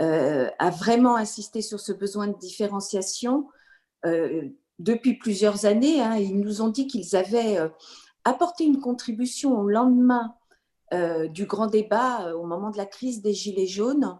euh, 0.00 0.48
a 0.58 0.70
vraiment 0.70 1.16
insisté 1.16 1.60
sur 1.60 1.78
ce 1.78 1.92
besoin 1.92 2.26
de 2.26 2.36
différenciation 2.38 3.48
euh, 4.06 4.48
depuis 4.78 5.14
plusieurs 5.14 5.66
années. 5.66 6.00
Hein. 6.00 6.16
ils 6.16 6.40
nous 6.40 6.62
ont 6.62 6.70
dit 6.70 6.86
qu'ils 6.86 7.14
avaient 7.16 7.58
euh, 7.58 7.68
apporté 8.24 8.64
une 8.64 8.80
contribution 8.80 9.58
au 9.60 9.68
lendemain 9.68 10.34
du 11.28 11.46
grand 11.46 11.68
débat 11.68 12.34
au 12.34 12.44
moment 12.44 12.70
de 12.70 12.76
la 12.76 12.84
crise 12.84 13.22
des 13.22 13.32
Gilets 13.32 13.68
jaunes 13.68 14.18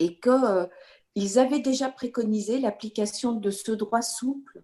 et 0.00 0.18
qu'ils 0.18 1.38
avaient 1.38 1.60
déjà 1.60 1.88
préconisé 1.88 2.58
l'application 2.58 3.32
de 3.32 3.50
ce 3.50 3.70
droit 3.70 4.02
souple 4.02 4.62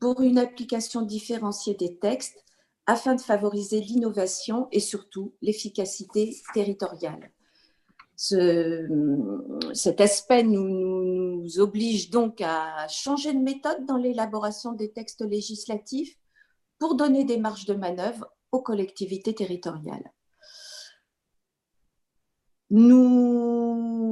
pour 0.00 0.20
une 0.20 0.38
application 0.38 1.02
différenciée 1.02 1.74
des 1.74 1.96
textes 1.98 2.44
afin 2.86 3.14
de 3.14 3.20
favoriser 3.20 3.80
l'innovation 3.80 4.66
et 4.72 4.80
surtout 4.80 5.34
l'efficacité 5.40 6.36
territoriale 6.52 7.30
cet 8.16 10.00
aspect 10.00 10.44
nous, 10.44 11.44
oblige 11.58 12.10
donc 12.10 12.40
à 12.40 12.86
changer 12.88 13.32
de 13.32 13.40
méthode 13.40 13.84
dans 13.86 13.96
l'élaboration 13.96 14.72
des 14.72 14.92
textes 14.92 15.22
législatifs 15.22 16.16
pour 16.78 16.94
donner 16.94 17.24
des 17.24 17.38
marges 17.38 17.66
de 17.66 17.74
manœuvre 17.74 18.32
aux 18.52 18.62
collectivités 18.62 19.34
territoriales. 19.34 20.12
Nous 22.70 24.11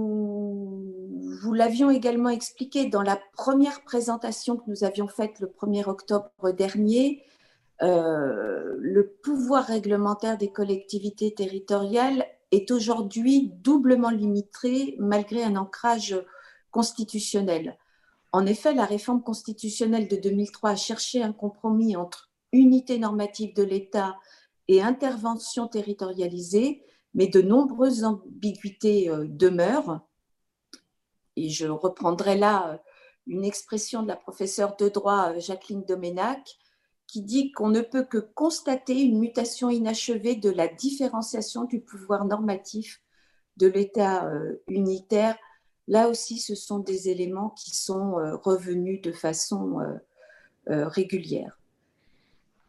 vous 1.50 1.56
l'avions 1.56 1.90
également 1.90 2.28
expliqué 2.28 2.86
dans 2.86 3.02
la 3.02 3.20
première 3.36 3.82
présentation 3.82 4.56
que 4.56 4.70
nous 4.70 4.84
avions 4.84 5.08
faite 5.08 5.40
le 5.40 5.48
1er 5.48 5.88
octobre 5.88 6.52
dernier. 6.56 7.24
Euh, 7.82 8.76
le 8.78 9.08
pouvoir 9.20 9.64
réglementaire 9.64 10.38
des 10.38 10.52
collectivités 10.52 11.34
territoriales 11.34 12.24
est 12.52 12.70
aujourd'hui 12.70 13.50
doublement 13.64 14.10
limité 14.10 14.94
malgré 15.00 15.42
un 15.42 15.56
ancrage 15.56 16.16
constitutionnel. 16.70 17.76
En 18.30 18.46
effet, 18.46 18.72
la 18.72 18.84
réforme 18.84 19.24
constitutionnelle 19.24 20.06
de 20.06 20.14
2003 20.14 20.70
a 20.70 20.76
cherché 20.76 21.20
un 21.20 21.32
compromis 21.32 21.96
entre 21.96 22.30
unité 22.52 22.96
normative 22.96 23.56
de 23.56 23.64
l'État 23.64 24.14
et 24.68 24.82
intervention 24.82 25.66
territorialisée, 25.66 26.84
mais 27.14 27.26
de 27.26 27.42
nombreuses 27.42 28.04
ambiguïtés 28.04 29.10
euh, 29.10 29.26
demeurent. 29.28 30.06
Et 31.36 31.48
je 31.48 31.66
reprendrai 31.66 32.36
là 32.36 32.72
euh, 32.72 32.76
une 33.26 33.44
expression 33.44 34.02
de 34.02 34.08
la 34.08 34.16
professeure 34.16 34.76
de 34.76 34.88
droit 34.88 35.30
euh, 35.30 35.40
Jacqueline 35.40 35.84
Doménac, 35.84 36.58
qui 37.06 37.22
dit 37.22 37.52
qu'on 37.52 37.68
ne 37.68 37.80
peut 37.80 38.04
que 38.04 38.18
constater 38.18 39.00
une 39.00 39.18
mutation 39.18 39.68
inachevée 39.68 40.36
de 40.36 40.50
la 40.50 40.68
différenciation 40.68 41.64
du 41.64 41.80
pouvoir 41.80 42.24
normatif 42.24 43.02
de 43.56 43.66
l'État 43.66 44.26
euh, 44.26 44.62
unitaire. 44.68 45.36
Là 45.88 46.08
aussi, 46.08 46.38
ce 46.38 46.54
sont 46.54 46.78
des 46.78 47.08
éléments 47.08 47.50
qui 47.50 47.74
sont 47.74 48.14
revenus 48.44 49.02
de 49.02 49.10
façon 49.10 49.78
régulière. 50.68 51.58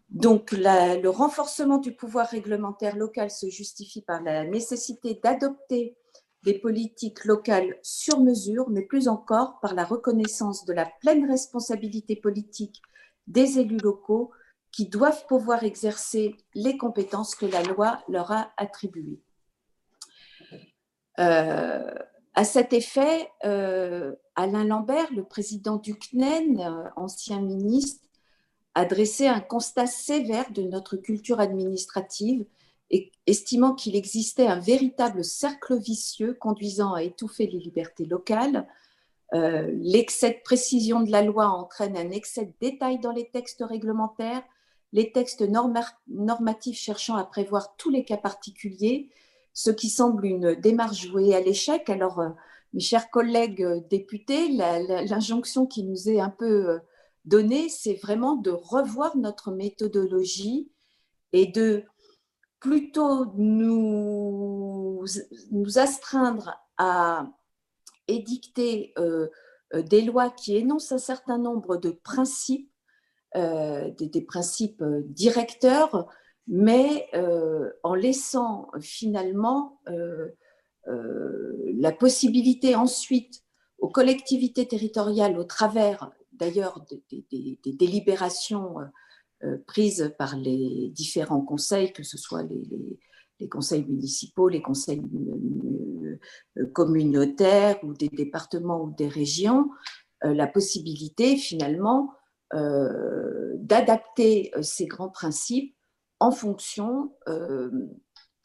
Donc, 0.10 0.54
le 0.54 1.08
renforcement 1.08 1.78
du 1.78 1.94
pouvoir 1.94 2.28
réglementaire 2.28 2.96
local 2.96 3.30
se 3.30 3.48
justifie 3.48 4.02
par 4.02 4.24
la 4.24 4.44
nécessité 4.44 5.20
d'adopter 5.22 5.96
des 6.44 6.58
politiques 6.58 7.26
locales 7.26 7.78
sur 7.84 8.20
mesure, 8.20 8.70
mais 8.70 8.82
plus 8.82 9.08
encore 9.08 9.60
par 9.60 9.76
la 9.76 9.84
reconnaissance 9.84 10.66
de 10.66 10.74
la 10.74 10.86
pleine 11.02 11.30
responsabilité 11.30 12.16
politique 12.16 12.82
des 13.28 13.60
élus 13.60 13.78
locaux 13.78 14.32
qui 14.72 14.88
doivent 14.88 15.26
pouvoir 15.28 15.64
exercer 15.64 16.36
les 16.56 16.78
compétences 16.78 17.36
que 17.36 17.46
la 17.46 17.62
loi 17.64 18.02
leur 18.08 18.32
a 18.32 18.52
attribuées. 18.58 19.20
Euh, 21.20 21.94
à 22.34 22.44
cet 22.46 22.72
effet, 22.74 23.30
euh, 23.44 24.16
Alain 24.36 24.64
Lambert, 24.64 25.12
le 25.14 25.24
président 25.24 25.76
du 25.76 25.96
CNEN, 25.96 26.60
euh, 26.60 26.90
ancien 26.96 27.42
ministre, 27.42 28.08
a 28.74 28.86
dressé 28.86 29.28
un 29.28 29.42
constat 29.42 29.88
sévère 29.88 30.50
de 30.52 30.62
notre 30.64 30.96
culture 30.96 31.42
administrative, 31.42 32.46
estimant 33.26 33.74
qu'il 33.74 33.96
existait 33.96 34.48
un 34.48 34.60
véritable 34.60 35.24
cercle 35.24 35.78
vicieux 35.78 36.34
conduisant 36.34 36.94
à 36.94 37.04
étouffer 37.04 37.48
les 37.48 37.60
libertés 37.60 38.06
locales, 38.06 38.68
euh, 39.34 39.72
l'excès 39.74 40.32
de 40.32 40.44
précision 40.44 41.02
de 41.02 41.12
la 41.12 41.22
loi 41.22 41.48
entraîne 41.48 41.96
un 41.96 42.12
excès 42.12 42.46
de 42.46 42.54
détails 42.60 43.00
dans 43.00 43.14
les 43.14 43.30
textes 43.30 43.64
réglementaires, 43.66 44.44
les 44.92 45.14
textes 45.14 45.44
normatifs 46.10 46.78
cherchant 46.78 47.16
à 47.16 47.24
prévoir 47.24 47.78
tous 47.78 47.90
les 47.90 48.04
cas 48.04 48.18
particuliers, 48.18 49.10
ce 49.54 49.72
qui 49.72 49.90
semble 49.90 50.26
une 50.26 50.56
démarche 50.56 51.08
jouée 51.08 51.34
à 51.34 51.40
l'échec. 51.40 51.90
Alors, 51.90 52.20
euh, 52.20 52.30
mes 52.74 52.82
chers 52.82 53.10
collègues 53.10 53.64
euh, 53.64 53.80
députés, 53.90 54.50
l'injonction 54.50 55.66
qui 55.66 55.84
nous 55.84 56.10
est 56.10 56.20
un 56.20 56.30
peu 56.30 56.80
donnée, 57.24 57.70
c'est 57.70 57.94
vraiment 57.94 58.36
de 58.36 58.52
revoir 58.52 59.16
notre 59.16 59.52
méthodologie 59.52 60.70
et 61.32 61.48
de 61.48 61.86
plutôt 62.62 63.26
nous, 63.36 65.04
nous 65.52 65.80
astreindre 65.80 66.64
à 66.78 67.28
édicter 68.08 68.94
euh, 68.98 69.28
euh, 69.74 69.82
des 69.82 70.04
lois 70.04 70.30
qui 70.30 70.56
énoncent 70.56 70.94
un 70.94 71.00
certain 71.00 71.40
nombre 71.40 71.76
de 71.78 71.90
principes, 71.90 72.72
euh, 73.36 73.90
des, 73.98 74.22
principes 74.22 74.84
directeurs, 75.06 76.08
mais 76.48 77.10
en 77.84 77.96
laissant 77.96 78.70
finalement 78.80 79.80
la 80.86 81.92
possibilité 81.92 82.76
ensuite 82.76 83.44
aux 83.78 83.90
collectivités 83.90 84.68
territoriales, 84.68 85.38
au 85.38 85.44
travers 85.44 86.12
d'ailleurs 86.34 86.84
des, 87.10 87.60
délibérations 87.66 88.76
prises 89.66 90.14
par 90.18 90.38
les 90.38 90.90
différents 90.90 91.42
conseils, 91.42 91.94
que 91.94 92.04
ce 92.04 92.18
soit 92.18 92.44
les, 92.44 93.48
conseils 93.50 93.86
municipaux, 93.86 94.50
les 94.50 94.62
conseils 94.62 95.02
euh, 96.58 96.66
communautaires 96.74 97.78
ou 97.84 97.94
des 97.94 98.10
départements 98.10 98.82
ou 98.84 98.92
des 98.92 99.08
régions, 99.08 99.70
euh, 100.24 100.34
la 100.34 100.48
possibilité 100.48 101.38
finalement 101.38 102.12
euh, 102.54 103.54
d'adapter 103.56 104.52
ces 104.62 104.86
grands 104.86 105.10
principes 105.10 105.76
en 106.20 106.32
fonction 106.32 107.14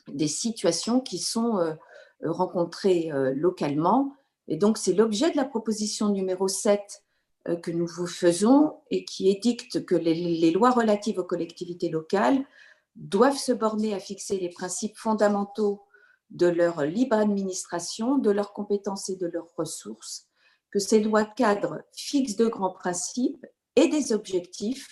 des 0.09 0.29
situations 0.29 1.01
qui 1.01 1.19
sont 1.19 1.77
rencontrées 2.23 3.11
localement. 3.35 4.15
Et 4.49 4.57
donc, 4.57 4.79
c'est 4.79 4.95
l'objet 4.95 5.31
de 5.31 5.37
la 5.37 5.45
proposition 5.45 6.09
numéro 6.09 6.49
7 6.49 6.81
que 7.55 7.71
nous 7.71 7.87
vous 7.87 8.07
faisons 8.07 8.75
et 8.91 9.05
qui 9.05 9.29
édicte 9.31 9.85
que 9.85 9.95
les, 9.95 10.51
lois 10.51 10.71
relatives 10.71 11.19
aux 11.19 11.25
collectivités 11.25 11.89
locales 11.89 12.45
doivent 12.97 13.37
se 13.37 13.53
borner 13.53 13.95
à 13.95 14.01
fixer 14.01 14.39
les 14.39 14.49
principes 14.49 14.97
fondamentaux 14.97 15.83
de 16.31 16.47
leur 16.47 16.85
libre 16.85 17.17
administration, 17.17 18.19
de 18.19 18.31
leurs 18.31 18.53
compétences 18.53 19.09
et 19.11 19.17
de 19.17 19.27
leurs 19.27 19.55
ressources, 19.57 20.27
que 20.71 20.79
ces 20.79 21.01
lois 21.01 21.25
cadres 21.25 21.83
fixent 21.93 22.37
de 22.37 22.47
grands 22.47 22.73
principes 22.73 23.47
et 23.77 23.89
des 23.89 24.13
objectifs 24.13 24.89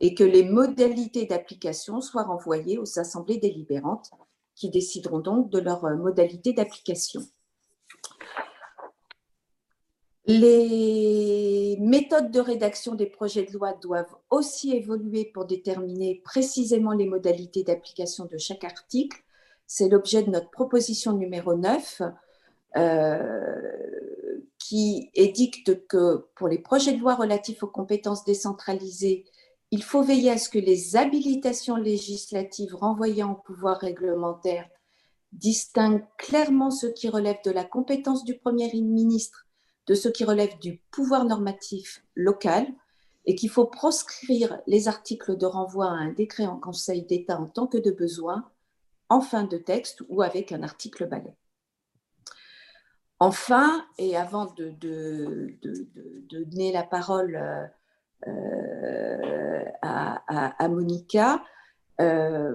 et 0.00 0.14
que 0.14 0.24
les 0.24 0.44
modalités 0.44 1.24
d'application 1.24 2.00
soient 2.00 2.24
renvoyées 2.24 2.78
aux 2.78 2.98
assemblées 2.98 3.38
délibérantes 3.38 4.10
qui 4.54 4.70
décideront 4.70 5.20
donc 5.20 5.50
de 5.50 5.58
leurs 5.58 5.82
modalités 5.96 6.52
d'application. 6.52 7.22
Les 10.28 11.76
méthodes 11.80 12.32
de 12.32 12.40
rédaction 12.40 12.96
des 12.96 13.06
projets 13.06 13.44
de 13.44 13.52
loi 13.52 13.74
doivent 13.74 14.16
aussi 14.28 14.72
évoluer 14.72 15.24
pour 15.24 15.44
déterminer 15.44 16.20
précisément 16.24 16.92
les 16.92 17.06
modalités 17.06 17.62
d'application 17.62 18.24
de 18.24 18.36
chaque 18.36 18.64
article. 18.64 19.22
C'est 19.68 19.88
l'objet 19.88 20.24
de 20.24 20.30
notre 20.30 20.50
proposition 20.50 21.12
numéro 21.12 21.54
9 21.54 22.02
euh, 22.76 23.54
qui 24.58 25.10
édicte 25.14 25.86
que 25.86 26.26
pour 26.34 26.48
les 26.48 26.58
projets 26.58 26.94
de 26.94 27.00
loi 27.00 27.14
relatifs 27.14 27.62
aux 27.62 27.68
compétences 27.68 28.24
décentralisées, 28.24 29.26
il 29.70 29.84
faut 29.84 30.02
veiller 30.02 30.32
à 30.32 30.38
ce 30.38 30.48
que 30.48 30.58
les 30.58 30.96
habilitations 30.96 31.76
législatives 31.76 32.74
renvoyant 32.74 33.32
au 33.32 33.36
pouvoir 33.36 33.78
réglementaire 33.78 34.68
distinguent 35.30 36.06
clairement 36.18 36.72
ce 36.72 36.88
qui 36.88 37.08
relève 37.08 37.38
de 37.44 37.52
la 37.52 37.64
compétence 37.64 38.24
du 38.24 38.36
Premier 38.36 38.72
ministre 38.72 39.45
de 39.86 39.94
ce 39.94 40.08
qui 40.08 40.24
relève 40.24 40.58
du 40.58 40.78
pouvoir 40.90 41.24
normatif 41.24 42.04
local 42.14 42.66
et 43.24 43.34
qu'il 43.34 43.50
faut 43.50 43.66
proscrire 43.66 44.60
les 44.66 44.88
articles 44.88 45.36
de 45.36 45.46
renvoi 45.46 45.86
à 45.86 45.94
un 45.94 46.12
décret 46.12 46.46
en 46.46 46.58
Conseil 46.58 47.04
d'État 47.04 47.40
en 47.40 47.46
tant 47.46 47.66
que 47.66 47.78
de 47.78 47.90
besoin, 47.90 48.48
en 49.08 49.20
fin 49.20 49.44
de 49.44 49.58
texte 49.58 50.02
ou 50.08 50.22
avec 50.22 50.52
un 50.52 50.62
article 50.62 51.06
balai. 51.08 51.34
Enfin, 53.18 53.84
et 53.98 54.16
avant 54.16 54.52
de, 54.54 54.74
donner 56.28 56.72
la 56.72 56.82
parole 56.82 57.70
euh, 58.26 59.64
à, 59.82 60.68
Monica, 60.68 61.42
euh, 62.00 62.54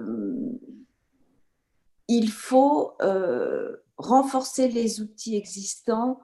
il 2.06 2.30
faut 2.30 2.94
euh, 3.02 3.76
renforcer 3.96 4.68
les 4.68 5.00
outils 5.00 5.36
existants 5.36 6.20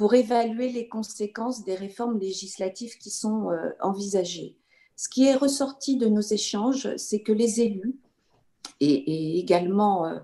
pour 0.00 0.14
évaluer 0.14 0.70
les 0.70 0.88
conséquences 0.88 1.62
des 1.62 1.74
réformes 1.74 2.18
législatives 2.18 2.96
qui 2.96 3.10
sont 3.10 3.50
euh, 3.50 3.68
envisagées. 3.82 4.56
Ce 4.96 5.10
qui 5.10 5.26
est 5.26 5.34
ressorti 5.34 5.98
de 5.98 6.06
nos 6.06 6.22
échanges, 6.22 6.96
c'est 6.96 7.20
que 7.20 7.32
les 7.32 7.60
élus 7.60 7.98
et, 8.80 9.38
également 9.38 10.06
euh, 10.06 10.18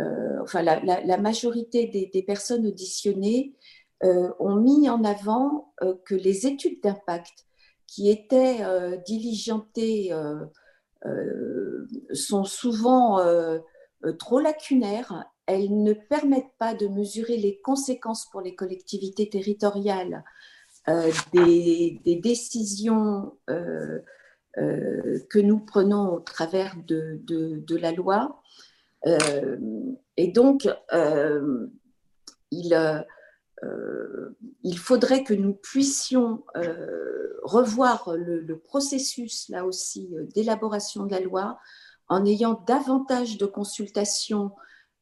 euh, 0.00 0.42
enfin, 0.42 0.62
la, 0.62 1.16
majorité 1.18 1.86
des, 1.86 2.22
personnes 2.24 2.66
auditionnées 2.66 3.54
ont 4.02 4.56
mis 4.56 4.88
en 4.90 5.04
avant 5.04 5.72
que 6.04 6.16
les 6.16 6.48
études 6.48 6.82
d'impact 6.82 7.46
qui 7.86 8.10
étaient 8.10 8.62
diligentées 9.06 10.12
sont 12.12 12.44
souvent 12.44 13.20
trop 14.18 14.40
lacunaires 14.40 15.24
elles 15.46 15.82
ne 15.82 15.92
permettent 15.92 16.56
pas 16.58 16.74
de 16.74 16.86
mesurer 16.86 17.36
les 17.36 17.60
conséquences 17.60 18.26
pour 18.30 18.40
les 18.40 18.54
collectivités 18.54 19.28
territoriales 19.28 20.24
euh, 20.88 21.10
des, 21.32 22.20
décisions 22.22 23.38
euh, 23.48 24.00
euh, 24.58 25.18
que 25.30 25.38
nous 25.38 25.58
prenons 25.58 26.12
au 26.12 26.20
travers 26.20 26.76
de, 26.86 27.76
la 27.76 27.92
loi. 27.92 28.42
et 30.16 30.28
donc, 30.28 30.68
il, 32.50 32.76
faudrait 34.76 35.24
que 35.24 35.32
nous 35.34 35.54
puissions 35.54 36.44
revoir 37.42 38.14
le, 38.14 38.58
processus, 38.58 39.48
là 39.48 39.64
aussi, 39.64 40.14
d'élaboration 40.34 41.06
de 41.06 41.12
la 41.12 41.20
loi 41.20 41.58
en 42.08 42.26
ayant 42.26 42.62
davantage 42.66 43.38
de 43.38 43.46
consultations 43.46 44.52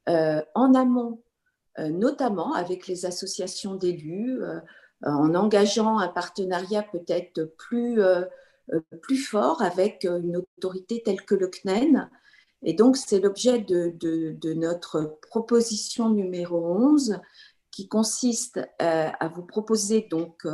en 0.06 0.74
amont, 0.74 1.22
euh, 1.78 1.88
notamment 1.88 2.52
avec 2.54 2.86
les 2.86 3.06
associations 3.06 3.74
d'élus, 3.74 4.42
euh, 4.42 4.60
en 5.04 5.34
engageant 5.34 5.98
un 5.98 6.08
partenariat 6.08 6.82
peut-être 6.82 7.44
plus, 7.56 8.00
plus 9.00 9.16
fort 9.16 9.62
avec 9.62 10.04
une 10.04 10.36
autorité 10.36 11.02
telle 11.04 11.22
que 11.22 11.34
le 11.34 11.48
CNEN. 11.48 12.08
Et 12.62 12.74
donc, 12.74 12.96
c'est 12.96 13.18
l'objet 13.18 13.58
de, 13.58 14.52
notre 14.54 15.18
proposition 15.28 16.10
numéro 16.10 16.64
11 16.64 17.18
qui 17.72 17.88
consiste 17.88 18.60
à 18.78 19.26
vous 19.26 19.42
proposer 19.42 20.06
donc 20.08 20.46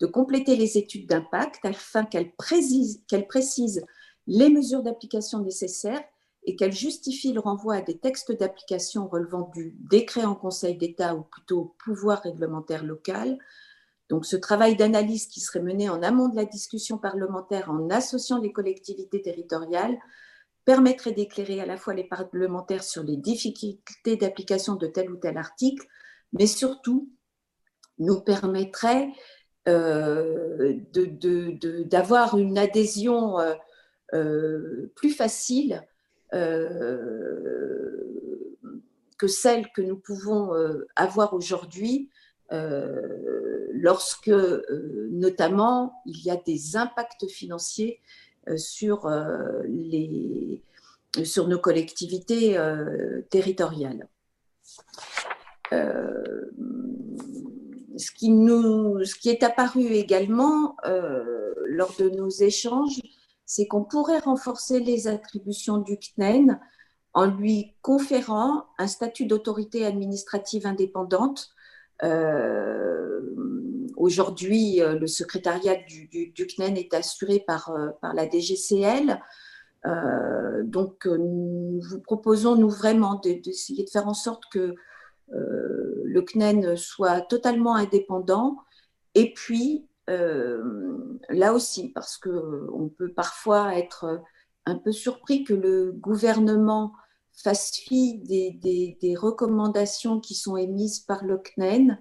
de 0.00 0.06
compléter 0.06 0.56
les 0.56 0.76
études 0.76 1.08
d'impact 1.08 1.64
afin 1.64 2.04
qu'elles 2.04 2.34
précisent 2.36 3.86
les 4.26 4.50
mesures 4.50 4.82
d'application 4.82 5.40
nécessaires 5.40 6.04
et 6.44 6.56
qu'elle 6.56 6.72
justifie 6.72 7.32
le 7.32 7.40
renvoi 7.40 7.76
à 7.76 7.80
des 7.80 7.98
textes 7.98 8.32
d'application 8.32 9.08
relevant 9.08 9.50
du 9.54 9.76
décret 9.90 10.24
en 10.24 10.34
Conseil 10.34 10.76
d'État 10.76 11.14
ou 11.14 11.22
plutôt 11.22 11.74
pouvoir 11.84 12.22
réglementaire 12.22 12.84
local. 12.84 13.38
Donc 14.10 14.26
ce 14.26 14.36
travail 14.36 14.76
d'analyse 14.76 15.26
qui 15.26 15.40
serait 15.40 15.62
mené 15.62 15.88
en 15.88 16.02
amont 16.02 16.28
de 16.28 16.36
la 16.36 16.44
discussion 16.44 16.98
parlementaire 16.98 17.70
en 17.70 17.88
associant 17.88 18.38
les 18.38 18.52
collectivités 18.52 19.22
territoriales 19.22 19.96
permettrait 20.64 21.12
d'éclairer 21.12 21.60
à 21.60 21.66
la 21.66 21.76
fois 21.76 21.94
les 21.94 22.04
parlementaires 22.04 22.84
sur 22.84 23.02
les 23.02 23.16
difficultés 23.16 24.16
d'application 24.16 24.76
de 24.76 24.86
tel 24.86 25.10
ou 25.10 25.16
tel 25.16 25.36
article, 25.36 25.86
mais 26.32 26.46
surtout 26.46 27.10
nous 27.98 28.20
permettrait 28.20 29.12
euh, 29.68 30.74
d'avoir 31.86 32.36
une 32.36 32.58
adhésion 32.58 33.38
euh, 33.38 33.54
euh, 34.14 34.92
plus 34.94 35.10
facile 35.10 35.82
que 39.18 39.26
celle 39.26 39.70
que 39.72 39.82
nous 39.82 39.96
pouvons 39.96 40.54
euh, 40.54 40.86
avoir 40.96 41.34
aujourd'hui 41.34 42.10
euh, 42.52 43.68
lorsque 43.72 44.32
notamment 45.10 46.02
il 46.06 46.22
y 46.22 46.30
a 46.30 46.36
des 46.36 46.76
impacts 46.76 47.26
financiers 47.26 48.00
sur, 48.56 49.08
les, 49.66 50.62
sur 51.24 51.48
nos 51.48 51.58
collectivités 51.58 52.58
territoriales. 53.30 54.06
ce, 55.72 56.50
qui 58.18 58.28
nous, 58.28 59.02
ce 59.04 59.14
qui 59.14 59.30
est 59.30 59.42
apparu 59.42 59.86
également 59.86 60.76
lors 61.66 61.94
de 61.98 62.10
nos 62.10 62.28
échanges, 62.28 63.00
c'est 63.46 63.66
qu'on 63.66 63.84
pourrait 63.84 64.18
renforcer 64.18 64.80
les 64.80 65.08
attributions 65.08 65.78
du 65.78 65.98
CNEN 65.98 66.58
en 67.12 67.26
lui 67.26 67.74
conférant 67.82 68.64
un 68.78 68.88
statut 68.88 69.26
d'autorité 69.26 69.86
administrative 69.86 70.66
indépendante. 70.66 71.50
Euh, 72.02 73.20
aujourd'hui, 73.96 74.82
euh, 74.82 74.98
le 74.98 75.06
secrétariat 75.06 75.76
du, 75.76 76.34
CNEN 76.34 76.76
est 76.76 76.92
assuré 76.92 77.38
par, 77.46 77.70
euh, 77.70 77.90
la 78.14 78.28
DGCL. 78.28 79.20
donc, 80.64 81.06
nous 81.06 81.80
vous 81.88 82.00
proposons, 82.00 82.56
nous, 82.56 82.70
vraiment 82.70 83.16
d'essayer 83.16 83.84
de, 83.84 83.90
faire 83.90 84.08
en 84.08 84.14
sorte 84.14 84.44
que 84.50 84.74
le 85.28 86.22
CNEN 86.22 86.76
soit 86.76 87.20
totalement 87.20 87.76
indépendant 87.76 88.56
et 89.14 89.32
puis 89.32 89.86
là 90.08 91.52
aussi, 91.52 91.90
parce 91.90 92.18
qu'on 92.18 92.90
peut 92.96 93.12
parfois 93.12 93.76
être 93.76 94.22
un 94.66 94.76
peu 94.76 94.92
surpris 94.92 95.44
que 95.44 95.54
le 95.54 95.92
gouvernement 95.92 96.92
fasse 97.32 97.72
fi 97.72 98.18
des, 98.18 99.14
recommandations 99.16 100.20
qui 100.20 100.34
sont 100.34 100.56
émises 100.56 101.00
par 101.00 101.24
le 101.24 101.38
CNEN, 101.38 101.98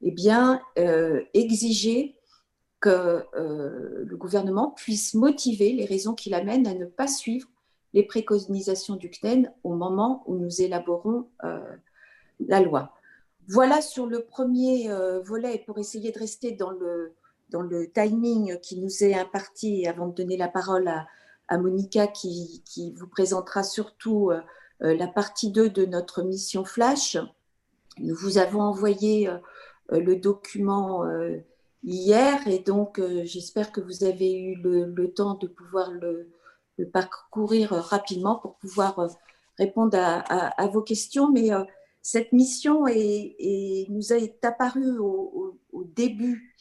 eh 0.00 0.10
bien, 0.10 0.60
euh, 0.78 1.22
exiger 1.34 2.16
que 2.80 3.24
euh, 3.36 4.04
le 4.04 4.16
gouvernement 4.16 4.70
puisse 4.70 5.14
motiver 5.14 5.72
les 5.72 5.84
raisons 5.84 6.14
qui 6.14 6.30
l'amènent 6.30 6.66
à 6.66 6.74
ne 6.74 6.86
pas 6.86 7.06
suivre 7.06 7.48
les 7.92 8.02
préconisations 8.02 8.96
du 8.96 9.10
CNEN 9.10 9.52
au 9.62 9.74
moment 9.74 10.24
où 10.26 10.36
nous 10.36 10.62
élaborons 10.62 11.28
la 12.40 12.60
loi. 12.60 12.94
Voilà 13.48 13.82
sur 13.82 14.06
le 14.06 14.24
premier 14.24 14.88
volet, 15.24 15.62
pour 15.66 15.78
essayer 15.78 16.10
de 16.10 16.18
rester 16.18 16.52
dans 16.52 16.70
le, 16.70 17.12
dans 17.52 17.62
le 17.62 17.90
timing 17.90 18.58
qui 18.60 18.80
nous 18.80 19.04
est 19.04 19.14
imparti 19.14 19.86
avant 19.86 20.08
de 20.08 20.14
donner 20.14 20.36
la 20.36 20.48
parole 20.48 20.88
à, 20.88 21.06
Monica 21.58 22.06
qui, 22.06 22.64
vous 22.96 23.06
présentera 23.06 23.62
surtout 23.62 24.30
euh, 24.30 24.40
euh, 24.82 24.96
la 24.96 25.06
partie 25.06 25.50
2 25.50 25.68
de 25.68 25.84
notre 25.84 26.22
mission 26.22 26.64
Flash. 26.64 27.18
Nous 27.98 28.14
vous 28.14 28.38
avons 28.38 28.62
envoyé 28.62 29.28
euh, 29.28 29.38
le 29.90 30.16
document 30.16 31.04
hier 31.82 32.48
et 32.48 32.60
donc 32.60 32.98
j'espère 33.24 33.70
que 33.70 33.82
vous 33.82 34.04
avez 34.04 34.32
eu 34.32 34.54
le, 34.54 35.12
temps 35.12 35.34
de 35.34 35.46
pouvoir 35.46 35.90
le, 35.90 36.30
parcourir 36.90 37.72
rapidement 37.72 38.36
pour 38.36 38.56
pouvoir 38.56 39.08
répondre 39.58 39.98
à, 39.98 40.66
vos 40.68 40.80
questions, 40.80 41.30
mais 41.30 41.50
cette 42.00 42.32
mission 42.32 42.86
est, 42.86 43.86
nous 43.90 44.14
est 44.14 44.42
apparue 44.42 44.96
au, 44.98 45.58
début 45.94 46.54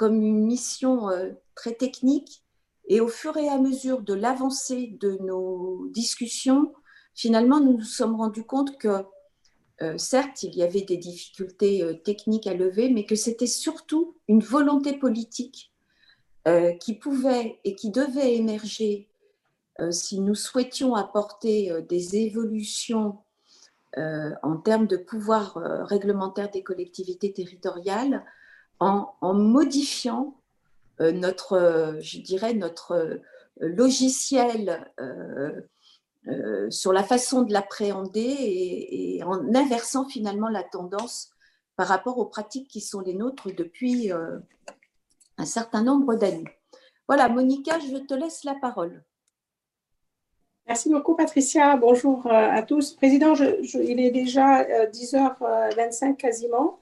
comme 0.00 0.22
une 0.22 0.46
mission 0.46 1.10
très 1.54 1.74
technique. 1.74 2.42
Et 2.88 3.02
au 3.02 3.08
fur 3.08 3.36
et 3.36 3.50
à 3.50 3.58
mesure 3.58 4.00
de 4.00 4.14
l'avancée 4.14 4.96
de 4.98 5.18
nos 5.20 5.88
discussions, 5.90 6.72
finalement, 7.14 7.60
nous 7.60 7.76
nous 7.76 7.84
sommes 7.84 8.16
rendus 8.16 8.44
compte 8.44 8.78
que 8.78 9.04
euh, 9.82 9.98
certes, 9.98 10.42
il 10.42 10.54
y 10.54 10.62
avait 10.62 10.80
des 10.80 10.96
difficultés 10.96 11.82
euh, 11.82 11.92
techniques 11.92 12.46
à 12.46 12.54
lever, 12.54 12.88
mais 12.88 13.04
que 13.04 13.14
c'était 13.14 13.46
surtout 13.46 14.16
une 14.26 14.40
volonté 14.40 14.98
politique 14.98 15.70
euh, 16.48 16.72
qui 16.72 16.94
pouvait 16.94 17.60
et 17.64 17.74
qui 17.74 17.90
devait 17.90 18.36
émerger 18.36 19.06
si 19.90 20.20
nous 20.20 20.34
souhaitions 20.34 20.94
apporter 20.94 21.72
des 21.88 22.16
évolutions 22.16 23.16
en 23.96 24.58
termes 24.58 24.86
de 24.86 24.98
pouvoir 24.98 25.54
réglementaire 25.88 26.50
des 26.50 26.62
collectivités 26.62 27.32
territoriales 27.32 28.22
en, 28.80 29.34
modifiant 29.34 30.34
notre, 30.98 31.98
je 32.00 32.18
dirais, 32.18 32.54
notre 32.54 33.20
logiciel 33.60 34.90
euh, 36.28 36.70
sur 36.70 36.92
la 36.92 37.02
façon 37.02 37.40
de 37.42 37.52
l'appréhender 37.52 38.20
et, 38.20 39.22
en 39.24 39.54
inversant 39.54 40.04
finalement 40.04 40.50
la 40.50 40.62
tendance 40.62 41.30
par 41.76 41.88
rapport 41.88 42.18
aux 42.18 42.26
pratiques 42.26 42.68
qui 42.68 42.82
sont 42.82 43.00
les 43.00 43.14
nôtres 43.14 43.48
depuis 43.54 44.12
euh, 44.12 44.38
un 45.38 45.46
certain 45.46 45.82
nombre 45.82 46.16
d'années. 46.16 46.44
Voilà, 47.08 47.30
Monica, 47.30 47.78
je 47.78 47.96
te 47.96 48.12
laisse 48.12 48.44
la 48.44 48.54
parole. 48.54 49.02
Merci 50.66 50.90
beaucoup, 50.90 51.16
Patricia. 51.16 51.74
Bonjour 51.78 52.26
euh, 52.26 52.30
à 52.32 52.62
tous. 52.62 52.92
Président, 52.92 53.34
il 53.34 53.98
est 53.98 54.10
déjà 54.10 54.62
10h25 54.88 56.16
quasiment. 56.16 56.80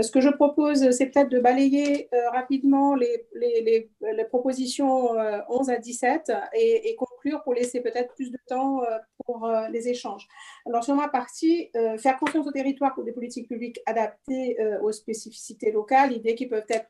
Ce 0.00 0.10
que 0.10 0.20
je 0.20 0.28
propose, 0.28 0.90
c'est 0.90 1.06
peut-être 1.06 1.30
de 1.30 1.38
balayer 1.38 2.08
rapidement 2.32 2.94
les, 2.94 3.90
propositions 4.28 5.10
11 5.48 5.70
à 5.70 5.78
17 5.78 6.32
et, 6.54 6.90
et 6.90 6.96
pour 7.42 7.54
laisser 7.54 7.80
peut-être 7.80 8.14
plus 8.14 8.30
de 8.30 8.38
temps 8.46 8.82
euh, 8.82 8.98
pour 9.24 9.46
euh, 9.46 9.68
les 9.68 9.88
échanges. 9.88 10.26
Alors, 10.66 10.84
sur 10.84 10.94
ma 10.94 11.08
partie, 11.08 11.70
euh, 11.76 11.98
faire 11.98 12.18
confiance 12.18 12.46
au 12.46 12.52
territoire 12.52 12.94
pour 12.94 13.04
des 13.04 13.12
politiques 13.12 13.48
publiques 13.48 13.80
adaptées 13.86 14.56
aux 14.82 14.92
spécificités 14.92 15.72
locales, 15.72 16.12
idées 16.12 16.34
qui 16.34 16.46
peuvent 16.46 16.64
être 16.68 16.88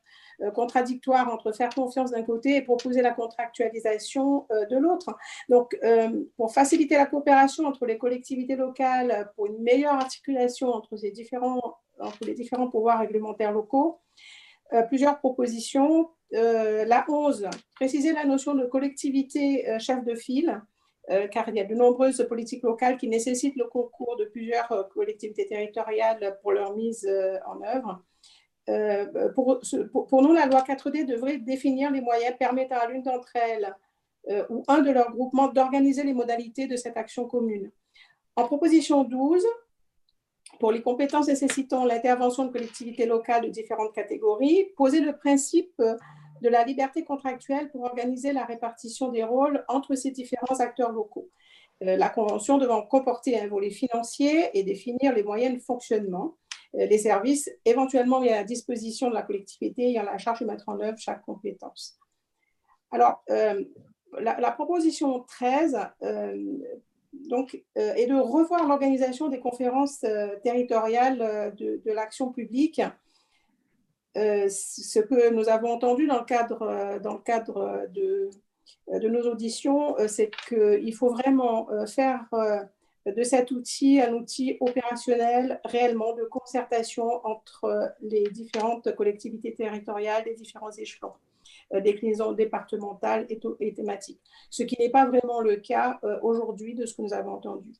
contradictoires 0.55 1.33
entre 1.33 1.53
faire 1.53 1.71
confiance 1.71 2.11
d'un 2.11 2.23
côté 2.23 2.57
et 2.57 2.63
proposer 2.63 3.01
la 3.01 3.13
contractualisation 3.13 4.47
de 4.51 4.77
l'autre. 4.77 5.17
Donc, 5.49 5.79
pour 6.37 6.53
faciliter 6.53 6.97
la 6.97 7.07
coopération 7.07 7.65
entre 7.65 7.87
les 7.87 7.99
collectivités 7.99 8.57
locales, 8.57 9.31
pour 9.35 9.47
une 9.47 9.63
meilleure 9.63 9.95
articulation 9.95 10.69
entre, 10.69 10.97
ces 10.97 11.11
différents, 11.11 11.79
entre 12.01 12.25
les 12.25 12.35
différents 12.35 12.69
pouvoirs 12.69 13.01
réglementaires 13.01 13.53
locaux, 13.53 14.01
plusieurs 14.89 15.19
propositions 15.19 16.11
euh, 16.35 16.85
la 16.85 17.05
11, 17.09 17.49
préciser 17.75 18.13
la 18.13 18.25
notion 18.25 18.55
de 18.55 18.67
collectivité 18.67 19.69
euh, 19.69 19.79
chef 19.79 20.05
de 20.05 20.15
file, 20.17 20.61
euh, 21.11 21.29
car 21.29 21.49
il 21.49 21.55
y 21.55 21.61
a 21.61 21.65
de 21.65 21.75
nombreuses 21.75 22.27
politiques 22.29 22.65
locales 22.65 22.97
qui 22.97 23.09
nécessitent 23.09 23.55
le 23.55 23.67
concours 23.67 24.17
de 24.17 24.25
plusieurs 24.25 24.89
collectivités 24.93 25.47
territoriales 25.47 26.37
pour 26.43 26.53
leur 26.53 26.75
mise 26.75 27.09
en 27.47 27.63
œuvre. 27.63 28.03
Pour, 29.37 30.23
nous, 30.23 30.33
la 30.33 30.47
loi 30.47 30.63
4D 30.63 31.07
devrait 31.07 31.39
définir 31.39 31.93
les 31.93 32.01
moyens 32.01 32.35
permettant 32.37 32.79
à 32.81 32.89
l'une 32.89 33.03
d'entre 33.05 33.31
elles 33.37 33.73
ou 34.51 34.65
un 34.67 34.81
de 34.81 34.91
leurs 34.91 35.13
groupements 35.13 35.47
d'organiser 35.47 36.03
les 36.03 36.13
modalités 36.13 36.67
de 36.67 36.75
cette 36.75 36.97
action 36.97 37.29
commune. 37.29 37.71
En 38.35 38.45
proposition 38.45 39.05
12, 39.05 39.47
pour 40.59 40.73
les 40.73 40.83
compétences 40.83 41.29
nécessitant 41.29 41.85
l'intervention 41.85 42.47
de 42.47 42.53
collectivités 42.53 43.07
locales 43.07 43.43
de 43.43 43.49
différentes 43.49 43.95
catégories, 43.95 44.67
poser 44.77 45.01
le 45.01 45.17
principe 45.17 45.81
de 46.43 46.49
la 46.49 46.65
liberté 46.65 47.05
contractuelle 47.05 47.71
pour 47.71 47.85
organiser 47.85 48.33
la 48.33 48.45
répartition 48.45 49.11
des 49.11 49.25
rôles 49.25 49.65
entre 49.69 49.95
ces 49.95 50.11
différents 50.11 50.61
acteurs 50.61 50.93
locaux. 50.93 51.31
Euh, 51.83 51.97
la 51.97 52.09
Convention 52.09 52.59
devant 52.59 52.83
comporter 52.83 53.39
un 53.39 53.49
volet 53.49 53.71
financier 53.71 54.51
et 54.55 54.63
définir 54.63 55.13
les 55.15 55.23
moyens 55.23 55.55
de 55.55 55.63
fonctionnement, 55.63 56.37
euh, 56.75 56.87
les 56.87 56.99
services 56.99 57.51
éventuellement 57.65 58.21
mis 58.21 58.31
à 58.31 58.37
la 58.37 58.45
disposition 58.45 59.11
de 59.11 59.15
la 59.15 59.23
collectivité 59.23 59.91
ayant 59.91 60.05
la 60.05 60.19
charge 60.19 60.41
de 60.41 60.47
mettre 60.47 60.69
en 60.69 60.81
œuvre 60.81 60.99
chaque 60.99 61.23
compétence. 61.23 61.99
Alors, 62.91 63.23
euh, 63.31 63.63
la, 64.19 64.53
proposition 64.53 65.21
13 65.25 65.77
donc, 67.29 67.63
est 67.75 68.07
de 68.07 68.15
revoir 68.15 68.67
l'organisation 68.69 69.29
des 69.29 69.41
conférences 69.41 70.05
territoriales 70.43 71.55
de, 71.57 71.81
de 71.85 71.93
l'action 71.93 72.33
publique. 72.33 72.81
Euh, 74.17 74.49
ce 74.49 74.99
que 75.01 75.31
nous 75.31 75.49
avons 75.49 75.73
entendu 75.73 76.07
dans 76.07 76.19
le 76.19 76.25
cadre, 76.25 76.63
euh, 76.63 76.99
dans 76.99 77.15
le 77.15 77.21
cadre 77.21 77.87
de, 77.91 78.31
euh, 78.89 78.99
de 78.99 79.09
nos 79.09 79.31
auditions, 79.31 79.95
c'est 80.09 80.31
qu'il 80.49 80.95
faut 80.95 81.11
vraiment 81.11 81.69
faire 81.87 82.27
de 83.05 83.23
cet 83.23 83.51
outil 83.51 84.01
un 84.01 84.15
outil 84.15 84.57
opérationnel 84.61 85.61
réellement 85.65 86.15
de 86.15 86.25
concertation 86.25 87.25
entre 87.27 87.95
les 88.01 88.25
différentes 88.31 88.95
collectivités 88.97 89.55
territoriales, 89.55 90.25
les 90.25 90.35
différents 90.35 90.73
échelons, 90.73 91.13
déclinaisons 91.73 92.33
départementales 92.33 93.27
et, 93.29 93.41
et, 93.61 93.75
thématiques, 93.75 94.21
ce 94.51 94.63
qui 94.63 94.77
n'est 94.79 94.91
pas 94.91 95.07
vraiment 95.07 95.41
le 95.41 95.57
cas 95.57 96.01
aujourd'hui 96.23 96.75
de 96.75 96.87
ce 96.87 96.95
que 96.95 97.03
nous 97.03 97.13
avons 97.13 97.33
entendu. 97.33 97.73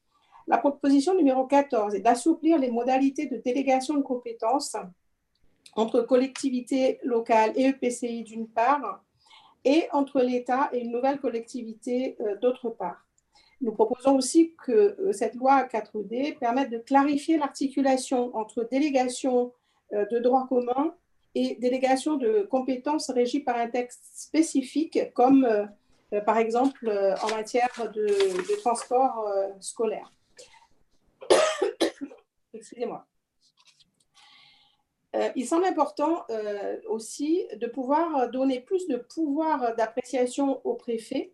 La 0.49 0.59
proposition 0.59 1.15
numéro 1.15 1.47
14 1.47 1.95
est 1.95 2.01
d'assouplir 2.01 2.59
les 2.59 2.71
modalités 2.71 3.27
de 3.27 3.37
délégation 3.37 3.95
de 3.95 4.03
compétences 4.03 4.77
entre 5.75 6.01
collectivités 6.03 6.99
locales 7.03 7.53
et 7.55 7.67
EPCI 7.67 8.23
d'une 8.25 8.49
part, 8.49 9.03
et 9.65 9.89
entre 9.93 10.21
l'État 10.21 10.71
et 10.73 10.81
une 10.81 10.93
nouvelle 10.93 11.19
collectivité 11.19 12.17
euh, 12.21 12.37
d'autre 12.37 12.71
part. 12.71 13.05
Nous 13.61 13.73
proposons 13.73 14.17
aussi 14.17 14.55
que 14.65 14.73
euh, 14.73 15.13
cette 15.13 15.35
loi 15.35 15.65
4D 15.65 16.39
permette 16.39 16.71
de 16.71 16.79
clarifier 16.79 17.37
l'articulation 17.37 18.35
entre 18.37 18.63
délégation 18.71 19.53
euh, 19.93 20.07
de 20.07 20.21
droit 20.21 20.47
commun 20.49 20.95
et 21.37 21.57
délégation 21.57 22.17
de 22.17 22.47
compétences 22.51 23.11
régies 23.11 23.41
par 23.41 23.57
un 23.57 23.69
texte 23.69 24.05
spécifique, 24.15 25.13
comme 25.15 25.47
par 26.25 26.39
exemple 26.39 26.91
en 27.23 27.29
matière 27.29 27.93
de, 27.95 28.57
transport 28.61 29.29
scolaire. 29.61 30.11
Excusez-moi. 32.55 33.07
Euh, 35.17 35.31
il 35.35 35.47
semble 35.47 35.65
important 35.65 36.25
euh, 36.31 36.77
aussi 36.89 37.47
de 37.57 37.67
pouvoir 37.67 38.31
donner 38.31 38.61
plus 38.61 38.87
de 38.87 38.97
pouvoir 38.97 39.75
d'appréciation 39.77 40.61
au 40.65 40.75
préfet 40.75 41.33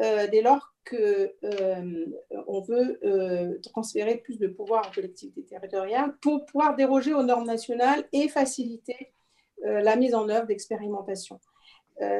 euh, 0.00 0.26
dès 0.26 0.42
lors 0.42 0.74
qu'on 0.88 2.60
veut 2.60 3.60
transférer 3.62 4.18
plus 4.18 4.38
de 4.38 4.46
pouvoir 4.46 4.88
aux 4.88 4.94
collectivités 4.94 5.42
territoriales 5.44 6.16
pour 6.20 6.44
pouvoir 6.46 6.76
déroger 6.76 7.12
aux 7.14 7.22
normes 7.22 7.46
nationales 7.46 8.06
et 8.12 8.28
faciliter 8.28 9.12
la 9.62 9.96
mise 9.96 10.14
en 10.14 10.28
œuvre 10.28 10.46
d'expérimentations. 10.46 11.40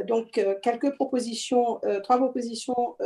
donc, 0.06 0.40
quelques 0.62 0.94
propositions, 0.94 1.80
trois 2.02 2.16
propositions 2.16 2.96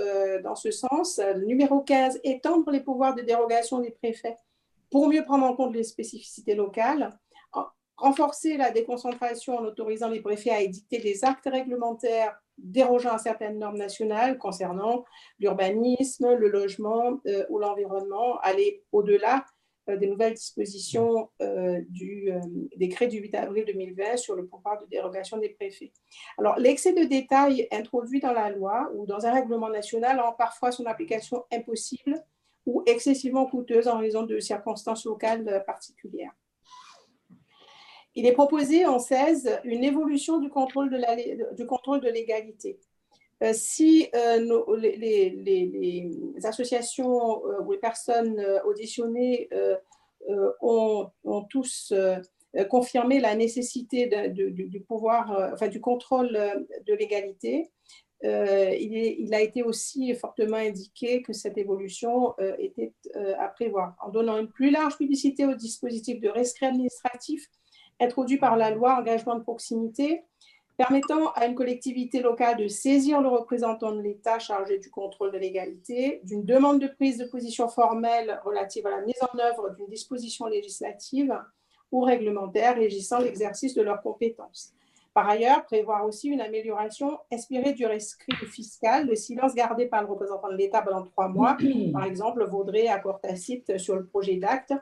dans 0.45 0.55
ce 0.55 0.71
sens. 0.71 1.21
numéro 1.45 1.81
15, 1.81 2.21
étendre 2.25 2.71
les 2.71 2.81
pouvoirs 2.81 3.15
de 3.15 3.23
dérogation 3.23 3.81
des 3.81 3.91
préfets 3.91 4.37
pour 4.91 5.09
mieux 5.09 5.25
prendre 5.25 5.45
en 5.45 5.55
compte 5.55 5.75
les 5.75 5.85
spécificités 5.85 6.55
locales 6.55 7.19
renforcer 8.01 8.57
la 8.57 8.71
déconcentration 8.71 9.59
en 9.59 9.65
autorisant 9.65 10.09
les 10.09 10.21
préfets 10.21 10.51
à 10.51 10.61
édicter 10.63 10.99
des 10.99 11.25
actes 11.25 11.49
réglementaires 11.51 12.35
dérogeant 12.57 13.13
à 13.13 13.19
certaines 13.19 13.59
normes 13.59 13.77
nationales 13.77 14.39
concernant 14.39 15.05
l'urbanisme, 15.39 16.35
le 16.35 16.49
logement 16.49 17.21
euh, 17.27 17.45
ou 17.51 17.59
l'environnement, 17.59 18.39
aller 18.41 18.83
au-delà 18.93 19.37
euh, 19.37 19.60
des 19.97 20.07
nouvelles 20.07 20.35
dispositions 20.35 21.31
euh, 21.41 21.81
du 21.89 22.31
décret 22.77 23.09
du 23.09 23.19
8 23.19 23.35
avril 23.35 23.65
2020 23.67 24.17
sur 24.17 24.35
le 24.35 24.47
pouvoir 24.47 24.81
de 24.81 24.87
dérogation 24.87 25.39
des 25.39 25.51
préfets. 25.51 25.93
Alors, 26.39 26.59
l'excès 26.59 26.93
de 26.93 27.05
détails 27.05 27.69
introduit 27.73 28.21
dans 28.21 28.33
la 28.33 28.51
loi 28.51 28.91
ou 28.95 29.07
dans 29.07 29.27
un 29.27 29.33
règlement 29.33 29.69
national 29.69 30.21
rend 30.21 30.33
parfois 30.33 30.73
son 30.73 30.87
application 30.87 31.45
impossible 31.53 32.23
ou 32.67 32.83
excessivement 32.87 33.47
coûteuse 33.47 33.89
en 33.89 33.99
raison 33.99 34.23
de 34.23 34.39
circonstances 34.39 35.05
locales 35.05 35.65
particulières. 35.67 36.33
Il 38.15 38.27
est 38.27 38.33
proposé 38.33 38.87
en 38.87 38.99
16 38.99 39.61
une 39.65 39.85
évolution 39.85 40.39
du 40.39 40.49
contrôle 40.49 40.91
de, 40.91 40.97
la, 40.97 41.55
du 41.55 41.67
contrôle 41.67 42.01
de 42.01 42.09
légalité. 42.09 42.81
Euh, 43.43 43.53
si 43.55 44.09
euh, 44.15 44.77
les, 44.77 46.11
associations 46.45 47.47
euh, 47.47 47.63
ou 47.63 47.73
les 47.73 47.79
personnes 47.79 48.45
auditionnées 48.67 49.49
ont, 50.61 51.11
tous 51.49 51.95
confirmé 52.69 53.21
la 53.21 53.35
nécessité 53.35 54.09
du 54.31 54.81
pouvoir, 54.81 55.51
enfin 55.53 55.69
du 55.69 55.81
contrôle 55.81 56.33
de 56.87 56.95
légalité, 56.95 57.71
il, 58.23 59.35
a 59.35 59.41
été 59.41 59.63
aussi 59.63 60.15
fortement 60.15 60.59
indiqué 60.59 61.23
que 61.23 61.33
cette 61.33 61.57
évolution 61.57 62.35
était 62.59 62.93
à 63.39 63.49
prévoir. 63.49 63.95
En 64.05 64.11
donnant 64.11 64.39
une 64.39 64.49
plus 64.49 64.71
large 64.71 64.99
publicité 64.99 65.47
au 65.47 65.55
dispositif 65.55 66.21
de 66.21 66.29
rescrit 66.29 66.67
administratif 66.67 67.49
introduit 68.01 68.39
par 68.39 68.57
la 68.57 68.71
loi 68.71 68.97
engagement 68.99 69.37
de 69.37 69.43
proximité, 69.43 70.23
permettant 70.81 71.31
à 71.33 71.45
une 71.45 71.55
collectivité 71.55 72.23
locale 72.23 72.57
de 72.57 72.67
saisir 72.67 73.21
le 73.21 73.29
représentant 73.29 73.93
de 73.93 74.01
l'État 74.01 74.39
chargé 74.39 74.79
du 74.79 74.91
contrôle 74.91 75.31
de 75.31 75.37
l'égalité 75.37 76.23
d'une 76.25 76.43
demande 76.43 76.81
de 76.81 76.87
prise 76.87 77.19
de 77.19 77.27
position 77.27 77.69
formelle 77.69 78.41
relative 78.47 78.87
à 78.87 78.91
la 78.93 79.03
mise 79.03 79.21
en 79.21 79.39
œuvre 79.39 79.75
d'une 79.77 79.89
disposition 79.89 80.47
législative 80.47 81.39
ou 81.93 82.01
réglementaire 82.01 82.77
régissant 82.77 83.19
l'exercice 83.19 83.75
de 83.75 83.83
leurs 83.83 84.01
compétences. 84.01 84.73
Par 85.13 85.29
ailleurs, 85.29 85.67
prévoir 85.67 86.07
aussi 86.07 86.29
une 86.29 86.41
amélioration 86.41 87.19
inspirée 87.31 87.75
du 87.75 87.85
rescrit 87.85 88.33
fiscal. 88.47 89.07
Le 89.07 89.17
silence 89.17 89.55
gardé 89.55 89.85
par 89.85 90.01
le 90.01 90.09
représentant 90.09 90.49
de 90.49 90.57
l'État 90.57 90.81
pendant 90.81 91.03
trois 91.03 91.29
mois, 91.29 91.59
par 91.93 92.05
exemple, 92.05 92.43
vaudrait 92.47 92.87
accord 92.87 93.21
tacite 93.21 93.77
sur 93.77 93.97
le 93.97 94.07
projet 94.07 94.37
d'acte 94.37 94.73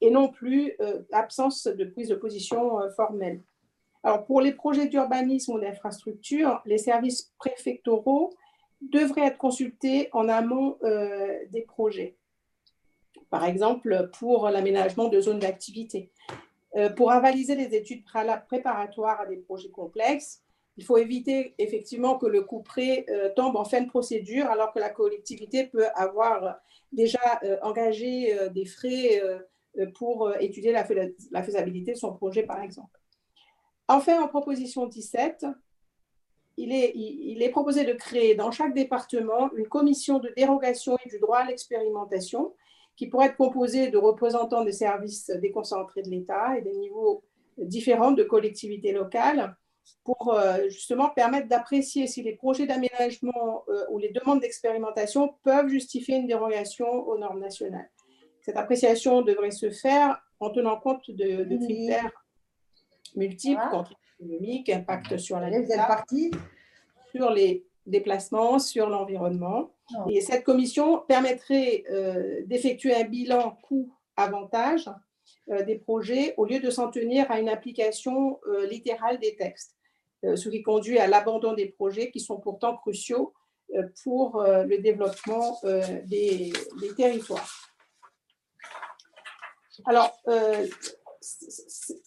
et 0.00 0.12
non 0.12 0.28
plus 0.28 0.74
euh, 0.80 1.00
absence 1.10 1.66
de 1.66 1.84
prise 1.84 2.10
de 2.10 2.14
position 2.14 2.80
euh, 2.80 2.90
formelle. 2.90 3.40
Alors, 4.04 4.24
pour 4.24 4.40
les 4.40 4.52
projets 4.52 4.86
d'urbanisme 4.86 5.52
ou 5.52 5.60
d'infrastructure, 5.60 6.62
les 6.64 6.78
services 6.78 7.32
préfectoraux 7.38 8.30
devraient 8.80 9.26
être 9.26 9.38
consultés 9.38 10.08
en 10.12 10.28
amont 10.28 10.78
euh, 10.84 11.38
des 11.50 11.62
projets. 11.62 12.16
Par 13.30 13.44
exemple, 13.44 14.10
pour 14.18 14.48
l'aménagement 14.48 15.08
de 15.08 15.20
zones 15.20 15.40
d'activité. 15.40 16.10
Euh, 16.76 16.90
pour 16.90 17.10
avaliser 17.10 17.54
les 17.54 17.74
études 17.74 18.04
préparatoires 18.04 19.20
à 19.20 19.26
des 19.26 19.36
projets 19.36 19.70
complexes, 19.70 20.42
il 20.76 20.84
faut 20.84 20.98
éviter 20.98 21.54
effectivement 21.58 22.18
que 22.18 22.26
le 22.26 22.42
coup 22.42 22.62
prêt 22.62 23.04
euh, 23.08 23.30
tombe 23.34 23.56
en 23.56 23.64
fin 23.64 23.80
de 23.80 23.88
procédure 23.88 24.46
alors 24.46 24.72
que 24.72 24.78
la 24.78 24.90
collectivité 24.90 25.66
peut 25.66 25.86
avoir 25.94 26.60
déjà 26.92 27.40
euh, 27.42 27.56
engagé 27.62 28.36
des 28.54 28.64
frais 28.64 29.20
pour 29.94 30.32
étudier 30.40 30.72
la, 30.72 30.84
faisabilité 31.42 31.92
de 31.92 31.98
son 31.98 32.12
projet, 32.12 32.42
par 32.42 32.62
exemple. 32.62 32.97
Enfin, 33.88 34.22
en 34.22 34.28
proposition 34.28 34.86
17, 34.86 35.46
il 36.58 36.72
est, 36.72 36.92
il 36.94 37.42
est, 37.42 37.50
proposé 37.50 37.84
de 37.84 37.92
créer 37.92 38.34
dans 38.34 38.50
chaque 38.50 38.74
département 38.74 39.50
une 39.56 39.68
commission 39.68 40.18
de 40.18 40.32
dérogation 40.36 40.98
et 41.04 41.08
du 41.08 41.18
droit 41.18 41.38
à 41.38 41.46
l'expérimentation 41.46 42.54
qui 42.96 43.06
pourrait 43.06 43.26
être 43.26 43.36
composé 43.36 43.90
de 43.90 43.96
représentants 43.96 44.64
des 44.64 44.72
services 44.72 45.30
déconcentrés 45.30 46.02
de 46.02 46.10
l'État 46.10 46.58
et 46.58 46.62
des 46.62 46.74
niveaux 46.74 47.22
différents 47.56 48.10
de 48.10 48.24
collectivités 48.24 48.92
locales 48.92 49.56
pour 50.04 50.34
euh, 50.34 50.68
justement 50.68 51.08
permettre 51.08 51.48
d'apprécier 51.48 52.06
si 52.06 52.22
les 52.22 52.34
projets 52.34 52.66
d'aménagement 52.66 53.64
euh, 53.68 53.84
ou 53.90 53.98
les 53.98 54.10
demandes 54.10 54.40
d'expérimentation 54.40 55.34
peuvent 55.44 55.68
justifier 55.68 56.16
une 56.16 56.26
dérogation 56.26 56.88
aux 56.88 57.16
normes 57.18 57.40
nationales. 57.40 57.88
Cette 58.42 58.56
appréciation 58.56 59.22
devrait 59.22 59.50
se 59.50 59.70
faire 59.70 60.20
en 60.40 60.50
tenant 60.50 60.78
compte 60.78 61.10
de, 61.10 61.56
critères 61.64 62.12
multiples, 63.16 63.60
voilà. 63.70 63.88
économiques, 64.20 64.68
impact 64.68 65.18
sur 65.18 65.38
la 65.40 65.50
partie 65.86 66.30
sur 67.14 67.30
les 67.30 67.64
déplacements, 67.86 68.58
sur 68.58 68.88
l'environnement. 68.88 69.70
Et 70.10 70.20
cette 70.20 70.44
commission 70.44 70.98
permettrait 71.08 71.84
euh, 71.90 72.42
d'effectuer 72.44 72.94
un 72.94 73.04
bilan 73.04 73.58
coût-avantage 73.62 74.90
euh, 75.50 75.62
des 75.64 75.76
projets 75.76 76.34
au 76.36 76.44
lieu 76.44 76.60
de 76.60 76.70
s'en 76.70 76.90
tenir 76.90 77.30
à 77.30 77.40
une 77.40 77.48
application 77.48 78.38
euh, 78.46 78.66
littérale 78.66 79.18
des 79.18 79.34
textes, 79.36 79.74
ce 80.22 80.48
qui 80.48 80.62
conduit 80.62 80.98
à 80.98 81.06
l'abandon 81.06 81.52
des 81.54 81.66
projets 81.66 82.10
qui 82.10 82.20
sont 82.20 82.38
pourtant 82.38 82.76
cruciaux 82.76 83.32
pour 84.02 84.42
le 84.42 84.78
développement 84.78 85.60
des, 86.06 86.52
territoires. 86.96 87.70
Alors, 89.84 90.18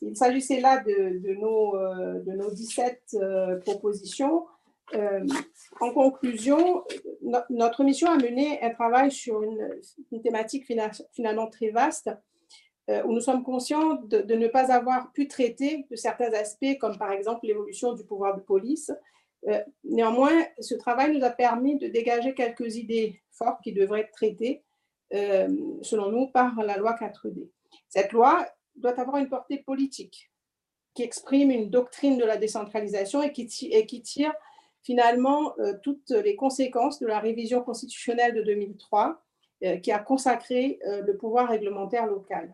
il 0.02 0.16
s'agissait 0.16 0.60
là 0.60 0.84
de, 0.84 1.34
nos, 1.40 1.74
de, 1.76 2.32
nos, 2.32 2.52
17 2.52 3.18
propositions. 3.62 4.46
Euh, 4.94 5.26
en 5.80 5.92
conclusion, 5.92 6.84
notre 7.50 7.84
mission 7.84 8.10
a 8.10 8.18
mené 8.18 8.62
un 8.62 8.72
travail 8.72 9.12
sur 9.12 9.42
une, 9.44 10.22
thématique 10.22 10.66
finalement 11.14 11.48
très 11.48 11.70
vaste, 11.70 12.10
euh, 12.90 13.04
où 13.04 13.14
nous 13.14 13.22
sommes 13.22 13.44
conscients 13.44 13.96
de, 14.04 14.36
ne 14.36 14.48
pas 14.48 14.72
avoir 14.72 15.12
pu 15.14 15.28
traiter 15.28 15.86
de 15.90 15.96
certains 15.96 16.34
aspects, 16.34 16.78
comme 16.80 16.98
par 16.98 17.12
exemple 17.12 17.46
l'évolution 17.46 17.94
du 17.94 18.04
pouvoir 18.04 18.36
de 18.36 18.42
police. 18.42 18.92
Euh, 19.48 19.60
néanmoins, 19.84 20.46
ce 20.60 20.76
travail 20.76 21.18
nous 21.18 21.24
a 21.24 21.30
permis 21.30 21.78
de 21.78 21.88
dégager 21.88 22.34
quelques 22.34 22.76
idées 22.76 23.22
fortes 23.32 23.62
qui 23.64 23.74
devraient 23.74 24.02
être 24.02 24.12
traitées, 24.12 24.64
selon 25.82 26.10
nous, 26.10 26.28
par 26.28 26.56
la 26.64 26.78
loi 26.78 26.94
4D. 26.94 27.50
Cette 27.90 28.14
loi 28.14 28.46
doit 28.76 29.00
avoir 29.00 29.18
une 29.18 29.30
portée 29.30 29.60
politique 29.60 30.32
qui 30.94 31.04
exprime 31.04 31.52
une 31.52 31.70
doctrine 31.70 32.18
de 32.18 32.26
la 32.26 32.38
décentralisation 32.38 33.22
et 33.22 33.32
qui, 33.32 34.02
tire 34.02 34.34
finalement 34.82 35.58
euh, 35.60 35.74
toutes 35.84 36.12
les 36.12 36.36
conséquences 36.36 37.00
de 37.00 37.08
la 37.08 37.20
révision 37.20 37.62
constitutionnelle 37.62 38.34
de 38.34 38.42
2003 38.42 39.22
euh, 39.64 39.78
qui 39.78 39.92
a 39.92 40.00
consacré 40.00 40.80
euh, 40.86 41.02
le 41.02 41.16
pouvoir 41.16 41.50
réglementaire 41.50 42.08
local. 42.08 42.54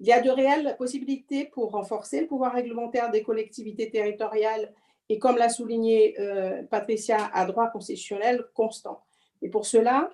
Il 0.00 0.06
y 0.06 0.12
a 0.12 0.20
de 0.20 0.30
réelles 0.30 0.74
possibilités 0.76 1.44
pour 1.44 1.70
renforcer 1.70 2.20
le 2.20 2.26
pouvoir 2.26 2.52
réglementaire 2.52 3.10
des 3.10 3.22
collectivités 3.22 3.88
territoriales 3.90 4.74
et, 5.08 5.18
comme 5.18 5.36
l'a 5.36 5.48
souligné 5.48 6.16
Patricia, 6.70 7.30
à 7.32 7.44
droit 7.44 7.68
constitutionnel 7.68 8.44
constant. 8.54 9.04
Et 9.42 9.48
pour 9.48 9.64
cela, 9.64 10.10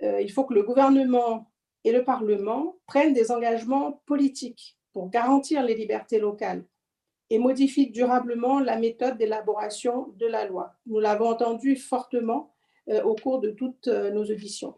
il 0.00 0.30
faut 0.30 0.44
que 0.44 0.54
le 0.54 0.62
gouvernement 0.62 1.50
et 1.86 1.92
le 1.92 2.02
Parlement 2.02 2.74
prennent 2.86 3.14
des 3.14 3.30
engagements 3.30 4.02
politiques 4.06 4.76
pour 4.92 5.08
garantir 5.08 5.62
les 5.62 5.76
libertés 5.76 6.18
locales 6.18 6.64
et 7.30 7.38
modifie 7.38 7.90
durablement 7.90 8.58
la 8.58 8.76
méthode 8.76 9.16
d'élaboration 9.18 10.12
de 10.16 10.26
la 10.26 10.46
loi. 10.46 10.74
Nous 10.86 10.98
l'avons 10.98 11.28
entendu 11.28 11.76
fortement 11.76 12.52
euh, 12.88 13.04
au 13.04 13.14
cours 13.14 13.38
de 13.38 13.50
toutes 13.50 13.86
euh, 13.86 14.10
nos 14.10 14.24
auditions. 14.24 14.74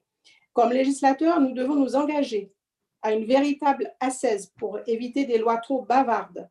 Comme 0.52 0.70
législateurs, 0.70 1.40
nous 1.40 1.52
devons 1.52 1.76
nous 1.76 1.97
engager 1.97 2.52
à 3.01 3.14
une 3.14 3.24
véritable 3.24 3.90
assaise 4.01 4.52
pour 4.59 4.78
éviter 4.86 5.24
des 5.24 5.39
lois 5.39 5.56
trop 5.56 5.80
bavardes 5.80 6.51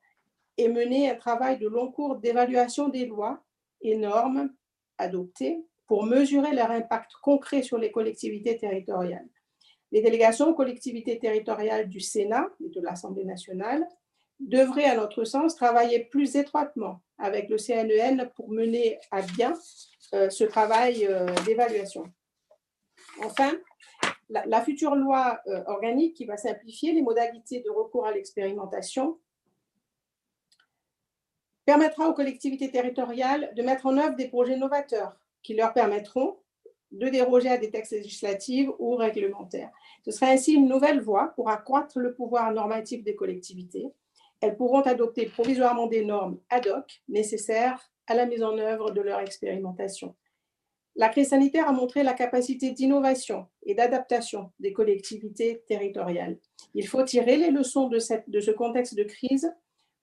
et 0.58 0.70
mener 0.70 1.12
un 1.12 1.16
travail 1.16 1.60
de 1.60 1.68
long 1.68 1.92
cours 1.92 2.16
d'évaluation 2.16 2.90
des 2.90 3.06
lois 3.06 3.44
et 3.82 3.96
normes 3.96 4.50
adoptées 4.98 5.64
pour 5.86 6.04
mesurer 6.04 6.56
leur 6.56 6.72
impact 6.72 7.12
concret 7.22 7.62
sur 7.62 7.78
les 7.78 7.92
collectivités 7.92 8.58
territoriales. 8.58 9.30
Les 9.92 10.02
délégations 10.02 10.50
aux 10.50 10.54
collectivités 10.54 11.18
territoriales 11.18 11.88
du 11.88 12.00
Sénat 12.00 12.48
et 12.64 12.70
de 12.70 12.82
l'Assemblée 12.82 13.26
nationale 13.26 13.88
devrait, 14.40 14.86
à 14.86 14.96
notre 14.96 15.24
sens, 15.24 15.56
travailler 15.56 16.06
plus 16.06 16.36
étroitement 16.36 17.02
avec 17.18 17.50
le 17.50 17.58
CNEN 17.58 18.30
pour 18.36 18.50
mener 18.50 19.00
à 19.12 19.22
bien 19.22 19.54
euh, 20.14 20.30
ce 20.30 20.44
travail 20.44 21.06
euh, 21.06 21.26
d'évaluation. 21.46 22.06
Enfin, 23.24 23.54
la, 24.30 24.62
future 24.62 24.96
loi 24.96 25.40
euh, 25.48 25.64
organique 25.68 26.16
qui 26.16 26.26
va 26.26 26.38
simplifier 26.38 26.92
les 26.92 27.02
modalités 27.02 27.62
de 27.62 27.70
recours 27.70 28.06
à 28.06 28.12
l'expérimentation 28.12 29.20
permettra 31.66 32.08
aux 32.08 32.14
collectivités 32.14 32.72
territoriales 32.72 33.54
de 33.56 33.64
mettre 33.64 33.86
en 33.88 33.98
œuvre 33.98 34.16
des 34.16 34.28
projets 34.28 34.58
novateurs 34.58 35.16
qui 35.44 35.54
leur 35.54 35.74
permettront 35.74 36.38
de 36.92 37.10
déroger 37.10 37.50
à 37.50 37.58
des 37.58 37.70
textes 37.70 37.92
législatifs 37.92 38.70
ou 38.80 38.96
réglementaires. 38.96 39.72
Ce 40.06 40.12
sera 40.12 40.32
ainsi 40.32 40.54
une 40.54 40.68
nouvelle 40.68 41.02
voie 41.02 41.34
pour 41.36 41.50
accroître 41.50 42.00
le 42.00 42.14
pouvoir 42.14 42.52
normatif 42.54 43.04
des 43.04 43.16
collectivités 43.16 43.92
elles 44.42 44.56
pourront 44.56 44.82
adopter 44.82 45.26
provisoirement 45.26 45.88
des 45.88 46.06
normes 46.06 46.40
ad 46.50 46.68
hoc 46.68 47.02
nécessaires 47.08 47.92
à 48.08 48.16
la 48.16 48.26
mise 48.26 48.44
en 48.44 48.58
œuvre 48.58 48.92
de 48.92 49.02
leur 49.02 49.20
expérimentation. 49.20 50.16
La 50.96 51.10
crise 51.10 51.30
sanitaire 51.30 51.68
a 51.68 51.74
montré 51.74 52.02
la 52.04 52.14
capacité 52.14 52.72
d'innovation 52.72 53.48
et 53.64 53.76
d'adaptation 53.76 54.52
des 54.60 54.74
collectivités 54.74 55.64
territoriales. 55.68 56.40
Il 56.74 56.88
faut 56.88 57.04
tirer 57.04 57.38
les 57.38 57.52
leçons 57.52 57.88
de, 57.88 58.00
de 58.28 58.40
ce 58.40 58.52
contexte 58.52 58.96
de 58.96 59.04
crise 59.04 59.54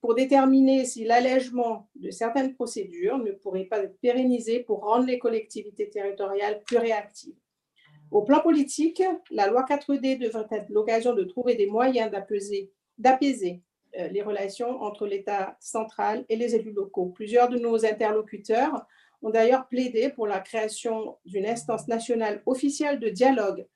pour 0.04 0.14
déterminer 0.14 0.84
si 0.84 1.02
l'allègement 1.06 1.88
de 1.94 2.10
certaines 2.10 2.52
procédures 2.52 3.16
ne 3.16 3.32
pourrait 3.32 3.64
pas 3.64 3.78
être 3.78 3.98
pérennisé 4.00 4.60
pour 4.60 4.80
rendre 4.80 5.06
les 5.06 5.18
collectivités 5.18 5.88
territoriales 5.88 6.62
plus 6.62 6.76
réactives. 6.76 7.38
Au 8.10 8.20
plan 8.20 8.40
politique, 8.40 9.02
la 9.30 9.46
loi 9.46 9.64
4D 9.66 10.18
devrait 10.18 10.44
être 10.50 10.68
l'occasion 10.68 11.14
de 11.14 11.24
trouver 11.24 11.54
des 11.54 11.68
moyens 11.68 12.10
d'apaiser 12.98 13.62
euh, 13.98 14.08
les 14.08 14.20
relations 14.20 14.82
entre 14.82 15.06
l'État 15.06 15.56
central 15.58 16.26
et 16.28 16.36
les 16.36 16.54
élus 16.54 16.74
locaux. 16.74 17.06
Plusieurs 17.06 17.48
de 17.48 17.56
nos 17.56 17.86
interlocuteurs 17.86 18.86
ont 19.22 19.30
d'ailleurs 19.30 19.68
plaidé 19.68 20.10
pour 20.10 20.26
la 20.26 20.40
création 20.40 21.16
d'une 21.24 21.46
instance 21.46 21.88
nationale 21.88 22.42
officielle 22.44 23.00
de 23.00 23.08
dialogue 23.08 23.66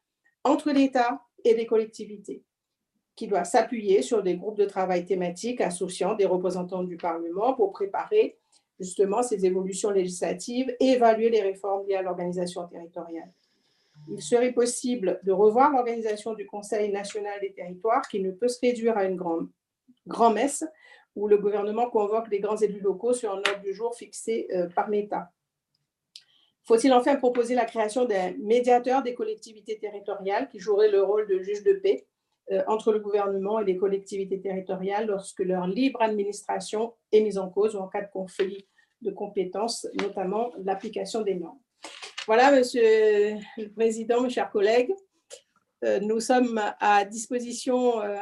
entre 0.45 0.73
l'État 0.73 1.23
et 1.43 1.55
les 1.55 1.65
collectivités, 1.65 2.43
qui 3.19 3.27
doit 3.27 3.43
s'appuyer 3.43 4.01
sur 4.01 4.23
des 4.23 4.37
groupes 4.37 4.57
de 4.57 4.65
travail 4.65 5.05
thématiques 5.05 5.61
associant 5.61 6.15
des 6.15 6.25
représentants 6.25 6.85
du 6.85 6.97
Parlement 6.97 7.53
pour 7.53 7.73
préparer 7.73 8.39
justement 8.79 9.25
ces 9.25 9.45
évolutions 9.45 9.91
législatives 9.91 10.73
et 10.79 10.91
évaluer 10.91 11.29
les 11.29 11.43
réformes 11.43 11.85
liées 11.89 11.97
à 11.97 12.03
l'organisation 12.03 12.69
territoriale. 12.69 13.33
Il 14.09 14.23
serait 14.23 14.53
possible 14.53 15.19
de 15.25 15.33
revoir 15.33 15.73
l'organisation 15.73 16.35
du 16.35 16.47
Conseil 16.47 16.93
national 16.93 17.41
des 17.41 17.53
territoires 17.53 18.07
qui 18.07 18.21
ne 18.21 18.31
peut 18.31 18.47
se 18.47 18.61
réduire 18.61 18.97
à 18.97 19.05
une 19.05 19.17
grande 19.17 19.49
grand-messe 20.07 20.65
où 21.17 21.27
le 21.27 21.39
gouvernement 21.39 21.91
convoque 21.91 22.29
les 22.29 22.39
grands 22.39 22.59
élus 22.59 22.79
locaux 22.79 23.15
sur 23.15 23.33
un 23.33 23.39
ordre 23.39 23.63
du 23.65 23.75
jour 23.75 23.97
fixé 23.97 24.47
euh, 24.53 24.69
par 24.69 24.89
l'État. 24.89 25.33
Faut-il 26.63 26.93
enfin 26.93 27.17
proposer 27.17 27.57
la 27.57 27.65
création 27.65 28.05
d'un 28.05 28.33
médiateur 28.39 29.03
des 29.03 29.15
collectivités 29.15 29.77
territoriales 29.77 30.49
qui 30.49 30.61
jouerait 30.61 30.93
le 30.93 31.03
rôle 31.03 31.27
de 31.27 31.41
juge 31.41 31.65
de 31.65 31.73
paix? 31.73 32.07
Entre 32.67 32.93
le 32.93 33.01
gouvernement 33.01 33.61
et 33.61 33.65
les 33.65 33.77
collectivités 33.77 34.41
territoriales 34.41 35.07
lorsque 35.07 35.41
leur 35.41 35.67
libre 35.67 36.01
administration 36.03 36.95
est 37.13 37.21
mise 37.21 37.39
en 37.39 37.51
cause 37.51 37.77
ou 37.77 37.79
en 37.79 37.89
cas 37.89 38.03
de 38.03 38.11
conflit 38.11 38.67
de 39.03 39.11
compétences, 39.11 39.87
notamment 40.01 40.51
l'application 40.65 41.23
des 41.23 41.35
normes. 41.35 41.59
Voilà, 42.27 42.51
Monsieur 42.53 42.83
le 43.57 43.73
Président, 43.75 44.23
mes 44.23 44.31
chers 44.31 44.51
collègues, 44.51 44.93
euh, 45.85 46.01
nous 46.01 46.21
sommes 46.21 46.61
à 46.81 47.05
disposition 47.05 48.03
euh, 48.03 48.17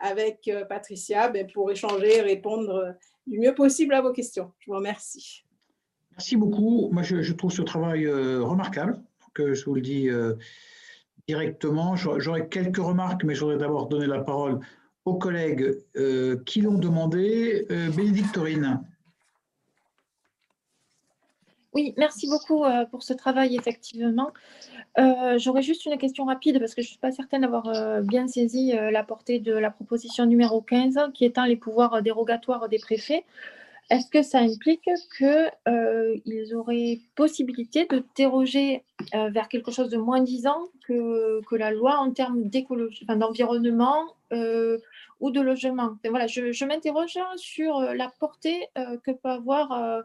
avec 0.00 0.50
Patricia 0.68 1.28
ben, 1.28 1.46
pour 1.52 1.70
échanger 1.70 2.18
et 2.18 2.22
répondre 2.22 2.94
du 3.26 3.38
mieux 3.38 3.54
possible 3.54 3.94
à 3.94 4.00
vos 4.00 4.12
questions. 4.12 4.52
Je 4.60 4.70
vous 4.70 4.76
remercie. 4.76 5.44
Merci 6.12 6.36
beaucoup. 6.36 6.88
Moi, 6.92 7.02
je, 7.02 7.32
trouve 7.32 7.52
ce 7.52 7.62
travail 7.62 8.06
remarquable, 8.06 9.02
je 9.36 9.64
vous 9.64 9.74
le 9.74 9.80
dis 9.80 10.08
directement. 11.32 11.96
J'aurais 11.96 12.46
quelques 12.48 12.76
remarques, 12.76 13.24
mais 13.24 13.34
je 13.34 13.40
voudrais 13.40 13.56
d'abord 13.56 13.88
donner 13.88 14.06
la 14.06 14.20
parole 14.20 14.60
aux 15.06 15.14
collègues 15.14 15.78
euh, 15.96 16.42
qui 16.44 16.60
l'ont 16.60 16.78
demandé. 16.78 17.66
Euh, 17.70 17.88
Bénédicte 17.90 18.38
Oui, 21.72 21.94
merci 21.96 22.28
beaucoup 22.28 22.64
euh, 22.64 22.84
pour 22.84 23.02
ce 23.02 23.14
travail, 23.14 23.56
effectivement. 23.56 24.30
J'aurais 25.38 25.62
juste 25.62 25.86
une 25.86 25.96
question 25.96 26.26
rapide 26.26 26.58
parce 26.58 26.74
que 26.74 26.82
je 26.82 26.88
ne 26.88 26.90
suis 26.90 26.98
pas 26.98 27.12
certaine 27.12 27.40
d'avoir 27.42 28.02
bien 28.02 28.28
saisi 28.28 28.72
la 28.74 29.02
portée 29.02 29.38
de 29.38 29.54
la 29.54 29.70
proposition 29.70 30.26
numéro 30.26 30.60
15 30.60 30.98
qui 31.14 31.24
étend 31.24 31.46
les 31.46 31.56
pouvoirs 31.56 32.02
dérogatoires 32.02 32.68
des 32.68 32.78
préfets. 32.78 33.24
Est-ce 33.90 34.08
que 34.08 34.22
ça 34.22 34.38
implique 34.38 34.88
qu'ils 35.18 35.50
euh, 35.68 36.54
auraient 36.54 37.00
possibilité 37.14 37.86
de 37.86 38.04
déroger 38.16 38.84
euh, 39.14 39.28
vers 39.30 39.48
quelque 39.48 39.70
chose 39.70 39.90
de 39.90 39.98
moins 39.98 40.22
disant 40.22 40.68
que, 40.86 41.42
que 41.46 41.56
la 41.56 41.72
loi 41.72 41.98
en 41.98 42.10
termes 42.10 42.44
d'écologie, 42.44 43.04
d'environnement 43.04 44.14
euh, 44.32 44.78
ou 45.20 45.30
de 45.30 45.40
logement? 45.40 45.96
Voilà, 46.08 46.26
Je, 46.26 46.64
m'interroge 46.64 47.18
sur 47.36 47.80
la 47.80 48.08
portée 48.18 48.68
que 48.76 49.10
peut 49.10 49.28
avoir 49.28 50.02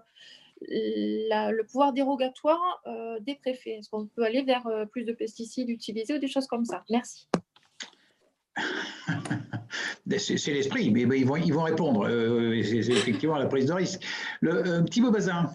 le 0.62 1.62
pouvoir 1.64 1.94
dérogatoire 1.94 2.84
des 3.22 3.36
préfets. 3.36 3.78
Est-ce 3.78 3.90
qu'on 3.90 4.08
peut 4.08 4.24
aller 4.24 4.44
vers 4.44 4.68
plus 4.92 5.06
de 5.06 5.14
pesticides 5.14 5.70
utilisés 5.70 6.16
ou 6.16 6.20
des 6.20 6.28
choses 6.28 6.48
comme 6.48 6.66
ça? 6.66 6.84
Merci. 6.90 7.28
C'est 10.18 10.54
l'esprit, 10.54 10.92
mais, 10.92 11.20
ils, 11.20 11.26
vont, 11.26 11.64
répondre. 11.64 12.08
Euh, 12.08 12.62
c'est 12.64 12.78
effectivement 12.78 13.38
la 13.38 13.48
prise 13.48 13.66
de 13.66 13.74
risque. 13.74 14.02
Le, 14.42 14.68
euh, 14.68 14.84
Thibaut 14.84 15.12
Bazin. 15.12 15.50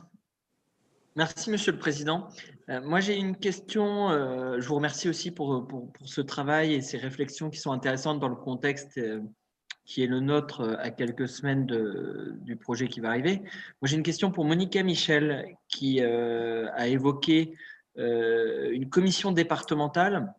Merci, 1.16 1.50
Monsieur 1.50 1.72
le 1.72 1.78
Président. 1.78 2.28
Euh, 2.68 2.80
moi, 2.82 3.00
j'ai 3.00 3.16
une 3.16 3.36
question. 3.36 4.10
je 4.58 4.66
vous 4.66 4.74
remercie 4.74 5.08
aussi 5.08 5.30
pour, 5.30 5.66
ce 6.04 6.20
travail 6.20 6.74
et 6.74 6.80
ces 6.80 6.98
réflexions 6.98 7.50
qui 7.50 7.58
sont 7.58 7.72
intéressantes 7.72 8.20
dans 8.20 8.28
le 8.28 8.36
contexte 8.36 9.00
qui 9.84 10.04
est 10.04 10.06
le 10.06 10.20
nôtre 10.20 10.76
à 10.78 10.90
quelques 10.90 11.28
semaines 11.28 11.66
du 11.66 12.56
projet 12.56 12.86
qui 12.88 13.00
va 13.00 13.08
arriver. 13.08 13.38
Moi, 13.40 13.86
j'ai 13.86 13.96
une 13.96 14.04
question 14.04 14.30
pour 14.30 14.44
Monica 14.44 14.82
Michel 14.82 15.56
qui 15.68 16.00
a 16.00 16.88
évoqué 16.88 17.54
une 17.96 18.88
commission 18.88 19.32
départementale 19.32 20.32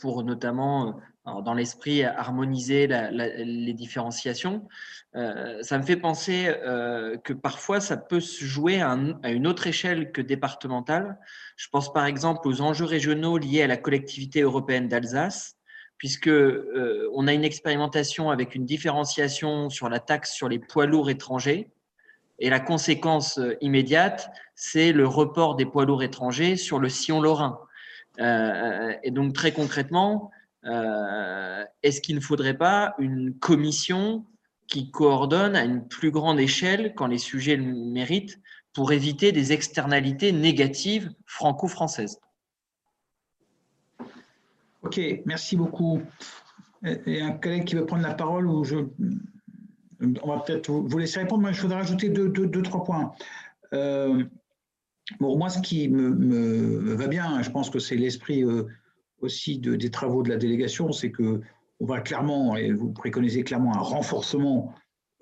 pour 0.00 0.24
notamment 0.24 1.00
dans 1.24 1.54
l'esprit, 1.54 2.02
harmoniser 2.02 2.88
les 2.88 3.72
différenciations. 3.74 4.66
Euh, 5.14 5.62
ça 5.62 5.78
me 5.78 5.82
fait 5.82 5.96
penser 5.96 6.48
euh, 6.48 7.16
que 7.18 7.32
parfois, 7.32 7.80
ça 7.80 7.96
peut 7.96 8.20
se 8.20 8.44
jouer 8.44 8.80
à, 8.80 8.96
une 9.24 9.46
autre 9.46 9.66
échelle 9.66 10.10
que 10.10 10.20
départementale. 10.20 11.18
Je 11.56 11.68
pense 11.68 11.92
par 11.92 12.06
exemple 12.06 12.48
aux 12.48 12.60
enjeux 12.60 12.86
régionaux 12.86 13.38
liés 13.38 13.62
à 13.62 13.66
la 13.66 13.76
collectivité 13.76 14.40
européenne 14.40 14.88
d'Alsace, 14.88 15.56
puisque 15.96 16.28
euh, 16.28 17.08
on 17.14 17.28
a 17.28 17.34
une 17.34 17.44
expérimentation 17.44 18.30
avec 18.30 18.54
une 18.54 18.64
différenciation 18.64 19.70
sur 19.70 19.88
la 19.88 20.00
taxe 20.00 20.32
sur 20.32 20.48
les 20.48 20.58
poids 20.58 20.86
lourds 20.86 21.10
étrangers. 21.10 21.70
Et 22.38 22.50
la 22.50 22.58
conséquence 22.58 23.38
immédiate, 23.60 24.28
c'est 24.56 24.90
le 24.92 25.06
report 25.06 25.54
des 25.54 25.66
poids 25.66 25.84
lourds 25.84 26.02
étrangers 26.02 26.56
sur 26.56 26.80
le 26.80 26.88
sillon 26.88 27.20
lorrain. 27.20 27.60
Et 28.18 29.10
donc, 29.10 29.32
très 29.32 29.52
concrètement, 29.52 30.30
euh, 30.64 31.64
est-ce 31.82 32.00
qu'il 32.00 32.14
ne 32.14 32.20
faudrait 32.20 32.56
pas 32.56 32.94
une 32.98 33.34
commission 33.34 34.24
qui 34.68 34.90
coordonne 34.90 35.56
à 35.56 35.64
une 35.64 35.86
plus 35.86 36.10
grande 36.10 36.38
échelle 36.38 36.94
quand 36.94 37.06
les 37.06 37.18
sujets 37.18 37.56
le 37.56 37.64
méritent 37.64 38.40
pour 38.72 38.92
éviter 38.92 39.32
des 39.32 39.52
externalités 39.52 40.32
négatives 40.32 41.12
franco-françaises? 41.26 42.20
Ok, 44.82 45.00
merci 45.26 45.56
beaucoup. 45.56 46.00
Et 47.06 47.20
un 47.20 47.32
collègue 47.32 47.64
qui 47.64 47.74
veut 47.74 47.86
prendre 47.86 48.02
la 48.02 48.14
parole 48.14 48.46
ou 48.46 48.64
on 50.22 50.28
va 50.28 50.40
peut-être 50.40 50.70
vous 50.70 50.98
laisser 50.98 51.20
répondre. 51.20 51.42
Moi, 51.42 51.52
je 51.52 51.62
voudrais 51.62 51.78
rajouter 51.78 52.08
deux, 52.08 52.28
deux, 52.28 52.62
trois 52.62 52.82
points. 52.82 53.12
Euh, 53.72 54.24
moi, 55.20 55.48
ce 55.48 55.60
qui 55.60 55.88
me, 55.88 56.94
va 56.94 57.06
bien, 57.06 57.42
je 57.42 57.50
pense 57.50 57.70
que 57.70 57.78
c'est 57.78 57.96
l'esprit 57.96 58.44
euh, 58.44 58.64
aussi 59.20 59.58
des 59.58 59.90
travaux 59.90 60.22
de 60.22 60.28
la 60.28 60.36
délégation, 60.36 60.92
c'est 60.92 61.10
que 61.10 61.40
on 61.80 61.86
va 61.86 62.00
clairement, 62.00 62.56
et 62.56 62.72
vous 62.72 62.92
préconisez 62.92 63.42
clairement 63.42 63.74
un 63.74 63.80
renforcement 63.80 64.72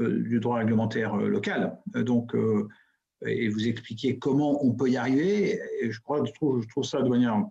euh, 0.00 0.22
du 0.22 0.40
droit 0.40 0.58
réglementaire 0.58 1.14
euh, 1.14 1.28
local. 1.28 1.78
Donc, 1.94 2.34
et 3.26 3.48
vous 3.48 3.68
expliquez 3.68 4.18
comment 4.18 4.64
on 4.64 4.72
peut 4.72 4.88
y 4.88 4.96
arriver. 4.96 5.60
Je 5.82 6.00
trouve 6.00 6.84
ça 6.84 7.02
de 7.02 7.08
manière 7.08 7.44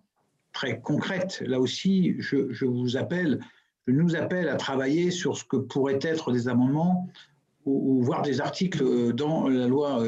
très 0.52 0.80
concrète. 0.80 1.42
Là 1.46 1.60
aussi, 1.60 2.16
je, 2.18 2.52
je, 2.52 2.64
vous 2.64 2.96
appelle, 2.96 3.40
je 3.86 3.92
nous 3.92 4.16
appelle 4.16 4.48
à 4.48 4.56
travailler 4.56 5.12
sur 5.12 5.36
ce 5.36 5.44
que 5.44 5.56
pourraient 5.56 6.00
être 6.02 6.32
des 6.32 6.48
amendements 6.48 7.08
ou, 7.70 8.02
voire 8.02 8.22
des 8.22 8.40
articles 8.40 9.12
dans 9.14 9.48
la 9.48 9.66
loi 9.66 10.04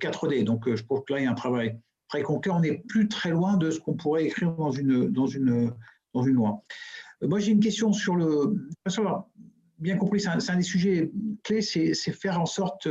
4D. 0.00 0.44
Donc, 0.44 0.72
je 0.72 0.82
trouve 0.84 1.02
que 1.04 1.14
là, 1.14 1.20
il 1.20 1.24
y 1.24 1.26
a 1.26 1.30
un 1.30 1.34
travail 1.34 1.78
très 2.08 2.22
concret. 2.22 2.50
On 2.50 2.60
n'est 2.60 2.78
plus 2.88 3.08
très 3.08 3.30
loin 3.30 3.56
de 3.56 3.70
ce 3.70 3.80
qu'on 3.80 3.94
pourrait 3.94 4.24
écrire 4.24 4.52
dans 4.52 4.70
une, 4.70 5.08
dans 5.08 5.26
une, 5.26 5.72
dans 6.14 6.22
une 6.22 6.34
loi. 6.34 6.62
Euh, 7.22 7.28
moi, 7.28 7.38
j'ai 7.38 7.52
une 7.52 7.60
question 7.60 7.92
sur 7.92 8.16
le. 8.16 8.54
Bien 9.78 9.98
compris, 9.98 10.20
c'est 10.20 10.28
un, 10.28 10.56
des 10.56 10.62
sujets 10.62 11.12
clés, 11.42 11.60
c'est 11.60 11.94
faire 11.94 12.40
en 12.40 12.46
sorte, 12.46 12.88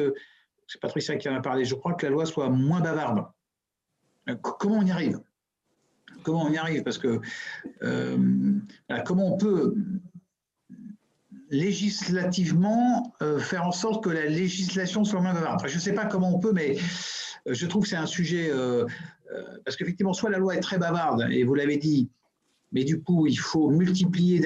c'est 0.67 0.79
Patricia 0.79 1.15
qui 1.15 1.27
en 1.27 1.33
a 1.33 1.41
parlé, 1.41 1.65
je 1.65 1.73
crois 1.73 1.95
que 1.95 2.05
la 2.05 2.11
loi 2.11 2.27
soit 2.27 2.49
moins 2.49 2.79
bavarde. 2.79 3.25
Euh, 4.29 4.35
comment 4.35 4.77
on 4.77 4.85
y 4.85 4.91
arrive? 4.91 5.19
Comment 6.21 6.43
on 6.43 6.51
y 6.51 6.57
arrive? 6.57 6.83
Parce 6.83 6.99
que 6.99 7.19
euh, 7.81 8.17
comment 9.03 9.33
on 9.33 9.37
peut 9.37 9.75
législativement 11.55 13.13
faire 13.39 13.65
en 13.65 13.71
sorte 13.71 14.03
que 14.03 14.09
la 14.09 14.25
législation 14.25 15.03
soit 15.03 15.21
moins 15.21 15.33
bavarde. 15.33 15.67
je 15.67 15.75
ne 15.75 15.79
sais 15.79 15.93
pas 15.93 16.05
comment 16.05 16.35
on 16.35 16.39
peut, 16.39 16.51
mais 16.53 16.77
je 17.45 17.65
trouve 17.67 17.83
que 17.83 17.89
c'est 17.89 17.95
un 17.95 18.05
sujet, 18.05 18.49
euh, 18.49 18.85
euh, 19.31 19.43
parce 19.63 19.77
qu'effectivement, 19.77 20.13
soit 20.13 20.29
la 20.29 20.37
loi 20.37 20.55
est 20.55 20.61
très 20.61 20.77
bavarde, 20.77 21.27
et 21.31 21.43
vous 21.43 21.55
l'avez 21.55 21.77
dit, 21.77 22.09
mais 22.71 22.83
du 22.83 23.01
coup, 23.01 23.27
il 23.27 23.37
faut 23.37 23.69
multiplier 23.69 24.41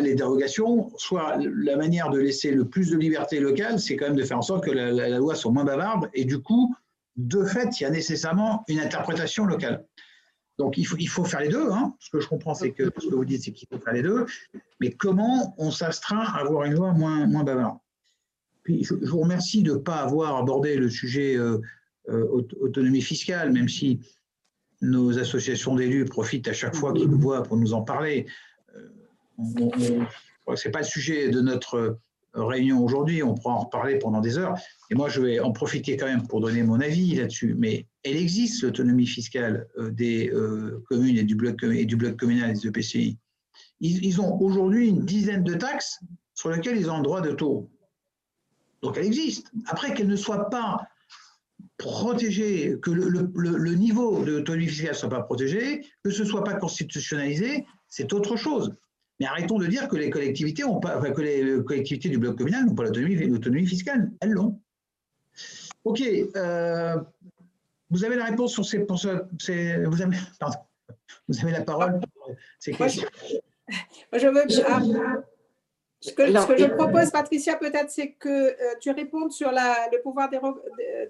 les 0.00 0.14
dérogations, 0.14 0.90
soit 0.96 1.36
la 1.38 1.76
manière 1.76 2.10
de 2.10 2.18
laisser 2.18 2.52
le 2.52 2.64
plus 2.64 2.90
de 2.90 2.96
liberté 2.96 3.40
locale, 3.40 3.80
c'est 3.80 3.96
quand 3.96 4.06
même 4.06 4.16
de 4.16 4.22
faire 4.22 4.38
en 4.38 4.42
sorte 4.42 4.64
que 4.64 4.70
la, 4.70 5.08
loi 5.10 5.34
soit 5.34 5.50
moins 5.50 5.64
bavarde, 5.64 6.08
et 6.14 6.24
du 6.24 6.38
coup, 6.38 6.74
de 7.16 7.44
fait, 7.44 7.80
il 7.80 7.82
y 7.82 7.86
a 7.86 7.90
nécessairement 7.90 8.64
une 8.68 8.78
interprétation 8.78 9.44
locale. 9.44 9.84
Donc, 10.58 10.78
il 10.78 10.84
faut, 10.84 10.96
il 10.98 11.08
faut 11.08 11.24
faire 11.24 11.40
les 11.40 11.48
deux. 11.48 11.70
Hein. 11.70 11.94
Ce 12.00 12.10
que 12.10 12.20
je 12.20 12.28
comprends, 12.28 12.54
c'est 12.54 12.72
que 12.72 12.84
ce 12.98 13.08
que 13.08 13.14
vous 13.14 13.24
dites, 13.24 13.42
c'est 13.42 13.52
qu'il 13.52 13.68
faut 13.68 13.78
faire 13.78 13.92
les 13.92 14.02
deux. 14.02 14.26
Mais 14.80 14.90
comment 14.90 15.54
on 15.58 15.70
s'astreint 15.70 16.24
à 16.24 16.40
avoir 16.40 16.64
une 16.64 16.74
loi 16.74 16.92
moins, 16.92 17.26
moins 17.26 17.44
bavarde? 17.44 17.78
Je, 18.66 18.94
vous 18.94 19.20
remercie 19.20 19.62
de 19.62 19.72
ne 19.72 19.78
pas 19.78 19.96
avoir 19.96 20.36
abordé 20.36 20.76
le 20.76 20.90
sujet 20.90 21.36
euh, 21.36 21.58
euh, 22.08 22.26
autonomie 22.60 23.02
fiscale, 23.02 23.52
même 23.52 23.68
si 23.68 24.00
nos 24.80 25.18
associations 25.18 25.74
d'élus 25.76 26.04
profitent 26.04 26.48
à 26.48 26.52
chaque 26.52 26.74
fois 26.74 26.92
qu'ils 26.92 27.08
nous 27.08 27.20
voient 27.20 27.42
pour 27.42 27.56
nous 27.56 27.74
en 27.74 27.82
parler. 27.82 28.26
Euh, 28.74 30.04
Ce 30.54 30.68
n'est 30.68 30.72
pas 30.72 30.80
le 30.80 30.84
sujet 30.84 31.28
de 31.30 31.40
notre 31.40 31.98
réunion 32.34 32.84
aujourd'hui, 32.84 33.22
on 33.22 33.34
pourra 33.34 33.54
en 33.54 33.60
reparler 33.60 33.98
pendant 33.98 34.20
des 34.20 34.36
heures. 34.36 34.56
Et 34.90 34.94
moi, 34.94 35.08
je 35.08 35.20
vais 35.20 35.40
en 35.40 35.52
profiter 35.52 35.96
quand 35.96 36.06
même 36.06 36.26
pour 36.26 36.40
donner 36.40 36.62
mon 36.62 36.80
avis 36.80 37.14
là-dessus. 37.14 37.54
Mais 37.58 37.86
elle 38.10 38.16
existe, 38.16 38.62
l'autonomie 38.62 39.06
fiscale 39.06 39.68
euh, 39.78 39.90
des 39.90 40.32
communes 40.88 41.16
et 41.16 41.24
du, 41.24 41.34
bloc, 41.34 41.62
et 41.62 41.84
du 41.84 41.96
bloc 41.96 42.16
communal 42.16 42.54
des 42.54 42.66
EPCI. 42.66 43.18
Ils, 43.80 44.04
ils 44.04 44.20
ont 44.20 44.40
aujourd'hui 44.40 44.88
une 44.88 45.04
dizaine 45.04 45.44
de 45.44 45.54
taxes 45.54 46.00
sur 46.34 46.50
lesquelles 46.50 46.78
ils 46.78 46.90
ont 46.90 46.94
un 46.94 47.02
droit 47.02 47.20
de 47.20 47.32
taux. 47.32 47.70
Donc 48.82 48.96
elle 48.98 49.06
existe. 49.06 49.50
Après 49.66 49.94
qu'elle 49.94 50.08
ne 50.08 50.16
soit 50.16 50.50
pas 50.50 50.86
protéger, 51.78 52.78
que 52.80 52.90
le, 52.90 53.74
niveau 53.74 54.24
de 54.24 54.32
l'autonomie 54.32 54.68
fiscale 54.68 54.90
ne 54.90 54.96
soit 54.96 55.08
pas 55.08 55.22
protégé, 55.22 55.84
que 56.02 56.10
ce 56.10 56.22
ne 56.22 56.28
soit 56.28 56.44
pas 56.44 56.54
constitutionnalisé, 56.54 57.66
c'est 57.88 58.12
autre 58.12 58.36
chose. 58.36 58.74
Mais 59.18 59.26
arrêtons 59.26 59.58
de 59.58 59.66
dire 59.66 59.88
que 59.88 59.96
les 59.96 60.10
collectivités 60.10 60.64
ont 60.64 60.78
pas, 60.78 61.00
que 61.10 61.20
les 61.20 61.64
collectivités 61.64 62.08
du 62.08 62.18
bloc 62.18 62.36
communal 62.36 62.66
n'ont 62.66 62.74
pas 62.74 62.84
l'autonomie 62.84 63.66
fiscale. 63.66 64.12
Elles 64.20 64.32
l'ont. 64.32 64.60
Ok. 65.84 66.02
Euh, 66.02 66.96
vous 67.90 68.04
avez 68.04 68.16
la 68.16 68.24
réponse 68.24 68.52
sur 68.52 68.64
ces, 68.64 68.80
pour 68.80 68.96
vous, 68.96 69.06
avez, 69.06 70.16
vous 71.28 71.40
avez 71.40 71.52
la 71.52 71.62
parole 71.62 72.00
pour 72.00 72.30
ces 72.58 72.72
questions. 72.72 73.08
je 74.12 74.26
veux, 74.26 74.44
ce 76.06 76.12
que, 76.12 76.26
je 76.26 76.66
propose, 76.66 77.10
Patricia, 77.10 77.56
peut-être, 77.56 77.90
c'est 77.90 78.12
que 78.12 78.28
euh, 78.28 78.74
tu 78.80 78.90
répondes 78.90 79.32
sur 79.32 79.50
le 79.50 80.02
pouvoir 80.02 80.28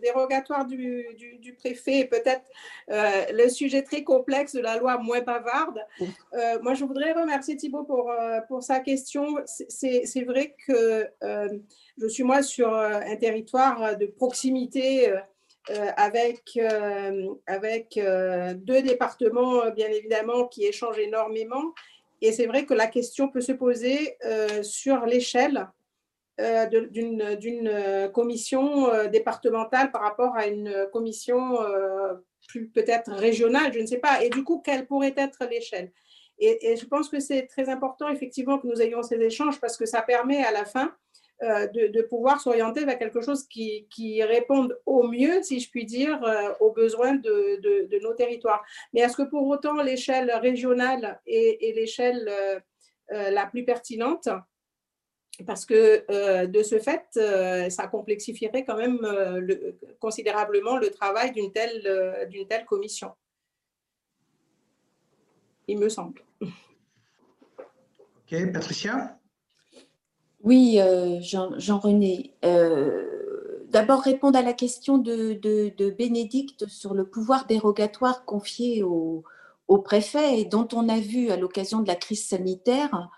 dérogatoire 0.00 0.64
du, 0.64 1.56
préfet 1.58 2.00
et 2.00 2.04
peut-être 2.04 2.44
euh, 2.90 3.24
le 3.32 3.48
sujet 3.48 3.82
très 3.82 4.04
complexe 4.04 4.54
de 4.54 4.60
la 4.60 4.78
loi 4.78 4.98
moins 4.98 5.20
bavarde. 5.20 5.80
Euh, 6.00 6.58
moi, 6.62 6.74
je 6.74 6.84
voudrais 6.84 7.12
remercier 7.12 7.56
Thibault 7.56 7.84
pour, 7.84 8.12
pour 8.48 8.62
sa 8.62 8.80
question. 8.80 9.26
C'est 9.46 10.24
vrai 10.24 10.54
que 10.66 11.08
je 11.98 12.06
suis, 12.08 12.22
moi, 12.22 12.42
sur 12.42 12.72
un 12.74 13.16
territoire 13.16 13.98
de 13.98 14.06
proximité. 14.06 15.12
Avec, 15.96 16.58
avec 17.46 17.98
deux 17.98 18.82
départements, 18.82 19.70
bien 19.70 19.88
évidemment, 19.88 20.46
qui 20.46 20.64
échangent 20.64 20.98
énormément. 20.98 21.74
Et 22.22 22.32
c'est 22.32 22.46
vrai 22.46 22.64
que 22.64 22.74
la 22.74 22.86
question 22.86 23.28
peut 23.28 23.40
se 23.40 23.52
poser 23.52 24.16
euh, 24.24 24.62
sur 24.62 25.04
l'échelle 25.06 25.68
euh, 26.40 26.66
d'une 26.66 27.22
euh, 27.22 28.08
commission 28.08 28.88
départementale 29.08 29.90
par 29.90 30.02
rapport 30.02 30.36
à 30.36 30.46
une 30.46 30.86
commission 30.92 31.58
plus 32.48 32.68
peut-être 32.68 33.12
régionale, 33.12 33.72
je 33.72 33.80
ne 33.80 33.86
sais 33.86 33.98
pas. 33.98 34.22
Et 34.22 34.30
du 34.30 34.44
coup, 34.44 34.62
quelle 34.64 34.86
pourrait 34.86 35.14
être 35.16 35.46
l'échelle? 35.50 35.92
Et, 36.38 36.76
je 36.76 36.84
pense 36.84 37.08
que 37.08 37.18
c'est 37.18 37.46
très 37.46 37.68
important, 37.68 38.08
effectivement, 38.08 38.58
que 38.58 38.66
nous 38.66 38.80
ayons 38.82 39.02
ces 39.02 39.20
échanges 39.20 39.58
parce 39.58 39.76
que 39.76 39.86
ça 39.86 40.02
permet 40.02 40.44
à 40.44 40.52
la 40.52 40.64
fin 40.64 40.94
euh, 41.42 41.66
de, 41.66 42.00
pouvoir 42.00 42.40
s'orienter 42.40 42.86
vers 42.86 42.98
quelque 42.98 43.20
chose 43.20 43.46
qui, 43.46 43.86
qui, 43.90 44.22
réponde 44.22 44.80
au 44.86 45.06
mieux, 45.06 45.42
si 45.42 45.60
je 45.60 45.68
puis 45.68 45.84
dire, 45.84 46.24
euh, 46.24 46.54
aux 46.60 46.72
besoins 46.72 47.14
de, 47.14 48.00
nos 48.02 48.14
territoires. 48.14 48.64
Mais 48.94 49.00
est-ce 49.00 49.18
que 49.18 49.22
pour 49.22 49.46
autant 49.46 49.82
l'échelle 49.82 50.30
régionale 50.30 51.20
est, 51.26 51.76
l'échelle 51.76 52.26
euh, 52.26 53.30
la 53.30 53.44
plus 53.44 53.66
pertinente? 53.66 54.30
Parce 55.46 55.66
que 55.66 56.46
de 56.46 56.62
ce 56.62 56.78
fait, 56.78 57.04
ça 57.70 57.86
complexifierait 57.86 58.64
quand 58.64 58.78
même 58.78 59.06
considérablement 59.98 60.78
le 60.78 60.88
travail 60.88 61.32
d'une 61.32 61.52
telle, 61.52 62.26
d'une 62.30 62.46
telle 62.46 62.64
commission. 62.64 63.10
Il 65.68 65.78
me 65.78 65.90
semble. 65.90 66.22
Ok, 66.40 66.52
Patricia? 68.54 69.18
Oui, 70.42 70.78
euh, 70.80 71.18
Jean-René. 71.20 72.34
Euh, 72.44 73.64
d'abord, 73.68 74.02
répondre 74.02 74.38
à 74.38 74.42
la 74.42 74.52
question 74.52 74.98
de, 74.98 75.90
Bénédicte 75.90 76.68
sur 76.68 76.94
le 76.94 77.06
pouvoir 77.08 77.46
dérogatoire 77.46 78.24
confié 78.24 78.82
au, 78.82 79.24
préfet 79.84 80.40
et 80.40 80.44
dont 80.44 80.68
on 80.72 80.88
a 80.88 81.00
vu 81.00 81.30
à 81.30 81.36
l'occasion 81.36 81.80
de 81.80 81.88
la 81.88 81.96
crise 81.96 82.26
sanitaire 82.28 83.10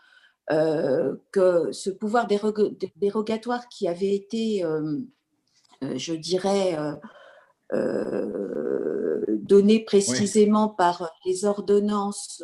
euh, 0.51 1.17
que 1.31 1.71
ce 1.73 1.91
pouvoir 1.91 2.27
dérogatoire 2.27 3.69
qui 3.69 3.87
avait 3.87 4.15
été, 4.15 4.65
je 5.83 6.15
dirais, 6.15 6.77
donné 9.29 9.81
précisément 9.85 10.69
par 10.69 11.11
les 11.27 11.45
ordonnances 11.45 12.43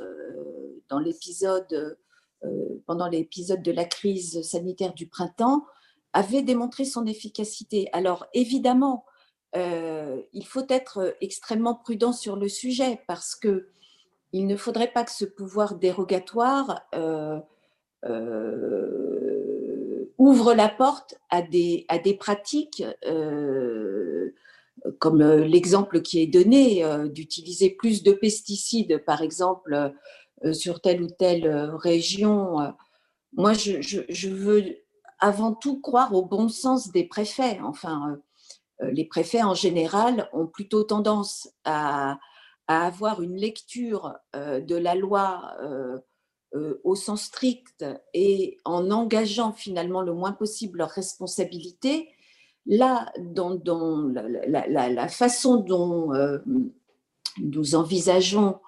dans 0.88 0.98
l'épisode 0.98 1.96
pendant 2.86 3.08
l'épisode 3.08 3.62
de 3.62 3.72
la 3.72 3.84
crise 3.84 4.42
sanitaire 4.42 4.94
du 4.94 5.06
printemps, 5.06 5.64
avait 6.12 6.42
démontré 6.42 6.84
son 6.84 7.06
efficacité. 7.06 7.88
Alors 7.92 8.26
évidemment, 8.34 9.04
euh, 9.56 10.22
il 10.32 10.46
faut 10.46 10.66
être 10.68 11.16
extrêmement 11.20 11.74
prudent 11.74 12.12
sur 12.12 12.36
le 12.36 12.48
sujet 12.48 13.00
parce 13.06 13.34
que 13.34 13.68
il 14.32 14.46
ne 14.46 14.56
faudrait 14.56 14.92
pas 14.92 15.04
que 15.04 15.12
ce 15.12 15.24
pouvoir 15.24 15.76
dérogatoire 15.76 16.82
euh, 16.94 17.38
ouvre 20.18 20.54
la 20.54 20.68
porte 20.68 21.14
à 21.30 21.40
des, 21.40 21.84
à 21.88 21.98
des 21.98 22.14
pratiques 22.14 22.82
comme 24.98 25.22
l'exemple 25.22 26.02
qui 26.02 26.20
est 26.20 26.26
donné 26.26 26.84
d'utiliser 27.08 27.70
plus 27.70 28.02
de 28.02 28.12
pesticides, 28.12 29.02
par 29.04 29.22
exemple, 29.22 29.74
euh, 29.74 29.88
sur 30.52 30.80
telle 30.80 31.02
ou 31.02 31.08
telle 31.08 31.46
euh, 31.46 31.76
région. 31.76 32.60
Euh, 32.60 32.70
moi, 33.32 33.52
je, 33.52 34.28
veux 34.28 34.76
avant 35.18 35.54
tout 35.54 35.80
croire 35.80 36.14
au 36.14 36.24
bon 36.24 36.48
sens 36.48 36.92
des 36.92 37.04
préfets. 37.04 37.58
Enfin, 37.64 38.18
les 38.80 39.04
préfets 39.06 39.42
en 39.42 39.54
général 39.54 40.28
ont 40.32 40.46
plutôt 40.46 40.84
tendance 40.84 41.48
à, 41.64 42.18
avoir 42.66 43.20
une 43.22 43.36
lecture 43.36 44.14
de 44.34 44.74
la 44.76 44.94
loi 44.94 45.56
au 46.84 46.94
sens 46.94 47.24
strict 47.24 47.84
et 48.14 48.56
en 48.64 48.90
engageant 48.90 49.52
finalement 49.52 50.00
le 50.00 50.14
moins 50.14 50.32
possible 50.32 50.78
leurs 50.78 50.90
responsabilités. 50.90 52.08
Là, 52.66 53.12
dans, 53.18 53.60
la, 54.14 55.08
façon 55.08 55.56
dont 55.56 56.12
nous 57.42 57.74
envisageons 57.74 58.60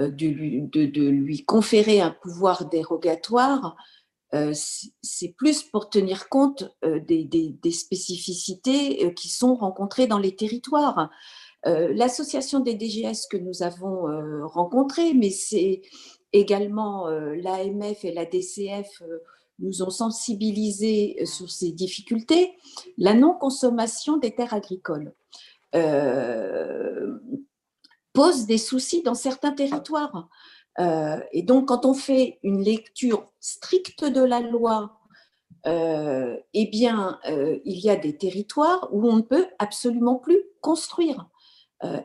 euh, 0.00 0.10
de 0.10 1.08
lui, 1.08 1.44
conférer 1.44 2.00
un 2.00 2.10
pouvoir 2.10 2.68
dérogatoire, 2.68 3.76
euh, 4.34 4.52
c'est 5.02 5.34
plus 5.38 5.62
pour 5.62 5.88
tenir 5.88 6.28
compte 6.28 6.76
euh, 6.84 7.00
des, 7.00 7.58
spécificités 7.70 9.14
qui 9.14 9.28
sont 9.28 9.54
rencontrées 9.54 10.06
dans 10.06 10.18
les 10.18 10.36
territoires. 10.36 11.10
L'association 11.64 12.60
des 12.60 12.78
DGS 12.78 13.26
que 13.28 13.36
nous 13.36 13.64
avons 13.64 14.06
rencontrée, 14.46 15.14
mais 15.14 15.30
c'est 15.30 15.82
également 16.32 17.08
l'AMF 17.08 18.04
et 18.04 18.12
la 18.12 18.24
DCF 18.24 19.02
nous 19.58 19.82
ont 19.82 19.90
sensibilisés 19.90 21.16
sur 21.24 21.50
ces 21.50 21.72
difficultés, 21.72 22.52
la 22.98 23.14
non-consommation 23.14 24.16
des 24.18 24.32
terres 24.32 24.54
agricoles 24.54 25.12
pose 28.16 28.46
des 28.46 28.56
soucis 28.56 29.02
dans 29.02 29.14
certains 29.14 29.52
territoires. 29.52 30.28
Euh, 30.78 31.20
et 31.32 31.42
donc, 31.42 31.68
quand 31.68 31.84
on 31.84 31.92
fait 31.92 32.38
une 32.42 32.62
lecture 32.62 33.30
stricte 33.40 34.04
de 34.04 34.22
la 34.22 34.40
loi, 34.40 34.98
euh, 35.66 36.36
eh 36.54 36.66
bien, 36.66 37.18
euh, 37.28 37.58
il 37.66 37.78
y 37.78 37.90
a 37.90 37.96
des 37.96 38.16
territoires 38.16 38.88
où 38.90 39.06
on 39.06 39.16
ne 39.16 39.22
peut 39.22 39.46
absolument 39.58 40.16
plus 40.16 40.42
construire, 40.62 41.28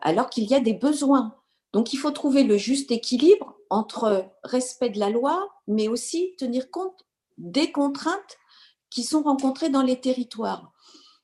alors 0.01 0.29
qu'il 0.29 0.43
y 0.43 0.53
a 0.53 0.59
des 0.59 0.73
besoins. 0.73 1.33
Donc, 1.73 1.93
il 1.93 1.97
faut 1.97 2.11
trouver 2.11 2.43
le 2.43 2.57
juste 2.57 2.91
équilibre 2.91 3.55
entre 3.69 4.25
respect 4.43 4.89
de 4.89 4.99
la 4.99 5.09
loi, 5.09 5.49
mais 5.65 5.87
aussi 5.87 6.35
tenir 6.37 6.69
compte 6.69 7.05
des 7.37 7.71
contraintes 7.71 8.37
qui 8.89 9.03
sont 9.03 9.23
rencontrées 9.23 9.69
dans 9.69 9.81
les 9.81 9.99
territoires. 9.99 10.73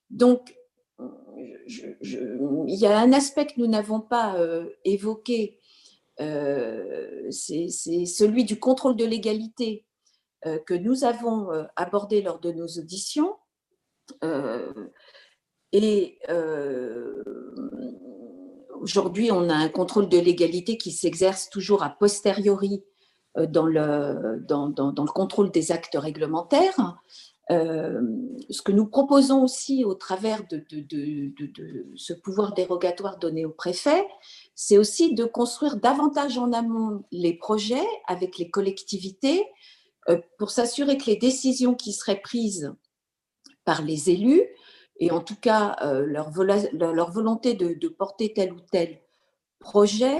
Donc, 0.09 0.56
il 1.68 2.76
y 2.76 2.85
a 2.85 2.99
un 2.99 3.14
aspect 3.14 3.47
que 3.47 3.59
nous 3.59 3.68
n'avons 3.68 3.99
pas 3.99 4.35
euh, 4.38 4.69
évoqué, 4.85 5.59
euh, 6.19 7.30
c'est 7.30 7.69
celui 7.69 8.43
du 8.43 8.59
contrôle 8.59 8.95
de 8.95 9.05
légalité 9.05 9.85
euh, 10.45 10.59
que 10.59 10.73
nous 10.73 11.03
avons 11.03 11.49
abordé 11.76 12.22
lors 12.22 12.39
de 12.39 12.51
nos 12.51 12.68
auditions. 12.68 13.35
et 15.73 16.19
aujourd'hui, 18.81 19.31
on 19.31 19.49
a 19.49 19.55
un 19.55 19.69
contrôle 19.69 20.09
de 20.09 20.18
légalité 20.18 20.77
qui 20.77 20.91
s'exerce 20.91 21.49
toujours 21.49 21.84
a 21.84 21.89
posteriori 21.89 22.84
dans 23.35 23.65
le, 23.65 24.39
dans, 24.47 24.69
dans 24.69 25.03
le 25.03 25.11
contrôle 25.11 25.51
des 25.51 25.72
actes 25.72 25.97
réglementaires. 25.97 26.97
Euh, 27.49 28.02
ce 28.49 28.61
que 28.61 28.74
nous 28.74 28.86
proposons 28.86 29.44
aussi 29.44 29.86
au 29.86 29.94
travers 29.94 30.45
de, 30.48 30.65
ce 31.95 32.14
pouvoir 32.14 32.53
dérogatoire 32.53 33.18
donné 33.18 33.45
au 33.45 33.52
préfet, 33.52 34.06
c'est 34.53 34.78
aussi 34.78 35.14
de 35.14 35.24
construire 35.24 35.78
davantage 35.78 36.38
en 36.38 36.52
amont 36.52 37.06
les 37.11 37.34
projets 37.34 37.88
avec 38.07 38.38
les 38.38 38.49
collectivités 38.49 39.45
euh, 40.10 40.19
pour 40.38 40.52
s'assurer 40.52 40.98
que 40.98 41.06
les 41.06 41.15
décisions 41.15 41.74
qui 41.74 41.94
seraient 41.94 42.19
prises 42.19 42.74
par 43.64 43.82
les 43.82 44.10
élus, 44.10 44.44
et 44.99 45.11
en 45.11 45.22
tout 45.22 45.36
cas 45.36 45.78
euh, 45.84 46.06
leur, 46.06 46.32
volonté 46.32 47.53
de, 47.53 47.88
porter 47.88 48.34
tel 48.34 48.52
ou 48.53 48.60
tel 48.72 48.99
projet, 49.60 50.19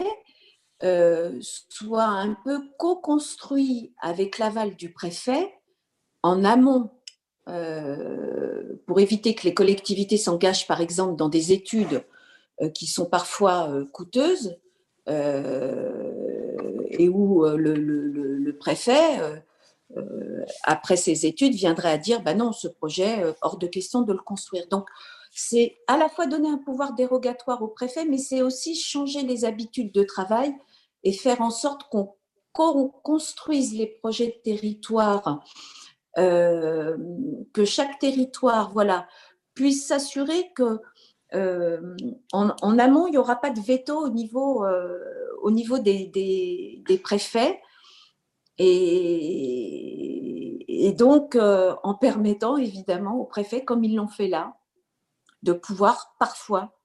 soient 1.42 2.04
un 2.04 2.38
peu 2.46 2.62
co-construits 2.78 3.96
avec 4.00 4.38
l'aval 4.38 4.76
du 4.76 4.94
préfet 4.94 5.52
en 6.22 6.46
amont 6.46 6.92
pour 8.86 9.00
éviter 9.00 9.36
que 9.36 9.44
les 9.44 9.54
collectivités 9.54 10.18
s'engagent, 10.18 10.68
par 10.68 10.82
exemple, 10.82 11.16
dans 11.16 11.30
des 11.30 11.54
études 11.54 12.04
qui 12.74 12.88
sont 12.88 13.06
parfois 13.06 13.72
coûteuses 13.94 14.58
et 15.08 17.10
où 17.10 17.46
le, 17.46 18.52
préfet, 18.60 19.42
après 20.64 20.98
ses 20.98 21.26
études, 21.26 21.54
viendrait 21.54 21.92
à 21.92 21.98
dire, 21.98 22.22
bah 22.22 22.34
non, 22.34 22.52
ce 22.52 22.68
projet, 22.68 23.24
hors 23.42 23.58
de 23.58 23.68
question 23.68 24.02
de 24.02 24.12
le 24.12 24.20
construire. 24.20 24.68
Donc, 24.68 24.90
c'est 25.32 25.78
à 25.88 25.98
la 25.98 26.10
fois 26.10 26.26
donner 26.26 26.50
un 26.50 26.58
pouvoir 26.58 26.94
dérogatoire 26.94 27.62
au 27.62 27.68
préfet, 27.68 28.06
mais 28.06 28.18
c'est 28.18 28.42
aussi 28.42 28.76
changer 28.76 29.22
les 29.22 29.46
habitudes 29.46 29.92
de 29.92 30.04
travail 30.04 30.54
et 31.04 31.14
faire 31.14 31.42
en 31.42 31.52
sorte 31.52 31.84
qu'on 31.90 32.90
construise 33.04 33.74
les 33.74 33.86
projets 33.86 34.28
de 34.28 34.42
territoire, 34.44 35.44
euh, 36.18 36.98
que 37.54 37.64
chaque 37.66 38.00
territoire 38.00 38.74
puisse 39.54 39.88
s'assurer 39.88 40.52
que 40.56 40.80
euh, 41.36 41.96
amont, 42.80 43.06
il 43.08 43.12
n'y 43.12 43.18
aura 43.18 43.36
pas 43.36 43.52
de 43.52 43.60
veto 43.60 44.00
au 44.00 44.10
niveau, 44.10 44.66
euh, 44.66 44.98
des, 45.80 46.84
préfets. 47.04 47.62
Et, 48.58 49.24
donc, 50.98 51.38
en 51.38 51.94
permettant 51.94 52.58
évidemment 52.58 53.20
aux 53.20 53.26
préfets, 53.26 53.64
comme 53.64 53.84
ils 53.84 53.96
l'ont 53.96 54.08
fait 54.08 54.28
là, 54.28 54.56
de 55.44 55.54
pouvoir 55.54 56.16
parfois 56.20 56.77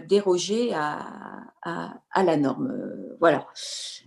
déroger 0.00 0.72
à, 0.74 1.06
à, 1.62 2.22
la 2.22 2.36
norme. 2.36 2.70
Euh, 2.70 3.16
voilà. 3.20 3.46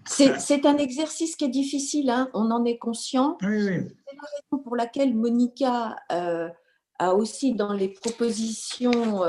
C'est 0.05 0.65
un 0.65 0.77
exercice 0.77 1.35
qui 1.35 1.45
est 1.45 1.49
difficile, 1.49 2.09
hein, 2.09 2.29
on 2.33 2.51
en 2.51 2.65
est 2.65 2.77
conscient. 2.77 3.37
C'est 3.41 3.47
la 3.49 3.57
raison 3.57 4.63
pour 4.63 4.75
laquelle 4.75 5.13
Monica 5.15 5.97
euh, 6.11 6.49
a 6.99 7.13
aussi 7.13 7.53
dans 7.53 7.73
les 7.73 7.89
propositions, 7.89 9.21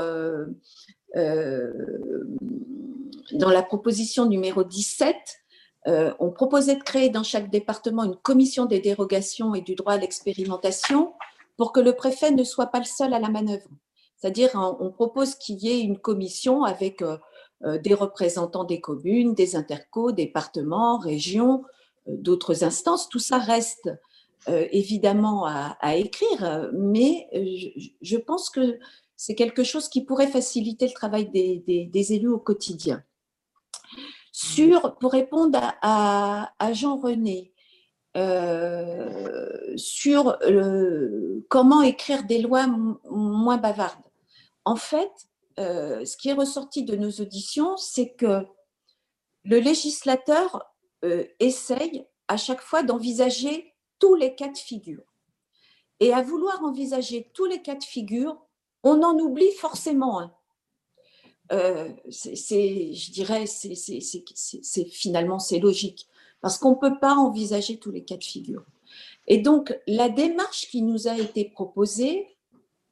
dans 3.33 3.49
la 3.49 3.63
proposition 3.63 4.25
numéro 4.25 4.63
17, 4.63 5.15
on 6.19 6.31
proposait 6.31 6.75
de 6.75 6.83
créer 6.83 7.09
dans 7.09 7.23
chaque 7.23 7.49
département 7.49 8.03
une 8.03 8.15
commission 8.15 8.65
des 8.65 8.79
dérogations 8.79 9.55
et 9.55 9.61
du 9.61 9.75
droit 9.75 9.93
à 9.93 9.97
l'expérimentation 9.97 11.13
pour 11.57 11.71
que 11.71 11.79
le 11.79 11.93
préfet 11.93 12.31
ne 12.31 12.43
soit 12.43 12.67
pas 12.67 12.79
le 12.79 12.85
seul 12.85 13.13
à 13.13 13.19
la 13.19 13.29
manœuvre. 13.29 13.67
C'est-à-dire, 14.17 14.51
on 14.55 14.91
propose 14.91 15.35
qu'il 15.35 15.57
y 15.57 15.69
ait 15.69 15.81
une 15.81 15.99
commission 15.99 16.63
avec 16.63 17.01
euh, 17.01 17.17
euh, 17.63 17.77
des 17.77 17.93
représentants 17.93 18.63
des 18.63 18.79
communes, 18.81 19.33
des 19.33 19.55
intercos, 19.55 20.13
départements, 20.13 20.97
régions, 20.97 21.63
euh, 22.07 22.15
d'autres 22.17 22.63
instances. 22.63 23.09
Tout 23.09 23.19
ça 23.19 23.37
reste 23.37 23.89
évidemment 24.47 25.47
à, 25.47 25.95
écrire, 25.95 26.69
mais 26.71 27.27
je, 28.03 28.15
pense 28.15 28.51
que 28.51 28.77
c'est 29.15 29.33
quelque 29.33 29.63
chose 29.63 29.89
qui 29.89 30.05
pourrait 30.05 30.27
faciliter 30.27 30.85
le 30.85 30.93
travail 30.93 31.27
des, 31.31 32.13
élus 32.13 32.29
au 32.29 32.37
quotidien. 32.37 33.03
Sur, 34.31 34.99
pour 34.99 35.13
répondre 35.13 35.59
à, 35.81 36.51
Jean-René, 36.73 37.53
sur 39.77 40.37
comment 41.49 41.81
écrire 41.81 42.23
des 42.25 42.39
lois 42.39 42.67
moins 43.09 43.57
bavardes. 43.57 44.04
En 44.65 44.75
fait, 44.75 45.11
euh, 45.59 46.03
ce 46.05 46.17
qui 46.17 46.29
est 46.29 46.33
ressorti 46.33 46.83
de 46.83 46.95
nos 46.95 47.11
auditions, 47.11 47.77
c'est 47.77 48.13
que 48.13 48.45
le 49.43 49.59
législateur 49.59 50.65
euh, 51.03 51.23
essaye 51.39 52.05
à 52.27 52.37
chaque 52.37 52.61
fois 52.61 52.83
d'envisager 52.83 53.73
tous 53.99 54.15
les 54.15 54.35
cas 54.35 54.49
de 54.49 54.57
figure. 54.57 55.03
Et 55.99 56.13
à 56.13 56.21
vouloir 56.21 56.63
envisager 56.63 57.31
tous 57.33 57.45
les 57.45 57.61
cas 57.61 57.75
de 57.75 57.83
figure, 57.83 58.37
on 58.83 59.01
en 59.03 59.17
oublie 59.19 59.51
forcément 59.53 60.19
un. 60.19 60.33
Euh, 61.51 61.93
c'est, 62.09 62.93
je 62.93 63.11
dirais, 63.11 63.45
c'est, 63.45 64.85
finalement 64.85 65.37
c'est 65.37 65.59
logique 65.59 66.07
parce 66.41 66.57
qu'on 66.57 66.71
ne 66.71 66.75
peut 66.75 66.99
pas 66.99 67.13
envisager 67.13 67.77
tous 67.77 67.91
les 67.91 68.03
cas 68.03 68.17
de 68.17 68.23
figure. 68.23 68.65
Et 69.27 69.37
donc 69.37 69.77
la 69.87 70.09
démarche 70.09 70.67
qui 70.69 70.81
nous 70.81 71.07
a 71.07 71.17
été 71.17 71.45
proposée, 71.45 72.34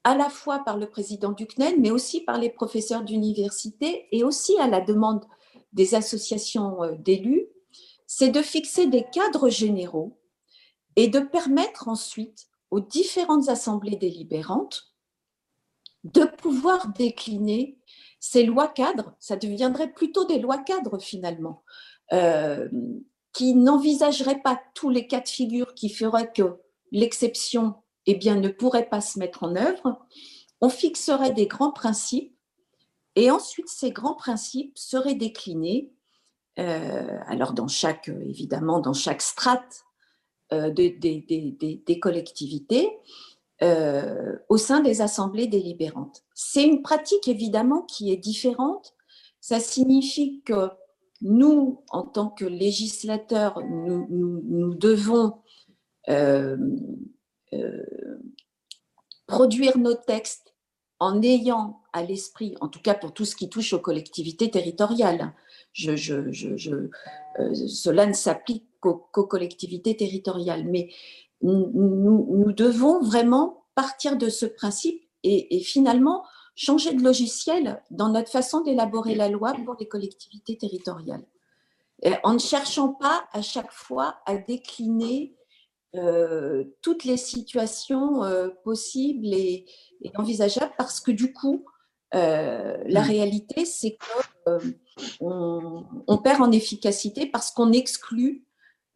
à 0.03 0.15
la 0.15 0.29
fois 0.29 0.59
par 0.59 0.77
le 0.77 0.89
président 0.89 1.31
du 1.31 1.47
CNEL, 1.47 1.79
mais 1.79 1.91
aussi 1.91 2.21
par 2.21 2.37
les 2.37 2.49
professeurs 2.49 3.03
d'université 3.03 4.07
et 4.11 4.23
aussi 4.23 4.57
à 4.59 4.67
la 4.67 4.81
demande 4.81 5.25
des 5.71 5.95
associations 5.95 6.83
euh, 6.83 6.95
d'élus, 6.95 7.47
c'est 8.05 8.29
de 8.29 8.41
fixer 8.41 8.87
des 8.87 9.05
cadres 9.11 9.49
généraux 9.49 10.19
et 10.95 11.07
de 11.07 11.19
permettre 11.19 11.87
ensuite 11.87 12.47
aux 12.69 12.79
différentes 12.79 13.49
assemblées 13.49 13.95
délibérantes 13.95 14.93
de 16.03 16.25
pouvoir 16.25 16.89
décliner 16.89 17.77
ces 18.19 18.43
lois 18.43 18.67
cadres, 18.67 19.15
ça 19.19 19.35
deviendrait 19.35 19.91
plutôt 19.91 20.25
des 20.25 20.39
lois 20.39 20.57
cadres 20.57 20.99
finalement, 20.99 21.63
euh, 22.11 22.69
qui 23.33 23.55
n'envisageraient 23.55 24.41
pas 24.41 24.61
tous 24.75 24.89
les 24.89 25.07
cas 25.07 25.21
de 25.21 25.27
figure 25.27 25.73
qui 25.73 25.89
feraient 25.89 26.31
que 26.31 26.57
l'exception 26.91 27.75
eh 28.05 28.15
bien, 28.15 28.35
ne 28.35 28.49
pourrait 28.49 28.89
pas 28.89 29.01
se 29.01 29.19
mettre 29.19 29.43
en 29.43 29.55
œuvre, 29.55 30.05
on 30.61 30.69
fixerait 30.69 31.31
des 31.31 31.47
grands 31.47 31.71
principes 31.71 32.35
et 33.15 33.29
ensuite 33.31 33.69
ces 33.69 33.91
grands 33.91 34.15
principes 34.15 34.77
seraient 34.77 35.15
déclinés, 35.15 35.91
euh, 36.59 37.19
alors 37.27 37.53
dans 37.53 37.67
chaque, 37.67 38.09
évidemment, 38.09 38.79
dans 38.79 38.93
chaque 38.93 39.21
strate 39.21 39.83
euh, 40.51 40.71
des 40.71 41.99
collectivités, 42.01 42.89
euh, 43.61 44.35
au 44.49 44.57
sein 44.57 44.81
des 44.81 45.01
assemblées 45.01 45.47
délibérantes. 45.47 46.23
C'est 46.33 46.65
une 46.65 46.81
pratique 46.81 47.27
évidemment 47.27 47.83
qui 47.83 48.11
est 48.11 48.17
différente. 48.17 48.93
Ça 49.39 49.59
signifie 49.59 50.41
que 50.41 50.69
nous, 51.21 51.81
en 51.89 52.01
tant 52.01 52.29
que 52.29 52.43
législateurs, 52.43 53.61
nous, 53.63 54.73
devons 54.75 55.35
euh, 56.09 56.57
produire 59.27 59.77
nos 59.77 59.93
textes 59.93 60.53
en 60.99 61.21
ayant 61.21 61.81
à 61.91 62.03
l'esprit, 62.03 62.55
en 62.61 62.67
tout 62.69 62.81
cas 62.81 62.93
pour 62.93 63.13
tout 63.13 63.25
ce 63.25 63.35
qui 63.35 63.49
touche 63.49 63.73
aux 63.73 63.79
collectivités 63.79 64.49
territoriales, 64.49 65.33
je, 65.73 66.13
euh, 66.13 67.53
cela 67.53 68.05
ne 68.05 68.13
s'applique 68.13 68.65
qu'aux, 68.79 69.25
collectivités 69.25 69.97
territoriales, 69.97 70.65
mais 70.65 70.89
nous, 71.41 72.51
devons 72.53 73.01
vraiment 73.01 73.65
partir 73.75 74.17
de 74.17 74.29
ce 74.29 74.45
principe 74.45 75.01
et, 75.23 75.59
finalement 75.59 76.23
changer 76.55 76.93
de 76.93 77.03
logiciel 77.03 77.81
dans 77.89 78.09
notre 78.09 78.29
façon 78.29 78.61
d'élaborer 78.61 79.15
la 79.15 79.27
loi 79.27 79.53
pour 79.65 79.75
les 79.79 79.87
collectivités 79.87 80.57
territoriales, 80.57 81.25
en 82.23 82.33
ne 82.33 82.39
cherchant 82.39 82.89
pas 82.93 83.25
à 83.33 83.41
chaque 83.41 83.71
fois 83.71 84.19
à 84.25 84.37
décliner 84.37 85.35
euh, 85.95 86.63
toutes 86.81 87.03
les 87.03 87.17
situations 87.17 88.23
euh, 88.23 88.49
possibles 88.63 89.27
et, 89.27 89.65
envisageables 90.15 90.73
parce 90.75 90.99
que 90.99 91.11
du 91.11 91.31
coup, 91.31 91.65
euh, 92.15 92.77
la 92.87 93.01
mmh. 93.01 93.07
réalité, 93.07 93.65
c'est 93.65 93.97
qu'on 95.19 95.85
on 96.07 96.17
perd 96.17 96.41
en 96.41 96.51
efficacité 96.51 97.27
parce 97.27 97.51
qu'on 97.51 97.71
exclut 97.71 98.43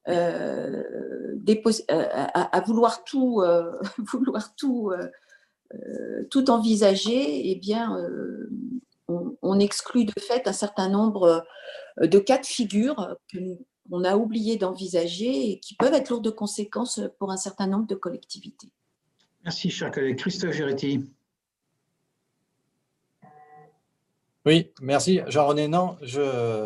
des 0.07 1.61
à, 1.89 2.63
vouloir 2.65 3.03
tout, 3.03 3.43
vouloir 3.99 4.55
tout, 4.55 4.91
tout 6.31 6.49
envisager, 6.49 7.51
eh 7.51 7.55
bien, 7.55 7.95
on, 9.07 9.37
on, 9.41 9.59
exclut 9.59 10.05
de 10.05 10.13
fait 10.17 10.47
un 10.47 10.53
certain 10.53 10.87
nombre 10.89 11.45
de 12.01 12.19
cas 12.19 12.37
de 12.37 12.45
figure 12.45 13.17
que 13.31 13.39
nous, 13.39 13.59
on 13.91 14.03
a 14.03 14.15
oublié 14.15 14.57
d'envisager 14.57 15.51
et 15.51 15.59
qui 15.59 15.75
peuvent 15.75 15.93
être 15.93 16.09
lourdes 16.09 16.25
de 16.25 16.29
conséquences 16.29 17.01
pour 17.19 17.31
un 17.31 17.37
certain 17.37 17.67
nombre 17.67 17.87
de 17.87 17.95
collectivités. 17.95 18.71
Merci, 19.43 19.69
cher 19.69 19.91
collègue. 19.91 20.17
Christophe 20.17 20.53
Giretti. 20.53 21.05
Oui, 24.45 24.71
merci. 24.81 25.19
Jean-René, 25.27 25.67
non, 25.67 25.97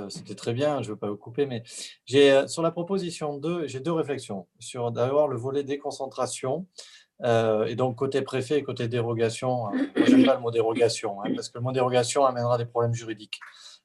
c'était 0.09 0.35
très 0.35 0.53
bien, 0.53 0.83
je 0.83 0.89
ne 0.89 0.93
veux 0.93 0.99
pas 0.99 1.09
vous 1.09 1.17
couper, 1.17 1.47
mais 1.47 1.63
j'ai 2.05 2.47
sur 2.47 2.61
la 2.61 2.69
proposition 2.69 3.37
2, 3.39 3.67
j'ai 3.67 3.79
deux 3.79 3.91
réflexions. 3.91 4.47
Sur 4.59 4.91
d'abord 4.91 5.27
le 5.27 5.35
volet 5.35 5.63
déconcentration, 5.63 6.67
euh, 7.23 7.65
et 7.65 7.75
donc 7.75 7.95
côté 7.95 8.21
préfet 8.21 8.59
et 8.59 8.63
côté 8.63 8.87
dérogation. 8.87 9.67
Hein. 9.67 9.71
Moi, 9.95 10.05
je 10.05 10.15
n'aime 10.15 10.25
pas 10.25 10.35
le 10.35 10.41
mot 10.41 10.51
dérogation, 10.51 11.21
hein, 11.21 11.31
parce 11.35 11.49
que 11.49 11.57
le 11.57 11.63
mot 11.63 11.71
dérogation 11.71 12.25
amènera 12.25 12.57
des 12.57 12.65
problèmes 12.65 12.93
juridiques. 12.93 13.39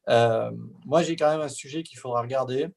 Euh, 0.08 0.50
moi, 0.84 1.02
j'ai 1.02 1.16
quand 1.16 1.30
même 1.30 1.40
un 1.40 1.48
sujet 1.48 1.82
qu'il 1.82 1.98
faudra 1.98 2.22
regarder 2.22 2.68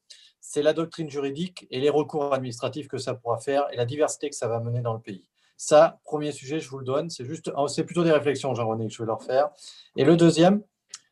c'est 0.49 0.63
la 0.63 0.73
doctrine 0.73 1.11
juridique 1.11 1.67
et 1.69 1.79
les 1.79 1.91
recours 1.91 2.33
administratifs 2.33 2.87
que 2.87 2.97
ça 2.97 3.13
pourra 3.13 3.37
faire 3.37 3.67
et 3.71 3.75
la 3.75 3.85
diversité 3.85 4.31
que 4.31 4.35
ça 4.35 4.47
va 4.47 4.59
mener 4.59 4.81
dans 4.81 4.95
le 4.95 4.99
pays. 4.99 5.29
Ça, 5.57 5.99
premier 6.03 6.31
sujet, 6.31 6.59
je 6.59 6.67
vous 6.71 6.79
le 6.79 6.85
donne. 6.85 7.11
C'est 7.11 7.23
juste, 7.23 7.51
oh, 7.55 7.67
c'est 7.67 7.83
plutôt 7.83 8.03
des 8.03 8.11
réflexions, 8.11 8.55
Jean-René, 8.55 8.87
que 8.87 8.93
je 8.93 8.97
vais 8.97 9.05
leur 9.05 9.21
faire. 9.21 9.51
Et 9.95 10.03
le 10.03 10.17
deuxième, 10.17 10.63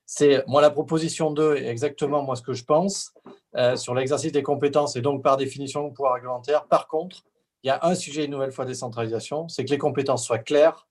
c'est 0.08 0.44
moi 0.48 0.60
la 0.60 0.72
proposition 0.72 1.30
2 1.30 1.58
est 1.58 1.68
exactement 1.68 2.34
ce 2.34 2.42
que 2.42 2.54
je 2.54 2.64
pense 2.64 3.14
euh, 3.56 3.76
sur 3.76 3.94
l'exercice 3.94 4.32
des 4.32 4.42
compétences 4.42 4.96
et 4.96 5.02
donc 5.02 5.24
par 5.24 5.38
définition 5.38 5.86
le 5.86 5.94
pouvoir 5.94 6.16
réglementaire. 6.16 6.66
Par 6.66 6.88
contre, 6.88 7.24
il 7.62 7.68
y 7.68 7.70
a 7.70 7.78
un 7.84 7.94
sujet 7.94 8.26
une 8.26 8.32
nouvelle 8.32 8.52
fois 8.52 8.66
décentralisation, 8.66 9.48
c'est 9.50 9.66
que 9.66 9.70
les 9.70 9.78
compétences 9.78 10.26
soient 10.26 10.40
claires 10.40 10.88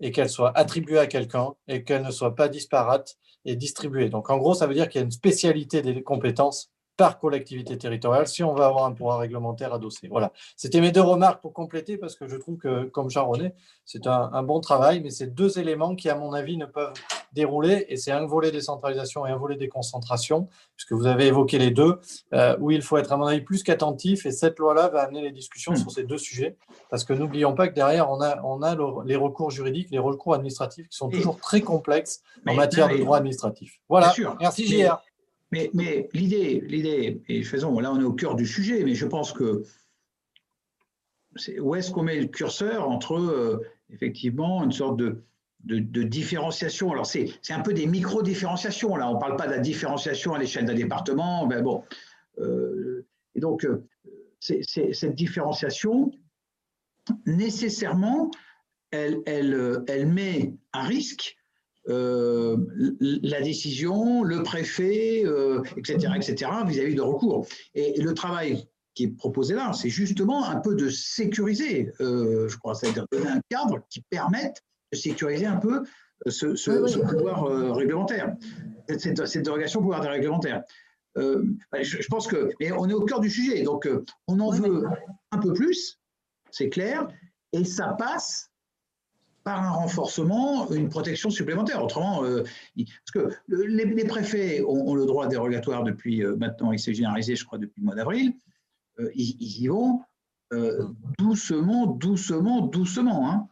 et 0.00 0.10
qu'elle 0.10 0.30
soit 0.30 0.56
attribuée 0.56 1.00
à 1.00 1.06
quelqu'un 1.06 1.52
et 1.66 1.84
qu'elle 1.84 2.02
ne 2.02 2.12
soit 2.12 2.34
pas 2.34 2.48
disparate 2.48 3.18
et 3.44 3.56
distribuée. 3.56 4.08
Donc 4.08 4.30
en 4.30 4.38
gros, 4.38 4.54
ça 4.54 4.66
veut 4.66 4.72
dire 4.72 4.88
qu'il 4.88 5.00
y 5.00 5.02
a 5.02 5.04
une 5.04 5.10
spécialité 5.10 5.82
des 5.82 6.02
compétences 6.02 6.72
par 6.98 7.20
collectivité 7.20 7.78
territoriale 7.78 8.26
si 8.26 8.42
on 8.42 8.54
veut 8.54 8.64
avoir 8.64 8.84
un 8.84 8.92
pouvoir 8.92 9.20
réglementaire 9.20 9.72
adossé. 9.72 10.08
Voilà, 10.08 10.32
c'était 10.56 10.80
mes 10.80 10.90
deux 10.90 11.00
remarques 11.00 11.40
pour 11.40 11.52
compléter 11.52 11.96
parce 11.96 12.16
que 12.16 12.26
je 12.26 12.36
trouve 12.36 12.58
que, 12.58 12.86
comme 12.86 13.08
Jean-René, 13.08 13.54
c'est 13.84 14.08
un, 14.08 14.42
bon 14.42 14.60
travail, 14.60 15.00
mais 15.00 15.10
c'est 15.10 15.28
deux 15.28 15.60
éléments 15.60 15.94
qui, 15.94 16.10
à 16.10 16.16
mon 16.16 16.32
avis, 16.32 16.56
ne 16.56 16.66
peuvent 16.66 16.92
dérouler 17.32 17.86
et 17.88 17.96
c'est 17.96 18.10
un 18.10 18.26
volet 18.26 18.50
décentralisation 18.50 19.26
et 19.26 19.30
un 19.30 19.36
volet 19.36 19.56
déconcentration, 19.56 20.48
puisque 20.74 20.92
vous 20.92 21.06
avez 21.06 21.28
évoqué 21.28 21.58
les 21.58 21.70
deux, 21.70 22.00
euh, 22.34 22.56
où 22.58 22.72
il 22.72 22.82
faut 22.82 22.96
être, 22.96 23.12
à 23.12 23.16
mon 23.16 23.26
avis, 23.26 23.42
plus 23.42 23.62
qu'attentif 23.62 24.26
et 24.26 24.32
cette 24.32 24.58
loi-là 24.58 24.88
va 24.88 25.02
amener 25.02 25.22
les 25.22 25.30
discussions 25.30 25.76
sur 25.76 25.92
ces 25.92 26.02
deux 26.02 26.18
sujets 26.18 26.56
parce 26.90 27.04
que 27.04 27.12
n'oublions 27.12 27.54
pas 27.54 27.68
que 27.68 27.74
derrière, 27.74 28.10
on 28.10 28.20
a, 28.20 28.42
on 28.42 28.60
a 28.62 28.76
les 29.04 29.16
recours 29.16 29.52
juridiques, 29.52 29.88
les 29.92 30.00
recours 30.00 30.34
administratifs 30.34 30.88
qui 30.88 30.96
sont 30.96 31.10
toujours 31.10 31.38
très 31.38 31.60
complexes 31.60 32.22
en 32.44 32.54
matière 32.54 32.88
de 32.88 32.96
droit 32.96 33.18
administratif. 33.18 33.78
Voilà, 33.88 34.12
merci 34.40 34.66
JR. 34.66 34.98
Mais, 35.50 35.70
l'idée, 36.12 36.60
l'idée, 36.66 37.22
et 37.28 37.42
faisons, 37.42 37.78
là 37.80 37.92
on 37.92 38.00
est 38.00 38.04
au 38.04 38.12
cœur 38.12 38.34
du 38.34 38.46
sujet, 38.46 38.84
mais 38.84 38.94
je 38.94 39.06
pense 39.06 39.32
que 39.32 39.62
où 41.60 41.74
est-ce 41.74 41.90
qu'on 41.90 42.02
met 42.02 42.20
le 42.20 42.26
curseur 42.26 42.88
entre 42.88 43.14
euh, 43.14 43.64
effectivement 43.90 44.62
une 44.64 44.72
sorte 44.72 44.98
de, 44.98 45.22
de, 45.64 46.02
différenciation? 46.02 46.92
Alors 46.92 47.06
c'est 47.06 47.32
un 47.50 47.60
peu 47.60 47.72
des 47.72 47.86
micro-différenciations, 47.86 48.96
là 48.96 49.10
on 49.10 49.14
ne 49.14 49.20
parle 49.20 49.36
pas 49.36 49.46
de 49.46 49.52
la 49.52 49.58
différenciation 49.58 50.34
à 50.34 50.38
l'échelle 50.38 50.66
d'un 50.66 50.74
département, 50.74 51.46
ben 51.46 51.62
bon. 51.62 51.82
Euh, 52.38 53.06
et 53.34 53.40
donc 53.40 53.64
euh, 53.64 53.86
cette 54.40 55.14
différenciation, 55.14 56.10
nécessairement, 57.24 58.30
elle, 58.90 59.22
elle, 59.24 59.82
elle 59.86 60.06
met 60.06 60.54
un 60.74 60.82
risque 60.82 61.37
euh, 61.88 62.56
la 63.22 63.40
décision, 63.40 64.22
le 64.22 64.42
préfet, 64.42 65.24
etc., 65.76 66.12
etc., 66.16 66.50
vis-à-vis 66.66 66.94
de 66.94 67.00
recours. 67.00 67.46
Et, 67.74 68.00
le 68.00 68.14
travail 68.14 68.68
qui 68.94 69.04
est 69.04 69.16
proposé 69.16 69.54
là, 69.54 69.72
c'est 69.72 69.88
justement 69.88 70.44
un 70.44 70.56
peu 70.56 70.74
de 70.74 70.88
sécuriser, 70.88 71.92
euh, 72.00 72.48
je 72.48 72.58
crois, 72.58 72.74
c'est-à-dire 72.74 73.06
donner 73.12 73.28
un 73.28 73.40
cadre 73.48 73.78
qui 73.90 74.02
permette 74.10 74.62
de 74.92 74.98
sécuriser 74.98 75.46
un 75.46 75.56
peu 75.56 75.84
ce, 76.26 76.46
pouvoir 77.08 77.44
euh, 77.44 77.72
réglementaire, 77.72 78.34
cette, 78.88 79.24
cette, 79.26 79.44
dérogation 79.44 79.80
au 79.80 79.82
pouvoir 79.84 80.02
réglementaire. 80.02 80.64
Bah, 81.14 81.82
je, 81.82 82.00
je, 82.00 82.06
pense 82.08 82.28
que, 82.28 82.50
mais 82.60 82.70
on 82.72 82.88
est 82.88 82.92
au 82.92 83.04
cœur 83.04 83.20
du 83.20 83.30
sujet, 83.30 83.62
donc 83.62 83.88
on 84.28 84.38
en 84.38 84.50
veut 84.50 84.84
un 85.32 85.38
peu 85.38 85.52
plus, 85.52 85.98
c'est 86.50 86.68
clair, 86.68 87.08
et 87.52 87.64
ça 87.64 87.94
passe 87.98 88.50
par 89.44 89.62
un 89.62 89.70
renforcement, 89.70 90.70
une 90.70 90.88
protection 90.88 91.30
supplémentaire. 91.30 91.82
Autrement, 91.82 92.24
euh, 92.24 92.42
parce 92.76 93.12
que 93.14 93.34
les, 93.48 94.04
préfets 94.04 94.62
ont, 94.66 94.94
le 94.94 95.06
droit 95.06 95.26
dérogatoire 95.26 95.84
depuis 95.84 96.22
euh, 96.22 96.36
maintenant, 96.36 96.72
il 96.72 96.78
s'est 96.78 96.94
généralisé, 96.94 97.36
je 97.36 97.44
crois, 97.44 97.58
depuis 97.58 97.80
le 97.80 97.86
mois 97.86 97.94
d'avril. 97.94 98.34
Euh, 99.00 99.10
ils, 99.14 99.62
y 99.62 99.68
vont 99.68 100.00
doucement, 101.18 101.86
doucement, 101.86 102.62
doucement. 102.62 103.30
Hein. 103.30 103.48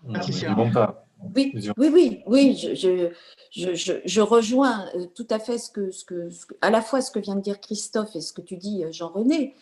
Oui, 1.35 1.53
oui, 1.79 1.91
oui, 1.93 2.23
oui, 2.27 2.57
je, 2.57 3.11
je, 3.51 3.93
je, 4.05 4.21
rejoins 4.21 4.87
tout 5.15 5.27
à 5.31 5.39
fait 5.39 5.59
ce 5.59 5.71
que, 5.71 5.91
ce, 5.91 6.05
que, 6.05 6.31
à 6.61 6.71
la 6.71 6.83
fois 6.83 7.01
ce 7.01 7.11
que 7.11 7.19
vient 7.19 7.37
de 7.37 7.41
dire 7.41 7.61
Christophe 7.61 8.15
et 8.17 8.21
ce 8.21 8.33
que 8.33 8.43
tu 8.43 8.57
dis, 8.57 8.85
Jean-René. 8.91 9.55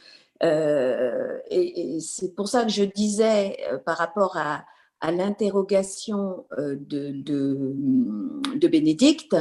et 0.42 1.98
c'est 2.00 2.34
pour 2.34 2.48
ça 2.48 2.64
que 2.64 2.70
je 2.70 2.84
disais 2.84 3.56
par 3.84 3.98
rapport 3.98 4.36
à, 4.36 4.64
à 5.04 5.12
l'interrogation 5.12 6.46
euh, 6.58 6.76
de, 6.80 7.10
de, 7.12 8.68
Bénédicte, 8.68 9.36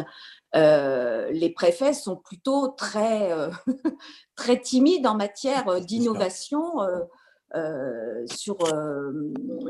euh, 0.56 1.32
les 1.32 1.52
préfets 1.52 1.94
sont 1.94 2.18
plutôt 2.18 2.68
très, 2.68 3.32
euh, 3.32 3.50
très 4.36 4.60
timides 4.60 5.08
en 5.08 5.16
matière 5.16 5.80
d'innovation 5.80 6.62
sur, 8.26 8.58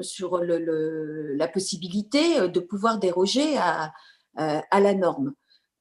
sur 0.02 0.38
le, 0.40 1.36
la 1.36 1.48
possibilité 1.48 2.48
de 2.48 2.60
pouvoir 2.60 2.98
déroger 2.98 3.56
à, 3.57 3.94
à 4.36 4.80
la 4.80 4.95
norme. 4.95 5.34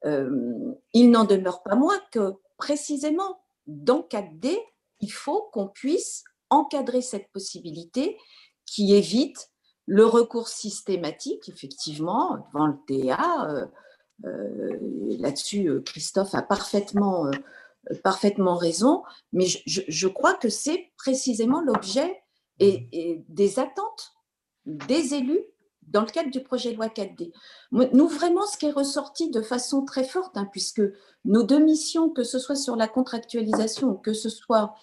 il 0.04 1.10
n'en 1.10 1.24
demeure 1.24 1.62
pas 1.62 1.74
moins 1.74 2.00
que 2.10 2.34
précisément 2.58 3.40
dans 3.66 4.00
4D, 4.00 4.58
il 5.00 5.12
faut 5.12 5.48
qu'on 5.52 5.68
puisse 5.68 6.24
encadrer 6.50 7.00
cette 7.00 7.30
possibilité 7.32 8.18
qui 8.66 8.94
évite 8.94 9.51
le 9.86 10.04
recours 10.06 10.48
systématique, 10.48 11.48
effectivement, 11.48 12.38
devant 12.52 12.66
le 12.66 12.76
TA, 12.86 13.50
euh, 13.50 13.66
euh, 14.24 14.78
là-dessus, 15.18 15.68
euh, 15.68 15.80
Christophe 15.80 16.34
a 16.34 16.42
parfaitement, 16.42 17.30
parfaitement 18.04 18.56
raison, 18.56 19.02
mais 19.32 19.46
je, 19.66 20.08
crois 20.08 20.34
que 20.34 20.48
c'est 20.48 20.92
précisément 20.96 21.60
l'objet 21.60 22.22
et, 22.60 23.24
des 23.28 23.58
attentes 23.58 24.12
des 24.66 25.14
élus 25.14 25.44
dans 25.92 26.00
le 26.00 26.06
cadre 26.06 26.30
du 26.30 26.42
projet 26.42 26.72
loi 26.72 26.86
4D. 26.86 27.32
Nous, 27.70 28.08
vraiment, 28.08 28.46
ce 28.46 28.56
qui 28.56 28.66
est 28.66 28.72
ressorti 28.72 29.30
de 29.30 29.42
façon 29.42 29.84
très 29.84 30.04
forte, 30.04 30.36
hein, 30.36 30.48
puisque 30.50 30.82
nos 31.24 31.42
deux 31.42 31.58
missions, 31.58 32.08
que 32.08 32.24
ce 32.24 32.38
soit 32.38 32.56
sur 32.56 32.76
la 32.76 32.88
contractualisation, 32.88 33.94
que 33.94 34.14
ce 34.14 34.30
soit 34.30 34.74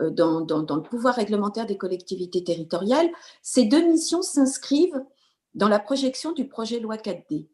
euh, 0.00 0.10
dans, 0.10 0.40
le 0.40 0.82
pouvoir 0.82 1.14
réglementaire 1.14 1.66
des 1.66 1.78
collectivités 1.78 2.42
territoriales, 2.42 3.08
ces 3.42 3.64
deux 3.64 3.86
missions 3.86 4.22
s'inscrivent 4.22 5.02
dans 5.54 5.68
la 5.68 5.78
projection 5.78 6.32
du 6.32 6.48
projet 6.48 6.80
loi 6.80 6.96
4D. 6.96 7.48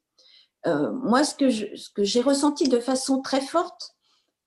Euh, 0.66 0.90
moi, 0.92 1.22
ce 1.22 1.34
que, 1.34 2.02
j'ai 2.02 2.22
ressenti 2.22 2.68
de 2.68 2.78
façon 2.80 3.20
très 3.20 3.42
forte, 3.42 3.94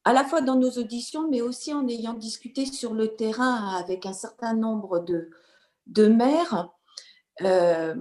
à 0.03 0.13
la 0.13 0.23
fois 0.23 0.41
dans 0.41 0.55
nos 0.55 0.71
auditions, 0.71 1.29
mais 1.29 1.41
aussi 1.41 1.73
en 1.73 1.87
ayant 1.87 2.13
discuté 2.13 2.65
sur 2.65 2.93
le 2.93 3.15
terrain 3.15 3.75
avec 3.75 4.05
un 4.05 4.13
certain 4.13 4.55
nombre 4.55 4.99
de, 4.99 5.29
de 5.87 6.07
maires, 6.07 6.69
euh, 7.41 7.95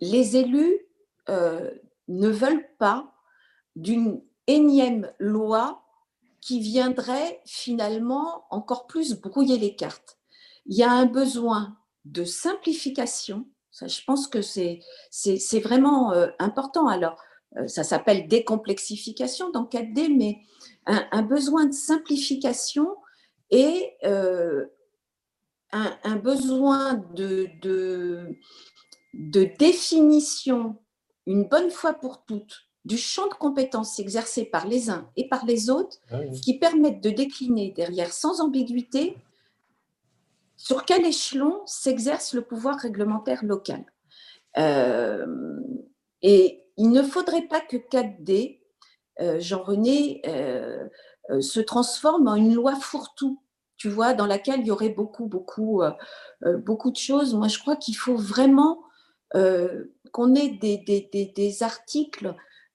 les 0.00 0.36
élus 0.36 0.78
ne 1.28 2.28
veulent 2.28 2.68
pas 2.78 3.12
d'une 3.76 4.22
énième 4.46 5.12
loi 5.18 5.82
qui 6.40 6.60
viendrait 6.60 7.40
finalement 7.44 8.44
encore 8.50 8.86
plus 8.86 9.14
brouiller 9.14 9.58
les 9.58 9.74
cartes. 9.76 10.18
Il 10.66 10.76
y 10.76 10.82
a 10.82 10.90
un 10.90 11.06
besoin 11.06 11.76
de 12.04 12.24
simplification. 12.24 13.46
Je 13.72 14.04
pense 14.06 14.26
que 14.26 14.40
c'est 14.42 14.80
vraiment 15.60 16.12
euh, 16.12 16.28
important. 16.38 16.88
Alors, 16.88 17.20
euh, 17.56 17.66
ça 17.66 17.84
s'appelle 17.84 18.28
décomplexification 18.28 19.50
dans 19.50 19.64
4D, 19.64 20.16
mais 20.16 20.38
un, 20.86 21.22
besoin 21.22 21.66
de 21.66 21.72
simplification 21.72 22.96
et 23.50 23.92
euh, 24.04 24.64
un, 25.72 26.16
besoin 26.16 26.94
de, 27.14 28.38
de 29.14 29.44
définition 29.58 30.76
une 31.26 31.44
bonne 31.44 31.70
fois 31.70 31.94
pour 31.94 32.24
toutes 32.24 32.68
du 32.84 32.96
champ 32.96 33.28
de 33.28 33.34
compétences 33.34 33.98
exercé 33.98 34.44
par 34.44 34.66
les 34.66 34.88
uns 34.88 35.10
et 35.16 35.28
par 35.28 35.44
les 35.44 35.68
autres 35.68 35.98
ah 36.10 36.20
qui 36.42 36.58
permettent 36.58 37.02
de 37.02 37.10
décliner 37.10 37.72
derrière 37.72 38.12
sans 38.12 38.40
ambiguïté 38.40 39.18
sur 40.56 40.84
quel 40.84 41.06
échelon 41.06 41.60
s'exerce 41.66 42.34
le 42.34 42.42
pouvoir 42.42 42.78
réglementaire 42.78 43.44
local. 43.44 43.84
Euh, 44.56 45.26
et 46.22 46.64
il 46.76 46.90
ne 46.90 47.02
faudrait 47.02 47.46
pas 47.46 47.60
que 47.60 47.76
4D, 47.76 48.60
euh, 49.20 49.38
Jean-René, 49.38 50.22
euh, 50.26 50.88
se 51.40 51.60
transforme 51.60 52.26
en 52.26 52.34
une 52.34 52.54
loi 52.54 52.74
fourre-tout, 52.74 53.40
tu 53.76 53.88
vois, 53.88 54.14
dans 54.14 54.26
laquelle 54.26 54.60
il 54.60 54.66
y 54.66 54.70
aurait 54.70 54.88
beaucoup, 54.88 55.26
beaucoup, 55.26 55.82
beaucoup 56.64 56.90
de 56.90 56.96
choses. 56.96 57.34
Moi, 57.34 57.48
je 57.48 57.58
crois 57.58 57.76
qu'il 57.76 57.96
faut 57.96 58.16
vraiment 58.16 58.80
qu'on 59.32 60.34
ait 60.34 60.48
des, 60.48 61.62
articles 61.62 62.34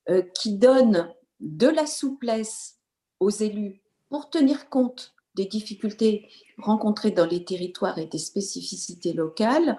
euh, 0.09 0.21
qui 0.33 0.57
donne 0.57 1.09
de 1.39 1.67
la 1.67 1.85
souplesse 1.85 2.79
aux 3.19 3.29
élus 3.29 3.81
pour 4.09 4.29
tenir 4.29 4.69
compte 4.69 5.13
des 5.35 5.45
difficultés 5.45 6.29
rencontrées 6.57 7.11
dans 7.11 7.25
les 7.25 7.43
territoires 7.43 7.97
et 7.97 8.05
des 8.05 8.19
spécificités 8.19 9.13
locales, 9.13 9.77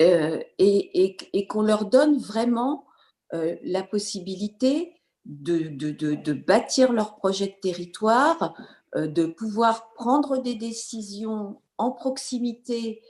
euh, 0.00 0.40
et, 0.58 1.16
qu'on 1.48 1.62
leur 1.62 1.86
donne 1.86 2.18
vraiment 2.18 2.86
euh, 3.34 3.56
la 3.62 3.82
possibilité 3.82 5.00
de, 5.24 5.68
de, 5.68 6.32
bâtir 6.32 6.92
leur 6.92 7.16
projet 7.16 7.46
de 7.46 7.60
territoire, 7.60 8.54
de 8.94 9.24
pouvoir 9.24 9.92
prendre 9.94 10.38
des 10.38 10.54
décisions 10.54 11.60
en 11.78 11.92
proximité, 11.92 13.00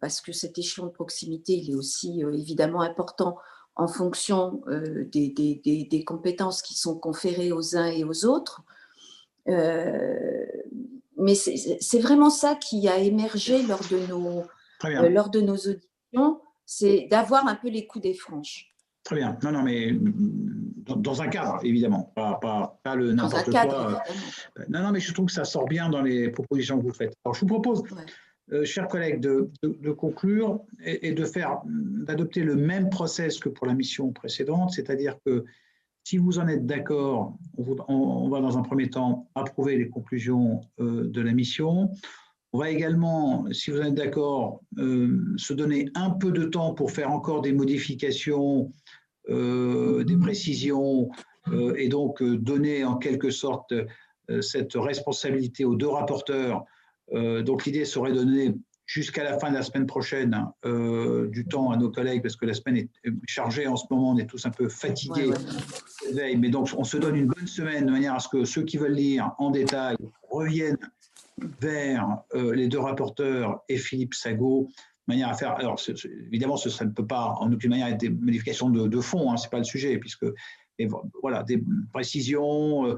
parce 0.00 0.20
que 0.20 0.32
cet 0.32 0.56
échelon 0.58 0.86
de 0.86 0.92
proximité, 0.92 1.54
il 1.54 1.72
est 1.72 1.74
aussi 1.74 2.22
évidemment 2.32 2.80
important 2.80 3.36
en 3.78 3.86
fonction 3.86 4.60
euh, 4.66 5.04
des, 5.12 5.30
des, 5.64 6.04
compétences 6.04 6.62
qui 6.62 6.74
sont 6.74 6.98
conférées 6.98 7.52
aux 7.52 7.76
uns 7.76 7.86
et 7.86 8.02
aux 8.02 8.24
autres. 8.26 8.62
Euh, 9.48 10.44
mais 11.16 11.34
c'est 11.34 11.98
vraiment 12.00 12.28
ça 12.28 12.56
qui 12.56 12.88
a 12.88 12.98
émergé 12.98 13.62
lors 13.62 13.80
de 13.88 14.06
nos, 14.08 14.42
euh, 14.84 15.08
lors 15.08 15.30
de 15.30 15.40
nos 15.40 15.56
auditions, 15.56 16.40
c'est 16.66 17.06
d'avoir 17.10 17.46
un 17.46 17.54
peu 17.54 17.68
les 17.68 17.86
coups 17.86 18.02
des 18.02 18.14
franches. 18.14 18.74
Très 19.04 19.16
bien. 19.16 19.38
Non, 19.42 19.52
non, 19.52 19.62
mais 19.62 19.92
dans, 19.94 21.22
un 21.22 21.28
cadre, 21.28 21.60
évidemment, 21.62 22.12
pas, 22.14 22.38
pas, 22.82 22.94
le 22.96 23.12
n'importe 23.12 23.50
quoi. 23.50 24.02
Non, 24.68 24.82
non, 24.82 24.90
mais 24.90 25.00
je 25.00 25.14
trouve 25.14 25.26
que 25.26 25.32
ça 25.32 25.44
sort 25.44 25.66
bien 25.66 25.88
dans 25.88 26.02
les 26.02 26.30
propositions 26.30 26.78
que 26.78 26.84
vous 26.84 26.92
faites. 26.92 27.14
Alors, 27.24 27.34
je 27.34 27.40
vous 27.40 27.46
propose, 27.46 27.82
euh, 28.52 28.64
chers 28.64 28.88
collègues, 28.88 29.20
de, 29.20 29.90
conclure 29.90 30.60
et, 30.82 31.12
de 31.12 31.24
faire, 31.24 31.60
d'adopter 31.66 32.42
le 32.42 32.56
même 32.56 32.88
process 32.88 33.38
que 33.38 33.48
pour 33.48 33.66
la 33.66 33.74
mission 33.74 34.10
précédente, 34.12 34.72
c'est-à-dire 34.72 35.16
que 35.26 35.44
si 36.04 36.16
vous 36.16 36.38
en 36.38 36.48
êtes 36.48 36.64
d'accord, 36.64 37.36
on, 37.58 38.28
va 38.30 38.40
dans 38.40 38.56
un 38.56 38.62
premier 38.62 38.88
temps 38.88 39.28
approuver 39.34 39.76
les 39.76 39.90
conclusions 39.90 40.62
euh, 40.80 41.06
de 41.08 41.20
la 41.20 41.32
mission. 41.32 41.90
On 42.54 42.60
va 42.60 42.70
également, 42.70 43.44
si 43.52 43.70
vous 43.70 43.80
en 43.80 43.84
êtes 43.84 43.94
d'accord, 43.94 44.62
euh, 44.78 45.34
se 45.36 45.52
donner 45.52 45.90
un 45.94 46.10
peu 46.10 46.32
de 46.32 46.44
temps 46.44 46.72
pour 46.72 46.90
faire 46.90 47.10
encore 47.10 47.42
des 47.42 47.52
modifications, 47.52 48.72
des 49.28 50.16
précisions, 50.18 51.10
et 51.76 51.88
donc 51.90 52.22
donner 52.22 52.82
en 52.84 52.96
quelque 52.96 53.28
sorte 53.28 53.74
cette 54.40 54.72
responsabilité 54.72 55.66
aux 55.66 55.74
deux 55.74 55.88
rapporteurs 55.88 56.64
donc 57.12 57.64
l'idée 57.64 57.84
serait 57.84 58.12
de 58.12 58.16
donner 58.16 58.54
jusqu'à 58.88 59.22
la 59.22 59.38
fin 59.38 59.50
de 59.50 59.54
la 59.54 59.62
semaine 59.62 59.86
prochaine 59.86 60.46
euh, 60.64 61.28
du 61.28 61.44
temps 61.44 61.70
à 61.70 61.76
nos 61.76 61.90
collègues 61.90 62.22
parce 62.22 62.36
que 62.36 62.46
la 62.46 62.54
semaine 62.54 62.78
est 62.78 63.12
chargée 63.26 63.68
en 63.68 63.76
ce 63.76 63.84
moment, 63.90 64.12
on 64.12 64.16
est 64.16 64.26
tous 64.26 64.44
un 64.46 64.50
peu 64.50 64.68
fatigués. 64.68 65.30
Mais 66.14 66.48
donc 66.48 66.70
on 66.76 66.84
se 66.84 66.96
donne 66.96 67.14
une 67.14 67.26
bonne 67.26 67.46
semaine 67.46 67.86
de 67.86 67.92
manière 67.92 68.14
à 68.14 68.18
ce 68.18 68.28
que 68.28 68.44
ceux 68.44 68.62
qui 68.62 68.78
veulent 68.78 68.94
lire 68.94 69.32
en 69.38 69.50
détail 69.50 69.96
reviennent 70.30 70.78
vers 71.60 72.18
euh, 72.34 72.54
les 72.54 72.66
deux 72.66 72.80
rapporteurs 72.80 73.60
et 73.68 73.76
Philippe 73.76 74.14
Sago, 74.14 74.68
de 75.06 75.12
manière 75.12 75.28
à 75.28 75.34
faire. 75.34 75.52
Alors 75.52 75.78
évidemment, 76.32 76.56
ça 76.56 76.84
ne 76.84 76.90
peut 76.90 77.06
pas 77.06 77.34
en 77.38 77.52
aucune 77.52 77.70
manière 77.70 77.88
être 77.88 78.00
des 78.00 78.10
modifications 78.10 78.70
de, 78.70 79.00
fond, 79.00 79.30
hein, 79.30 79.36
ce 79.36 79.46
n'est 79.46 79.50
pas 79.50 79.58
le 79.58 79.64
sujet, 79.64 79.98
puisque 79.98 80.26
voilà, 81.20 81.42
des 81.42 81.62
précisions, 81.92 82.96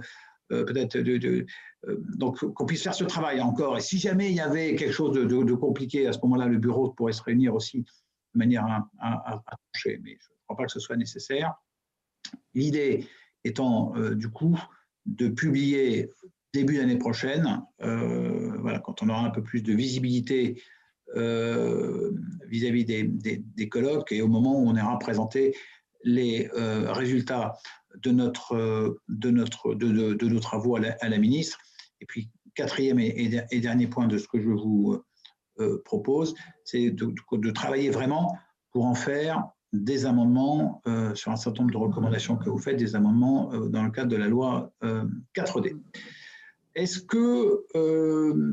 peut-être 0.50 0.98
de, 0.98 1.46
euh, 1.88 1.96
donc 2.16 2.44
qu'on 2.52 2.66
puisse 2.66 2.82
faire 2.82 2.94
ce 2.94 3.04
travail 3.04 3.40
encore. 3.40 3.78
Et 3.78 3.80
si 3.80 3.98
jamais 3.98 4.30
il 4.30 4.36
y 4.36 4.40
avait 4.40 4.74
quelque 4.74 4.92
chose 4.92 5.14
de, 5.14 5.54
compliqué, 5.54 6.06
à 6.06 6.12
ce 6.12 6.18
moment-là, 6.22 6.46
le 6.46 6.58
bureau 6.58 6.90
pourrait 6.90 7.12
se 7.12 7.22
réunir 7.22 7.54
aussi 7.54 7.80
de 7.80 8.38
manière 8.38 8.64
à, 9.00 9.42
toucher, 9.72 10.00
mais 10.02 10.16
je 10.20 10.28
ne 10.28 10.36
crois 10.46 10.56
pas 10.56 10.66
que 10.66 10.72
ce 10.72 10.80
soit 10.80 10.96
nécessaire. 10.96 11.54
L'idée 12.54 13.06
étant 13.44 13.96
euh, 13.96 14.14
du 14.14 14.28
coup 14.28 14.60
de 15.06 15.28
publier 15.28 16.10
début 16.52 16.76
d'année 16.76 16.98
prochaine, 16.98 17.62
euh, 17.82 18.56
voilà, 18.58 18.80
quand 18.80 19.02
on 19.02 19.08
aura 19.08 19.24
un 19.24 19.30
peu 19.30 19.42
plus 19.42 19.62
de 19.62 19.72
visibilité 19.72 20.62
vis-à-vis 21.12 22.84
des, 22.84 23.02
des, 23.02 23.68
colloques 23.68 24.12
et 24.12 24.22
au 24.22 24.28
moment 24.28 24.60
où 24.60 24.68
on 24.68 24.76
aura 24.76 24.96
présenté 25.00 25.56
les 26.04 26.48
résultats 26.52 27.58
de, 27.96 28.10
notre, 28.10 28.98
de, 29.08 29.30
notre, 29.30 29.74
de, 29.74 30.14
de, 30.14 30.28
nos 30.28 30.40
travaux 30.40 30.76
à 30.76 31.08
la 31.08 31.18
ministre 31.18 31.58
et 32.00 32.06
puis, 32.06 32.30
quatrième 32.54 32.98
et, 32.98 33.60
dernier 33.60 33.86
point 33.86 34.06
de 34.06 34.18
ce 34.18 34.26
que 34.26 34.40
je 34.40 34.50
vous 34.50 35.02
euh, 35.60 35.82
propose, 35.84 36.34
c'est 36.64 36.90
de, 36.90 37.50
travailler 37.50 37.90
vraiment 37.90 38.36
pour 38.72 38.86
en 38.86 38.94
faire 38.94 39.48
des 39.72 40.04
amendements 40.04 40.82
euh, 40.86 41.14
sur 41.14 41.30
un 41.30 41.36
certain 41.36 41.62
nombre 41.62 41.72
de 41.72 41.78
recommandations 41.78 42.36
que 42.36 42.50
vous 42.50 42.58
faites, 42.58 42.76
des 42.76 42.96
amendements 42.96 43.52
euh, 43.52 43.68
dans 43.68 43.84
le 43.84 43.90
cadre 43.90 44.08
de 44.08 44.16
la 44.16 44.28
loi 44.28 44.72
4D. 45.36 45.76
Est-ce 46.74 47.00
que, 47.00 47.64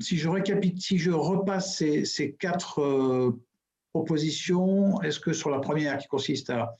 si 0.01 0.17
je 0.17 0.27
récapitule, 0.27 0.81
si 0.81 0.97
je 0.97 1.11
repasse 1.11 1.77
ces, 1.77 2.35
quatre 2.39 3.35
propositions, 3.93 5.01
est-ce 5.01 5.19
que 5.19 5.33
sur 5.33 5.49
la 5.49 5.59
première 5.59 5.97
qui 5.97 6.07
consiste 6.07 6.49
à, 6.49 6.75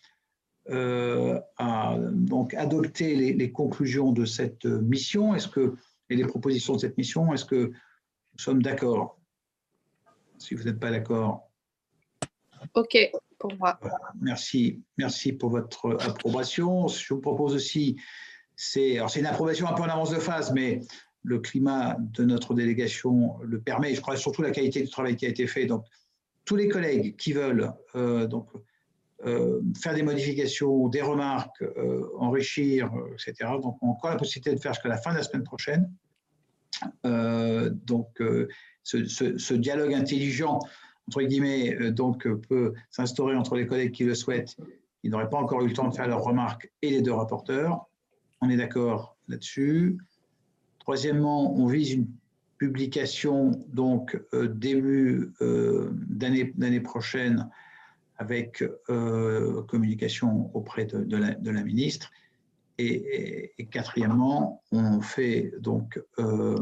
à 0.70 1.98
donc 2.12 2.54
adopter 2.54 3.16
les, 3.16 3.34
les, 3.34 3.52
conclusions 3.52 4.12
de 4.12 4.26
cette 4.26 4.66
mission, 4.66 5.34
est-ce 5.34 5.48
que 5.48 5.76
et 6.10 6.16
les 6.16 6.26
propositions 6.26 6.76
de 6.76 6.80
cette 6.80 6.98
mission. 6.98 7.34
Est-ce 7.34 7.46
que 7.46 7.68
nous 7.68 8.40
sommes 8.40 8.62
d'accord? 8.62 9.20
Si 10.38 10.56
vous 10.56 10.64
n'êtes 10.64 10.80
pas 10.80 10.92
d'accord. 10.92 11.50
OK, 12.74 12.98
pour 13.40 13.54
moi. 13.58 13.80
Merci, 14.22 14.82
merci 14.98 15.34
pour 15.34 15.50
votre 15.50 15.98
approbation. 16.02 16.88
Je 16.88 17.14
vous 17.14 17.22
propose 17.22 17.56
aussi, 17.56 17.98
c'est 18.56 18.98
une 19.16 19.26
approbation 19.26 19.68
un 19.68 19.74
peu 19.74 19.84
en 19.84 19.90
avance 19.90 20.12
de 20.12 20.20
phase, 20.20 20.52
mais 20.54 20.82
le 21.24 21.40
climat 21.40 21.98
de 22.00 22.24
notre 22.24 22.54
délégation 22.54 23.38
le 23.44 23.60
permet. 23.60 23.96
Je 23.96 24.02
crois 24.02 24.16
surtout 24.16 24.42
la 24.42 24.52
qualité 24.52 24.82
du 24.82 24.90
travail 24.90 25.16
qui 25.16 25.26
a 25.26 25.30
été 25.30 25.48
fait. 25.48 25.66
Donc, 25.66 25.86
tous 26.46 26.56
les 26.56 26.70
collègues 26.70 27.18
qui 27.18 27.34
veulent 27.34 27.74
euh, 27.96 28.28
donc, 28.28 28.48
euh, 28.56 28.64
faire 29.24 29.96
des 29.96 30.04
modifications, 30.04 30.90
des 30.90 31.02
remarques, 31.02 31.62
euh, 31.62 32.08
enrichir, 32.18 32.94
euh, 32.94 33.14
etc. 33.14 33.52
Donc, 33.62 33.78
on 33.82 33.88
a 33.88 33.92
encore 33.92 34.12
la 34.12 34.18
possibilité 34.18 34.56
de 34.56 34.60
faire 34.60 34.74
jusqu'à 34.74 34.90
la 34.90 34.98
fin 34.98 35.12
de 35.12 35.18
la 35.18 35.24
semaine 35.24 35.44
prochaine. 35.44 35.92
donc, 37.04 38.22
ce, 38.84 39.54
dialogue 39.54 39.94
intelligent, 39.94 40.60
entre 41.08 41.24
guillemets, 41.24 41.92
donc, 41.92 42.28
peut 42.48 42.74
s'instaurer 42.92 43.36
entre 43.36 43.56
les 43.56 43.66
collègues 43.66 43.92
qui 43.92 44.04
le 44.04 44.14
souhaitent, 44.14 44.56
qui 45.02 45.10
n'auraient 45.10 45.30
pas 45.30 45.40
encore 45.40 45.62
eu 45.62 45.68
le 45.68 45.74
temps 45.74 45.88
de 45.88 45.96
faire 45.96 46.08
leurs 46.08 46.24
remarques, 46.24 46.72
et 46.82 46.92
les 46.92 47.02
deux 47.02 47.14
rapporteurs. 47.14 47.88
On 48.42 48.50
est 48.50 48.58
d'accord 48.58 49.18
là-dessus. 49.28 49.98
Troisièmement, 50.80 51.56
on 51.56 51.66
vise 51.66 51.94
une 51.94 52.08
publication 52.60 53.52
donc 53.70 54.20
début 54.34 55.34
d'année 55.42 56.82
prochaine 56.82 57.50
avec 58.18 58.64
euh, 58.90 59.64
communication 59.64 60.50
auprès 60.54 60.86
de, 60.86 61.18
la, 61.18 61.64
ministre. 61.64 62.10
Et, 62.78 63.54
quatrièmement, 63.72 64.62
on 64.72 65.02
fait 65.02 65.54
donc, 65.60 66.02
euh, 66.20 66.58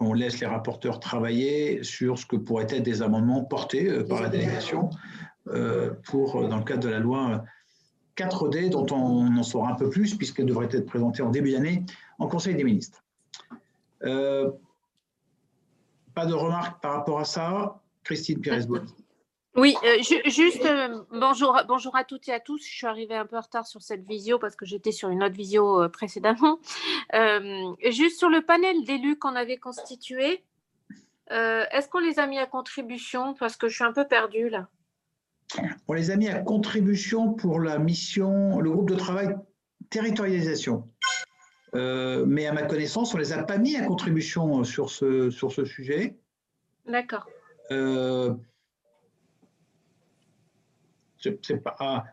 on 0.00 0.12
laisse 0.12 0.40
les 0.40 0.46
rapporteurs 0.46 1.00
travailler 1.00 1.82
sur 1.82 2.18
ce 2.18 2.26
que 2.26 2.36
pourraient 2.36 2.64
être 2.64 2.82
des 2.82 3.02
amendements 3.02 3.44
portés 3.44 3.88
euh, 3.88 4.04
par 4.04 4.20
la 4.22 4.28
délégation 4.28 4.90
pour, 6.02 6.48
dans 6.48 6.58
le 6.58 6.64
cadre 6.64 6.82
de 6.82 6.88
la 6.88 6.98
loi 6.98 7.44
4D, 8.16 8.68
dont 8.68 8.86
on 8.90 9.36
en 9.36 9.42
saura 9.44 9.70
un 9.70 9.76
peu 9.76 9.88
plus, 9.88 10.16
puisqu'elle 10.16 10.46
devrait 10.46 10.66
être 10.72 10.86
présentée 10.86 11.22
en 11.22 11.30
début 11.30 11.52
d'année 11.52 11.84
en 12.18 12.26
Conseil 12.26 12.56
des 12.56 12.64
ministres. 12.64 13.04
pas 14.00 14.50
de 16.26 16.32
remarques 16.32 16.82
par 16.82 16.94
rapport 16.94 17.20
à 17.20 17.24
ça? 17.24 17.80
Christine 18.02 18.40
Pérez-Boni. 18.40 18.92
Oui, 19.56 19.74
euh, 19.84 20.02
juste 20.26 20.66
euh, 20.66 21.02
bonjour, 21.10 21.58
bonjour 21.66 21.96
à 21.96 22.04
toutes 22.04 22.28
et 22.28 22.32
à 22.32 22.40
tous. 22.40 22.62
Je 22.62 22.70
suis 22.70 22.86
arrivée 22.86 23.14
un 23.14 23.24
peu 23.24 23.38
en 23.38 23.40
retard 23.40 23.66
sur 23.66 23.80
cette 23.80 24.06
visio 24.06 24.38
parce 24.38 24.54
que 24.54 24.66
j'étais 24.66 24.92
sur 24.92 25.08
une 25.08 25.24
autre 25.24 25.34
visio 25.34 25.82
euh, 25.82 25.88
précédemment. 25.88 26.58
juste 27.82 28.18
sur 28.18 28.28
le 28.28 28.42
panel 28.42 28.84
d'élus 28.84 29.18
qu'on 29.18 29.34
avait 29.34 29.56
constitué, 29.56 30.44
est-ce 31.30 31.88
qu'on 31.88 32.00
les 32.00 32.18
a 32.18 32.26
mis 32.26 32.38
à 32.38 32.44
contribution? 32.44 33.32
Parce 33.32 33.56
que 33.56 33.68
je 33.68 33.76
suis 33.76 33.84
un 33.84 33.92
peu 33.92 34.06
perdue 34.06 34.50
là. 34.50 34.68
On 35.88 35.94
les 35.94 36.10
a 36.10 36.16
mis 36.16 36.28
à 36.28 36.40
contribution 36.40 37.32
pour 37.32 37.58
la 37.58 37.78
mission, 37.78 38.60
le 38.60 38.70
groupe 38.70 38.90
de 38.90 38.96
travail 38.96 39.34
territorialisation. 39.88 40.86
mais 41.72 42.46
à 42.46 42.52
ma 42.52 42.62
connaissance, 42.62 43.14
on 43.14 43.16
ne 43.16 43.22
les 43.22 43.32
a 43.32 43.42
pas 43.42 43.56
mis 43.56 43.76
à 43.76 43.86
contribution 43.86 44.64
sur 44.64 44.90
ce, 44.90 45.30
sur 45.30 45.50
ce 45.50 45.64
sujet. 45.64 46.18
D'accord 46.84 47.26
c'est 51.18 51.62
pas. 51.62 51.76
Ah, 51.78 52.04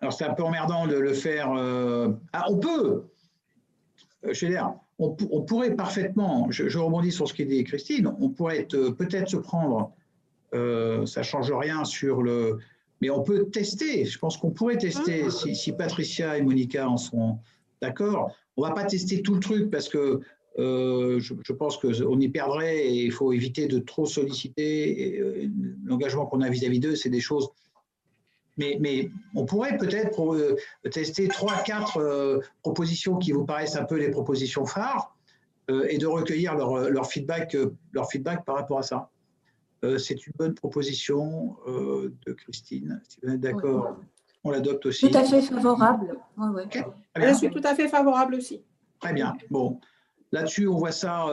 alors 0.00 0.12
c'est 0.12 0.24
un 0.24 0.34
peu 0.34 0.42
emmerdant 0.42 0.86
de 0.86 0.96
le 0.96 1.12
faire. 1.12 1.52
Euh, 1.52 2.12
ah, 2.32 2.46
on 2.48 2.58
peut. 2.58 3.04
Euh, 4.24 4.32
chez 4.32 4.58
on, 4.98 5.16
on, 5.30 5.42
pourrait 5.42 5.74
parfaitement. 5.74 6.46
Je, 6.50 6.78
rebondis 6.78 7.12
sur 7.12 7.28
ce 7.28 7.34
qu'a 7.34 7.44
dit 7.44 7.64
Christine. 7.64 8.12
On 8.20 8.30
pourrait 8.30 8.66
peut-être 8.66 9.28
se 9.28 9.36
prendre. 9.36 9.92
Euh, 10.54 11.06
ça 11.06 11.22
change 11.22 11.52
rien 11.52 11.84
sur 11.84 12.22
le. 12.22 12.58
Mais 13.00 13.08
on 13.10 13.22
peut 13.22 13.46
tester. 13.46 14.04
Je 14.04 14.18
pense 14.18 14.36
qu'on 14.36 14.50
pourrait 14.50 14.76
tester 14.76 15.24
ah. 15.26 15.30
si, 15.30 15.72
Patricia 15.72 16.36
et 16.36 16.42
Monica 16.42 16.88
en 16.88 16.96
sont 16.96 17.38
d'accord. 17.80 18.34
On 18.56 18.62
va 18.62 18.72
pas 18.72 18.84
tester 18.84 19.22
tout 19.22 19.34
le 19.34 19.40
truc 19.40 19.70
parce 19.70 19.88
que 19.88 20.20
je, 20.58 21.18
je, 21.18 21.52
pense 21.54 21.78
qu'on 21.78 22.20
y 22.20 22.28
perdrait 22.28 22.86
et 22.88 23.04
il 23.04 23.12
faut 23.12 23.32
éviter 23.32 23.68
de 23.68 23.78
trop 23.78 24.04
solliciter. 24.04 25.48
L'engagement 25.84 26.26
qu'on 26.26 26.42
a 26.42 26.50
vis-à-vis 26.50 26.80
d'eux, 26.80 26.94
c'est 26.94 27.08
des 27.08 27.20
choses 27.20 27.48
mais, 28.80 29.10
on 29.34 29.44
pourrait 29.44 29.76
peut-être 29.76 30.34
euh, 30.34 30.56
tester 30.90 31.28
trois, 31.28 31.56
quatre 31.62 31.98
euh, 31.98 32.40
propositions 32.62 33.16
qui 33.16 33.32
vous 33.32 33.44
paraissent 33.44 33.76
un 33.76 33.84
peu 33.84 33.96
les 33.96 34.10
propositions 34.10 34.66
phares 34.66 35.16
euh, 35.70 35.86
et 35.88 35.98
de 35.98 36.06
recueillir 36.06 36.54
leur, 36.54 37.06
feedback, 37.06 37.56
leur 37.92 38.10
feedback 38.10 38.44
par 38.44 38.56
rapport 38.56 38.78
à 38.78 38.82
ça. 38.82 39.10
C'est 39.96 40.26
une 40.26 40.34
bonne 40.36 40.52
proposition 40.52 41.56
de 41.66 42.32
Christine. 42.34 43.00
Si 43.08 43.18
vous 43.22 43.32
êtes 43.32 43.40
d'accord, 43.40 43.96
on 44.44 44.50
l'adopte 44.50 44.84
aussi. 44.84 45.10
Tout 45.10 45.16
à 45.16 45.24
fait 45.24 45.40
favorable. 45.40 46.18
Je 47.16 47.32
suis 47.32 47.48
tout 47.48 47.62
à 47.64 47.74
fait 47.74 47.88
favorable 47.88 48.34
aussi. 48.34 48.60
Très 49.00 49.14
bien. 49.14 49.34
Bon, 49.48 49.80
Là-dessus, 50.32 50.68
on 50.68 50.76
voit 50.76 50.92
ça 50.92 51.28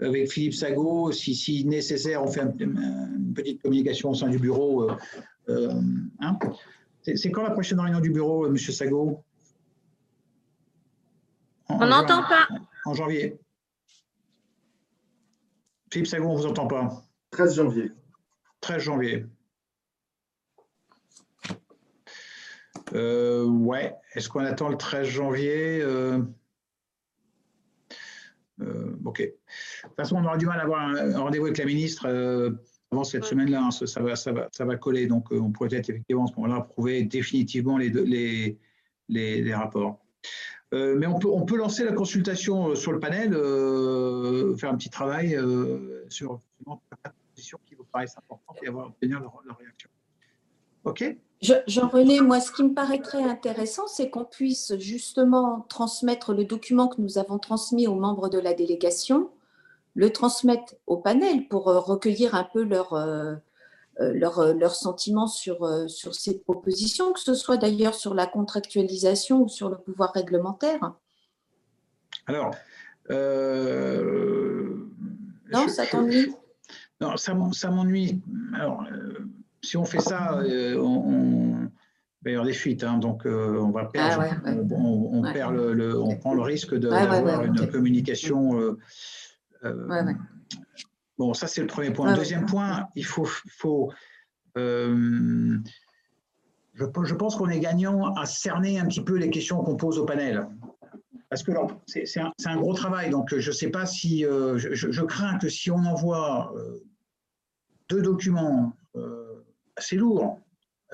avec 0.00 0.30
Philippe 0.30 0.54
Sago. 0.54 1.10
Si, 1.10 1.34
si, 1.34 1.64
nécessaire, 1.64 2.22
on 2.22 2.28
fait 2.28 2.42
une 2.60 3.34
petite 3.34 3.60
communication 3.60 4.10
au 4.10 4.14
sein 4.14 4.28
du 4.28 4.38
bureau 4.38 4.88
Euh, 4.88 4.94
hein 5.48 6.38
c'est 7.02 7.30
quand 7.30 7.42
la 7.42 7.50
prochaine 7.50 7.80
réunion 7.80 8.00
du 8.00 8.10
bureau, 8.10 8.46
M. 8.46 8.56
Sago? 8.56 9.24
On 11.68 11.86
n'entend 11.86 12.22
pas. 12.22 12.48
En 12.84 12.94
janvier. 12.94 13.38
Philippe 15.90 16.06
Sago, 16.06 16.26
on 16.26 16.32
ne 16.32 16.38
vous 16.38 16.46
entend 16.46 16.66
pas. 16.66 17.02
13 17.32 17.56
janvier. 17.56 17.92
13 18.60 18.82
janvier. 18.82 19.26
Euh, 22.94 23.44
ouais, 23.44 23.94
est-ce 24.14 24.28
qu'on 24.28 24.44
attend 24.44 24.68
le 24.68 24.76
13 24.76 25.06
janvier 25.06 25.80
euh, 25.80 26.22
euh, 28.60 28.96
Ok. 29.04 29.20
De 29.20 29.32
toute 29.82 29.96
façon, 29.96 30.16
on 30.16 30.24
aura 30.24 30.36
du 30.36 30.46
mal 30.46 30.60
à 30.60 30.62
avoir 30.62 30.82
un, 30.82 31.18
rendez-vous 31.18 31.46
avec 31.46 31.58
la 31.58 31.64
ministre 31.64 32.06
avant 32.92 33.04
cette 33.04 33.24
semaine-là. 33.24 33.64
Hein, 33.64 33.70
ça, 33.70 34.00
va, 34.00 34.16
ça, 34.16 34.32
va, 34.32 34.48
ça 34.52 34.64
va 34.64 34.76
coller. 34.76 35.06
Donc, 35.06 35.28
on 35.32 35.50
pourrait 35.50 35.74
être 35.74 35.90
effectivement 35.90 36.24
à 36.24 36.26
ce 36.28 36.34
moment-là 36.36 36.56
approuver 36.56 37.02
définitivement 37.04 37.78
les, 37.78 37.88
les, 37.88 38.58
les, 39.42 39.54
rapports. 39.54 39.98
mais 40.72 41.06
on 41.06 41.18
peut, 41.18 41.28
on 41.28 41.44
peut 41.44 41.56
lancer 41.56 41.84
la 41.84 41.92
consultation 41.92 42.74
sur 42.74 42.92
le 42.92 43.00
panel, 43.00 43.30
faire 44.58 44.70
un 44.70 44.76
petit 44.76 44.90
travail 44.90 45.38
sur 46.08 46.40
la 46.66 47.12
position 47.34 47.58
qui 47.66 47.74
vous 47.74 47.84
paraissent 47.84 48.16
importantes 48.16 48.58
et 48.62 48.68
avoir 48.68 48.86
obtenir 48.88 49.20
leur, 49.20 49.40
leur 49.44 49.58
réaction. 49.58 49.90
OK? 50.84 51.16
Jean-René, 51.66 52.20
moi, 52.20 52.40
ce 52.40 52.52
qui 52.52 52.62
me 52.62 52.72
paraîtrait 52.72 53.22
intéressant, 53.22 53.88
c'est 53.88 54.10
qu'on 54.10 54.24
puisse 54.24 54.76
justement 54.78 55.66
transmettre 55.68 56.32
le 56.32 56.44
document 56.44 56.86
que 56.86 57.00
nous 57.00 57.18
avons 57.18 57.38
transmis 57.38 57.88
aux 57.88 57.96
membres 57.96 58.28
de 58.28 58.38
la 58.38 58.54
délégation, 58.54 59.28
le 59.94 60.10
transmettre 60.10 60.74
au 60.86 60.96
panel 60.96 61.48
pour 61.48 61.68
euh, 61.68 61.78
recueillir 61.78 62.34
un 62.34 62.44
peu 62.44 62.62
leurs 62.64 62.94
euh, 62.94 63.34
euh, 64.00 64.14
leur, 64.14 64.74
sentiments 64.74 65.26
sur, 65.26 65.68
sur 65.88 66.14
ces 66.14 66.38
propositions, 66.40 67.12
que 67.12 67.20
ce 67.20 67.34
soit 67.34 67.58
d'ailleurs 67.58 67.94
sur 67.94 68.14
la 68.14 68.26
contractualisation 68.26 69.42
ou 69.42 69.48
sur 69.48 69.68
le 69.68 69.76
pouvoir 69.76 70.12
réglementaire. 70.14 70.94
Alors, 72.26 72.54
non, 75.50 75.68
ça 75.68 75.84
t'ennuie? 75.86 76.34
Non, 77.00 77.16
ça, 77.18 77.36
ça 77.52 77.70
m'ennuie. 77.70 78.22
Alors, 78.54 78.84
si 79.60 79.76
on 79.76 79.84
fait 79.84 80.00
ça, 80.00 80.38
euh, 80.38 80.78
on, 80.78 81.68
va 82.24 82.30
y 82.30 82.32
avoir 82.32 82.46
des 82.46 82.54
fuites, 82.54 82.84
hein, 82.84 82.96
donc 82.96 83.26
on 83.26 83.70
va 83.70 83.84
perdre, 83.86 84.24
ah 84.44 84.52
on, 84.70 85.22
perd 85.32 85.54
le, 85.54 86.00
on 86.00 86.16
prend 86.16 86.32
le 86.32 86.42
risque 86.42 86.74
d'avoir 86.74 87.44
une 87.44 87.70
communication. 87.70 88.76
Euh, 89.64 90.12
bon, 91.18 91.34
ça 91.34 91.46
c'est 91.46 91.60
le 91.60 91.66
premier 91.66 91.92
point. 91.92 92.14
Deuxième 92.14 92.46
point, 92.46 92.88
il 92.94 93.04
faut, 93.04 93.24
faut 93.24 93.92
je, 94.56 95.60
je, 96.74 97.14
pense 97.14 97.36
qu'on 97.36 97.48
est 97.48 97.60
gagnant 97.60 98.14
à 98.14 98.26
cerner 98.26 98.78
un 98.78 98.86
petit 98.86 99.02
peu 99.02 99.16
les 99.16 99.30
questions 99.30 99.62
qu'on 99.62 99.76
pose 99.76 99.98
au 99.98 100.04
panel. 100.04 100.46
Parce 101.30 101.42
que 101.42 101.52
c'est 101.86 102.20
un, 102.20 102.32
un, 102.44 102.56
gros 102.56 102.74
travail, 102.74 103.08
donc 103.08 103.34
je 103.34 103.48
ne 103.48 103.54
sais 103.54 103.70
pas 103.70 103.86
si. 103.86 104.20
je, 104.22 104.56
je, 104.74 105.02
crains 105.02 105.38
que 105.38 105.48
si 105.48 105.70
on 105.70 105.78
envoie 105.78 106.52
deux 107.88 108.02
documents 108.02 108.74
assez 109.76 109.96
lourd 109.96 110.40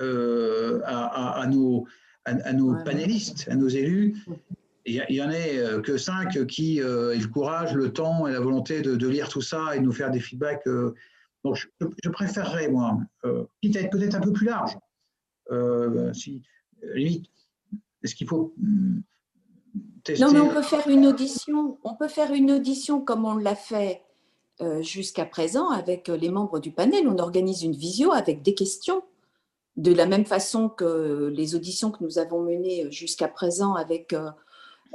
euh, 0.01 0.79
à, 0.85 1.45
nos, 1.47 1.85
à, 2.23 2.53
nos 2.53 2.73
panélistes, 2.83 3.49
à 3.49 3.55
nos 3.55 3.67
élus. 3.67 4.15
Il 4.91 5.13
n'y 5.15 5.21
en 5.21 5.29
a 5.29 5.35
euh, 5.35 5.81
que 5.81 5.97
cinq 5.97 6.45
qui 6.47 6.81
euh, 6.81 7.15
le 7.15 7.27
courage, 7.27 7.73
le 7.73 7.91
temps 7.91 8.27
et 8.27 8.33
la 8.33 8.39
volonté 8.39 8.81
de, 8.81 9.07
lire 9.07 9.29
tout 9.29 9.41
ça 9.41 9.75
et 9.75 9.79
de 9.79 9.85
nous 9.85 9.91
faire 9.91 10.11
des 10.11 10.19
feedbacks. 10.19 10.67
donc, 11.43 11.55
je, 11.55 12.09
préférerais, 12.09 12.69
moi, 12.69 12.97
quitte 13.61 13.75
à 13.77 13.81
être 13.81 13.91
peut-être 13.91 14.15
un 14.15 14.21
peu 14.21 14.33
plus 14.33 14.47
large, 14.47 14.77
si, 16.13 16.41
limite, 16.93 17.25
est-ce 18.03 18.15
qu'il 18.15 18.27
faut 18.27 18.53
tester? 20.03 20.23
Non, 20.23 20.31
mais 20.31 20.39
on 20.39 20.49
peut 20.49 20.61
faire 20.61 20.87
une 20.87 21.05
audition. 21.05 21.77
On 21.83 21.95
peut 21.95 22.07
faire 22.07 22.33
une 22.33 22.51
audition 22.51 23.01
comme 23.01 23.25
on 23.25 23.35
l'a 23.35 23.55
fait 23.55 24.01
euh, 24.61 24.81
jusqu'à 24.81 25.23
présent 25.23 25.69
avec 25.69 26.09
euh, 26.09 26.17
les 26.17 26.27
membres 26.27 26.59
du 26.59 26.71
panel. 26.73 27.07
On 27.07 27.17
organise 27.17 27.63
une 27.63 27.71
visio 27.71 28.11
avec 28.11 28.41
des 28.41 28.53
questions, 28.53 29.03
de 29.77 29.93
la 29.93 30.05
même 30.05 30.25
façon 30.25 30.67
que 30.67 31.31
les 31.33 31.55
auditions 31.55 31.91
que 31.91 32.03
nous 32.03 32.19
avons 32.19 32.41
menées 32.41 32.83
euh, 32.83 32.91
jusqu'à 32.91 33.29
présent 33.29 33.75
avec, 33.75 34.13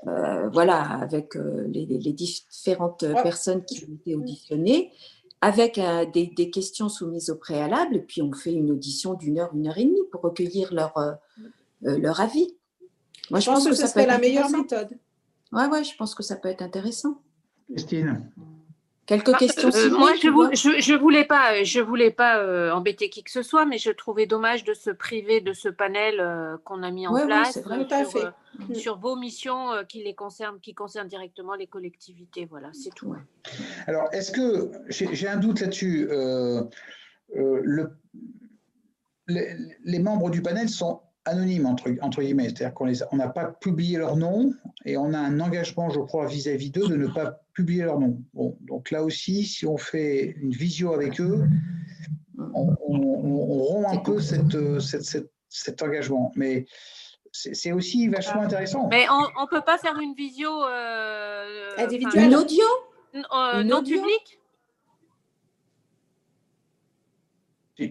voilà, 0.03 0.83
avec 0.83 1.35
les, 1.35 1.87
différentes 2.13 3.05
personnes 3.23 3.65
qui 3.65 3.85
ont 3.85 3.95
été 3.95 4.15
auditionnées, 4.15 4.93
avec 5.41 5.81
des, 6.13 6.51
questions 6.51 6.89
soumises 6.89 7.31
au 7.31 7.37
préalable, 7.37 7.97
et 7.97 8.01
puis 8.01 8.23
on 8.23 8.33
fait 8.33 8.53
une 8.53 8.71
audition 8.71 9.15
d'une 9.15 9.39
heure, 9.39 9.51
une 9.55 9.67
heure 9.67 9.79
et 9.79 9.85
demie 9.85 10.05
pour 10.11 10.21
recueillir 10.23 10.75
leur, 10.75 10.95
leur 11.81 12.21
avis. 12.21 12.55
Moi, 13.31 13.41
je, 13.41 13.47
pense, 13.51 13.67
que, 13.67 13.75
ça, 13.75 13.87
serait 13.87 14.07
la 14.07 14.19
meilleure 14.19 14.51
méthode. 14.51 14.99
Ouais, 15.53 15.67
ouais, 15.67 15.85
je 15.85 15.97
pense 15.97 16.15
que 16.15 16.23
ça 16.23 16.37
peut 16.37 16.49
être 16.49 16.63
intéressant. 16.63 17.23
Christine 17.71 18.31
Quelques 19.07 19.33
bah, 19.33 19.39
questions 19.39 19.69
euh, 19.75 19.91
Moi, 19.91 20.15
je 20.15 20.29
ne 20.29 20.81
je, 20.81 20.95
voulais 20.95 21.25
pas, 21.25 21.63
je 21.63 21.81
voulais 21.81 22.11
pas 22.11 22.39
euh, 22.39 22.71
embêter 22.71 23.11
qui 23.11 23.23
que 23.23 23.31
ce 23.31 23.43
soit, 23.43 23.67
mais 23.67 23.77
je 23.77 23.91
trouvais 23.91 24.27
dommage 24.27 24.65
de 24.65 24.73
se 24.73 24.91
priver 24.91 25.41
de 25.43 25.53
ce 25.53 25.69
panel 25.69 26.21
euh, 26.21 26.57
qu'on 26.65 26.83
a 26.83 26.91
mis 26.91 27.07
en 27.07 27.27
place 27.27 27.61
sur, 27.61 28.35
mm. 28.69 28.75
sur, 28.75 28.99
vos 28.99 29.17
missions 29.17 29.71
qui 29.89 30.03
les 30.03 30.15
concernent, 30.15 30.59
qui 30.61 30.75
concernent 30.75 31.09
directement 31.09 31.55
les 31.55 31.67
collectivités. 31.67 32.47
Voilà, 32.47 32.71
c'est 32.73 32.95
tout. 32.95 33.15
Alors, 33.87 34.09
est-ce 34.13 34.33
que 34.33 34.71
j'ai 34.89 35.29
un 35.29 35.37
doute 35.37 35.61
là-dessus 35.61 36.09
le, 37.37 37.91
les, 39.27 39.57
les, 39.85 39.99
membres 39.99 40.31
du 40.31 40.41
panel 40.41 40.69
sont 40.69 41.01
anonymes, 41.25 41.67
entre, 41.67 41.91
entre 42.03 42.23
guillemets. 42.23 42.45
C'est-à-dire 42.45 42.75
qu'on 42.75 43.17
n'a 43.17 43.29
pas 43.29 43.47
publié 43.47 43.99
leur 43.99 44.17
nom 44.17 44.53
et 44.85 44.97
on 44.97 45.13
a 45.13 45.19
un 45.19 45.41
engagement, 45.41 45.91
je 45.91 46.01
crois, 46.01 46.27
vis-à-vis 46.27 46.71
d'eux 46.71 46.89
de 46.89 46.97
ne 46.97 47.07
pas 47.07 47.41
publier 47.53 47.85
leur 47.85 47.99
nom. 47.99 48.19
Bon, 48.35 48.57
donc 48.63 48.91
là 48.91 49.03
aussi, 49.03 49.45
si 49.45 49.67
on 49.67 49.77
fait 49.77 50.37
une 50.41 50.53
visio 50.53 50.93
avec 50.93 51.21
eux, 51.21 51.45
on, 52.39 52.75
rompt 52.87 53.87
un 53.89 53.99
peu 53.99 54.21
cette, 54.21 54.81
cette, 54.81 55.31
cet 55.49 55.83
engagement. 55.83 56.33
Mais 56.37 56.67
c'est 57.33 57.73
aussi 57.73 58.09
vachement 58.09 58.43
intéressant. 58.43 58.89
Mais 58.89 59.07
on 59.11 59.43
ne 59.43 59.49
peut 59.49 59.63
pas 59.63 59.79
faire 59.79 59.99
une 59.99 60.15
visio 60.15 60.51
euh, 60.65 61.71
individuelle. 61.79 62.27
Une 62.27 62.37
audio 62.37 62.65
euh, 63.15 63.63
Non 63.65 63.83
public 63.83 64.41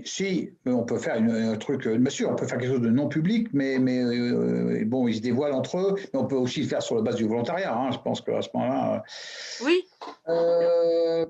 Si, 0.06 0.50
on 0.66 0.84
peut 0.84 0.98
faire 0.98 1.16
un 1.16 1.58
truc, 1.58 1.86
bien 1.88 2.10
sûr, 2.10 2.30
on 2.30 2.36
peut 2.36 2.48
faire 2.48 2.58
quelque 2.58 2.72
chose 2.72 2.82
de 2.82 2.90
non 2.90 3.10
public, 3.10 3.50
mais, 3.52 3.80
mais 3.80 4.02
euh, 4.02 4.84
bon, 4.86 5.10
ils 5.10 5.16
se 5.16 5.22
dévoilent 5.22 5.54
entre 5.54 5.78
eux, 5.78 5.96
mais 6.14 6.20
on 6.20 6.26
peut 6.26 6.38
aussi 6.38 6.62
le 6.62 6.68
faire 6.68 6.82
sur 6.82 6.96
la 6.96 7.02
base 7.02 7.16
du 7.16 7.26
volontariat. 7.26 7.76
Hein, 7.76 7.92
je 7.92 7.98
pense 7.98 8.22
qu'à 8.22 8.42
ce 8.42 8.48
moment-là. 8.54 8.96
Euh, 8.96 9.66
oui. 9.66 9.84
Euh, 10.30 11.26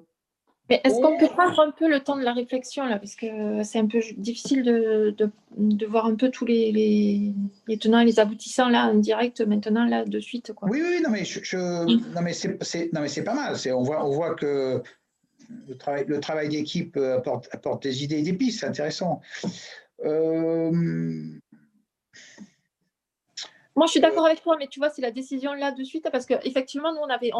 mais 0.70 0.82
est-ce 0.84 1.02
qu'on 1.02 1.18
peut 1.18 1.28
prendre 1.28 1.60
un 1.60 1.72
peu 1.72 1.90
le 1.90 2.00
temps 2.00 2.16
de 2.16 2.24
la 2.24 2.34
réflexion 2.34 2.86
là, 2.86 2.98
parce 2.98 3.16
que 3.16 3.64
c'est 3.64 3.80
un 3.80 3.88
peu 3.88 4.00
difficile 4.18 4.64
de, 4.64 5.16
de, 5.58 5.86
voir 5.86 6.06
un 6.06 6.16
peu 6.16 6.30
tous 6.30 6.46
les, 6.46 6.72
les, 7.68 7.78
tenants 7.78 8.00
et 8.00 8.06
les 8.06 8.20
aboutissants 8.20 8.70
là 8.70 8.88
en 8.88 8.96
direct 8.96 9.42
maintenant 9.42 9.86
là 9.86 10.06
de 10.06 10.20
suite 10.20 10.54
quoi. 10.54 10.70
Oui, 10.72 10.82
oui, 10.82 11.02
non 11.04 11.10
mais 11.10 11.26
je, 11.26 11.58
non 12.14 12.22
mais 12.22 12.34
c'est, 12.34 12.94
non 12.94 13.02
mais 13.02 13.10
c'est 13.10 13.24
pas 13.24 13.34
mal. 13.34 13.58
C'est, 13.58 13.74
on 13.74 13.82
voit, 13.82 14.06
on 14.06 14.12
voit 14.12 14.36
que 14.36 14.82
le 15.68 15.78
travail, 15.78 16.06
le 16.08 16.20
travail 16.20 16.50
d'équipe 16.50 16.98
apporte, 16.98 17.50
apporte, 17.52 17.84
des 17.84 18.04
idées 18.04 18.20
et 18.20 18.24
des 18.24 18.34
pistes, 18.34 18.62
c'est 18.62 18.68
intéressant. 18.68 19.22
Euh, 20.06 20.72
Moi, 23.76 23.88
je 23.88 23.92
suis 23.92 24.00
d'accord 24.00 24.26
avec 24.26 24.42
toi, 24.44 24.56
mais 24.60 24.68
tu 24.68 24.80
vois, 24.80 24.90
c'est 24.90 25.02
la 25.02 25.10
décision 25.10 25.54
là 25.54 25.72
de 25.72 25.84
suite, 25.84 26.08
parce 26.12 26.26
qu'effectivement, 26.28 26.94
nous, 26.94 27.00
on 27.00 27.10
avait, 27.10 27.32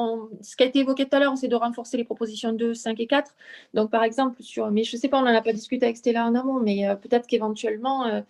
ce 0.42 0.56
qui 0.56 0.64
a 0.64 0.66
été 0.66 0.80
évoqué 0.80 1.06
tout 1.06 1.16
à 1.16 1.20
l'heure, 1.20 1.38
c'est 1.38 1.48
de 1.48 1.56
renforcer 1.56 1.96
les 1.96 2.04
propositions 2.04 2.54
2, 2.54 2.74
5 2.74 3.00
et 3.00 3.08
4. 3.08 3.36
Donc, 3.76 3.92
par 3.92 4.04
exemple, 4.04 4.42
sur, 4.42 4.72
mais 4.72 4.84
je 4.84 4.96
ne 4.96 5.00
sais 5.00 5.10
pas, 5.10 5.20
on 5.20 5.24
n'en 5.24 5.36
a 5.36 5.42
pas 5.42 5.54
discuté 5.54 5.86
avec 5.86 5.98
Stella 5.98 6.26
en 6.26 6.34
amont, 6.34 6.60
mais 6.60 6.88
euh, 6.88 6.96
peut-être 6.96 7.28
qu'éventuellement, 7.28 8.08
euh, 8.08 8.22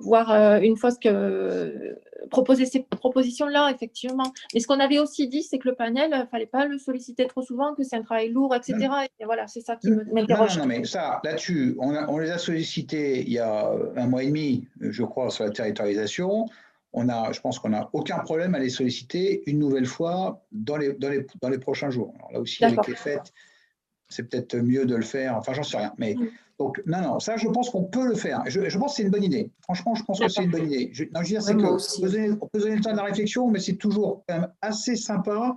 voir 0.00 0.30
euh, 0.30 0.58
une 0.60 0.76
fois 0.76 0.90
ce 0.90 0.98
que 0.98 1.96
proposer 2.30 2.66
ces 2.66 2.82
propositions-là, 2.82 3.70
effectivement. 3.74 4.32
Mais 4.52 4.60
ce 4.60 4.66
qu'on 4.66 4.80
avait 4.80 4.98
aussi 4.98 5.28
dit, 5.28 5.42
c'est 5.42 5.58
que 5.58 5.68
le 5.68 5.74
panel, 5.74 6.10
il 6.12 6.18
ne 6.18 6.26
fallait 6.26 6.46
pas 6.46 6.66
le 6.66 6.78
solliciter 6.78 7.26
trop 7.26 7.42
souvent, 7.42 7.74
que 7.74 7.82
c'est 7.82 7.96
un 7.96 8.02
travail 8.02 8.30
lourd, 8.30 8.54
etc. 8.54 8.88
Et 9.20 9.24
voilà, 9.24 9.46
c'est 9.46 9.60
ça 9.60 9.76
qui 9.76 9.90
m'interroge. 9.90 10.56
Non, 10.56 10.62
non, 10.62 10.68
mais 10.68 10.84
ça, 10.84 11.20
là-dessus, 11.24 11.76
on, 11.78 11.94
on, 11.94 12.18
les 12.18 12.30
a 12.30 12.38
sollicités 12.38 13.20
il 13.20 13.32
y 13.32 13.38
a 13.38 13.70
un 13.96 14.06
mois 14.06 14.22
et 14.22 14.26
demi, 14.26 14.66
je 14.80 15.04
crois, 15.04 15.30
sur 15.30 15.44
la 15.44 15.50
territorialisation. 15.50 16.46
On 16.92 17.08
a, 17.08 17.32
je 17.32 17.40
pense 17.40 17.58
qu'on 17.58 17.68
n'a 17.68 17.90
aucun 17.92 18.18
problème 18.18 18.54
à 18.54 18.58
les 18.58 18.70
solliciter 18.70 19.42
une 19.46 19.58
nouvelle 19.58 19.86
fois 19.86 20.44
dans 20.50 20.76
les, 20.76 20.94
dans 20.94 21.10
les, 21.10 21.26
dans 21.42 21.48
les 21.48 21.58
prochains 21.58 21.90
jours. 21.90 22.14
Alors 22.16 22.32
là 22.32 22.40
aussi, 22.40 22.64
avec 22.64 22.86
les 22.86 22.94
fêtes, 22.94 23.32
c'est 24.08 24.28
peut-être 24.28 24.56
mieux 24.56 24.86
de 24.86 24.96
le 24.96 25.02
faire. 25.02 25.36
Enfin, 25.36 25.52
j'en 25.52 25.62
sais 25.62 25.76
rien. 25.76 25.92
Mais 25.98 26.14
mm. 26.14 26.28
Donc, 26.58 26.82
non, 26.86 27.02
non, 27.02 27.20
ça, 27.20 27.36
je 27.36 27.48
pense 27.48 27.68
qu'on 27.68 27.84
peut 27.84 28.06
le 28.06 28.14
faire. 28.14 28.42
Je, 28.46 28.78
pense 28.78 28.92
que 28.92 28.96
c'est 28.96 29.02
une 29.02 29.10
bonne 29.10 29.24
idée. 29.24 29.50
Franchement, 29.62 29.94
je 29.94 30.02
pense 30.04 30.20
que 30.20 30.28
c'est 30.28 30.42
une 30.44 30.50
bonne 30.50 30.70
idée. 30.72 30.90
non, 31.12 31.20
je 31.20 31.20
veux 31.20 31.24
dire, 31.24 31.42
c'est 31.42 31.54
que 31.54 31.62
on 31.62 32.48
peut, 32.48 32.58
donner, 32.58 32.76
le 32.76 32.80
temps 32.80 32.92
de 32.92 32.96
la 32.96 33.02
réflexion, 33.04 33.48
mais 33.50 33.58
c'est 33.60 33.76
toujours 33.76 34.24
quand 34.26 34.38
même 34.40 34.48
assez 34.62 34.96
sympa 34.96 35.54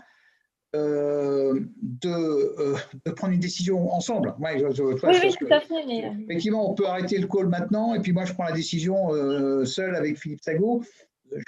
euh, 0.76 1.60
de, 1.82 2.10
euh, 2.10 2.76
de 3.06 3.12
prendre 3.12 3.34
une 3.34 3.40
décision 3.40 3.92
ensemble. 3.92 4.36
Ouais, 4.40 4.60
je- 4.60 4.72
je- 4.76 4.84
Oui, 4.84 4.96
je 5.02 5.28
oui, 5.28 5.36
tout 5.40 5.48
à 5.54 5.62
fait. 5.62 5.86
Mais... 5.88 6.06
euh, 6.06 6.10
Effectivement, 6.26 6.70
on 6.70 6.76
peut 6.76 6.86
arrêter 6.86 7.18
le 7.18 7.28
call 7.28 7.48
maintenant 7.48 7.96
et 7.96 8.02
puis 8.02 8.12
moi 8.12 8.26
je 8.26 8.34
prends 8.34 8.44
la 8.44 8.52
décision 8.52 9.12
euh, 9.16 9.66
seul 9.66 9.96
avec 9.96 10.20
Philippe 10.20 10.42
Sago. 10.44 10.84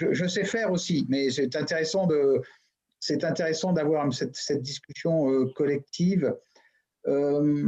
Je, 0.00 0.12
je 0.12 0.26
sais 0.26 0.44
faire 0.44 0.72
aussi, 0.72 1.06
mais 1.08 1.30
c'est 1.30 1.54
intéressant 1.54 2.06
de 2.06 2.40
c'est 2.98 3.22
intéressant 3.22 3.72
d'avoir 3.72 4.12
cette, 4.12 4.34
cette 4.34 4.62
discussion 4.62 5.46
collective. 5.54 6.34
Euh, 7.06 7.64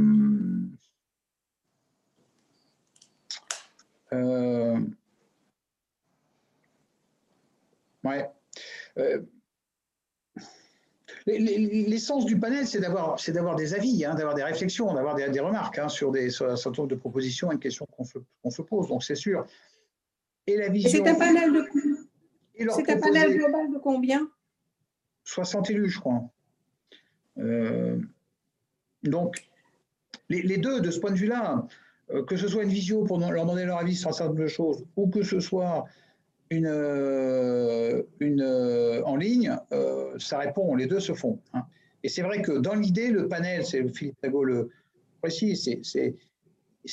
euh, 4.15 4.79
ouais. 8.03 8.29
Euh, 8.97 9.21
les- 11.25 11.39
les- 11.39 11.83
L'essence 11.87 12.25
du 12.25 12.39
panel, 12.39 12.67
c'est 12.67 12.79
d'avoir, 12.79 13.19
c'est 13.19 13.31
d'avoir 13.31 13.55
des 13.55 13.73
avis, 13.73 14.05
hein, 14.05 14.13
d'avoir 14.15 14.35
des 14.35 14.43
réflexions, 14.43 14.93
d'avoir 14.93 15.15
des, 15.15 15.29
des 15.29 15.39
remarques 15.39 15.79
hein, 15.79 15.89
sur, 15.89 16.11
des, 16.11 16.29
sur 16.29 16.49
un 16.49 16.55
certain 16.55 16.83
nombre 16.83 16.91
de 16.91 16.99
propositions 16.99 17.51
et 17.51 17.55
de 17.55 17.59
questions 17.59 17.87
qu'on 17.87 18.03
se, 18.51 18.61
pose. 18.61 18.87
Donc, 18.87 19.03
c'est 19.03 19.15
sûr. 19.15 19.45
Et 20.47 20.55
la 20.57 20.69
vision. 20.69 20.91
c'est 21.03 21.09
un 21.09 21.15
panel 21.15 21.51
de, 21.51 21.65
c'est 22.69 22.89
un 22.89 22.99
panel 22.99 23.35
global 23.35 23.71
de 23.71 23.77
combien? 23.79 24.29
60 25.23 25.71
élus, 25.71 25.89
je 25.89 25.99
crois. 25.99 26.29
Euh, 27.39 27.99
donc, 29.03 29.47
les, 30.29 30.43
les 30.43 30.57
deux, 30.57 30.79
de 30.79 30.91
ce 30.91 30.99
point 30.99 31.11
de 31.11 31.17
vue-là, 31.17 31.65
que 32.27 32.37
ce 32.37 32.47
soit 32.47 32.63
une 32.63 32.69
visio 32.69 33.03
pour 33.03 33.19
leur 33.19 33.31
demander 33.31 33.65
leur 33.65 33.79
avis 33.79 33.95
sur 33.95 34.09
un 34.09 34.13
certain 34.13 34.29
nombre 34.29 34.43
de 34.43 34.47
choses, 34.47 34.83
ou 34.95 35.07
que 35.07 35.23
ce 35.23 35.39
soit 35.39 35.85
une, 36.49 36.67
euh, 36.67 38.03
euh, 38.21 39.01
en 39.03 39.15
ligne, 39.15 39.57
euh, 39.71 40.17
ça 40.19 40.39
répond, 40.39 40.75
les 40.75 40.85
deux 40.85 40.99
se 40.99 41.13
font. 41.13 41.39
hein. 41.53 41.65
Et 42.03 42.09
c'est 42.09 42.21
vrai 42.21 42.41
que 42.41 42.51
dans 42.51 42.75
l'idée, 42.75 43.09
le 43.09 43.27
panel, 43.27 43.65
c'est 43.65 43.87
Philippe 43.95 44.19
Tago 44.21 44.43
le 44.43 44.69
précise, 45.21 45.67
c'est- 45.81 46.15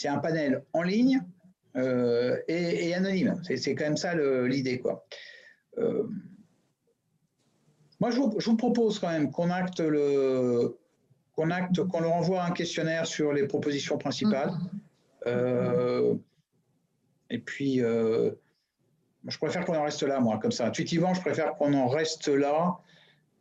un 0.08 0.18
panel 0.18 0.64
en 0.72 0.82
ligne 0.82 1.20
euh, 1.76 2.38
et, 2.48 2.94
anonyme. 2.94 3.40
C'est 3.44 3.74
quand 3.74 3.84
même 3.84 3.98
ça 3.98 4.14
l'idée. 4.14 4.82
Euh, 5.78 6.04
moi, 8.00 8.10
je 8.10 8.16
vous, 8.18 8.56
propose 8.56 8.98
quand 8.98 9.10
même 9.10 9.30
qu'on 9.30 9.50
acte 9.50 9.82
qu'on 11.34 11.50
acte, 11.50 11.82
qu'on 11.84 12.00
leur 12.00 12.12
envoie 12.14 12.44
un 12.44 12.50
questionnaire 12.52 13.06
sur 13.06 13.32
les 13.32 13.46
propositions 13.46 13.98
principales. 13.98 14.50
Euh, 14.50 14.91
et 17.30 17.38
puis, 17.38 17.82
euh, 17.82 18.30
je 19.26 19.38
préfère 19.38 19.64
qu'on 19.64 19.76
en 19.76 19.84
reste 19.84 20.02
là, 20.02 20.20
moi, 20.20 20.38
comme 20.38 20.52
ça. 20.52 20.66
Intuitivement, 20.66 21.14
je 21.14 21.20
préfère 21.20 21.54
qu'on 21.56 21.72
en 21.74 21.88
reste 21.88 22.28
là. 22.28 22.78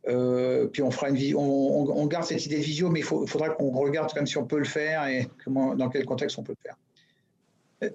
Euh, 0.08 0.66
puis 0.66 0.82
on 0.82 0.90
fera 0.90 1.10
une 1.10 1.36
on, 1.36 1.40
on- 1.40 1.96
on 2.02 2.06
garde 2.06 2.24
cette 2.24 2.44
idée 2.46 2.58
de 2.58 2.62
visio, 2.62 2.88
mais 2.90 3.00
il 3.00 3.04
faut- 3.04 3.24
faudra 3.26 3.50
qu'on 3.50 3.70
regarde 3.70 4.12
comme 4.12 4.26
si 4.26 4.36
on 4.36 4.44
peut 4.46 4.58
le 4.58 4.64
faire 4.64 5.06
et 5.06 5.28
comment, 5.44 5.76
dans 5.76 5.88
quel 5.88 6.04
contexte 6.04 6.38
on 6.38 6.42
peut 6.42 6.54
le 6.60 6.62
faire. 6.62 6.76
Euh, 7.84 7.90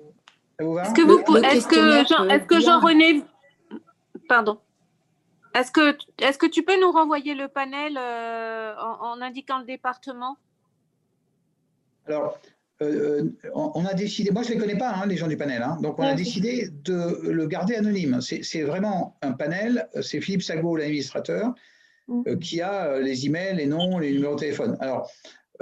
Ça 0.58 0.64
vous 0.66 0.74
va 0.74 0.84
Est-ce 0.84 0.94
que, 0.94 1.02
vous, 1.02 1.38
est-ce 1.38 1.68
que, 1.68 2.08
Jean, 2.08 2.46
que. 2.48 2.62
Jean-René, 2.62 3.24
pardon, 4.30 4.58
est-ce 5.54 5.70
que, 5.72 5.98
est-ce 6.22 6.38
que 6.38 6.46
tu 6.46 6.64
peux 6.64 6.80
nous 6.80 6.92
renvoyer 6.92 7.36
le 7.36 7.50
panel 7.50 7.98
euh, 7.98 8.74
en, 8.80 9.18
en 9.18 9.22
indiquant 9.22 9.60
le 9.60 9.66
département? 9.66 10.38
Alors, 12.08 12.40
euh, 12.82 13.24
on 13.54 13.86
a 13.86 13.94
décidé, 13.94 14.32
moi 14.32 14.44
je 14.44 14.50
ne 14.50 14.54
les 14.56 14.60
connais 14.60 14.78
pas, 14.78 14.92
hein, 14.92 15.06
les 15.08 15.18
gens 15.18 15.28
du 15.28 15.38
panel, 15.38 15.62
hein, 15.64 15.78
donc 15.82 15.98
on 16.00 16.04
a 16.04 16.10
Ouais. 16.12 16.16
décidé 16.16 16.70
de 16.84 17.20
le 17.24 17.48
garder 17.48 17.76
anonyme. 17.76 18.20
C'est 18.22 18.62
vraiment 18.62 19.18
un 19.22 19.32
panel, 19.32 19.88
c'est 20.02 20.22
Philippe 20.22 20.44
Sago, 20.44 20.76
l'administrateur, 20.78 21.54
Mm. 22.08 22.22
euh, 22.28 22.36
qui 22.38 22.62
a 22.62 22.86
euh, 22.86 23.00
les 23.02 23.26
emails, 23.26 23.56
les 23.58 23.66
noms, 23.66 23.98
les 24.00 24.12
numéros 24.14 24.36
de 24.36 24.40
téléphone. 24.40 24.78
Alors, 24.80 25.10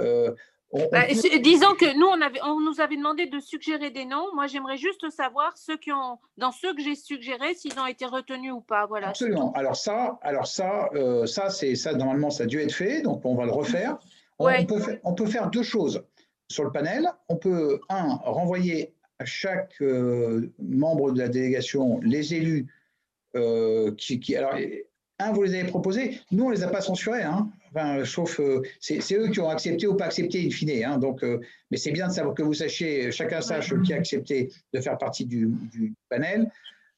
euh, 0.00 0.30
on- 0.70 0.82
on 0.82 0.88
Bah, 0.90 1.06
Disons 1.42 1.74
que 1.74 1.96
nous, 1.98 2.06
on, 2.06 2.20
avait, 2.20 2.38
on 2.44 2.60
nous 2.60 2.80
avait 2.80 2.96
demandé 2.96 3.26
de 3.26 3.40
suggérer 3.40 3.90
des 3.90 4.04
noms. 4.04 4.26
Moi, 4.34 4.46
j'aimerais 4.46 4.76
juste 4.76 5.08
savoir 5.10 5.56
ceux 5.56 5.76
qui 5.76 5.90
ont, 5.90 6.18
dans 6.36 6.52
ceux 6.52 6.72
que 6.74 6.82
j'ai 6.82 6.94
suggérés, 6.94 7.54
s'ils 7.54 7.76
ont 7.80 7.86
été 7.86 8.04
retenus 8.04 8.52
ou 8.52 8.60
pas. 8.60 8.86
Voilà. 8.86 9.08
Absolument. 9.08 9.52
Alors 9.54 9.74
ça, 9.76 10.18
alors 10.22 10.46
ça, 10.46 10.88
ça 11.26 11.50
c'est 11.50 11.74
ça 11.76 11.94
normalement 11.94 12.30
ça 12.30 12.44
a 12.44 12.46
dû 12.46 12.60
être 12.60 12.72
fait, 12.74 13.00
donc 13.02 13.24
on 13.24 13.34
va 13.34 13.44
le 13.46 13.52
refaire. 13.52 13.98
On, 14.38 14.44
Ouais. 14.46 14.58
on 14.60 14.66
peut, 14.66 14.80
faire, 14.80 14.98
on 15.02 15.14
peut 15.14 15.26
faire 15.26 15.50
deux 15.50 15.62
choses 15.62 16.04
sur 16.48 16.64
le 16.64 16.72
panel. 16.72 17.08
On 17.28 17.36
peut 17.36 17.80
un 17.88 18.14
renvoyer 18.14 18.94
à 19.18 19.24
chaque 19.24 19.80
euh, 19.80 20.52
membre 20.58 21.12
de 21.12 21.18
la 21.18 21.28
délégation 21.28 22.00
les 22.00 22.34
élus 22.34 22.66
euh, 23.36 23.94
qui, 23.96 24.34
alors 24.34 24.54
un 25.18 25.32
vous 25.32 25.42
les 25.42 25.54
avez 25.54 25.68
proposés, 25.68 26.20
nous 26.30 26.44
on 26.44 26.50
les 26.50 26.62
a 26.62 26.68
pas 26.68 26.80
censurés, 26.80 27.22
hein. 27.22 27.50
Enfin, 27.70 28.04
sauf 28.04 28.40
euh, 28.40 28.62
c'est 28.80 29.14
eux 29.14 29.28
qui 29.28 29.40
ont 29.40 29.48
accepté 29.48 29.86
ou 29.86 29.94
pas 29.94 30.06
accepté 30.06 30.46
in 30.46 30.50
fine, 30.50 30.84
hein. 30.84 30.98
Donc, 30.98 31.22
euh, 31.22 31.40
mais 31.70 31.76
c'est 31.76 31.90
bien 31.90 32.08
de 32.08 32.12
savoir 32.12 32.34
que 32.34 32.42
vous 32.42 32.54
sachiez, 32.54 33.10
chacun 33.12 33.40
sache 33.40 33.74
qui 33.82 33.92
a 33.92 33.96
accepté 33.96 34.52
de 34.72 34.80
faire 34.80 34.96
partie 34.96 35.26
du, 35.26 35.50
panel. 36.08 36.50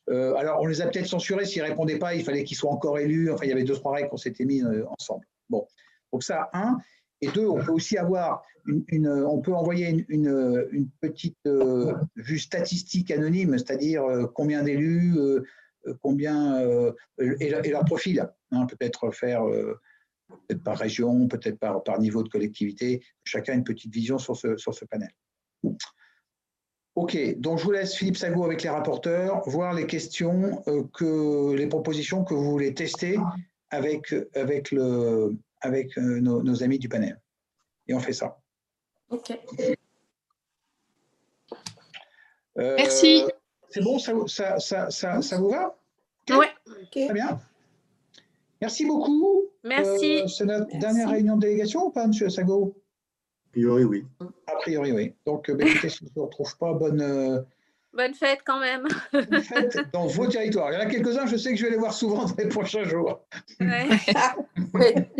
Alors, 0.08 0.62
on 0.62 0.66
les 0.66 0.80
a 0.80 0.86
peut-être 0.86 1.06
censurés 1.06 1.44
s'ils 1.44 1.62
ne 1.62 1.68
répondaient 1.68 1.98
pas, 1.98 2.14
il 2.14 2.24
fallait 2.24 2.42
qu'ils 2.42 2.56
soient 2.56 2.72
encore 2.72 2.98
élus. 2.98 3.30
Enfin, 3.30 3.44
il 3.44 3.50
y 3.50 3.52
avait 3.52 3.64
deux, 3.64 3.74
trois 3.74 3.92
règles 3.92 4.08
qu'on 4.08 4.16
s'était 4.16 4.46
mis 4.46 4.62
ensemble. 4.98 5.26
Bon, 5.50 5.66
donc 6.12 6.22
ça, 6.22 6.48
un. 6.54 6.78
Et 7.20 7.28
deux, 7.28 7.46
on 7.46 7.62
peut 7.64 7.72
aussi 7.72 7.98
avoir 7.98 8.42
une, 8.66 9.08
on 9.08 9.40
peut 9.40 9.54
envoyer 9.54 10.04
une, 10.08 10.88
petite 11.00 11.38
euh, 11.46 11.94
vue 12.16 12.38
statistique 12.38 13.10
anonyme, 13.10 13.58
c'est-à-dire 13.58 14.04
euh, 14.04 14.26
combien 14.26 14.62
d'élus, 14.62 15.16
euh, 15.18 15.42
combien 16.02 16.60
et, 17.18 17.50
leur- 17.70 17.84
profil. 17.84 18.28
hein, 18.52 18.66
peut-être 18.66 19.10
faire 19.10 19.42
peut-être 19.44 20.62
par 20.62 20.76
région, 20.76 21.28
peut-être 21.28 21.58
par, 21.58 21.98
niveau 21.98 22.22
de 22.22 22.28
collectivité. 22.28 23.02
Chacun 23.24 23.54
une 23.54 23.64
petite 23.64 23.92
vision 23.92 24.18
sur 24.18 24.36
ce, 24.36 24.56
sur 24.56 24.74
ce 24.74 24.84
panel. 24.84 25.08
Ok, 26.94 27.16
donc 27.38 27.58
je 27.58 27.64
vous 27.64 27.70
laisse 27.70 27.94
Philippe 27.94 28.16
Sago 28.16 28.44
avec 28.44 28.62
les 28.62 28.68
rapporteurs, 28.68 29.48
voir 29.48 29.72
les 29.72 29.86
questions, 29.86 30.62
que, 30.92 31.54
les 31.54 31.68
propositions 31.68 32.24
que 32.24 32.34
vous 32.34 32.50
voulez 32.50 32.74
tester 32.74 33.18
avec, 33.70 34.14
avec, 34.34 34.72
le, 34.72 35.36
avec 35.60 35.96
euh, 35.98 36.20
nos, 36.20 36.42
nos 36.42 36.62
amis 36.62 36.78
du 36.78 36.88
panel. 36.88 37.20
Et 37.86 37.94
on 37.94 38.00
fait 38.00 38.12
ça. 38.12 38.38
Ok. 39.10 39.30
Euh, 42.58 42.74
Merci. 42.76 43.24
C'est 43.70 43.82
bon, 43.82 43.98
ça, 43.98 44.12
vous- 44.14 44.28
ça, 44.28 44.58
ça, 44.58 44.90
ça, 44.90 45.22
ça 45.22 45.38
vous 45.38 45.50
va? 45.50 45.76
Ouais. 46.30 46.48
Très 46.90 47.12
bien. 47.12 47.40
Merci 48.60 48.84
beaucoup. 48.86 49.44
Merci. 49.62 50.22
Euh, 50.22 50.26
C'est 50.26 50.44
notre 50.44 50.66
Merci. 50.66 50.78
dernière 50.78 51.10
réunion 51.10 51.36
de 51.36 51.42
délégation 51.42 51.86
ou 51.86 51.90
pas, 51.90 52.06
Monsieur 52.06 52.28
Sago? 52.28 52.74
A 53.46 53.50
priori, 53.52 53.84
oui. 53.84 54.04
A 54.46 54.52
priori, 54.56 54.92
oui. 54.92 55.14
Donc, 55.24 55.50
bah, 55.50 55.64
écoutez, 55.64 55.88
si 55.88 56.06
je 56.06 56.10
ne 56.20 56.24
retrouve 56.24 56.56
pas, 56.58 56.72
bonne, 56.74 57.00
euh, 57.00 57.40
Bonne 57.98 58.14
fête 58.14 58.38
quand 58.46 58.60
même. 58.60 58.86
bonne 59.12 59.42
fête 59.42 59.76
dans 59.92 60.06
vos 60.06 60.28
territoires. 60.28 60.70
Il 60.70 60.74
y 60.74 60.76
en 60.78 60.82
a 60.82 60.86
quelques-uns, 60.86 61.26
je 61.26 61.36
sais 61.36 61.50
que 61.50 61.56
je 61.56 61.64
vais 61.64 61.72
les 61.72 61.76
voir 61.78 61.92
souvent 61.92 62.26
dans 62.26 62.36
les 62.38 62.46
prochains 62.48 62.84
jours. 62.84 63.20
Ouais. 63.60 63.88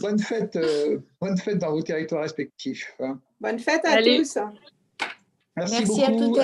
Bonne 0.00 0.18
fête, 0.20 0.54
euh, 0.54 0.98
bonne 1.20 1.36
fête 1.36 1.58
dans 1.58 1.72
vos 1.72 1.82
territoires 1.82 2.22
respectifs. 2.22 2.94
hein. 3.00 3.18
Bonne 3.40 3.58
fête 3.58 3.84
à 3.84 3.94
Allez. 3.94 4.18
tous. 4.18 4.38
Merci, 5.56 5.74
Merci 5.80 6.04
à 6.04 6.10
beaucoup. 6.10 6.26
toutes 6.28 6.38